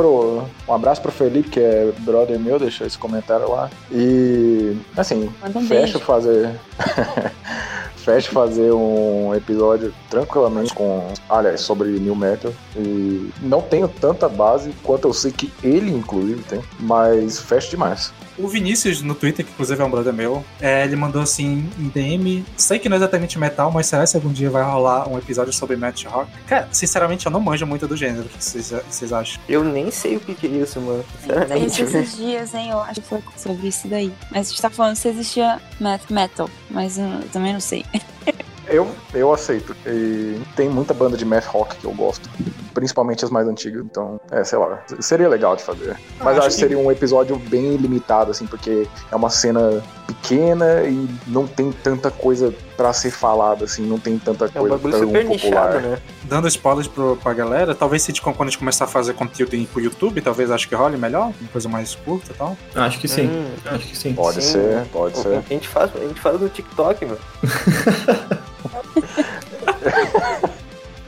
um 0.68 0.72
abraço 0.74 1.00
pro 1.02 1.12
Felipe, 1.12 1.50
que 1.50 1.60
é 1.60 1.92
brother 2.00 2.38
meu, 2.38 2.58
deixou 2.58 2.86
esse 2.86 2.98
comentário 2.98 3.50
lá. 3.50 3.70
E 3.90 4.76
assim, 4.96 5.30
Manda 5.42 5.58
um 5.58 5.66
fecha 5.66 5.82
beijo. 5.84 6.00
fazer 6.00 6.50
fecha 7.96 8.30
fazer 8.30 8.72
um 8.72 9.34
episódio 9.34 9.92
tranquilamente 10.08 10.72
com, 10.72 11.06
aliás, 11.28 11.60
sobre 11.60 11.88
New 11.88 12.14
Metal. 12.14 12.52
E 12.76 13.30
não 13.42 13.60
tenho 13.60 13.88
tanta 13.88 14.28
base 14.28 14.72
quanto 14.82 15.08
eu 15.08 15.12
sei 15.12 15.32
que 15.32 15.52
ele 15.62 15.90
inclusive 15.90 16.42
tem, 16.44 16.60
mas 16.78 17.38
fecha 17.40 17.68
demais. 17.70 18.12
O 18.38 18.48
Vinícius 18.48 19.02
no 19.02 19.14
Twitter, 19.14 19.44
que 19.44 19.52
inclusive 19.52 19.80
é 19.80 19.84
um 19.84 19.90
brother 19.90 20.12
meu, 20.12 20.44
é, 20.60 20.84
ele 20.84 20.96
mandou 20.96 21.22
assim 21.22 21.68
em 21.78 21.88
DM. 21.88 22.44
Sei 22.56 22.78
que 22.78 22.88
não 22.88 22.96
é 22.96 22.98
exatamente 22.98 23.38
metal, 23.38 23.70
mas 23.70 23.86
será 23.86 24.06
que 24.06 24.16
algum 24.16 24.32
dia 24.32 24.50
vai 24.50 24.62
rolar 24.62 25.08
um 25.08 25.18
episódio 25.18 25.52
sobre 25.52 25.76
Math 25.76 26.04
Rock? 26.04 26.30
Cara, 26.46 26.68
sinceramente, 26.70 27.26
eu 27.26 27.32
não 27.32 27.40
manjo 27.40 27.66
muito 27.66 27.86
do 27.86 27.96
gênero. 27.96 28.26
O 28.26 28.28
que 28.28 28.44
vocês, 28.44 29.12
acham? 29.12 29.40
Eu 29.48 29.64
nem 29.64 29.90
sei 29.90 30.16
o 30.16 30.20
que, 30.20 30.34
que 30.34 30.46
é 30.46 30.50
isso, 30.50 30.80
mano. 30.80 31.04
Sinceramente. 31.20 31.66
Isso 31.66 31.82
esses 31.82 32.16
dias, 32.16 32.54
hein? 32.54 32.70
Eu 32.70 32.80
acho 32.80 33.00
que 33.00 33.08
foi 33.08 33.22
sobre 33.36 33.68
isso 33.68 33.88
daí. 33.88 34.12
Mas 34.30 34.48
a 34.48 34.50
gente 34.50 34.62
tá 34.62 34.70
falando 34.70 34.96
se 34.96 35.08
existia 35.08 35.60
math 35.80 36.10
metal, 36.10 36.48
mas 36.70 36.98
eu 36.98 37.06
também 37.32 37.52
não 37.52 37.60
sei. 37.60 37.84
Eu, 38.68 38.88
eu 39.14 39.32
aceito. 39.32 39.76
E 39.86 40.40
tem 40.56 40.68
muita 40.68 40.92
banda 40.92 41.16
de 41.16 41.24
math 41.24 41.46
rock 41.46 41.76
que 41.76 41.84
eu 41.86 41.92
gosto. 41.92 42.28
Principalmente 42.74 43.24
as 43.24 43.30
mais 43.30 43.46
antigas. 43.46 43.84
Então, 43.84 44.20
é, 44.30 44.42
sei 44.44 44.58
lá. 44.58 44.82
Seria 45.00 45.28
legal 45.28 45.54
de 45.56 45.62
fazer. 45.62 45.96
Mas 46.18 46.36
acho 46.36 46.38
acho 46.38 46.48
que 46.48 46.54
que- 46.54 46.60
seria 46.68 46.78
um 46.78 46.90
episódio 46.90 47.36
bem 47.36 47.76
limitado, 47.76 48.30
assim, 48.30 48.46
porque 48.46 48.86
é 49.10 49.16
uma 49.16 49.30
cena 49.30 49.82
pequena 50.06 50.82
e 50.84 51.08
não 51.26 51.46
tem 51.46 51.70
tanta 51.72 52.10
coisa 52.10 52.52
pra 52.76 52.92
ser 52.92 53.10
falada, 53.10 53.64
assim, 53.64 53.86
não 53.86 53.98
tem 53.98 54.18
tanta 54.18 54.44
É 54.54 54.60
um 54.60 54.68
coisa 54.68 54.78
tão 54.78 54.92
super 55.00 55.26
popular. 55.26 55.72
nichado, 55.72 55.80
né? 55.80 55.98
Dando 56.24 56.46
spoilers 56.48 56.88
pro, 56.88 57.16
pra 57.16 57.32
galera, 57.32 57.74
talvez 57.74 58.02
se 58.02 58.10
a 58.10 58.14
quando 58.34 58.48
a 58.48 58.50
gente 58.50 58.58
começar 58.58 58.84
a 58.84 58.88
fazer 58.88 59.14
conteúdo 59.14 59.54
em- 59.54 59.64
pro 59.64 59.80
YouTube, 59.80 60.20
talvez 60.20 60.50
acho 60.50 60.68
que 60.68 60.74
role 60.74 60.96
melhor, 60.96 61.32
uma 61.40 61.48
coisa 61.50 61.68
mais 61.68 61.94
curta 61.94 62.32
e 62.32 62.34
tal. 62.34 62.56
Acho 62.74 62.98
que 63.00 63.08
sim. 63.08 63.26
Hum, 63.28 63.46
Acho 63.64 63.86
que 63.86 63.96
sim. 63.96 64.12
Pode 64.14 64.42
Sim. 64.42 64.52
ser, 64.52 64.84
pode 64.92 65.18
a, 65.18 65.22
ser. 65.22 65.42
gente 65.48 65.68
faz, 65.68 65.90
a 65.96 66.00
gente 66.00 66.20
faz 66.20 66.40
no 66.40 66.48
TikTok, 66.48 67.06
meu. 67.06 67.18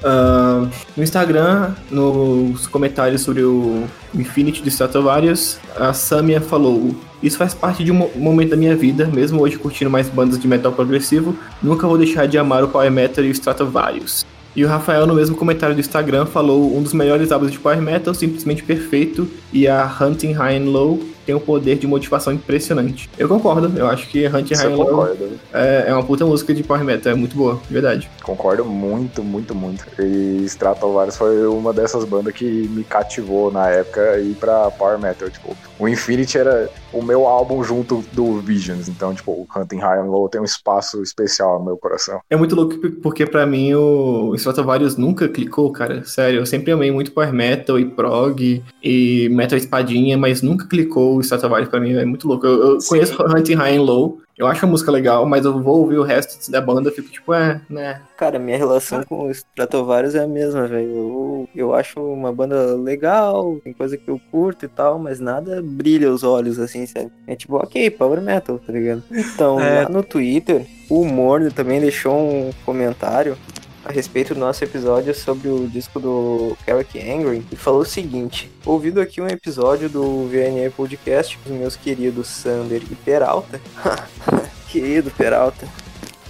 Ah, 0.05 0.69
no 0.97 1.03
Instagram, 1.03 1.75
nos 1.91 2.69
comentários 2.69 3.23
sobre 3.23 3.43
o 3.43 3.85
Infinity 4.15 4.63
de 4.63 4.69
Stratovarius, 4.69 5.59
a 5.77 5.93
Samia 5.93 6.41
falou: 6.41 6.95
Isso 7.23 7.37
faz 7.37 7.55
parte 7.55 7.83
de 7.83 7.91
um 7.91 7.95
mo- 7.95 8.11
momento 8.17 8.51
da 8.51 8.57
minha 8.57 8.77
vida, 8.77 9.07
mesmo 9.07 9.41
hoje 9.43 9.59
curtindo 9.59 9.91
mais 9.91 10.09
bandas 10.09 10.39
de 10.39 10.47
metal 10.47 10.73
progressivo, 10.73 11.37
nunca 11.63 11.87
vou 11.87 11.99
deixar 11.99 12.27
de 12.27 12.39
amar 12.39 12.63
o 12.63 12.69
Power 12.69 12.91
Metal 12.91 13.25
e 13.25 13.29
o 13.29 13.33
Stratovarius. 13.33 14.25
E 14.57 14.65
o 14.65 14.69
Rafael, 14.69 15.07
no 15.07 15.15
mesmo 15.15 15.37
comentário 15.37 15.75
do 15.75 15.81
Instagram, 15.81 16.27
falou 16.27 16.77
um 16.77 16.83
dos 16.83 16.93
melhores 16.93 17.31
álbuns 17.31 17.53
de 17.53 17.59
Power 17.61 17.81
Metal, 17.81 18.13
simplesmente 18.13 18.63
perfeito, 18.65 19.29
e 19.53 19.69
a 19.69 19.89
Hunting 20.01 20.33
High 20.33 20.57
and 20.57 20.65
Low 20.71 20.99
tem 21.25 21.35
um 21.35 21.39
poder 21.39 21.77
de 21.77 21.87
motivação 21.87 22.33
impressionante. 22.33 23.09
Eu 23.19 23.29
concordo, 23.29 23.71
eu 23.79 23.87
acho 23.87 24.09
que 24.09 24.27
Hunting 24.27 24.55
High 24.55 24.73
and 24.73 24.77
Low 24.77 25.09
é, 25.53 25.85
é 25.89 25.93
uma 25.93 26.03
puta 26.03 26.25
música 26.25 26.55
de 26.55 26.63
Power 26.65 26.83
Metal, 26.83 27.13
é 27.13 27.15
muito 27.15 27.37
boa, 27.37 27.61
de 27.69 27.73
verdade. 27.73 28.11
Concordo 28.23 28.65
muito, 28.65 29.23
muito, 29.23 29.55
muito. 29.55 29.85
E 30.01 30.43
Stratovarius 30.47 31.17
foi 31.17 31.47
uma 31.47 31.73
dessas 31.73 32.05
bandas 32.05 32.33
que 32.33 32.45
me 32.45 32.83
cativou 32.83 33.53
na 33.53 33.69
época 33.69 34.19
e 34.19 34.35
pra 34.35 34.71
Power 34.71 34.99
Metal. 34.99 35.29
Tipo, 35.29 35.55
o 35.79 35.89
Infinity 35.89 36.39
era 36.39 36.69
o 36.93 37.03
meu 37.03 37.27
álbum 37.27 37.63
junto 37.63 38.05
do 38.13 38.41
Visions. 38.41 38.89
Então, 38.89 39.15
tipo, 39.15 39.33
o 39.33 39.47
Hunting 39.57 39.79
High 39.79 40.01
and 40.01 40.11
Low 40.11 40.29
tem 40.29 40.41
um 40.41 40.45
espaço 40.45 41.03
especial 41.03 41.59
no 41.59 41.67
meu 41.67 41.77
coração. 41.77 42.21
É 42.29 42.37
muito 42.37 42.55
louco 42.55 42.77
porque 43.03 43.27
pra 43.27 43.47
mim 43.47 43.75
o 43.75 44.35
Stratovarius 44.35 44.97
nunca 44.97 45.29
clicou, 45.29 45.71
cara. 45.71 46.05
Sério, 46.05 46.41
eu 46.41 46.47
sempre 46.47 46.73
amei 46.73 46.91
muito 46.91 47.13
Power 47.13 47.33
Metal 47.33 47.79
e 47.79 47.85
prog 47.85 48.63
e 48.83 49.29
Metal 49.31 49.57
espadinha, 49.57 50.17
mas 50.19 50.43
nunca 50.43 50.67
clicou 50.67 51.17
o 51.17 51.21
Stratovarius 51.21 51.71
pra 51.71 51.81
mim, 51.81 51.93
é 51.93 52.05
muito 52.05 52.27
louco. 52.27 52.47
Eu, 52.47 52.73
eu 52.73 52.79
conheço 52.87 53.17
Hunting 53.23 53.55
High 53.55 53.77
and 53.77 53.83
Low 53.83 54.21
Eu 54.39 54.47
acho 54.47 54.65
a 54.65 54.69
música 54.69 54.93
legal, 54.93 55.27
mas 55.27 55.45
eu 55.45 55.61
vou 55.61 55.81
ouvir 55.81 55.99
o 55.99 56.05
resto 56.05 56.49
da 56.49 56.61
banda 56.61 56.91
e 56.91 56.93
fico 56.93 57.11
tipo, 57.11 57.35
é, 57.35 57.61
né? 57.69 58.01
Cara, 58.17 58.39
minha 58.39 58.57
relação 58.57 59.03
com 59.03 59.27
o 59.27 59.31
Stratovarius 59.33 60.15
é 60.15 60.23
a 60.23 60.29
mesma, 60.29 60.69
velho. 60.69 60.89
Eu, 60.91 61.49
eu 61.57 61.75
acho 61.75 62.01
uma 62.01 62.33
banda 62.33 62.77
legal, 62.77 63.59
tem 63.65 63.73
coisa 63.73 63.97
que 63.97 64.09
eu 64.09 64.21
curto 64.31 64.65
e 64.65 64.69
tal, 64.69 64.97
mas 64.97 65.19
nada 65.19 65.61
brilha 65.61 66.11
os 66.13 66.23
olhos, 66.23 66.59
assim, 66.61 66.87
sabe? 66.87 67.11
É 67.27 67.35
tipo, 67.35 67.57
ok, 67.57 67.91
power 67.91 68.23
metal, 68.23 68.61
tá 68.61 68.73
ligado? 68.73 69.03
Então, 69.11 69.61
É. 69.61 69.83
lá 69.83 69.89
no 69.89 70.05
Twitter, 70.05 70.65
o 70.89 71.05
Morno 71.05 71.51
também 71.51 71.81
deixou 71.81 72.17
um 72.17 72.51
comentário 72.65 73.37
a 73.85 73.93
respeito 73.93 74.35
do 74.35 74.41
nosso 74.41 74.63
episódio 74.65 75.15
sobre 75.15 75.49
o 75.49 75.69
disco 75.69 75.99
do 76.01 76.57
Carrick 76.67 76.99
Angry 76.99 77.45
e 77.51 77.57
falou 77.57 77.81
o 77.81 77.87
seguinte: 77.87 78.51
ouvido 78.65 79.01
aqui 79.01 79.21
um 79.21 79.27
episódio 79.27 79.89
do 79.89 80.29
VNE 80.29 80.71
Podcast 80.71 81.39
com 81.39 81.53
os 81.53 81.59
meus 81.59 81.77
queridos 81.77 82.29
Sander 82.29 82.83
e 82.91 82.95
Peralta. 82.95 83.61
Querido 84.69 85.11
Peralta. 85.11 85.67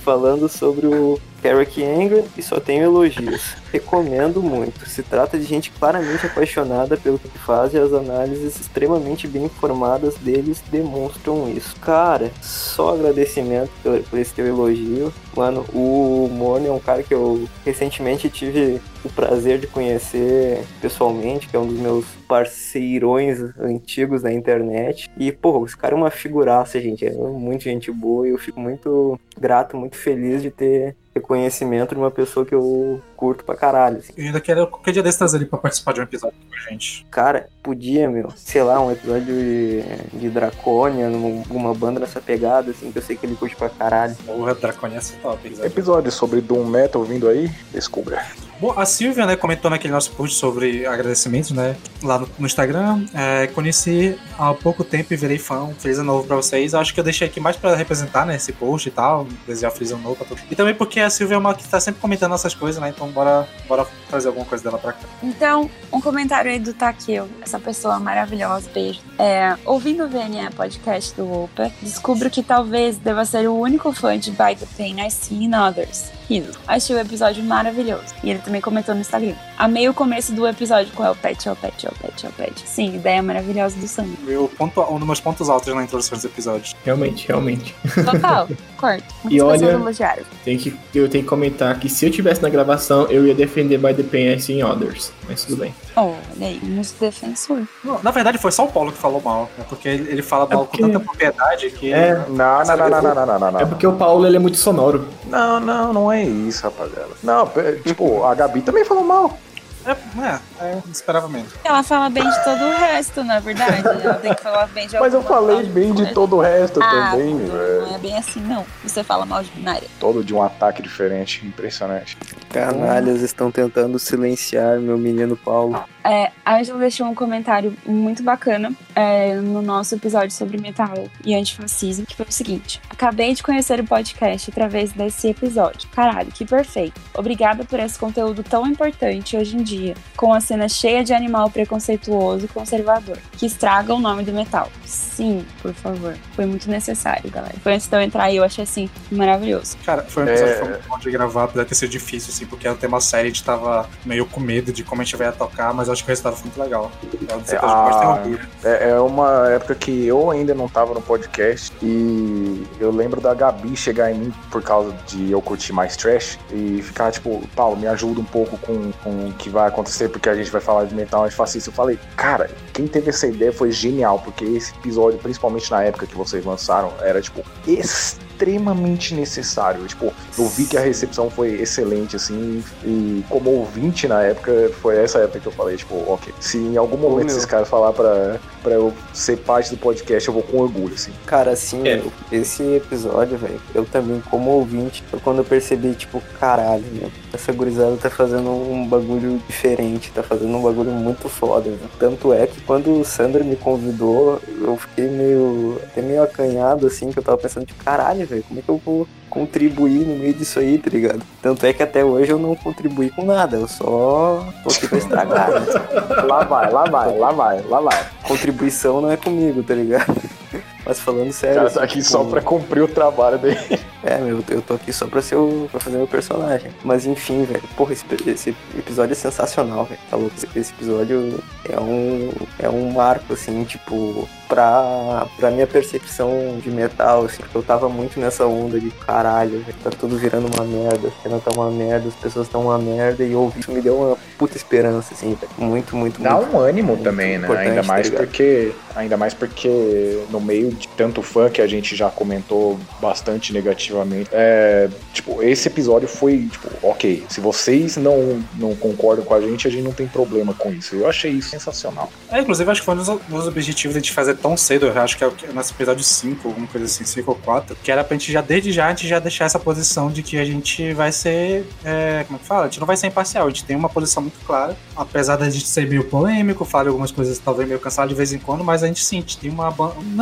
Falando 0.05 0.49
sobre 0.49 0.87
o 0.87 1.21
Carrick 1.43 1.83
Angry 1.83 2.25
e 2.37 2.43
só 2.43 2.61
tenho 2.61 2.85
elogios. 2.85 3.57
Recomendo 3.73 4.43
muito. 4.43 4.89
Se 4.89 5.03
trata 5.03 5.39
de 5.39 5.45
gente 5.45 5.71
claramente 5.71 6.27
apaixonada 6.27 6.97
pelo 6.97 7.19
que 7.19 7.39
faz 7.39 7.75
e 7.75 7.79
as 7.79 7.93
análises 7.93 8.59
extremamente 8.59 9.29
bem 9.29 9.45
informadas 9.45 10.17
deles 10.17 10.63
demonstram 10.71 11.49
isso. 11.49 11.77
Cara, 11.77 12.31
só 12.41 12.95
agradecimento 12.95 13.71
por, 13.83 14.01
por 14.03 14.19
esse 14.19 14.35
teu 14.35 14.47
elogio. 14.47 15.13
Mano, 15.37 15.65
o 15.73 16.29
Morne 16.33 16.67
é 16.67 16.73
um 16.73 16.81
cara 16.81 17.03
que 17.03 17.15
eu 17.15 17.49
recentemente 17.65 18.29
tive 18.29 18.81
o 19.05 19.09
prazer 19.09 19.59
de 19.59 19.67
conhecer 19.67 20.65
pessoalmente, 20.81 21.49
que 21.49 21.57
é 21.57 21.59
um 21.59 21.67
dos 21.67 21.79
meus 21.79 22.05
parceirões 22.27 23.39
antigos 23.59 24.23
da 24.23 24.33
internet. 24.33 25.09
E, 25.17 25.31
pô, 25.31 25.65
esse 25.65 25.77
cara 25.77 25.95
é 25.95 25.97
uma 25.97 26.11
figuraça, 26.11 26.81
gente. 26.81 27.07
É 27.07 27.13
muito 27.13 27.65
gente 27.65 27.91
boa 27.91 28.27
e 28.27 28.31
eu 28.31 28.39
fico 28.39 28.61
muito 28.61 29.19
grato, 29.39 29.77
muito 29.77 29.97
feliz 29.97 30.43
de 30.43 30.51
ter 30.51 30.97
reconhecimento 31.19 31.95
de 31.95 32.01
uma 32.01 32.11
pessoa 32.11 32.47
que 32.47 32.55
eu 32.55 33.01
curto 33.19 33.43
pra 33.45 33.57
caralho. 33.57 33.99
assim. 33.99 34.13
Eu 34.17 34.27
ainda 34.27 34.41
quero 34.41 34.67
qualquer 34.69 34.93
dia 34.93 35.03
desses 35.03 35.19
trazer 35.19 35.39
ele 35.39 35.47
pra 35.47 35.59
participar 35.59 35.93
de 35.93 36.01
um 36.01 36.05
episódio 36.05 36.37
com 36.49 36.55
a 36.57 36.71
gente. 36.71 37.05
Cara, 37.11 37.49
podia, 37.63 38.09
meu, 38.09 38.31
sei 38.37 38.63
lá, 38.63 38.81
um 38.81 38.93
episódio 38.93 39.25
de, 39.27 39.83
de 40.13 40.29
Dracônia, 40.31 41.09
numa- 41.11 41.41
alguma 41.41 41.75
banda 41.75 41.99
nessa 41.99 42.21
pegada, 42.21 42.71
assim, 42.71 42.93
que 42.93 42.99
eu 42.99 43.03
sei 43.03 43.17
que 43.17 43.27
ele 43.27 43.35
curte 43.35 43.57
pra 43.57 43.69
caralho. 43.69 44.15
Porra, 44.25 44.55
Draconia 44.55 44.99
é 44.99 45.21
top, 45.21 45.47
episódio. 45.47 45.67
Episódio 45.67 46.13
sobre 46.13 46.41
Doom 46.41 46.65
Metal 46.65 47.03
vindo 47.03 47.29
aí, 47.29 47.51
descubra. 47.73 48.25
Bom, 48.61 48.73
a 48.77 48.85
Silvia, 48.85 49.25
né, 49.25 49.37
comentou 49.37 49.71
naquele 49.71 49.93
nosso 49.93 50.11
post 50.13 50.37
sobre 50.37 50.85
agradecimentos, 50.85 51.53
né, 51.53 51.77
lá 52.03 52.19
no, 52.19 52.29
no 52.41 52.47
Instagram. 52.47 53.05
É, 53.15 53.47
conheci 53.49 54.19
há 54.37 54.53
pouco 54.53 54.83
tempo 54.83 55.13
e 55.13 55.17
virei 55.17 55.39
fã. 55.39 55.69
Feliz 55.79 55.99
ano 55.99 56.13
novo 56.13 56.27
pra 56.27 56.35
vocês. 56.37 56.75
Acho 56.75 56.93
que 56.93 56.99
eu 56.99 57.05
deixei 57.05 57.29
aqui 57.29 57.39
mais 57.39 57.57
pra 57.57 57.77
representar, 57.77 58.27
né, 58.27 58.35
esse 58.35 58.53
post 58.53 58.89
e 58.89 58.93
tal. 58.93 59.29
Desejar 59.47 59.71
feliz 59.71 59.93
ano 59.93 60.03
novo 60.03 60.17
pra 60.17 60.27
todos. 60.27 60.43
E 60.51 60.57
também 60.57 60.75
porque 60.75 60.99
a 60.99 61.09
Silvia 61.09 61.37
é 61.37 61.39
uma 61.39 61.55
que 61.55 61.69
tá 61.69 61.79
sempre 61.79 62.01
comentando 62.01 62.35
essas 62.35 62.53
coisas, 62.55 62.81
né, 62.83 62.89
então 62.95 63.08
bora, 63.09 63.49
bora 63.67 63.87
trazer 64.09 64.29
alguma 64.29 64.47
coisa 64.47 64.65
dela 64.65 64.79
pra 64.79 64.93
cá. 64.93 65.07
Então, 65.23 65.71
um 65.93 66.01
comentário 66.01 66.51
aí 66.51 66.59
do 66.59 66.73
Takio, 66.73 67.29
essa 67.43 67.59
pessoa 67.59 67.99
maravilhosa, 67.99 68.69
beijo. 68.73 69.01
É, 69.19 69.57
ouvindo 69.65 70.05
o 70.05 70.09
VNE 70.09 70.51
podcast 70.55 71.15
do 71.15 71.45
Opa, 71.45 71.71
descubro 71.83 72.31
que 72.31 72.43
talvez 72.43 72.97
deva 72.99 73.25
ser 73.25 73.49
o 73.49 73.55
único 73.55 73.93
fã 73.93 74.19
de 74.19 74.31
By 74.31 74.57
the 74.57 74.67
Pain 74.77 75.07
I 75.07 75.11
See 75.11 75.45
in 75.45 75.55
Others. 75.55 76.19
Riso. 76.29 76.59
Achei 76.67 76.95
o 76.95 76.99
episódio 76.99 77.43
maravilhoso. 77.43 78.15
E 78.23 78.31
ele 78.31 78.39
também 78.41 78.61
comentou 78.61 78.95
no 78.95 79.01
Instagram. 79.01 79.35
Amei 79.57 79.89
o 79.89 79.95
começo 79.95 80.33
do 80.35 80.47
episódio 80.47 80.93
com 80.93 81.03
El 81.03 81.17
Pet, 81.17 81.49
El 81.49 81.57
Pet, 81.57 81.87
El 81.87 81.93
Pet, 81.93 82.27
El 82.27 82.33
Pet. 82.33 82.63
Sim, 82.67 82.97
ideia 82.97 83.23
maravilhosa 83.23 83.77
do 83.79 83.89
Sam. 83.89 84.07
Meu 84.23 84.47
ponto, 84.47 84.81
um 84.83 84.99
dos 84.99 85.07
meus 85.07 85.21
pontos 85.21 85.49
altos 85.49 85.75
na 85.75 85.83
introdução 85.83 86.17
dos 86.17 86.25
episódios. 86.27 86.77
Realmente, 86.85 87.27
realmente. 87.27 87.75
Total, 88.05 88.47
corto. 88.79 89.05
Muitas 89.25 89.33
E 89.33 89.41
olha- 89.43 89.73
elogiaram. 89.73 90.23
Tem 90.45 90.57
que, 90.57 90.75
eu 90.95 91.09
tenho 91.09 91.25
que 91.25 91.29
comentar 91.29 91.79
que 91.79 91.89
se 91.89 92.07
eu 92.07 92.11
tivesse 92.11 92.41
na 92.43 92.49
gravação, 92.49 93.07
eu 93.11 93.27
ia 93.27 93.35
defender 93.35 93.77
By 93.79 93.93
the 93.95 94.39
See 94.39 94.59
in 94.59 94.63
Others. 94.63 95.13
Mas 95.29 95.45
tudo 95.45 95.59
bem. 95.59 95.75
Olha 95.97 96.15
aí, 96.41 96.61
nos 96.63 96.93
defensor. 96.93 97.63
Não, 97.85 98.01
na 98.03 98.11
verdade, 98.11 98.39
foi 98.39 98.53
só 98.53 98.65
o 98.65 98.69
Paulo 98.73 98.93
que 98.93 98.99
falou 98.99 99.21
mal, 99.21 99.51
né, 99.59 99.65
porque 99.69 99.89
ele, 99.89 100.23
fala 100.23 100.47
mal 100.47 100.65
porque- 100.65 100.83
com 100.83 100.89
tanta 100.91 101.01
propriedade 101.05 101.71
que. 101.71 101.93
É, 101.93 102.15
Não, 102.29 102.63
não, 102.65 102.65
não, 102.65 102.77
não, 102.89 102.91
não, 103.03 103.03
não, 103.03 103.27
não, 103.27 103.39
não, 103.39 103.51
não. 103.53 103.61
é 103.61 103.67
porque 103.67 103.87
o 103.87 103.93
Paulo 103.93 104.27
ele 104.27 104.37
é 104.37 104.41
muito 104.41 104.57
sonoro. 104.57 105.07
Não, 105.27 105.61
não, 105.61 105.93
não 105.93 106.13
é 106.13 106.23
isso, 106.23 106.63
rapaziada. 106.63 107.09
Não, 107.23 107.51
tipo, 107.85 108.25
a 108.25 108.35
Gabi 108.35 108.63
também 108.63 108.85
falou 108.85 109.05
mal. 109.05 109.39
É, 109.87 109.91
é, 109.93 110.41
é, 110.61 110.83
esperava 110.91 111.29
menos. 111.29 111.53
Ela 111.65 111.83
fala 111.83 112.11
bem 112.11 112.29
de 112.29 112.45
todo 112.45 112.63
o 112.65 112.71
resto, 112.77 113.25
na 113.25 113.41
verdade. 113.41 113.83
Ela 113.87 114.15
tem 114.15 114.35
que 114.35 114.43
falar 114.43 114.67
bem 114.69 114.87
de 114.87 114.99
Mas 114.99 115.15
eu 115.15 115.23
falei 115.23 115.57
coisa. 115.57 115.71
bem 115.73 115.95
de 115.95 116.13
todo 116.13 116.37
o 116.37 116.41
resto 116.41 116.81
Ah, 116.83 117.11
também, 117.13 117.37
velho. 117.39 117.87
não 117.87 117.95
é 117.95 117.99
bem 117.99 118.17
assim, 118.17 118.41
não. 118.41 118.67
Você 118.83 119.03
fala 119.03 119.25
mal 119.25 119.43
de 119.43 119.51
binária. 119.51 119.89
Todo 119.99 120.23
de 120.25 120.35
um 120.35 120.43
ataque 120.43 120.83
diferente, 120.83 121.47
impressionante. 121.47 122.19
Canalhas 122.59 123.23
estão 123.23 123.51
tentando 123.53 123.99
silenciar 123.99 124.81
meu 124.81 124.99
menino 124.99 125.37
Paulo. 125.37 125.83
É, 126.05 126.33
a 126.45 126.57
Angela 126.57 126.79
deixou 126.79 127.07
um 127.07 127.15
comentário 127.15 127.77
muito 127.87 128.23
bacana 128.23 128.73
é, 128.97 129.37
no 129.37 129.63
nosso 129.63 129.95
episódio 129.95 130.31
sobre 130.31 130.59
metal 130.59 131.09
e 131.25 131.35
antifascismo, 131.35 132.07
que 132.07 132.17
foi 132.17 132.27
o 132.27 132.33
seguinte: 132.33 132.81
Acabei 132.91 133.35
de 133.35 133.43
conhecer 133.43 133.79
o 133.79 133.85
podcast 133.85 134.51
através 134.51 134.93
desse 134.93 135.29
episódio. 135.29 135.89
Caralho, 135.91 136.33
que 136.33 136.45
perfeito. 136.45 137.01
Obrigada 137.15 137.65
por 137.65 137.79
esse 137.79 137.99
conteúdo 137.99 138.43
tão 138.43 138.67
importante 138.67 139.37
hoje 139.37 139.57
em 139.57 139.63
dia, 139.63 139.95
com 140.17 140.33
a 140.33 140.41
cena 140.41 140.69
cheia 140.69 141.05
de 141.05 141.13
animal 141.13 141.51
preconceituoso 141.51 142.47
e 142.47 142.49
conservador, 142.49 143.19
que 143.33 143.47
estraga 143.47 143.95
o 143.95 144.01
nome 144.01 144.25
do 144.25 144.33
metal. 144.33 144.69
Sim, 144.89 145.45
por 145.61 145.75
favor. 145.75 146.17
Foi 146.35 146.47
muito 146.47 146.71
necessário, 146.71 147.31
galera. 147.31 147.55
Foi 147.63 147.75
antes 147.75 147.87
de 147.87 147.95
eu 147.95 148.01
entrar 148.01 148.25
aí, 148.25 148.37
eu 148.37 148.45
achei 148.45 148.65
assim, 148.65 148.89
maravilhoso. 149.13 149.77
Cara, 149.85 150.03
foi 150.03 150.25
um 150.25 150.29
episódio 150.29 150.51
É. 150.51 150.55
que 150.55 150.61
foi 150.61 150.69
muito 150.71 150.89
bom 150.89 150.99
de 150.99 151.11
gravar, 151.11 151.45
apesar 151.45 151.63
de 151.65 151.69
ter 151.69 151.75
sido 151.75 151.91
difícil, 151.91 152.33
assim, 152.33 152.47
porque 152.47 152.67
era 152.67 152.75
um 152.75 152.79
tema 152.79 152.99
sério, 153.01 153.27
a 153.27 153.29
gente 153.29 153.45
tava 153.45 153.89
meio 154.05 154.25
com 154.25 154.41
medo 154.41 154.73
de 154.73 154.83
como 154.83 155.03
a 155.03 155.05
gente 155.05 155.17
vai 155.17 155.31
tocar, 155.31 155.75
mas 155.75 155.91
acho 155.91 156.03
que 156.03 156.09
o 156.09 156.13
resultado 156.13 156.37
foi 156.37 156.45
muito 156.45 156.61
legal. 156.61 156.91
É 157.29 157.35
um 157.35 157.39
dos 157.41 157.53
É, 157.53 157.59
tenho 157.59 157.71
ah. 157.71 158.23
É, 158.65 158.91
é 158.91 159.01
uma 159.01 159.49
época 159.51 159.75
que 159.75 160.07
eu 160.07 160.31
ainda 160.31 160.55
não 160.55 160.69
tava 160.69 160.95
no 160.95 161.03
podcast 161.03 161.73
e 161.83 162.67
eu 162.81 162.91
lembro 162.91 163.21
da 163.21 163.35
Gabi 163.35 163.77
chegar 163.77 164.11
em 164.11 164.15
mim 164.19 164.35
por 164.51 164.63
causa 164.63 164.95
de 165.07 165.31
eu 165.31 165.43
curtir 165.43 165.73
mais 165.75 165.97
trash 165.97 166.39
e 166.51 166.81
ficar 166.83 167.11
tipo, 167.13 167.47
Paulo, 167.55 167.77
me 167.77 167.87
ajuda 167.87 168.21
um 168.21 168.25
pouco 168.25 168.57
com, 168.59 168.91
com 169.05 169.29
o 169.29 169.33
que 169.35 169.51
vai 169.51 169.69
acontecer 169.69 170.09
porque 170.09 170.29
a 170.31 170.35
gente 170.35 170.51
vai 170.51 170.61
falar 170.61 170.85
de 170.85 170.95
metal 170.95 171.25
antifascista. 171.25 171.69
Eu 171.69 171.75
falei, 171.75 171.99
cara, 172.17 172.51
quem 172.73 172.87
teve 172.87 173.11
essa 173.11 173.27
ideia 173.27 173.53
foi 173.53 173.71
genial, 173.71 174.19
porque 174.21 174.45
esse 174.45 174.73
episódio, 174.79 175.19
principalmente 175.19 175.71
na 175.71 175.83
época 175.85 176.07
que 176.07 176.15
vocês 176.17 176.45
lançaram, 176.45 176.93
era 177.01 177.21
tipo 177.21 177.43
extremamente 177.67 179.15
necessário. 179.15 179.85
Tipo, 179.87 180.13
eu 180.39 180.47
vi 180.49 180.65
que 180.65 180.77
a 180.77 180.81
recepção 180.81 181.29
foi 181.31 181.61
excelente, 181.61 182.17
assim, 182.17 182.63
e 182.85 183.25
como 183.29 183.51
ouvinte 183.51 184.07
na 184.07 184.23
época, 184.23 184.71
foi 184.81 184.97
essa 185.03 185.19
época 185.19 185.41
que 185.41 185.47
eu 185.47 185.53
falei, 185.53 185.77
tipo, 185.77 185.95
ok, 186.11 186.33
se 186.41 186.57
em 186.59 186.77
algum 186.77 186.97
momento 186.97 187.31
esses 187.31 187.45
caras 187.45 187.69
falar 187.69 187.93
pra, 187.93 188.39
pra 188.63 188.75
eu 188.75 188.93
ser 189.13 189.39
parte 189.39 189.71
do 189.71 189.77
podcast, 189.77 190.29
eu 190.29 190.35
vou 190.35 190.43
com 190.43 190.59
orgulho, 190.59 190.95
assim. 190.95 191.13
Cara, 191.27 191.51
assim, 191.53 191.87
É. 191.87 192.03
esse 192.31 192.63
episódio, 192.77 193.37
velho, 193.37 193.61
eu 193.75 193.85
também, 193.85 194.23
como 194.31 194.51
ouvinte, 194.51 195.03
foi 195.11 195.19
quando 195.21 195.39
eu 195.39 195.45
percebi, 195.45 195.95
tipo, 195.95 196.23
caralho, 196.39 196.85
meu, 196.93 197.11
essa 197.33 197.53
gurizada 197.53 197.97
tá 197.97 198.11
fazendo 198.11 198.51
um 198.51 198.87
bagulho 198.87 199.41
diferente, 199.47 200.11
tá 200.13 200.23
fazendo 200.23 200.57
um 200.57 200.63
bagulho 200.63 200.91
muito 200.91 201.29
foda, 201.29 201.71
velho. 201.71 201.91
Tanto 201.99 202.33
é 202.33 202.47
que 202.47 202.61
quando 202.63 203.01
o 203.01 203.05
Sandro 203.05 203.45
me 203.45 203.57
convidou, 203.57 204.41
eu 204.49 204.77
fiquei 204.77 205.09
meio, 205.09 205.81
até 205.85 206.01
meio 206.01 206.23
acanhado, 206.23 206.87
assim, 206.87 207.13
que 207.13 207.19
eu 207.19 207.23
tava 207.23 207.39
pensando, 207.39 207.67
tipo, 207.67 207.83
caralho, 207.85 208.27
velho, 208.27 208.45
como 208.47 208.61
é 208.61 208.63
que 208.63 208.69
eu 208.69 208.81
vou 208.85 209.07
contribuir 209.29 210.07
no 210.07 210.17
meio 210.17 210.33
disso 210.33 210.59
aí, 210.59 210.79
tá 210.79 210.91
ligado? 210.91 211.23
Tanto 211.43 211.65
é 211.67 211.73
que 211.73 211.83
até 211.83 212.05
hoje 212.05 212.33
eu 212.33 212.39
não 212.39 212.57
contribuí 212.57 213.11
com 213.11 213.25
nada, 213.25 213.57
eu 213.57 213.69
só 213.69 214.45
tô 214.63 214.71
aqui 214.71 214.89
pra 214.89 214.99
estragar, 214.99 215.51
né? 215.51 215.67
Lá 216.29 216.45
vai, 216.45 216.71
lá 216.71 216.85
vai, 216.85 217.19
lá 217.19 217.33
vai, 217.33 217.63
lá 217.63 217.81
vai. 217.81 218.07
Contribuição 218.27 219.01
não 219.01 219.11
é 219.11 219.17
comigo, 219.17 219.63
tá 219.63 219.75
ligado? 219.75 220.15
Mas 220.85 220.99
falando 221.01 221.29
O 221.29 221.33
sério. 221.33 221.57
cara 221.57 221.71
tá 221.71 221.83
aqui 221.83 221.99
tipo, 221.99 222.09
só 222.09 222.25
pra 222.25 222.41
cumprir 222.41 222.83
o 222.83 222.89
trabalho 222.89 223.39
dele. 223.39 223.59
É, 224.03 224.17
meu, 224.19 224.43
eu 224.49 224.63
tô 224.63 224.75
aqui 224.75 224.93
só 224.93 225.07
pra, 225.07 225.21
ser 225.21 225.35
o, 225.37 225.69
pra 225.71 225.81
fazer 225.81 225.97
meu 225.99 226.07
personagem. 226.07 226.71
Mas 226.85 227.05
enfim, 227.05 227.45
velho. 227.45 227.63
Porra, 227.77 227.93
esse, 227.93 228.05
esse 228.27 228.57
episódio 228.79 229.13
é 229.13 229.17
sensacional, 229.17 229.85
velho. 229.85 230.01
Tá 230.11 230.17
louco? 230.17 230.35
Esse, 230.55 230.73
episódio 230.73 231.43
é 231.69 231.79
um, 231.79 232.31
é 232.59 232.69
um 232.71 232.91
marco, 232.93 233.33
assim, 233.35 233.65
tipo, 233.65 234.27
pra, 234.49 235.27
pra 235.37 235.51
minha 235.51 235.67
percepção 235.67 236.59
de 236.63 236.71
metal, 236.71 237.25
assim. 237.25 237.39
Porque 237.43 237.59
eu 237.59 237.63
tava 237.63 237.89
muito 237.89 238.19
nessa 238.21 238.47
onda 238.47 238.79
de 238.81 238.91
caralho, 238.91 239.61
velho. 239.61 239.77
Tá 239.83 239.91
tudo 239.91 240.17
virando 240.17 240.47
uma 240.55 240.65
merda. 240.65 241.09
A 241.09 241.23
cena 241.23 241.41
tá 241.41 241.51
uma 241.51 241.71
merda, 241.71 242.09
as 242.09 242.15
pessoas 242.15 242.47
estão 242.47 242.63
uma 242.63 242.79
merda. 242.79 243.25
E 243.25 243.35
ouvir 243.35 243.61
isso 243.61 243.73
me 243.73 243.83
deu 243.83 243.97
uma 243.97 244.17
puta 244.39 244.57
esperança, 244.57 245.13
assim, 245.13 245.35
velho. 245.35 245.53
Muito, 245.59 245.97
muito, 245.97 246.23
Dá 246.23 246.37
muito. 246.37 246.57
um 246.57 246.61
ânimo 246.61 246.93
muito 246.93 247.03
também, 247.03 247.37
né? 247.37 247.49
Ainda 247.59 247.83
mais 247.83 248.09
tá 248.09 248.17
porque. 248.17 248.73
Ainda 248.95 249.17
mais 249.17 249.35
porque 249.35 250.23
no 250.39 250.41
meio 250.41 250.71
de 250.71 250.89
tanto 250.89 251.23
fã 251.23 251.51
que 251.51 251.61
a 251.61 251.67
gente 251.67 251.97
já 251.97 252.09
comentou 252.09 252.79
bastante 253.01 253.53
negativamente. 253.53 254.31
É, 254.33 254.89
tipo, 255.13 255.43
esse 255.43 255.69
episódio 255.69 256.09
foi, 256.09 256.49
tipo, 256.51 256.69
ok, 256.83 257.25
se 257.29 257.41
vocês 257.41 257.97
não, 257.97 258.43
não 258.55 258.75
concordam 258.75 259.25
com 259.25 259.35
a 259.35 259.41
gente, 259.41 259.67
a 259.67 259.71
gente 259.71 259.83
não 259.83 259.93
tem 259.93 260.07
problema 260.07 260.55
com 260.55 260.73
isso. 260.73 260.95
Eu 260.95 261.09
achei 261.09 261.33
isso 261.33 261.51
sensacional. 261.51 262.11
É, 262.31 262.41
inclusive, 262.41 262.71
acho 262.71 262.81
que 262.81 262.87
foi 262.87 262.95
um 262.95 262.99
dos, 262.99 263.47
objetivos 263.47 263.95
de 263.95 263.99
a 263.99 264.01
gente 264.01 264.13
fazer 264.13 264.37
tão 264.37 264.57
cedo. 264.57 264.87
Eu 264.87 265.01
acho 265.01 265.17
que 265.17 265.25
é 265.25 265.31
nosso 265.53 265.75
episódio 265.75 266.05
5, 266.05 266.49
alguma 266.49 266.67
coisa 266.67 266.87
assim, 266.87 267.05
5 267.05 267.31
ou 267.31 267.37
4. 267.37 267.77
Que 267.83 267.91
era 267.91 268.05
pra 268.05 268.17
gente 268.17 268.31
já, 268.31 268.41
desde 268.41 268.73
já, 268.73 268.87
a 268.87 268.91
gente 268.91 269.09
já 269.09 269.19
deixar 269.19 269.45
essa 269.45 269.59
posição 269.59 270.11
de 270.11 270.23
que 270.23 270.39
a 270.39 270.45
gente 270.45 270.93
vai 270.95 271.11
ser. 271.11 271.67
é, 271.85 272.25
como 272.27 272.39
é 272.39 272.41
que 272.41 272.47
fala? 272.47 272.63
A 272.63 272.69
gente 272.69 272.81
não 272.81 272.87
vai 272.87 272.97
ser 272.97 273.09
imparcial. 273.09 273.47
A 273.47 273.51
gente 273.51 273.65
tem 273.65 273.77
uma 273.77 273.89
posição 273.89 274.23
muito 274.23 274.39
clara. 274.47 274.77
Apesar 274.97 275.37
da 275.37 275.49
gente 275.51 275.67
ser 275.67 275.89
meio 275.89 276.05
polêmico, 276.05 276.65
falar 276.65 276.89
algumas 276.89 277.11
coisas 277.11 277.39
talvez 277.39 277.69
meio 277.69 277.81
cansado 277.81 278.09
de 278.09 278.15
vez 278.15 278.33
em 278.33 278.39
quando, 278.39 278.63
mas 278.63 278.83
a 278.83 278.87
gente 278.87 279.05
sim, 279.05 279.19
a 279.19 279.21
gente 279.21 279.39
tem 279.39 279.51
uma. 279.51 279.71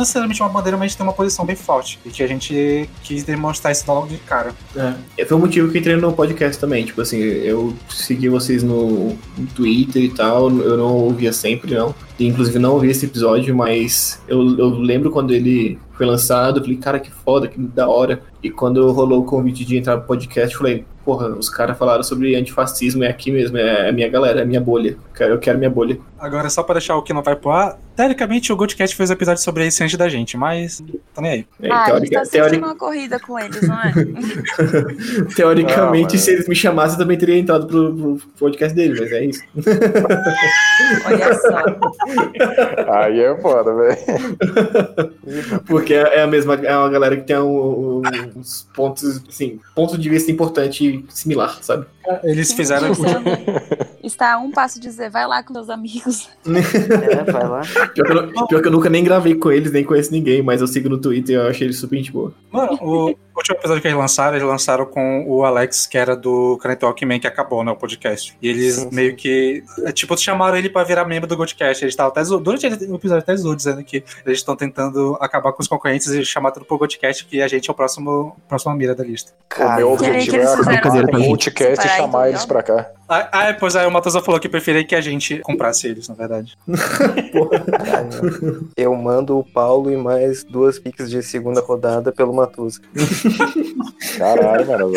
Necessariamente 0.07 0.41
uma 0.41 0.49
bandeira, 0.49 0.77
mas 0.77 0.85
a 0.85 0.87
gente 0.87 0.97
tem 0.97 1.05
uma 1.05 1.13
posição 1.13 1.45
bem 1.45 1.55
forte. 1.55 1.99
E 2.05 2.09
que 2.09 2.23
a 2.23 2.27
gente 2.27 2.89
quis 3.03 3.23
demonstrar 3.23 3.71
isso 3.71 3.83
logo 3.87 4.07
de 4.07 4.17
cara. 4.17 4.53
É, 5.17 5.25
foi 5.25 5.37
o 5.37 5.39
motivo 5.39 5.71
que 5.71 5.77
entrei 5.77 5.95
no 5.97 6.13
podcast 6.13 6.59
também. 6.59 6.85
Tipo 6.85 7.01
assim, 7.01 7.17
eu 7.17 7.73
segui 7.89 8.29
vocês 8.29 8.63
no, 8.63 9.17
Twitter 9.55 10.03
e 10.03 10.09
tal, 10.09 10.49
eu 10.49 10.77
não 10.77 10.95
ouvia 10.95 11.33
sempre, 11.33 11.73
não. 11.73 11.93
E, 12.17 12.25
inclusive 12.25 12.57
não 12.57 12.73
ouvi 12.73 12.89
esse 12.89 13.05
episódio, 13.05 13.55
mas 13.55 14.21
eu, 14.27 14.57
eu 14.57 14.69
lembro 14.69 15.11
quando 15.11 15.33
ele 15.33 15.77
foi 15.93 16.05
lançado, 16.05 16.59
eu 16.59 16.63
falei, 16.63 16.77
cara, 16.77 16.99
que 16.99 17.11
foda, 17.11 17.47
que 17.47 17.59
da 17.59 17.87
hora. 17.87 18.21
E 18.41 18.49
quando 18.49 18.91
rolou 18.91 19.21
o 19.21 19.25
convite 19.25 19.65
de 19.65 19.77
entrar 19.77 19.97
no 19.97 20.03
podcast, 20.03 20.53
eu 20.53 20.59
falei, 20.59 20.85
porra, 21.03 21.29
os 21.29 21.49
caras 21.49 21.77
falaram 21.77 22.03
sobre 22.03 22.35
antifascismo, 22.35 23.03
é 23.03 23.07
aqui 23.07 23.31
mesmo, 23.31 23.57
é 23.57 23.89
a 23.89 23.91
minha 23.91 24.09
galera, 24.09 24.39
é 24.39 24.43
a 24.43 24.45
minha 24.45 24.61
bolha. 24.61 24.97
Eu 25.19 25.39
quero 25.39 25.57
minha 25.57 25.69
bolha. 25.69 25.97
Agora, 26.19 26.49
só 26.49 26.63
pra 26.63 26.73
deixar 26.73 26.95
o 26.97 27.01
que 27.03 27.13
não 27.13 27.21
vai 27.21 27.35
pro 27.35 27.51
ar, 27.51 27.77
teoricamente 27.95 28.51
o 28.51 28.55
Goldcast 28.55 28.95
fez 28.95 29.11
episódio 29.11 29.41
sobre 29.43 29.67
isso 29.67 29.83
antes 29.83 29.95
da 29.97 30.09
gente, 30.09 30.35
mas 30.35 30.83
tô 31.13 31.21
nem 31.21 31.31
aí. 31.31 31.47
É, 31.61 31.71
ah, 31.71 31.83
a 31.93 31.99
gente 31.99 32.11
tá 32.11 32.23
teori- 32.23 32.57
numa 32.57 32.75
corrida 32.75 33.19
com 33.19 33.37
eles, 33.39 33.61
não 33.67 33.79
é? 33.79 33.93
teoricamente, 35.35 36.15
Ah, 36.15 36.19
se 36.19 36.31
eles 36.31 36.47
me 36.47 36.55
chamassem, 36.55 36.93
eu 36.95 36.99
também 36.99 37.17
teria 37.17 37.37
entrado 37.37 37.67
pro, 37.67 37.93
pro 37.95 38.19
podcast 38.39 38.75
dele, 38.75 38.99
mas 38.99 39.11
é 39.11 39.25
isso. 39.25 39.43
Olha 41.05 41.33
só. 41.35 41.63
Aí 42.93 43.19
é 43.19 43.35
foda, 43.41 43.73
velho. 43.75 43.97
Porque 45.65 45.93
é 45.93 46.21
a 46.21 46.27
mesma, 46.27 46.55
é 46.55 46.75
uma 46.77 46.89
galera 46.89 47.15
que 47.15 47.23
tem 47.23 47.37
um- 47.37 47.99
um- 47.99 48.01
uns 48.37 48.67
pontos, 48.73 49.21
assim, 49.29 49.59
ponto 49.75 49.97
de 49.97 50.09
vista 50.09 50.31
importante 50.31 51.05
similar, 51.09 51.57
sabe? 51.61 51.85
Eles 52.23 52.53
fizeram. 52.53 52.87
Está 54.07 54.33
a 54.33 54.37
um 54.39 54.49
passo 54.51 54.79
de 54.79 54.87
dizer, 54.87 55.09
vai 55.09 55.27
lá 55.27 55.43
com 55.43 55.53
seus 55.53 55.69
amigos. 55.69 56.29
É, 56.47 57.31
vai 57.31 57.47
lá. 57.47 57.61
Pior 57.93 58.05
que, 58.07 58.11
eu, 58.13 58.47
pior 58.47 58.61
que 58.61 58.67
eu 58.67 58.71
nunca 58.71 58.89
nem 58.89 59.03
gravei 59.03 59.35
com 59.35 59.51
eles, 59.51 59.71
nem 59.71 59.83
conheço 59.83 60.11
ninguém, 60.11 60.41
mas 60.41 60.61
eu 60.61 60.67
sigo 60.67 60.89
no 60.89 60.97
Twitter 60.97 61.35
e 61.35 61.37
eu 61.39 61.47
achei 61.47 61.67
eles 61.67 61.77
super 61.77 61.97
gente 61.97 62.11
boa. 62.11 62.33
Mano, 62.51 62.77
o 62.81 63.05
último 63.35 63.57
episódio 63.57 63.81
que 63.81 63.87
eles 63.87 63.97
lançaram, 63.97 64.35
eles 64.37 64.47
lançaram 64.47 64.85
com 64.85 65.25
o 65.27 65.43
Alex, 65.45 65.85
que 65.85 65.97
era 65.97 66.15
do 66.15 66.57
Current 66.61 66.79
Talk 66.79 67.05
Man, 67.05 67.19
que 67.19 67.27
acabou, 67.27 67.63
né, 67.63 67.71
o 67.71 67.75
podcast. 67.75 68.35
E 68.41 68.47
eles 68.49 68.75
Sim, 68.75 68.89
sim. 68.89 68.95
meio 68.95 69.15
que, 69.15 69.63
é, 69.83 69.91
tipo, 69.91 70.17
chamaram 70.17 70.57
ele 70.57 70.69
pra 70.69 70.83
virar 70.83 71.05
membro 71.05 71.27
do 71.27 71.35
Goldcast. 71.37 71.83
Eles 71.83 71.93
estavam 71.93 72.11
até, 72.11 72.23
zo- 72.23 72.39
durante 72.39 72.65
o 72.67 72.95
episódio 72.95 73.23
até 73.23 73.35
zoou, 73.35 73.55
dizendo 73.55 73.83
que 73.83 74.03
eles 74.25 74.39
estão 74.39 74.55
tentando 74.55 75.17
acabar 75.19 75.51
com 75.53 75.61
os 75.61 75.67
concorrentes 75.67 76.07
e 76.07 76.23
chamar 76.25 76.51
tudo 76.51 76.65
pro 76.65 76.77
Goldcast, 76.77 77.25
que 77.25 77.41
a 77.41 77.47
gente 77.47 77.69
é 77.69 77.71
o 77.71 77.75
próximo, 77.75 78.35
próxima 78.47 78.73
mira 78.75 78.95
da 78.95 79.03
lista. 79.03 79.31
o 79.59 79.75
meu 79.75 79.91
objetivo 79.93 80.37
é 80.37 80.43
acabar 80.75 80.81
com 81.07 81.17
o 81.17 81.19
isso, 81.19 81.29
podcast 81.29 81.85
e 81.85 81.89
chamar 81.89 82.07
então, 82.07 82.25
eles 82.27 82.45
pra 82.45 82.63
cá. 82.63 82.91
Ah, 83.09 83.29
ah, 83.31 83.53
pois 83.57 83.73
aí 83.75 83.85
o 83.87 83.91
Matosa 83.97 84.21
falou 84.21 84.39
que 84.39 84.47
preferia 84.47 84.83
que 84.83 84.93
a 84.93 85.01
gente 85.01 85.39
comprasse 85.39 85.87
eles, 85.87 86.07
na 86.07 86.13
verdade. 86.13 86.55
Caramba. 86.67 88.61
Eu 88.77 88.95
mando 88.95 89.39
o 89.39 89.43
Paulo 89.43 89.91
e 89.91 89.97
mais 89.97 90.43
duas 90.43 90.77
piques 90.77 91.09
de 91.09 91.23
segunda 91.23 91.61
rodada 91.61 92.11
pelo 92.11 92.31
Matusa. 92.31 92.79
Caralho, 94.17 94.67
mano. 94.67 94.91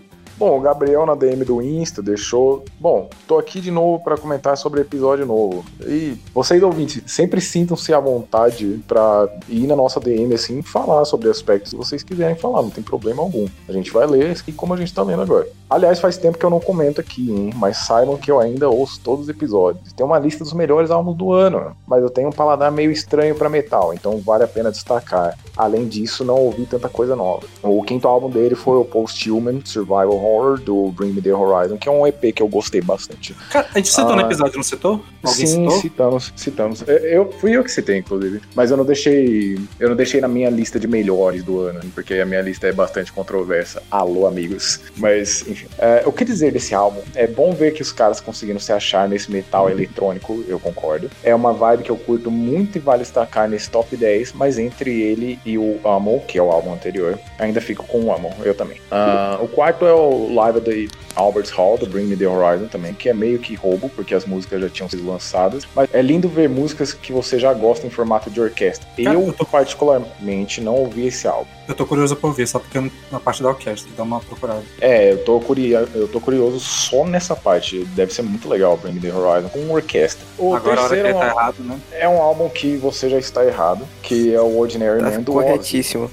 Bom, 0.40 0.56
o 0.56 0.60
Gabriel 0.62 1.04
na 1.04 1.14
DM 1.14 1.44
do 1.44 1.60
Insta 1.60 2.00
deixou. 2.00 2.64
Bom, 2.80 3.10
tô 3.28 3.36
aqui 3.36 3.60
de 3.60 3.70
novo 3.70 4.02
pra 4.02 4.16
comentar 4.16 4.56
sobre 4.56 4.80
episódio 4.80 5.26
novo. 5.26 5.62
E 5.82 6.16
vocês 6.32 6.62
ouvintes, 6.62 7.02
sempre 7.06 7.42
sintam-se 7.42 7.92
à 7.92 8.00
vontade 8.00 8.82
pra 8.88 9.28
ir 9.50 9.66
na 9.66 9.76
nossa 9.76 10.00
DM 10.00 10.32
assim 10.32 10.60
e 10.60 10.62
falar 10.62 11.04
sobre 11.04 11.28
aspectos 11.28 11.72
que 11.72 11.76
vocês 11.76 12.02
quiserem 12.02 12.36
falar, 12.36 12.62
não 12.62 12.70
tem 12.70 12.82
problema 12.82 13.20
algum. 13.20 13.46
A 13.68 13.72
gente 13.72 13.90
vai 13.90 14.06
ler 14.06 14.30
assim 14.30 14.50
como 14.50 14.72
a 14.72 14.78
gente 14.78 14.94
tá 14.94 15.02
lendo 15.02 15.20
agora. 15.20 15.46
Aliás, 15.68 16.00
faz 16.00 16.16
tempo 16.16 16.38
que 16.38 16.44
eu 16.44 16.50
não 16.50 16.58
comento 16.58 17.02
aqui, 17.02 17.30
hein? 17.30 17.52
Mas 17.56 17.76
saibam 17.76 18.16
que 18.16 18.30
eu 18.30 18.40
ainda 18.40 18.68
ouço 18.70 18.98
todos 19.04 19.24
os 19.24 19.28
episódios. 19.28 19.92
Tem 19.92 20.06
uma 20.06 20.18
lista 20.18 20.42
dos 20.42 20.54
melhores 20.54 20.90
álbuns 20.90 21.16
do 21.18 21.32
ano, 21.32 21.76
mas 21.86 22.02
eu 22.02 22.08
tenho 22.08 22.28
um 22.28 22.32
paladar 22.32 22.72
meio 22.72 22.90
estranho 22.90 23.34
pra 23.34 23.50
metal, 23.50 23.92
então 23.92 24.18
vale 24.18 24.42
a 24.42 24.48
pena 24.48 24.72
destacar. 24.72 25.38
Além 25.54 25.86
disso, 25.86 26.24
não 26.24 26.36
ouvi 26.36 26.64
tanta 26.64 26.88
coisa 26.88 27.14
nova. 27.14 27.46
O 27.62 27.82
quinto 27.82 28.08
álbum 28.08 28.30
dele 28.30 28.54
foi 28.54 28.78
o 28.78 28.84
Post-Human 28.86 29.60
Survival 29.64 30.16
Horror 30.30 30.60
do 30.60 30.90
Bring 30.92 31.12
Me 31.12 31.20
The 31.22 31.32
Horizon, 31.34 31.76
que 31.76 31.88
é 31.88 31.92
um 31.92 32.06
EP 32.06 32.32
que 32.34 32.42
eu 32.42 32.48
gostei 32.48 32.80
bastante. 32.80 33.34
Cara, 33.50 33.66
a 33.74 33.78
gente 33.78 33.88
citou 33.88 34.10
Ah. 34.12 34.16
no 34.16 34.22
episódio, 34.22 34.56
não 34.56 34.62
citou? 34.62 35.02
Alguém 35.22 35.46
Sim, 35.46 35.64
citou? 35.64 35.80
citamos, 35.80 36.32
citamos. 36.36 36.84
Eu, 36.88 37.30
fui 37.32 37.52
eu 37.56 37.62
que 37.64 37.70
citei, 37.70 37.98
inclusive. 37.98 38.40
Mas 38.54 38.70
eu 38.70 38.76
não 38.76 38.84
deixei. 38.84 39.58
Eu 39.78 39.88
não 39.90 39.96
deixei 39.96 40.20
na 40.20 40.28
minha 40.28 40.48
lista 40.50 40.78
de 40.78 40.86
melhores 40.86 41.42
do 41.42 41.60
ano, 41.60 41.80
porque 41.94 42.14
a 42.14 42.26
minha 42.26 42.40
lista 42.40 42.66
é 42.66 42.72
bastante 42.72 43.12
controversa. 43.12 43.82
Alô, 43.90 44.26
amigos. 44.26 44.80
Mas, 44.96 45.46
enfim. 45.46 45.66
É, 45.78 46.02
o 46.06 46.12
que 46.12 46.24
dizer 46.24 46.52
desse 46.52 46.74
álbum? 46.74 47.00
É 47.14 47.26
bom 47.26 47.52
ver 47.52 47.72
que 47.72 47.82
os 47.82 47.92
caras 47.92 48.20
conseguiram 48.20 48.58
se 48.60 48.72
achar 48.72 49.08
nesse 49.08 49.30
metal 49.30 49.68
eletrônico, 49.70 50.44
eu 50.48 50.58
concordo. 50.58 51.10
É 51.22 51.34
uma 51.34 51.52
vibe 51.52 51.82
que 51.82 51.90
eu 51.90 51.96
curto 51.96 52.30
muito 52.30 52.76
e 52.76 52.78
vale 52.78 53.00
destacar 53.02 53.48
nesse 53.48 53.70
top 53.70 53.96
10, 53.96 54.32
mas 54.34 54.58
entre 54.58 55.00
ele 55.02 55.38
e 55.44 55.56
o 55.58 55.78
Amon, 55.84 56.18
que 56.20 56.38
é 56.38 56.42
o 56.42 56.50
álbum 56.50 56.72
anterior, 56.72 57.18
ainda 57.38 57.60
fico 57.60 57.84
com 57.86 58.00
o 58.04 58.12
Amon, 58.12 58.30
eu 58.44 58.54
também. 58.54 58.78
Ah, 58.90 59.38
o 59.40 59.48
quarto 59.48 59.86
é 59.86 59.92
o 59.92 60.19
Live 60.28 60.58
at 60.58 60.64
the 60.64 60.88
Albert's 61.14 61.50
Hall, 61.50 61.76
do 61.76 61.86
Bring 61.86 62.06
Me 62.06 62.16
The 62.16 62.26
Horizon 62.26 62.66
também, 62.66 62.94
que 62.94 63.08
é 63.08 63.14
meio 63.14 63.38
que 63.38 63.54
roubo, 63.54 63.88
porque 63.90 64.14
as 64.14 64.24
músicas 64.24 64.60
já 64.60 64.68
tinham 64.68 64.88
sido 64.88 65.06
lançadas. 65.06 65.66
Mas 65.74 65.88
é 65.92 66.02
lindo 66.02 66.28
ver 66.28 66.48
músicas 66.48 66.92
que 66.92 67.12
você 67.12 67.38
já 67.38 67.52
gosta 67.52 67.86
em 67.86 67.90
formato 67.90 68.30
de 68.30 68.40
orquestra. 68.40 68.88
Eu, 68.96 69.34
particularmente, 69.50 70.60
não 70.60 70.74
ouvi 70.74 71.06
esse 71.06 71.26
álbum. 71.26 71.50
Eu 71.70 71.74
tô 71.76 71.86
curioso 71.86 72.16
pra 72.16 72.28
ouvir, 72.28 72.48
só 72.48 72.58
porque 72.58 72.78
eu- 72.78 72.90
na 73.12 73.20
parte 73.20 73.40
da 73.44 73.48
orquestra, 73.48 73.88
dá 73.96 74.02
uma 74.02 74.18
procurada. 74.18 74.60
É, 74.80 75.12
eu 75.12 75.18
tô, 75.24 75.38
curio, 75.38 75.88
eu 75.94 76.08
tô 76.08 76.20
curioso 76.20 76.58
só 76.58 77.04
nessa 77.04 77.36
parte. 77.36 77.84
Deve 77.94 78.12
ser 78.12 78.22
muito 78.22 78.48
legal 78.48 78.74
o 78.74 78.76
Bring 78.76 78.94
Me 78.94 79.00
The 79.00 79.12
Horizon 79.14 79.48
com 79.50 79.70
orquestra. 79.70 80.26
O 80.36 80.52
Agora 80.56 80.80
a 80.80 80.84
hora 80.84 80.96
que 80.96 81.02
terceiro 81.02 81.08
ele 81.08 81.16
é 81.16 81.20
tá 81.20 81.26
um- 81.26 81.38
errado, 81.38 81.56
né? 81.60 81.78
é 81.92 82.08
um 82.08 82.20
álbum 82.20 82.48
que 82.48 82.76
você 82.76 83.08
já 83.08 83.18
está 83.18 83.44
errado, 83.46 83.86
que 84.02 84.34
é 84.34 84.40
o 84.40 84.58
Ordinary 84.58 84.98
Tá 85.00 85.10
Man 85.10 85.20
do 85.20 85.36
Ozzy. 85.36 85.46
corretíssimo. 85.46 86.10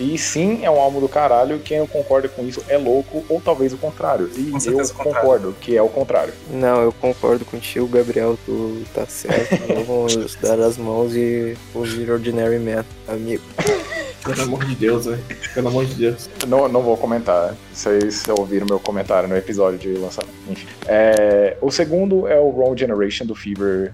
E 0.00 0.16
sim, 0.16 0.64
é 0.64 0.70
um 0.70 0.80
álbum 0.80 1.00
do 1.00 1.08
caralho. 1.08 1.58
Quem 1.58 1.80
não 1.80 1.86
concorda 1.86 2.26
com 2.26 2.42
isso 2.46 2.62
é 2.66 2.78
louco, 2.78 3.22
ou 3.28 3.42
talvez 3.42 3.74
o 3.74 3.76
contrário. 3.76 4.30
E 4.34 4.50
Com 4.52 4.56
eu 4.56 4.62
contrário. 4.78 4.94
concordo 4.94 5.56
que 5.60 5.76
é 5.76 5.82
o 5.82 5.88
contrário. 5.90 6.32
Não, 6.50 6.80
eu 6.80 6.92
concordo 6.92 7.44
contigo, 7.44 7.86
Gabriel, 7.88 8.38
tu 8.46 8.82
tá 8.94 9.04
certo. 9.06 9.54
Vamos 9.86 10.34
dar 10.36 10.58
as 10.60 10.78
mãos 10.78 11.14
e 11.14 11.56
ouvir 11.74 12.10
Ordinary 12.10 12.58
Man, 12.58 12.86
amigo. 13.06 13.42
Pelo 14.24 14.42
amor 14.42 14.64
de 14.64 14.74
Deus, 14.74 14.93
velho. 14.98 15.22
Pelo 15.54 15.68
amor 15.68 15.86
de 15.86 15.94
Deus. 15.94 16.28
Não, 16.46 16.68
não 16.68 16.82
vou 16.82 16.96
comentar. 16.96 17.54
Vocês 17.72 18.24
ouviram 18.28 18.66
meu 18.68 18.80
comentário 18.80 19.28
no 19.28 19.36
episódio 19.36 19.78
de 19.78 19.88
lançamento. 19.98 20.34
É, 20.86 21.56
o 21.60 21.70
segundo 21.70 22.26
é 22.26 22.38
o 22.38 22.48
Wrong 22.48 22.78
Generation 22.78 23.26
do 23.26 23.34
Fever 23.34 23.92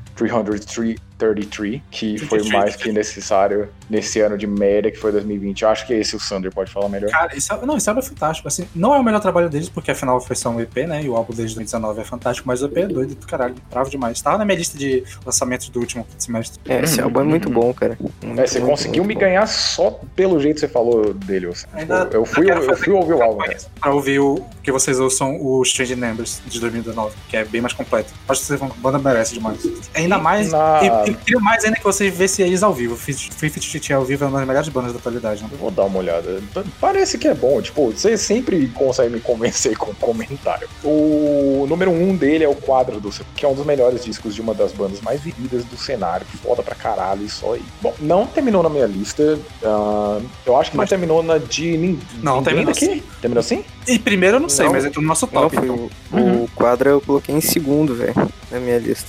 333, 1.21 1.83
que 1.91 2.19
foi 2.19 2.39
33. 2.41 2.53
mais 2.53 2.77
que 2.77 2.91
necessário 2.93 3.69
nesse 3.89 4.21
ano 4.21 4.37
de 4.39 4.47
merda 4.47 4.91
que 4.91 4.97
foi 4.99 5.13
2020. 5.13 5.63
Eu 5.63 5.69
acho 5.69 5.87
que 5.87 5.93
esse 5.95 6.17
o 6.17 6.21
Sander 6.21 6.53
pode 6.53 6.71
falar 6.73 6.89
melhor. 6.89 7.11
Cara, 7.11 7.37
isso 7.37 7.53
é, 7.53 7.67
não, 7.67 7.77
isso 7.77 7.91
é 7.91 8.03
fantástico. 8.03 8.49
Assim, 8.49 8.67
não 8.75 8.95
é 8.95 8.99
o 8.99 9.05
melhor 9.05 9.21
trabalho 9.21 9.49
deles, 9.51 9.69
porque 9.69 9.91
afinal 9.91 10.21
foi 10.21 10.35
só 10.37 10.49
um 10.51 10.61
EP, 10.61 10.77
né? 10.87 11.03
E 11.03 11.09
o 11.09 11.17
álbum 11.17 11.33
desde 11.35 11.55
2019 11.57 12.01
é 12.01 12.05
fantástico, 12.05 12.49
mas 12.49 12.63
o 12.63 12.67
EP 12.67 12.77
é 12.79 12.87
doido 12.87 13.15
do 13.15 13.27
caralho. 13.27 13.55
Bravo 13.71 13.91
demais. 13.91 14.21
Tava 14.21 14.39
na 14.39 14.45
minha 14.45 14.57
lista 14.59 14.79
de 14.79 15.05
lançamentos 15.25 15.69
do 15.69 15.79
último 15.81 16.07
semestre. 16.19 16.59
É, 16.69 16.81
esse 16.83 16.99
Uhum, 17.01 17.05
álbum 17.07 17.21
é 17.21 17.25
muito 17.25 17.51
bom, 17.51 17.73
cara. 17.75 17.97
Muito, 18.01 18.41
É, 18.41 18.47
você 18.47 18.59
muito, 18.61 18.71
conseguiu 18.71 19.05
muito 19.05 19.09
me 19.09 19.15
bom. 19.15 19.21
ganhar 19.21 19.47
só 19.47 20.01
pelo 20.17 20.41
jeito 20.41 20.55
que 20.55 20.61
você 20.61 20.69
falou 20.69 21.13
dele. 21.13 21.47
Wilson. 21.49 21.67
Ainda- 21.73 22.09
eu, 22.13 22.25
fui, 22.25 22.51
eu 22.51 22.63
fazer 22.63 22.77
fui 22.85 22.93
ouvir 22.93 23.15
o 23.15 23.23
álbum. 23.23 23.39
campanha 23.39 23.59
Pra 23.81 23.93
ouvir 23.95 24.19
o 24.21 24.45
que 24.63 24.71
vocês 24.73 25.01
ouçam 25.01 25.37
o 25.41 25.63
Strange 25.63 25.97
Numbers 25.97 26.41
de 26.47 26.61
2019, 26.61 27.15
que 27.29 27.37
é 27.37 27.45
bem 27.45 27.61
mais 27.61 27.73
completo. 27.73 28.13
Acho 28.29 28.41
que 28.41 28.47
vocês 28.47 28.61
vão, 28.61 28.69
a 28.71 28.75
banda 28.75 28.99
merece 28.99 29.35
demais. 29.35 29.61
Ainda 29.95 30.19
mais. 30.19 30.51
Na- 30.53 30.81
E, 31.07 31.10
e 31.11 31.15
queria 31.15 31.41
mais 31.41 31.65
ainda 31.65 31.77
que 31.77 31.85
vocês 31.85 32.15
vissem 32.17 32.47
eles 32.47 32.63
ao 32.63 32.73
vivo. 32.73 32.97
Free 32.97 33.13
Fit 33.15 33.69
Fit 33.69 33.93
ao 33.93 34.05
vivo 34.05 34.25
é 34.25 34.29
uma 34.29 34.39
das 34.39 34.47
melhores 34.49 34.69
bandas 34.69 34.93
da 34.93 34.99
atualidade, 34.99 35.43
né? 35.43 35.49
Eu 35.53 35.59
Vou 35.59 35.71
dar 35.71 35.85
uma 35.85 35.99
olhada. 35.99 36.43
Parece 36.81 37.19
que 37.19 37.29
é 37.29 37.35
bom. 37.35 37.61
Tipo, 37.61 37.91
você 37.91 38.17
sempre 38.17 38.69
consegue 38.69 39.13
me 39.15 39.21
convencer 39.21 39.77
com 39.79 39.93
comentário. 39.95 40.69
O 40.85 41.67
número 41.69 41.91
um 41.91 42.17
dele 42.17 42.45
é 42.45 42.49
o 42.49 42.55
Quadro 42.55 43.01
do 43.01 43.11
que 43.35 43.45
é 43.45 43.49
um 43.49 43.55
dos 43.55 43.67
melhores 43.67 44.05
discos 44.05 44.35
de 44.35 44.41
uma 44.41 44.55
das 44.55 44.73
bandas 44.73 45.01
mais 45.01 45.21
vividas 45.21 45.65
do 45.65 45.77
cenário. 45.77 46.25
Foda 46.43 46.63
pra 46.63 46.75
caralho 46.75 47.25
isso 47.25 47.51
aí. 47.53 47.63
Bom, 47.83 47.95
não 48.01 48.27
terminou 48.27 48.63
na 48.63 48.69
minha 48.69 48.87
lista. 48.87 49.39
ah, 49.65 50.21
eu 50.47 50.57
acho 50.57 50.71
que 50.71 50.77
Mas- 50.77 50.85
não 50.87 50.89
terminou 50.89 51.23
na 51.23 51.39
de 51.39 51.77
nin- 51.77 51.99
Não, 52.23 52.37
ninguém 52.37 52.45
terminou 52.45 52.73
daqui. 52.75 52.87
sim. 52.87 53.03
Terminou 53.21 53.41
assim? 53.41 53.65
E 53.87 53.99
primeiro 53.99 54.37
eu 54.37 54.41
não 54.41 54.49
sei, 54.49 54.67
Não. 54.67 54.73
mas 54.73 54.85
entrou 54.85 55.03
no 55.03 55.09
nosso 55.09 55.27
Não, 55.33 55.43
top. 55.43 55.57
então. 55.57 55.91
o, 56.13 56.45
o 56.45 56.49
quadro 56.55 56.89
eu 56.89 57.01
coloquei 57.01 57.35
em 57.35 57.41
segundo, 57.41 57.95
velho, 57.95 58.15
na 58.51 58.61
minha 58.61 58.79
lista. 58.79 59.09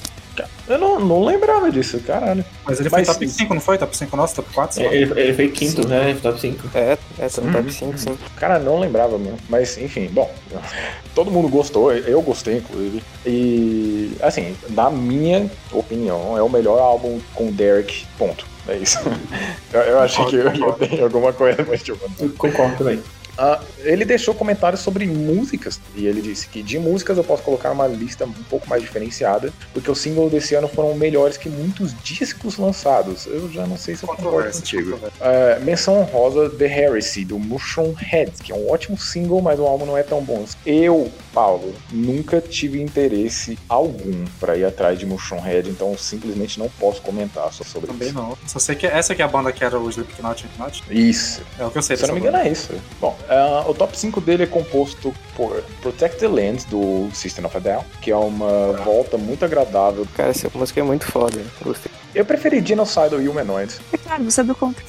Eu 0.68 0.78
não, 0.78 1.00
não 1.00 1.24
lembrava 1.26 1.70
disso, 1.72 2.00
caralho. 2.00 2.46
Mas 2.66 2.80
ele 2.80 2.90
foi 2.90 3.00
Mas- 3.00 3.08
top 3.08 3.28
5, 3.28 3.54
não 3.54 3.62
foi? 3.62 3.78
Top 3.78 3.96
5 3.98 4.16
nosso, 4.16 4.36
top 4.36 4.54
4? 4.54 4.76
sei 4.76 4.86
lá. 4.88 4.94
Ele, 4.94 5.20
ele 5.20 5.34
foi 5.34 5.48
quinto, 5.50 5.88
né? 5.88 6.16
Top 6.22 6.40
5. 6.40 6.70
É, 6.78 6.98
é, 7.20 7.28
tá 7.30 7.42
no 7.42 7.48
Uhum. 7.48 7.54
top 7.54 7.74
5, 7.74 7.98
sim. 7.98 8.18
Cara, 8.38 8.60
não 8.60 8.80
lembrava 8.80 9.18
mesmo. 9.18 9.38
Mas, 9.50 9.78
enfim, 9.78 10.08
bom. 10.12 10.34
Todo 11.16 11.30
mundo 11.32 11.50
gostou, 11.50 11.92
eu 11.94 12.22
gostei, 12.22 12.58
inclusive. 12.58 13.04
E, 13.26 14.14
assim, 14.22 14.56
na 14.70 14.90
minha 14.90 15.50
opinião, 15.74 16.38
é 16.38 16.42
o 16.42 16.50
melhor 16.50 16.80
álbum 16.80 17.20
com 17.34 17.52
Derek, 17.52 18.06
ponto. 18.18 18.46
É 18.68 18.78
isso. 18.78 19.00
Eu, 19.74 19.80
eu 19.82 20.00
achei 20.02 20.24
que 20.26 20.36
eu, 20.36 20.52
eu 20.54 20.74
tenho 20.74 21.04
alguma 21.06 21.32
coisa 21.34 21.64
de 21.64 21.92
Eu 21.92 21.98
concordo 22.38 22.76
também. 22.78 23.02
Ah, 23.38 23.62
ele 23.80 24.06
deixou 24.06 24.34
comentários 24.34 24.82
sobre 24.82 25.06
músicas 25.08 25.80
e 25.96 26.06
ele 26.06 26.22
disse 26.22 26.48
que 26.48 26.62
de 26.62 26.78
músicas 26.78 27.18
eu 27.18 27.24
posso 27.24 27.44
colocar 27.44 27.72
uma 27.72 27.88
lista 27.88 28.26
um 28.26 28.32
pouco 28.50 28.70
mais 28.70 28.82
diferenciada, 28.82 29.52
porque 29.74 29.90
os 29.90 30.00
singles 30.00 30.32
desse 30.32 30.54
ano 30.56 30.68
foram 30.68 30.94
melhores 30.96 31.38
que 31.38 31.50
muitos 31.50 31.94
discos 32.04 32.58
lançados. 32.58 33.26
Eu 33.26 33.50
já 33.52 33.66
não 33.66 33.78
sei 33.78 33.96
se 33.96 34.04
eu 34.04 34.10
concordo 34.10 34.52
contigo. 34.52 35.00
É, 35.20 35.60
menção 35.60 36.00
honrosa 36.00 36.50
The 36.50 36.66
Heresy, 36.66 37.26
do 37.26 37.40
Mushroom 37.40 37.94
Head, 37.94 38.32
que 38.44 38.52
é 38.52 38.56
um 38.56 38.70
ótimo 38.70 38.98
single, 38.98 39.42
mas 39.42 39.60
o 39.60 39.66
álbum 39.66 39.86
não 39.86 39.98
é 39.98 40.04
tão 40.04 40.22
bom. 40.22 40.46
Eu, 40.66 41.12
Paulo, 41.34 41.74
nunca 41.92 42.42
tive 42.42 42.82
interesse 42.82 43.58
algum 43.68 44.26
pra 44.40 44.58
ir 44.58 44.66
atrás 44.66 45.00
de 45.00 45.06
Mushroom 45.06 45.42
Head, 45.42 45.70
então 45.70 45.92
eu 45.92 45.98
simplesmente 45.98 46.60
não 46.60 46.70
posso 46.80 47.02
comentar 47.02 47.52
só 47.54 47.64
sobre 47.64 47.88
Também 47.88 48.10
isso. 48.10 48.18
não. 48.18 48.38
Só 48.46 48.60
sei 48.60 48.76
que 48.76 48.86
essa 48.86 49.14
aqui 49.14 49.22
é 49.22 49.26
a 49.26 49.28
banda 49.28 49.52
que 49.52 49.64
era 49.64 49.80
o 49.80 49.90
Slipknot 49.90 50.42
Slipknot. 50.42 50.84
Isso. 50.90 51.42
É 51.58 51.66
o 51.66 51.72
que 51.72 51.78
eu 51.78 51.82
sei 51.82 51.96
Se 51.98 52.04
eu 52.04 52.08
não 52.08 52.16
me 52.16 52.22
engano, 52.22 52.38
é 52.38 52.50
isso. 52.50 52.74
Bom, 53.00 53.18
ah, 53.30 53.66
o 53.68 53.74
top 53.74 53.98
5 53.98 54.22
dele 54.22 54.44
é 54.44 54.48
composto 54.48 55.14
por 55.36 55.64
Protect 55.82 56.20
the 56.20 56.28
Land, 56.28 56.66
do 56.68 57.10
System 57.14 57.46
of 57.46 57.56
a 57.58 57.60
Down, 57.60 57.86
que 58.02 58.12
é 58.12 58.16
uma 58.16 58.74
volta 58.84 59.18
muito 59.18 59.46
agradável. 59.46 60.08
Cara, 60.16 60.30
essa 60.30 60.50
música 60.54 60.80
é 60.80 60.84
muito 60.84 61.06
foda. 61.06 61.42
Gostei. 61.62 61.92
Eu 62.14 62.26
preferi 62.26 62.66
Genocidal 62.66 63.20
Humanoid. 63.20 63.74
É 63.94 63.98
claro, 63.98 64.24
você 64.26 64.42
é 64.42 64.44
do 64.44 64.54
contra. 64.54 64.84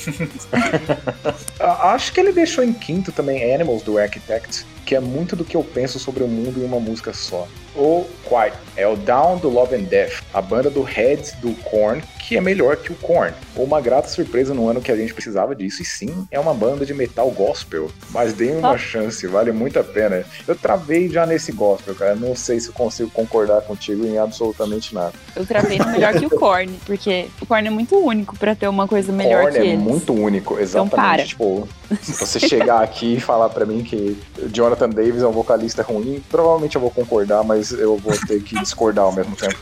Ah, 1.61 1.93
Acho 1.93 2.13
que 2.13 2.19
ele 2.19 2.33
deixou 2.33 2.65
em 2.65 2.73
quinto 2.73 3.13
também 3.13 3.55
Animals, 3.55 3.83
do 3.83 3.97
Architect, 3.99 4.67
que 4.85 4.97
é 4.97 5.01
muito 5.01 5.37
do 5.37 5.45
que 5.45 5.57
eu 5.57 5.63
penso 5.63 5.99
sobre 5.99 6.25
o 6.25 6.29
mundo 6.29 6.61
em 6.61 6.65
uma 6.65 6.81
música 6.81 7.13
só. 7.13 7.47
O 7.77 8.05
Quiet 8.29 8.55
é 8.77 8.87
o 8.87 8.97
Down 8.97 9.39
do 9.39 9.49
Love 9.49 9.77
and 9.77 9.85
Death, 9.85 10.23
a 10.35 10.43
banda 10.43 10.71
do 10.71 10.83
Heads 10.83 11.33
do 11.41 11.53
Korn, 11.63 12.03
que 12.33 12.39
é 12.39 12.41
melhor 12.41 12.77
que 12.77 12.91
o 12.93 12.95
Korn. 12.97 13.33
Uma 13.55 13.81
grata 13.81 14.09
surpresa 14.09 14.55
no 14.55 14.69
ano 14.69 14.81
que 14.81 14.91
a 14.91 14.97
gente 14.97 15.13
precisava 15.13 15.55
disso, 15.55 15.83
e 15.83 15.85
sim, 15.85 16.27
é 16.31 16.41
uma 16.41 16.55
banda 16.55 16.87
de 16.87 16.95
metal 16.95 17.31
gospel. 17.31 17.91
Mas 18.11 18.33
dê 18.33 18.53
uma 18.53 18.71
Ah. 18.73 18.79
chance, 18.79 19.27
vale 19.27 19.53
muito 19.53 19.79
a 19.79 19.85
pena. 19.85 20.25
Eu 20.49 20.55
travei 20.57 21.09
já 21.09 21.27
nesse 21.27 21.53
gospel, 21.53 21.95
cara. 21.95 22.15
Não 22.15 22.35
sei 22.35 22.59
se 22.61 22.69
eu 22.69 22.73
consigo 22.73 23.11
concordar 23.11 23.61
contigo 23.63 24.07
em 24.07 24.17
absolutamente 24.19 24.95
nada. 24.95 25.13
Eu 25.37 25.45
travei 25.45 25.79
no 25.79 25.89
melhor 25.91 26.15
que 26.15 26.27
o 26.27 26.31
Korn, 26.31 26.73
porque 26.87 27.27
o 27.41 27.47
Korn 27.47 27.67
é 27.69 27.71
muito 27.71 27.97
único 27.97 28.37
pra 28.39 28.55
ter 28.55 28.69
uma 28.69 28.89
coisa 28.89 29.13
melhor 29.13 29.43
Korn 29.43 29.53
que 29.59 29.59
é 29.63 29.67
eles. 29.71 29.79
muito 29.81 30.13
único, 30.15 30.59
exatamente. 30.59 30.95
para. 30.95 31.25
Tipo, 31.25 31.69
se 32.01 32.13
você 32.15 32.41
chegar 32.41 32.83
aqui 32.83 33.17
e 33.17 33.21
falar 33.21 33.51
pra 33.51 33.67
mim 33.67 33.83
que 33.85 34.17
Jonathan 34.53 34.89
Davis 34.89 35.23
é 35.23 35.27
um 35.27 35.33
vocalista 35.33 35.83
ruim, 35.83 36.23
provavelmente 36.31 36.77
eu 36.77 36.81
vou 36.81 36.91
concordar, 36.91 37.45
mas 37.45 37.73
eu 37.73 37.97
vou 37.99 38.15
ter 38.27 38.43
que 38.43 38.59
discordar 38.59 39.05
ao 39.05 39.13
mesmo 39.13 39.37
tempo. 39.37 39.57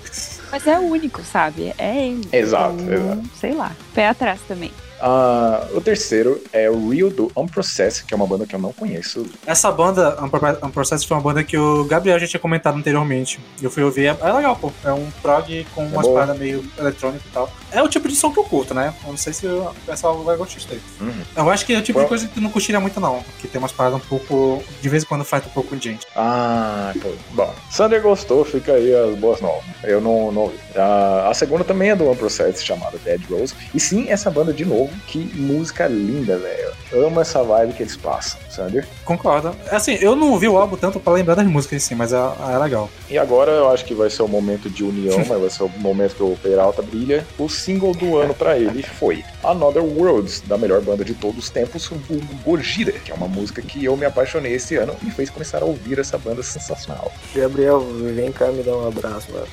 Mas 0.51 0.67
é 0.67 0.79
único, 0.79 1.23
sabe? 1.23 1.73
É 1.79 2.07
ele. 2.07 2.29
Exato, 2.33 2.75
Então, 2.81 2.93
exato. 2.95 3.23
Sei 3.35 3.53
lá. 3.53 3.73
Pé 3.95 4.09
atrás 4.09 4.41
também. 4.49 4.71
Ah, 5.01 5.67
o 5.75 5.81
terceiro 5.81 6.43
é 6.53 6.71
o 6.71 6.89
Real 6.91 7.11
do 7.11 7.31
Unprocessed, 7.37 8.05
que 8.05 8.15
é 8.15 8.17
uma 8.17 8.27
banda 8.27 8.47
que 8.47 8.55
eu 8.55 8.59
não 8.59 8.73
conheço. 8.73 9.27
Essa 9.47 9.71
banda, 9.71 10.17
Unpro- 10.23 10.59
Unprocessed, 10.67 11.07
foi 11.07 11.17
uma 11.17 11.23
banda 11.23 11.43
que 11.43 11.57
o 11.57 11.85
Gabriel 11.85 12.19
já 12.19 12.27
tinha 12.27 12.41
comentado 12.41 12.77
anteriormente. 12.77 13.41
Eu 13.63 13.71
fui 13.71 13.83
ouvir, 13.83 14.07
é, 14.07 14.17
é 14.21 14.33
legal, 14.33 14.57
pô. 14.57 14.73
É 14.85 14.93
um 14.93 15.09
prog 15.23 15.67
com 15.75 15.87
umas 15.87 16.03
boa. 16.07 16.21
paradas 16.21 16.39
meio 16.39 16.65
eletrônico 16.79 17.25
e 17.27 17.33
tal. 17.33 17.51
É 17.73 17.83
o 17.83 17.89
tipo 17.89 18.09
de 18.09 18.17
som 18.17 18.33
que 18.33 18.39
eu 18.39 18.45
curto, 18.45 18.75
né? 18.75 18.93
Eu 19.05 19.11
não 19.11 19.17
sei 19.17 19.33
se 19.33 19.47
o 19.47 19.73
pessoal 19.87 20.23
vai 20.23 20.37
gostar 20.37 20.59
disso 20.59 20.69
aí. 20.73 20.81
Uhum. 21.01 21.23
Eu 21.37 21.51
acho 21.51 21.65
que 21.65 21.73
é 21.73 21.79
o 21.79 21.83
tipo 21.83 22.01
de 22.01 22.07
coisa 22.07 22.27
que 22.27 22.35
tu 22.35 22.41
não 22.41 22.51
curtiria 22.51 22.81
muito, 22.81 22.99
não. 23.01 23.23
Que 23.41 23.47
tem 23.49 23.59
umas 23.61 23.73
paradas 23.73 23.99
um 23.99 24.03
pouco. 24.05 24.63
De 24.83 24.89
vez 24.89 25.05
em 25.05 25.07
quando 25.07 25.25
faz 25.25 25.47
um 25.47 25.51
pouco 25.51 25.77
de 25.77 25.91
gente. 25.91 26.07
Ah, 26.17 26.93
pô. 27.01 27.11
Bom, 27.33 27.55
Sander 27.71 28.03
gostou, 28.03 28.45
fica 28.45 28.73
aí 28.73 28.93
as 28.95 29.15
boas 29.17 29.41
novas. 29.41 29.63
Eu 29.85 30.01
não, 30.01 30.33
não 30.33 30.43
ouvi. 30.43 30.59
Ah, 30.77 31.29
a 31.31 31.35
segunda 31.35 31.63
também 31.65 31.91
é 31.91 31.97
do 31.97 32.11
Unprocessed, 32.11 32.65
chamada 32.67 32.99
Dead 32.99 33.21
Rose. 33.31 33.55
E 33.75 33.79
sim, 33.79 34.09
essa 34.09 34.31
banda 34.31 34.53
de 34.53 34.65
novo, 34.65 34.90
que 35.07 35.19
música 35.19 35.87
linda, 35.87 36.39
velho. 36.39 36.71
Amo 36.93 37.21
essa 37.21 37.43
vibe 37.43 37.75
que 37.75 37.83
eles 37.83 37.97
passam, 37.97 38.39
Sander. 38.51 38.87
Concordo. 39.05 39.55
Assim, 39.71 39.95
eu 40.01 40.17
não 40.17 40.33
ouvi 40.33 40.49
o 40.49 40.57
álbum 40.57 40.77
tanto 40.77 40.99
pra 40.99 41.13
lembrar 41.13 41.35
das 41.35 41.47
músicas 41.47 41.77
em 41.77 41.87
si, 41.87 41.95
mas 41.95 42.13
é, 42.13 42.17
é 42.17 42.59
legal. 42.59 42.91
E 43.09 43.17
agora 43.17 43.53
eu 43.53 43.71
acho 43.71 43.85
que 43.85 43.95
vai 43.95 44.11
ser 44.11 44.23
o 44.23 44.29
momento 44.29 44.69
de 44.69 44.83
união, 44.83 45.19
mas 45.29 45.41
vai 45.41 45.51
ser 45.51 45.63
o 45.63 45.69
momento 45.69 46.17
que 46.17 46.23
o 46.23 46.37
Peralta 46.43 46.83
brilha. 46.83 47.27
O 47.39 47.49
single 47.49 47.95
do 47.95 48.17
ano 48.17 48.35
pra 48.35 48.59
ele 48.59 48.83
foi 48.83 49.25
Another 49.43 49.83
Worlds, 49.83 50.43
da 50.43 50.59
melhor 50.59 50.81
banda 50.81 51.05
de 51.05 51.15
todos 51.15 51.39
os 51.39 51.51
tempos, 51.51 51.91
o 51.91 52.21
Gojira, 52.45 52.93
que 52.93 53.13
é 53.13 53.15
uma 53.15 53.29
música 53.29 53.63
que 53.63 53.85
eu 53.85 53.97
me 53.97 54.07
apaixonei 54.07 54.55
esse 54.55 54.77
ano 54.77 54.97
e 55.01 55.07
me 55.07 55.11
fez 55.11 55.31
começar 55.31 55.63
a 55.63 55.65
ouvir 55.65 55.99
essa 55.99 56.19
banda 56.19 56.43
sensacional. 56.43 57.13
Gabriel, 57.35 57.81
vem 57.81 58.33
cá 58.33 58.49
me 58.49 58.63
dar 58.63 58.77
um 58.77 58.89
abraço, 58.89 59.29
mano. 59.33 59.47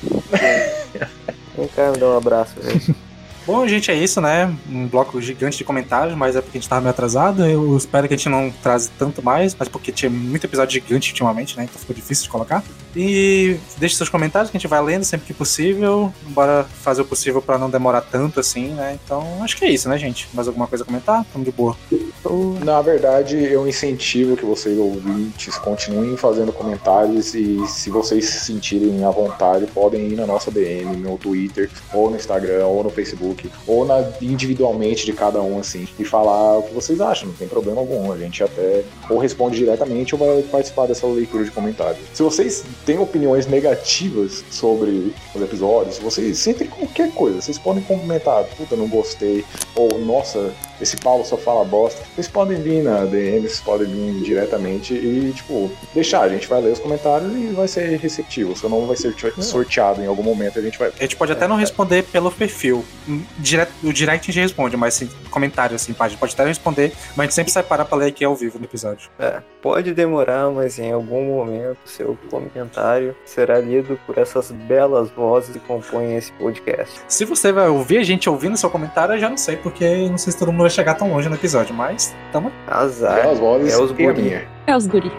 vem 1.56 1.68
cá 1.68 1.90
me 1.92 1.98
dar 1.98 2.06
um 2.06 2.16
abraço, 2.16 2.54
velho. 2.60 2.96
Bom, 3.48 3.66
gente, 3.66 3.90
é 3.90 3.94
isso, 3.94 4.20
né? 4.20 4.54
Um 4.70 4.86
bloco 4.86 5.18
gigante 5.22 5.56
de 5.56 5.64
comentários, 5.64 6.14
mas 6.14 6.36
é 6.36 6.42
porque 6.42 6.58
a 6.58 6.60
gente 6.60 6.68
tava 6.68 6.82
meio 6.82 6.90
atrasado. 6.90 7.46
Eu 7.46 7.78
espero 7.78 8.06
que 8.06 8.12
a 8.12 8.16
gente 8.18 8.28
não 8.28 8.52
traze 8.62 8.90
tanto 8.98 9.24
mais, 9.24 9.56
mas 9.58 9.66
porque 9.70 9.90
tinha 9.90 10.10
muito 10.10 10.44
episódio 10.44 10.74
gigante 10.74 11.12
ultimamente, 11.12 11.56
né? 11.56 11.64
Então 11.64 11.80
ficou 11.80 11.96
difícil 11.96 12.24
de 12.24 12.28
colocar. 12.28 12.62
E 12.94 13.56
deixe 13.78 13.94
seus 13.94 14.10
comentários 14.10 14.50
que 14.50 14.56
a 14.58 14.60
gente 14.60 14.68
vai 14.68 14.82
lendo 14.82 15.04
sempre 15.04 15.26
que 15.26 15.32
possível. 15.32 16.12
Bora 16.24 16.62
fazer 16.64 17.00
o 17.00 17.04
possível 17.06 17.40
pra 17.40 17.56
não 17.56 17.70
demorar 17.70 18.02
tanto 18.02 18.38
assim, 18.38 18.68
né? 18.74 18.98
Então 19.02 19.42
acho 19.42 19.56
que 19.56 19.64
é 19.64 19.70
isso, 19.70 19.88
né, 19.88 19.96
gente? 19.96 20.28
Mais 20.34 20.46
alguma 20.46 20.66
coisa 20.66 20.84
a 20.84 20.86
comentar? 20.86 21.24
Tamo 21.32 21.42
de 21.42 21.50
boa. 21.50 21.74
Na 22.62 22.82
verdade, 22.82 23.36
eu 23.36 23.66
incentivo 23.66 24.36
que 24.36 24.44
vocês 24.44 24.76
ouvintes 24.76 25.56
continuem 25.56 26.16
fazendo 26.18 26.52
comentários 26.52 27.34
e 27.34 27.66
se 27.66 27.88
vocês 27.88 28.26
se 28.26 28.40
sentirem 28.40 29.04
à 29.04 29.10
vontade, 29.10 29.66
podem 29.68 30.08
ir 30.08 30.16
na 30.16 30.26
nossa 30.26 30.50
DM, 30.50 30.96
no 30.96 31.16
Twitter, 31.16 31.70
ou 31.94 32.10
no 32.10 32.16
Instagram, 32.16 32.66
ou 32.66 32.82
no 32.82 32.90
Facebook, 32.90 33.37
ou 33.66 33.84
na, 33.84 34.04
individualmente 34.20 35.04
de 35.04 35.12
cada 35.12 35.40
um, 35.42 35.58
assim, 35.58 35.86
e 35.98 36.04
falar 36.04 36.58
o 36.58 36.62
que 36.62 36.74
vocês 36.74 37.00
acham, 37.00 37.28
não 37.28 37.34
tem 37.34 37.48
problema 37.48 37.80
algum. 37.80 38.12
A 38.12 38.18
gente 38.18 38.42
até 38.42 38.84
ou 39.08 39.18
responde 39.18 39.58
diretamente 39.58 40.14
ou 40.14 40.18
vai 40.18 40.42
participar 40.42 40.86
dessa 40.86 41.06
leitura 41.06 41.44
de 41.44 41.50
comentários. 41.50 42.00
Se 42.12 42.22
vocês 42.22 42.64
têm 42.84 42.98
opiniões 42.98 43.46
negativas 43.46 44.44
sobre 44.50 45.12
os 45.34 45.42
episódios, 45.42 45.98
vocês 45.98 46.38
sentem 46.38 46.66
qualquer 46.66 47.12
coisa, 47.12 47.40
vocês 47.40 47.58
podem 47.58 47.82
comentar, 47.82 48.44
puta, 48.44 48.76
não 48.76 48.88
gostei, 48.88 49.44
ou 49.74 49.98
nossa, 49.98 50.52
esse 50.80 50.96
Paulo 50.96 51.24
só 51.24 51.36
fala 51.36 51.64
bosta. 51.64 52.02
Vocês 52.14 52.28
podem 52.28 52.60
vir 52.60 52.82
na 52.82 53.04
DM, 53.04 53.40
vocês 53.40 53.60
podem 53.60 53.86
vir 53.86 54.22
diretamente 54.22 54.94
e, 54.94 55.32
tipo, 55.34 55.70
deixar. 55.94 56.22
A 56.22 56.28
gente 56.28 56.46
vai 56.46 56.60
ler 56.60 56.72
os 56.72 56.78
comentários 56.78 57.32
e 57.32 57.46
vai 57.48 57.68
ser 57.68 57.98
receptivo. 57.98 58.56
Seu 58.56 58.68
nome 58.68 58.86
vai 58.86 58.96
ser 58.96 59.14
sorteado 59.40 60.02
em 60.02 60.06
algum 60.06 60.22
momento 60.22 60.58
a 60.58 60.62
gente 60.62 60.78
vai. 60.78 60.88
A 60.98 61.02
gente 61.02 61.16
pode 61.16 61.32
até 61.32 61.46
não 61.46 61.56
responder 61.56 62.04
pelo 62.04 62.30
perfil. 62.30 62.84
Hum, 63.08 63.22
Direto, 63.38 63.72
o 63.82 63.92
direct 63.92 64.30
a 64.30 64.32
gente 64.32 64.42
responde, 64.42 64.76
mas 64.76 64.94
sim, 64.94 65.08
comentário 65.30 65.76
assim, 65.76 65.92
pá, 65.92 66.06
a 66.06 66.08
gente 66.08 66.18
pode 66.18 66.34
até 66.34 66.44
responder, 66.44 66.92
mas 67.16 67.18
a 67.18 67.22
gente 67.24 67.34
sempre 67.34 67.52
separa 67.52 67.84
pra 67.84 67.96
ler 67.98 68.06
aqui 68.06 68.24
ao 68.24 68.34
vivo 68.34 68.58
no 68.58 68.64
episódio. 68.64 69.10
É, 69.18 69.40
pode 69.62 69.94
demorar, 69.94 70.50
mas 70.50 70.78
em 70.78 70.92
algum 70.92 71.24
momento 71.24 71.78
seu 71.84 72.18
comentário 72.30 73.14
será 73.24 73.58
lido 73.60 73.98
por 74.06 74.18
essas 74.18 74.50
belas 74.50 75.10
vozes 75.10 75.52
que 75.52 75.60
compõem 75.60 76.16
esse 76.16 76.32
podcast. 76.32 77.00
Se 77.08 77.24
você 77.24 77.52
vai 77.52 77.68
ouvir 77.68 77.98
a 77.98 78.04
gente 78.04 78.28
ouvindo 78.28 78.56
seu 78.56 78.70
comentário, 78.70 79.14
eu 79.14 79.18
já 79.18 79.28
não 79.28 79.36
sei, 79.36 79.56
porque 79.56 80.08
não 80.08 80.18
sei 80.18 80.32
se 80.32 80.38
todo 80.38 80.52
mundo 80.52 80.66
vai 80.68 80.70
chegar 80.70 80.94
tão 80.94 81.10
longe 81.10 81.28
no 81.28 81.34
episódio, 81.34 81.74
mas 81.74 82.14
tamo. 82.30 82.52
Azar. 82.66 83.18
É 83.18 83.28
os 83.28 83.38
e 83.68 83.72
a 83.72 84.12
guri. 84.12 84.22
minha. 84.22 84.48
É 84.66 84.76
os 84.76 84.86
guri. 84.86 85.10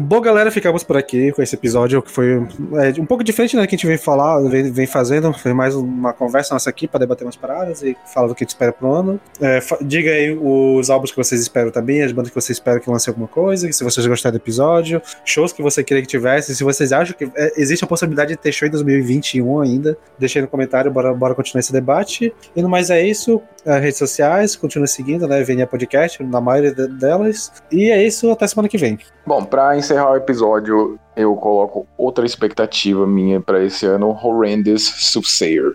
Bom, 0.00 0.18
galera, 0.20 0.50
ficamos 0.50 0.82
por 0.82 0.96
aqui 0.96 1.30
com 1.30 1.42
esse 1.42 1.54
episódio 1.54 2.00
que 2.00 2.10
foi 2.10 2.36
é, 2.36 3.00
um 3.00 3.04
pouco 3.04 3.22
diferente 3.22 3.54
né, 3.54 3.66
que 3.66 3.74
a 3.74 3.76
gente 3.76 3.86
vem 3.86 3.98
falar, 3.98 4.40
vem, 4.48 4.72
vem 4.72 4.86
fazendo. 4.86 5.30
Foi 5.34 5.52
mais 5.52 5.74
uma 5.74 6.14
conversa 6.14 6.54
nossa 6.54 6.70
aqui 6.70 6.88
para 6.88 7.00
debater 7.00 7.26
umas 7.26 7.36
paradas 7.36 7.82
e 7.82 7.94
falar 8.06 8.28
do 8.28 8.34
que 8.34 8.42
a 8.42 8.44
gente 8.44 8.50
espera 8.50 8.72
pro 8.72 8.90
ano. 8.90 9.20
É, 9.40 9.60
diga 9.82 10.10
aí 10.10 10.36
os 10.40 10.88
álbuns 10.88 11.10
que 11.10 11.16
vocês 11.18 11.40
esperam 11.42 11.70
também, 11.70 12.02
as 12.02 12.12
bandas 12.12 12.30
que 12.30 12.34
vocês 12.34 12.56
esperam 12.56 12.80
que 12.80 12.88
lancem 12.88 13.12
alguma 13.12 13.28
coisa, 13.28 13.70
se 13.70 13.84
vocês 13.84 14.06
gostaram 14.06 14.32
do 14.32 14.40
episódio, 14.42 15.02
shows 15.24 15.52
que 15.52 15.62
você 15.62 15.84
queria 15.84 16.02
que 16.02 16.08
tivesse, 16.08 16.54
se 16.54 16.64
vocês 16.64 16.92
acham 16.92 17.14
que 17.14 17.30
é, 17.36 17.52
existe 17.60 17.84
a 17.84 17.86
possibilidade 17.86 18.30
de 18.30 18.36
ter 18.38 18.52
show 18.52 18.66
em 18.66 18.70
2021 18.70 19.60
ainda, 19.60 19.98
deixa 20.18 20.38
aí 20.38 20.42
no 20.42 20.48
comentário, 20.48 20.90
bora, 20.90 21.12
bora 21.12 21.34
continuar 21.34 21.60
esse 21.60 21.72
debate. 21.72 22.32
E 22.56 22.62
no 22.62 22.70
mais 22.70 22.88
é 22.88 23.04
isso, 23.04 23.42
as 23.66 23.80
redes 23.80 23.98
sociais, 23.98 24.56
continue 24.56 24.88
seguindo, 24.88 25.26
né, 25.28 25.42
VNA 25.42 25.66
Podcast, 25.66 26.22
na 26.22 26.40
maioria 26.40 26.74
de- 26.74 26.88
delas. 26.88 27.52
E 27.70 27.90
é 27.90 28.02
isso, 28.04 28.30
até 28.30 28.46
semana 28.46 28.68
que 28.68 28.78
vem. 28.78 28.98
Bom, 29.26 29.44
pra 29.44 29.76
encerrar 29.76 30.12
o 30.12 30.16
episódio, 30.16 30.98
eu 31.16 31.34
coloco 31.36 31.86
outra 31.98 32.24
expectativa 32.24 33.06
minha 33.06 33.40
pra 33.40 33.62
esse 33.64 33.84
ano: 33.86 34.08
Horrendous 34.10 34.82
Soothsayer. 34.98 35.72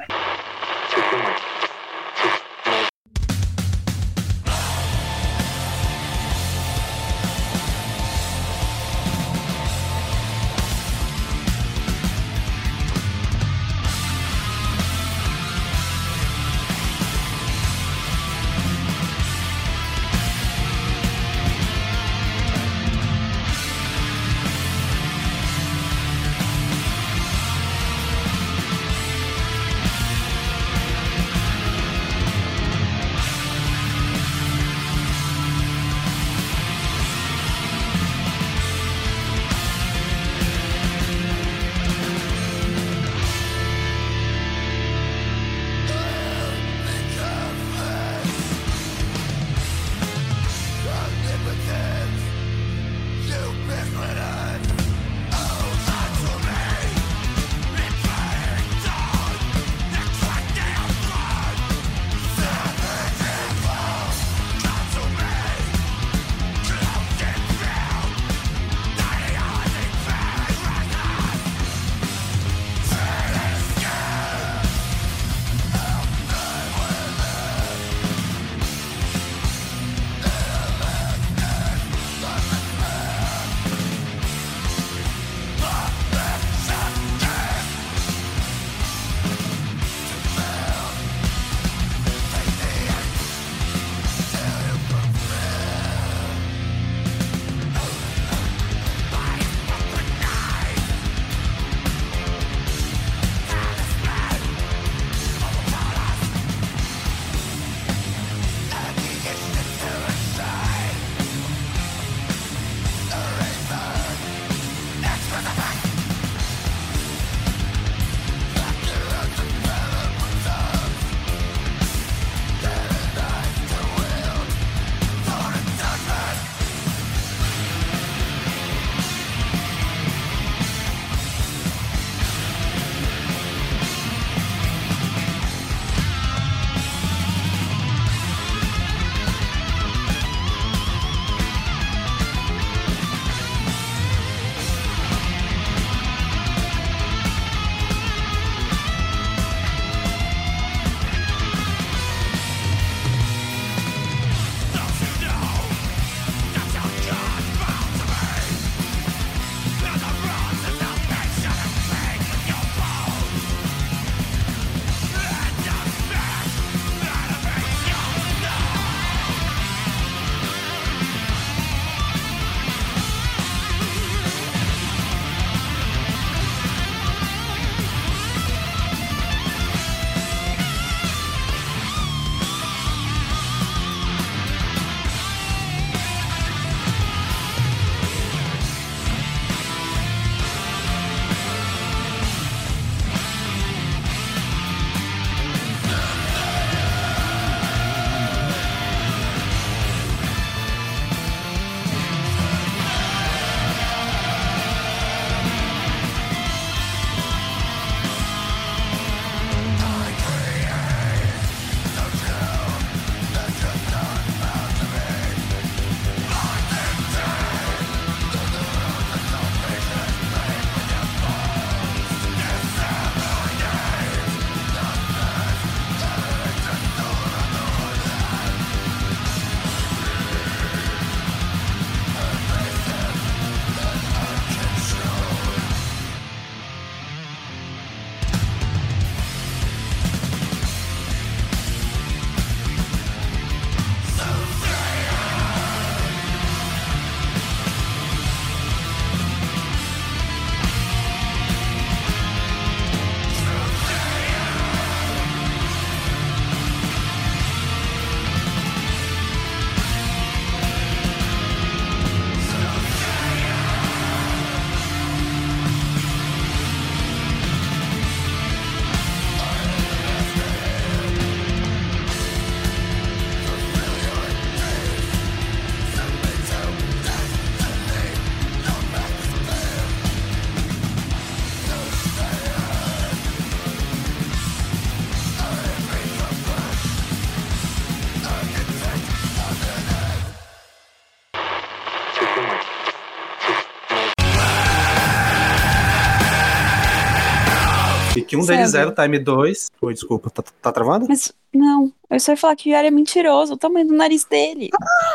Fique 298.36 298.44
um 298.44 298.45
deles 298.56 298.72
Sério? 298.72 298.88
zero, 298.90 298.91
time 298.95 299.20
2. 299.20 299.68
Oi, 299.82 299.94
desculpa, 299.94 300.30
tá, 300.30 300.44
tá 300.62 300.72
travando? 300.72 301.06
Mas, 301.07 301.32
não, 301.53 301.91
eu 302.10 302.20
só 302.20 302.32
ia 302.34 302.38
falar 302.38 302.56
que 302.56 302.70
o 302.70 302.72
Yara 302.74 302.88
é 302.88 302.91
mentiroso, 302.91 303.53
o 303.53 303.57
tamanho 303.57 303.88
do 303.88 303.94
nariz 303.94 304.26
dele. 304.26 304.70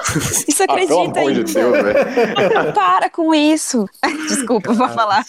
Isso 0.48 0.62
Ah, 0.62 0.74
pelo 0.74 1.00
acredita 1.00 1.20
amor 1.20 1.32
de? 1.32 1.44
Deus, 1.54 1.72
velho. 1.82 2.72
Para 2.74 3.10
com 3.10 3.34
isso. 3.34 3.84
Desculpa, 4.28 4.72
vou 4.72 4.88
falar. 4.88 5.24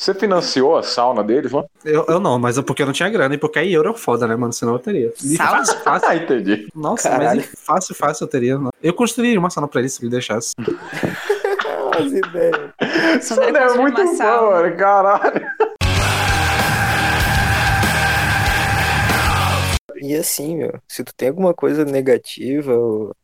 Você 0.00 0.14
financiou 0.14 0.76
a 0.78 0.82
sauna 0.82 1.22
deles, 1.22 1.52
mano? 1.52 1.68
Eu, 1.84 2.06
eu 2.08 2.20
não, 2.20 2.38
mas 2.38 2.56
é 2.56 2.62
porque 2.62 2.80
eu 2.82 2.86
não 2.86 2.92
tinha 2.94 3.10
grana 3.10 3.34
e 3.34 3.38
porque 3.38 3.58
aí 3.58 3.74
euro 3.74 3.90
é 3.90 3.94
foda, 3.94 4.26
né, 4.26 4.36
mano? 4.36 4.52
Senão 4.52 4.72
eu 4.74 4.78
teria. 4.78 5.12
E 5.22 5.36
Sauna? 5.36 5.58
fácil, 5.58 5.78
fácil. 5.80 6.08
Ah, 6.08 6.16
entendi. 6.16 6.68
Nossa, 6.74 7.10
Caralho. 7.10 7.40
mas 7.40 7.60
fácil, 7.62 7.94
fácil 7.94 8.24
eu 8.24 8.28
teria. 8.28 8.58
Eu 8.82 8.94
construiria 8.94 9.38
uma 9.38 9.50
sauna 9.50 9.68
pra 9.68 9.80
eles 9.80 9.92
se 9.94 10.02
me 10.04 10.08
deixasse. 10.10 10.54
As 11.98 12.12
ideias. 12.12 13.24
Só 13.24 13.34
Isso 13.34 13.56
é 13.56 13.76
muito 13.78 14.02
bom, 14.04 14.76
caralho. 14.76 15.46
E 20.00 20.14
assim, 20.14 20.56
meu, 20.56 20.78
se 20.86 21.02
tu 21.02 21.12
tem 21.12 21.28
alguma 21.28 21.52
coisa 21.52 21.84
negativa 21.84 22.72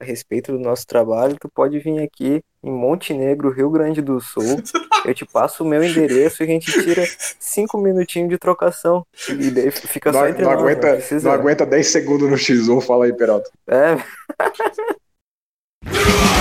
a 0.00 0.04
respeito 0.04 0.50
do 0.50 0.58
nosso 0.58 0.84
trabalho, 0.86 1.36
tu 1.40 1.48
pode 1.48 1.78
vir 1.78 2.00
aqui 2.02 2.42
em 2.64 2.70
Montenegro, 2.70 3.52
Rio 3.52 3.70
Grande 3.70 4.02
do 4.02 4.20
Sul. 4.20 4.60
Eu 5.04 5.14
te 5.14 5.24
passo 5.24 5.62
o 5.62 5.66
meu 5.68 5.84
endereço 5.84 6.42
e 6.42 6.44
a 6.44 6.48
gente 6.48 6.72
tira 6.82 7.04
cinco 7.38 7.78
minutinhos 7.78 8.28
de 8.28 8.38
trocação. 8.38 9.06
E 9.28 9.50
daí 9.52 9.70
fica 9.70 10.12
só 10.12 10.20
Não, 10.22 10.28
entre 10.28 10.42
não 10.42 10.50
nós, 10.50 10.60
aguenta, 10.60 10.86
não 10.88 10.94
precisa- 10.96 11.28
não 11.28 11.34
aguenta 11.34 11.64
10 11.64 11.86
segundos 11.86 12.28
no 12.28 12.36
X1, 12.36 12.80
fala 12.80 13.04
aí, 13.04 13.12
Peralta. 13.12 13.48
É, 13.68 13.96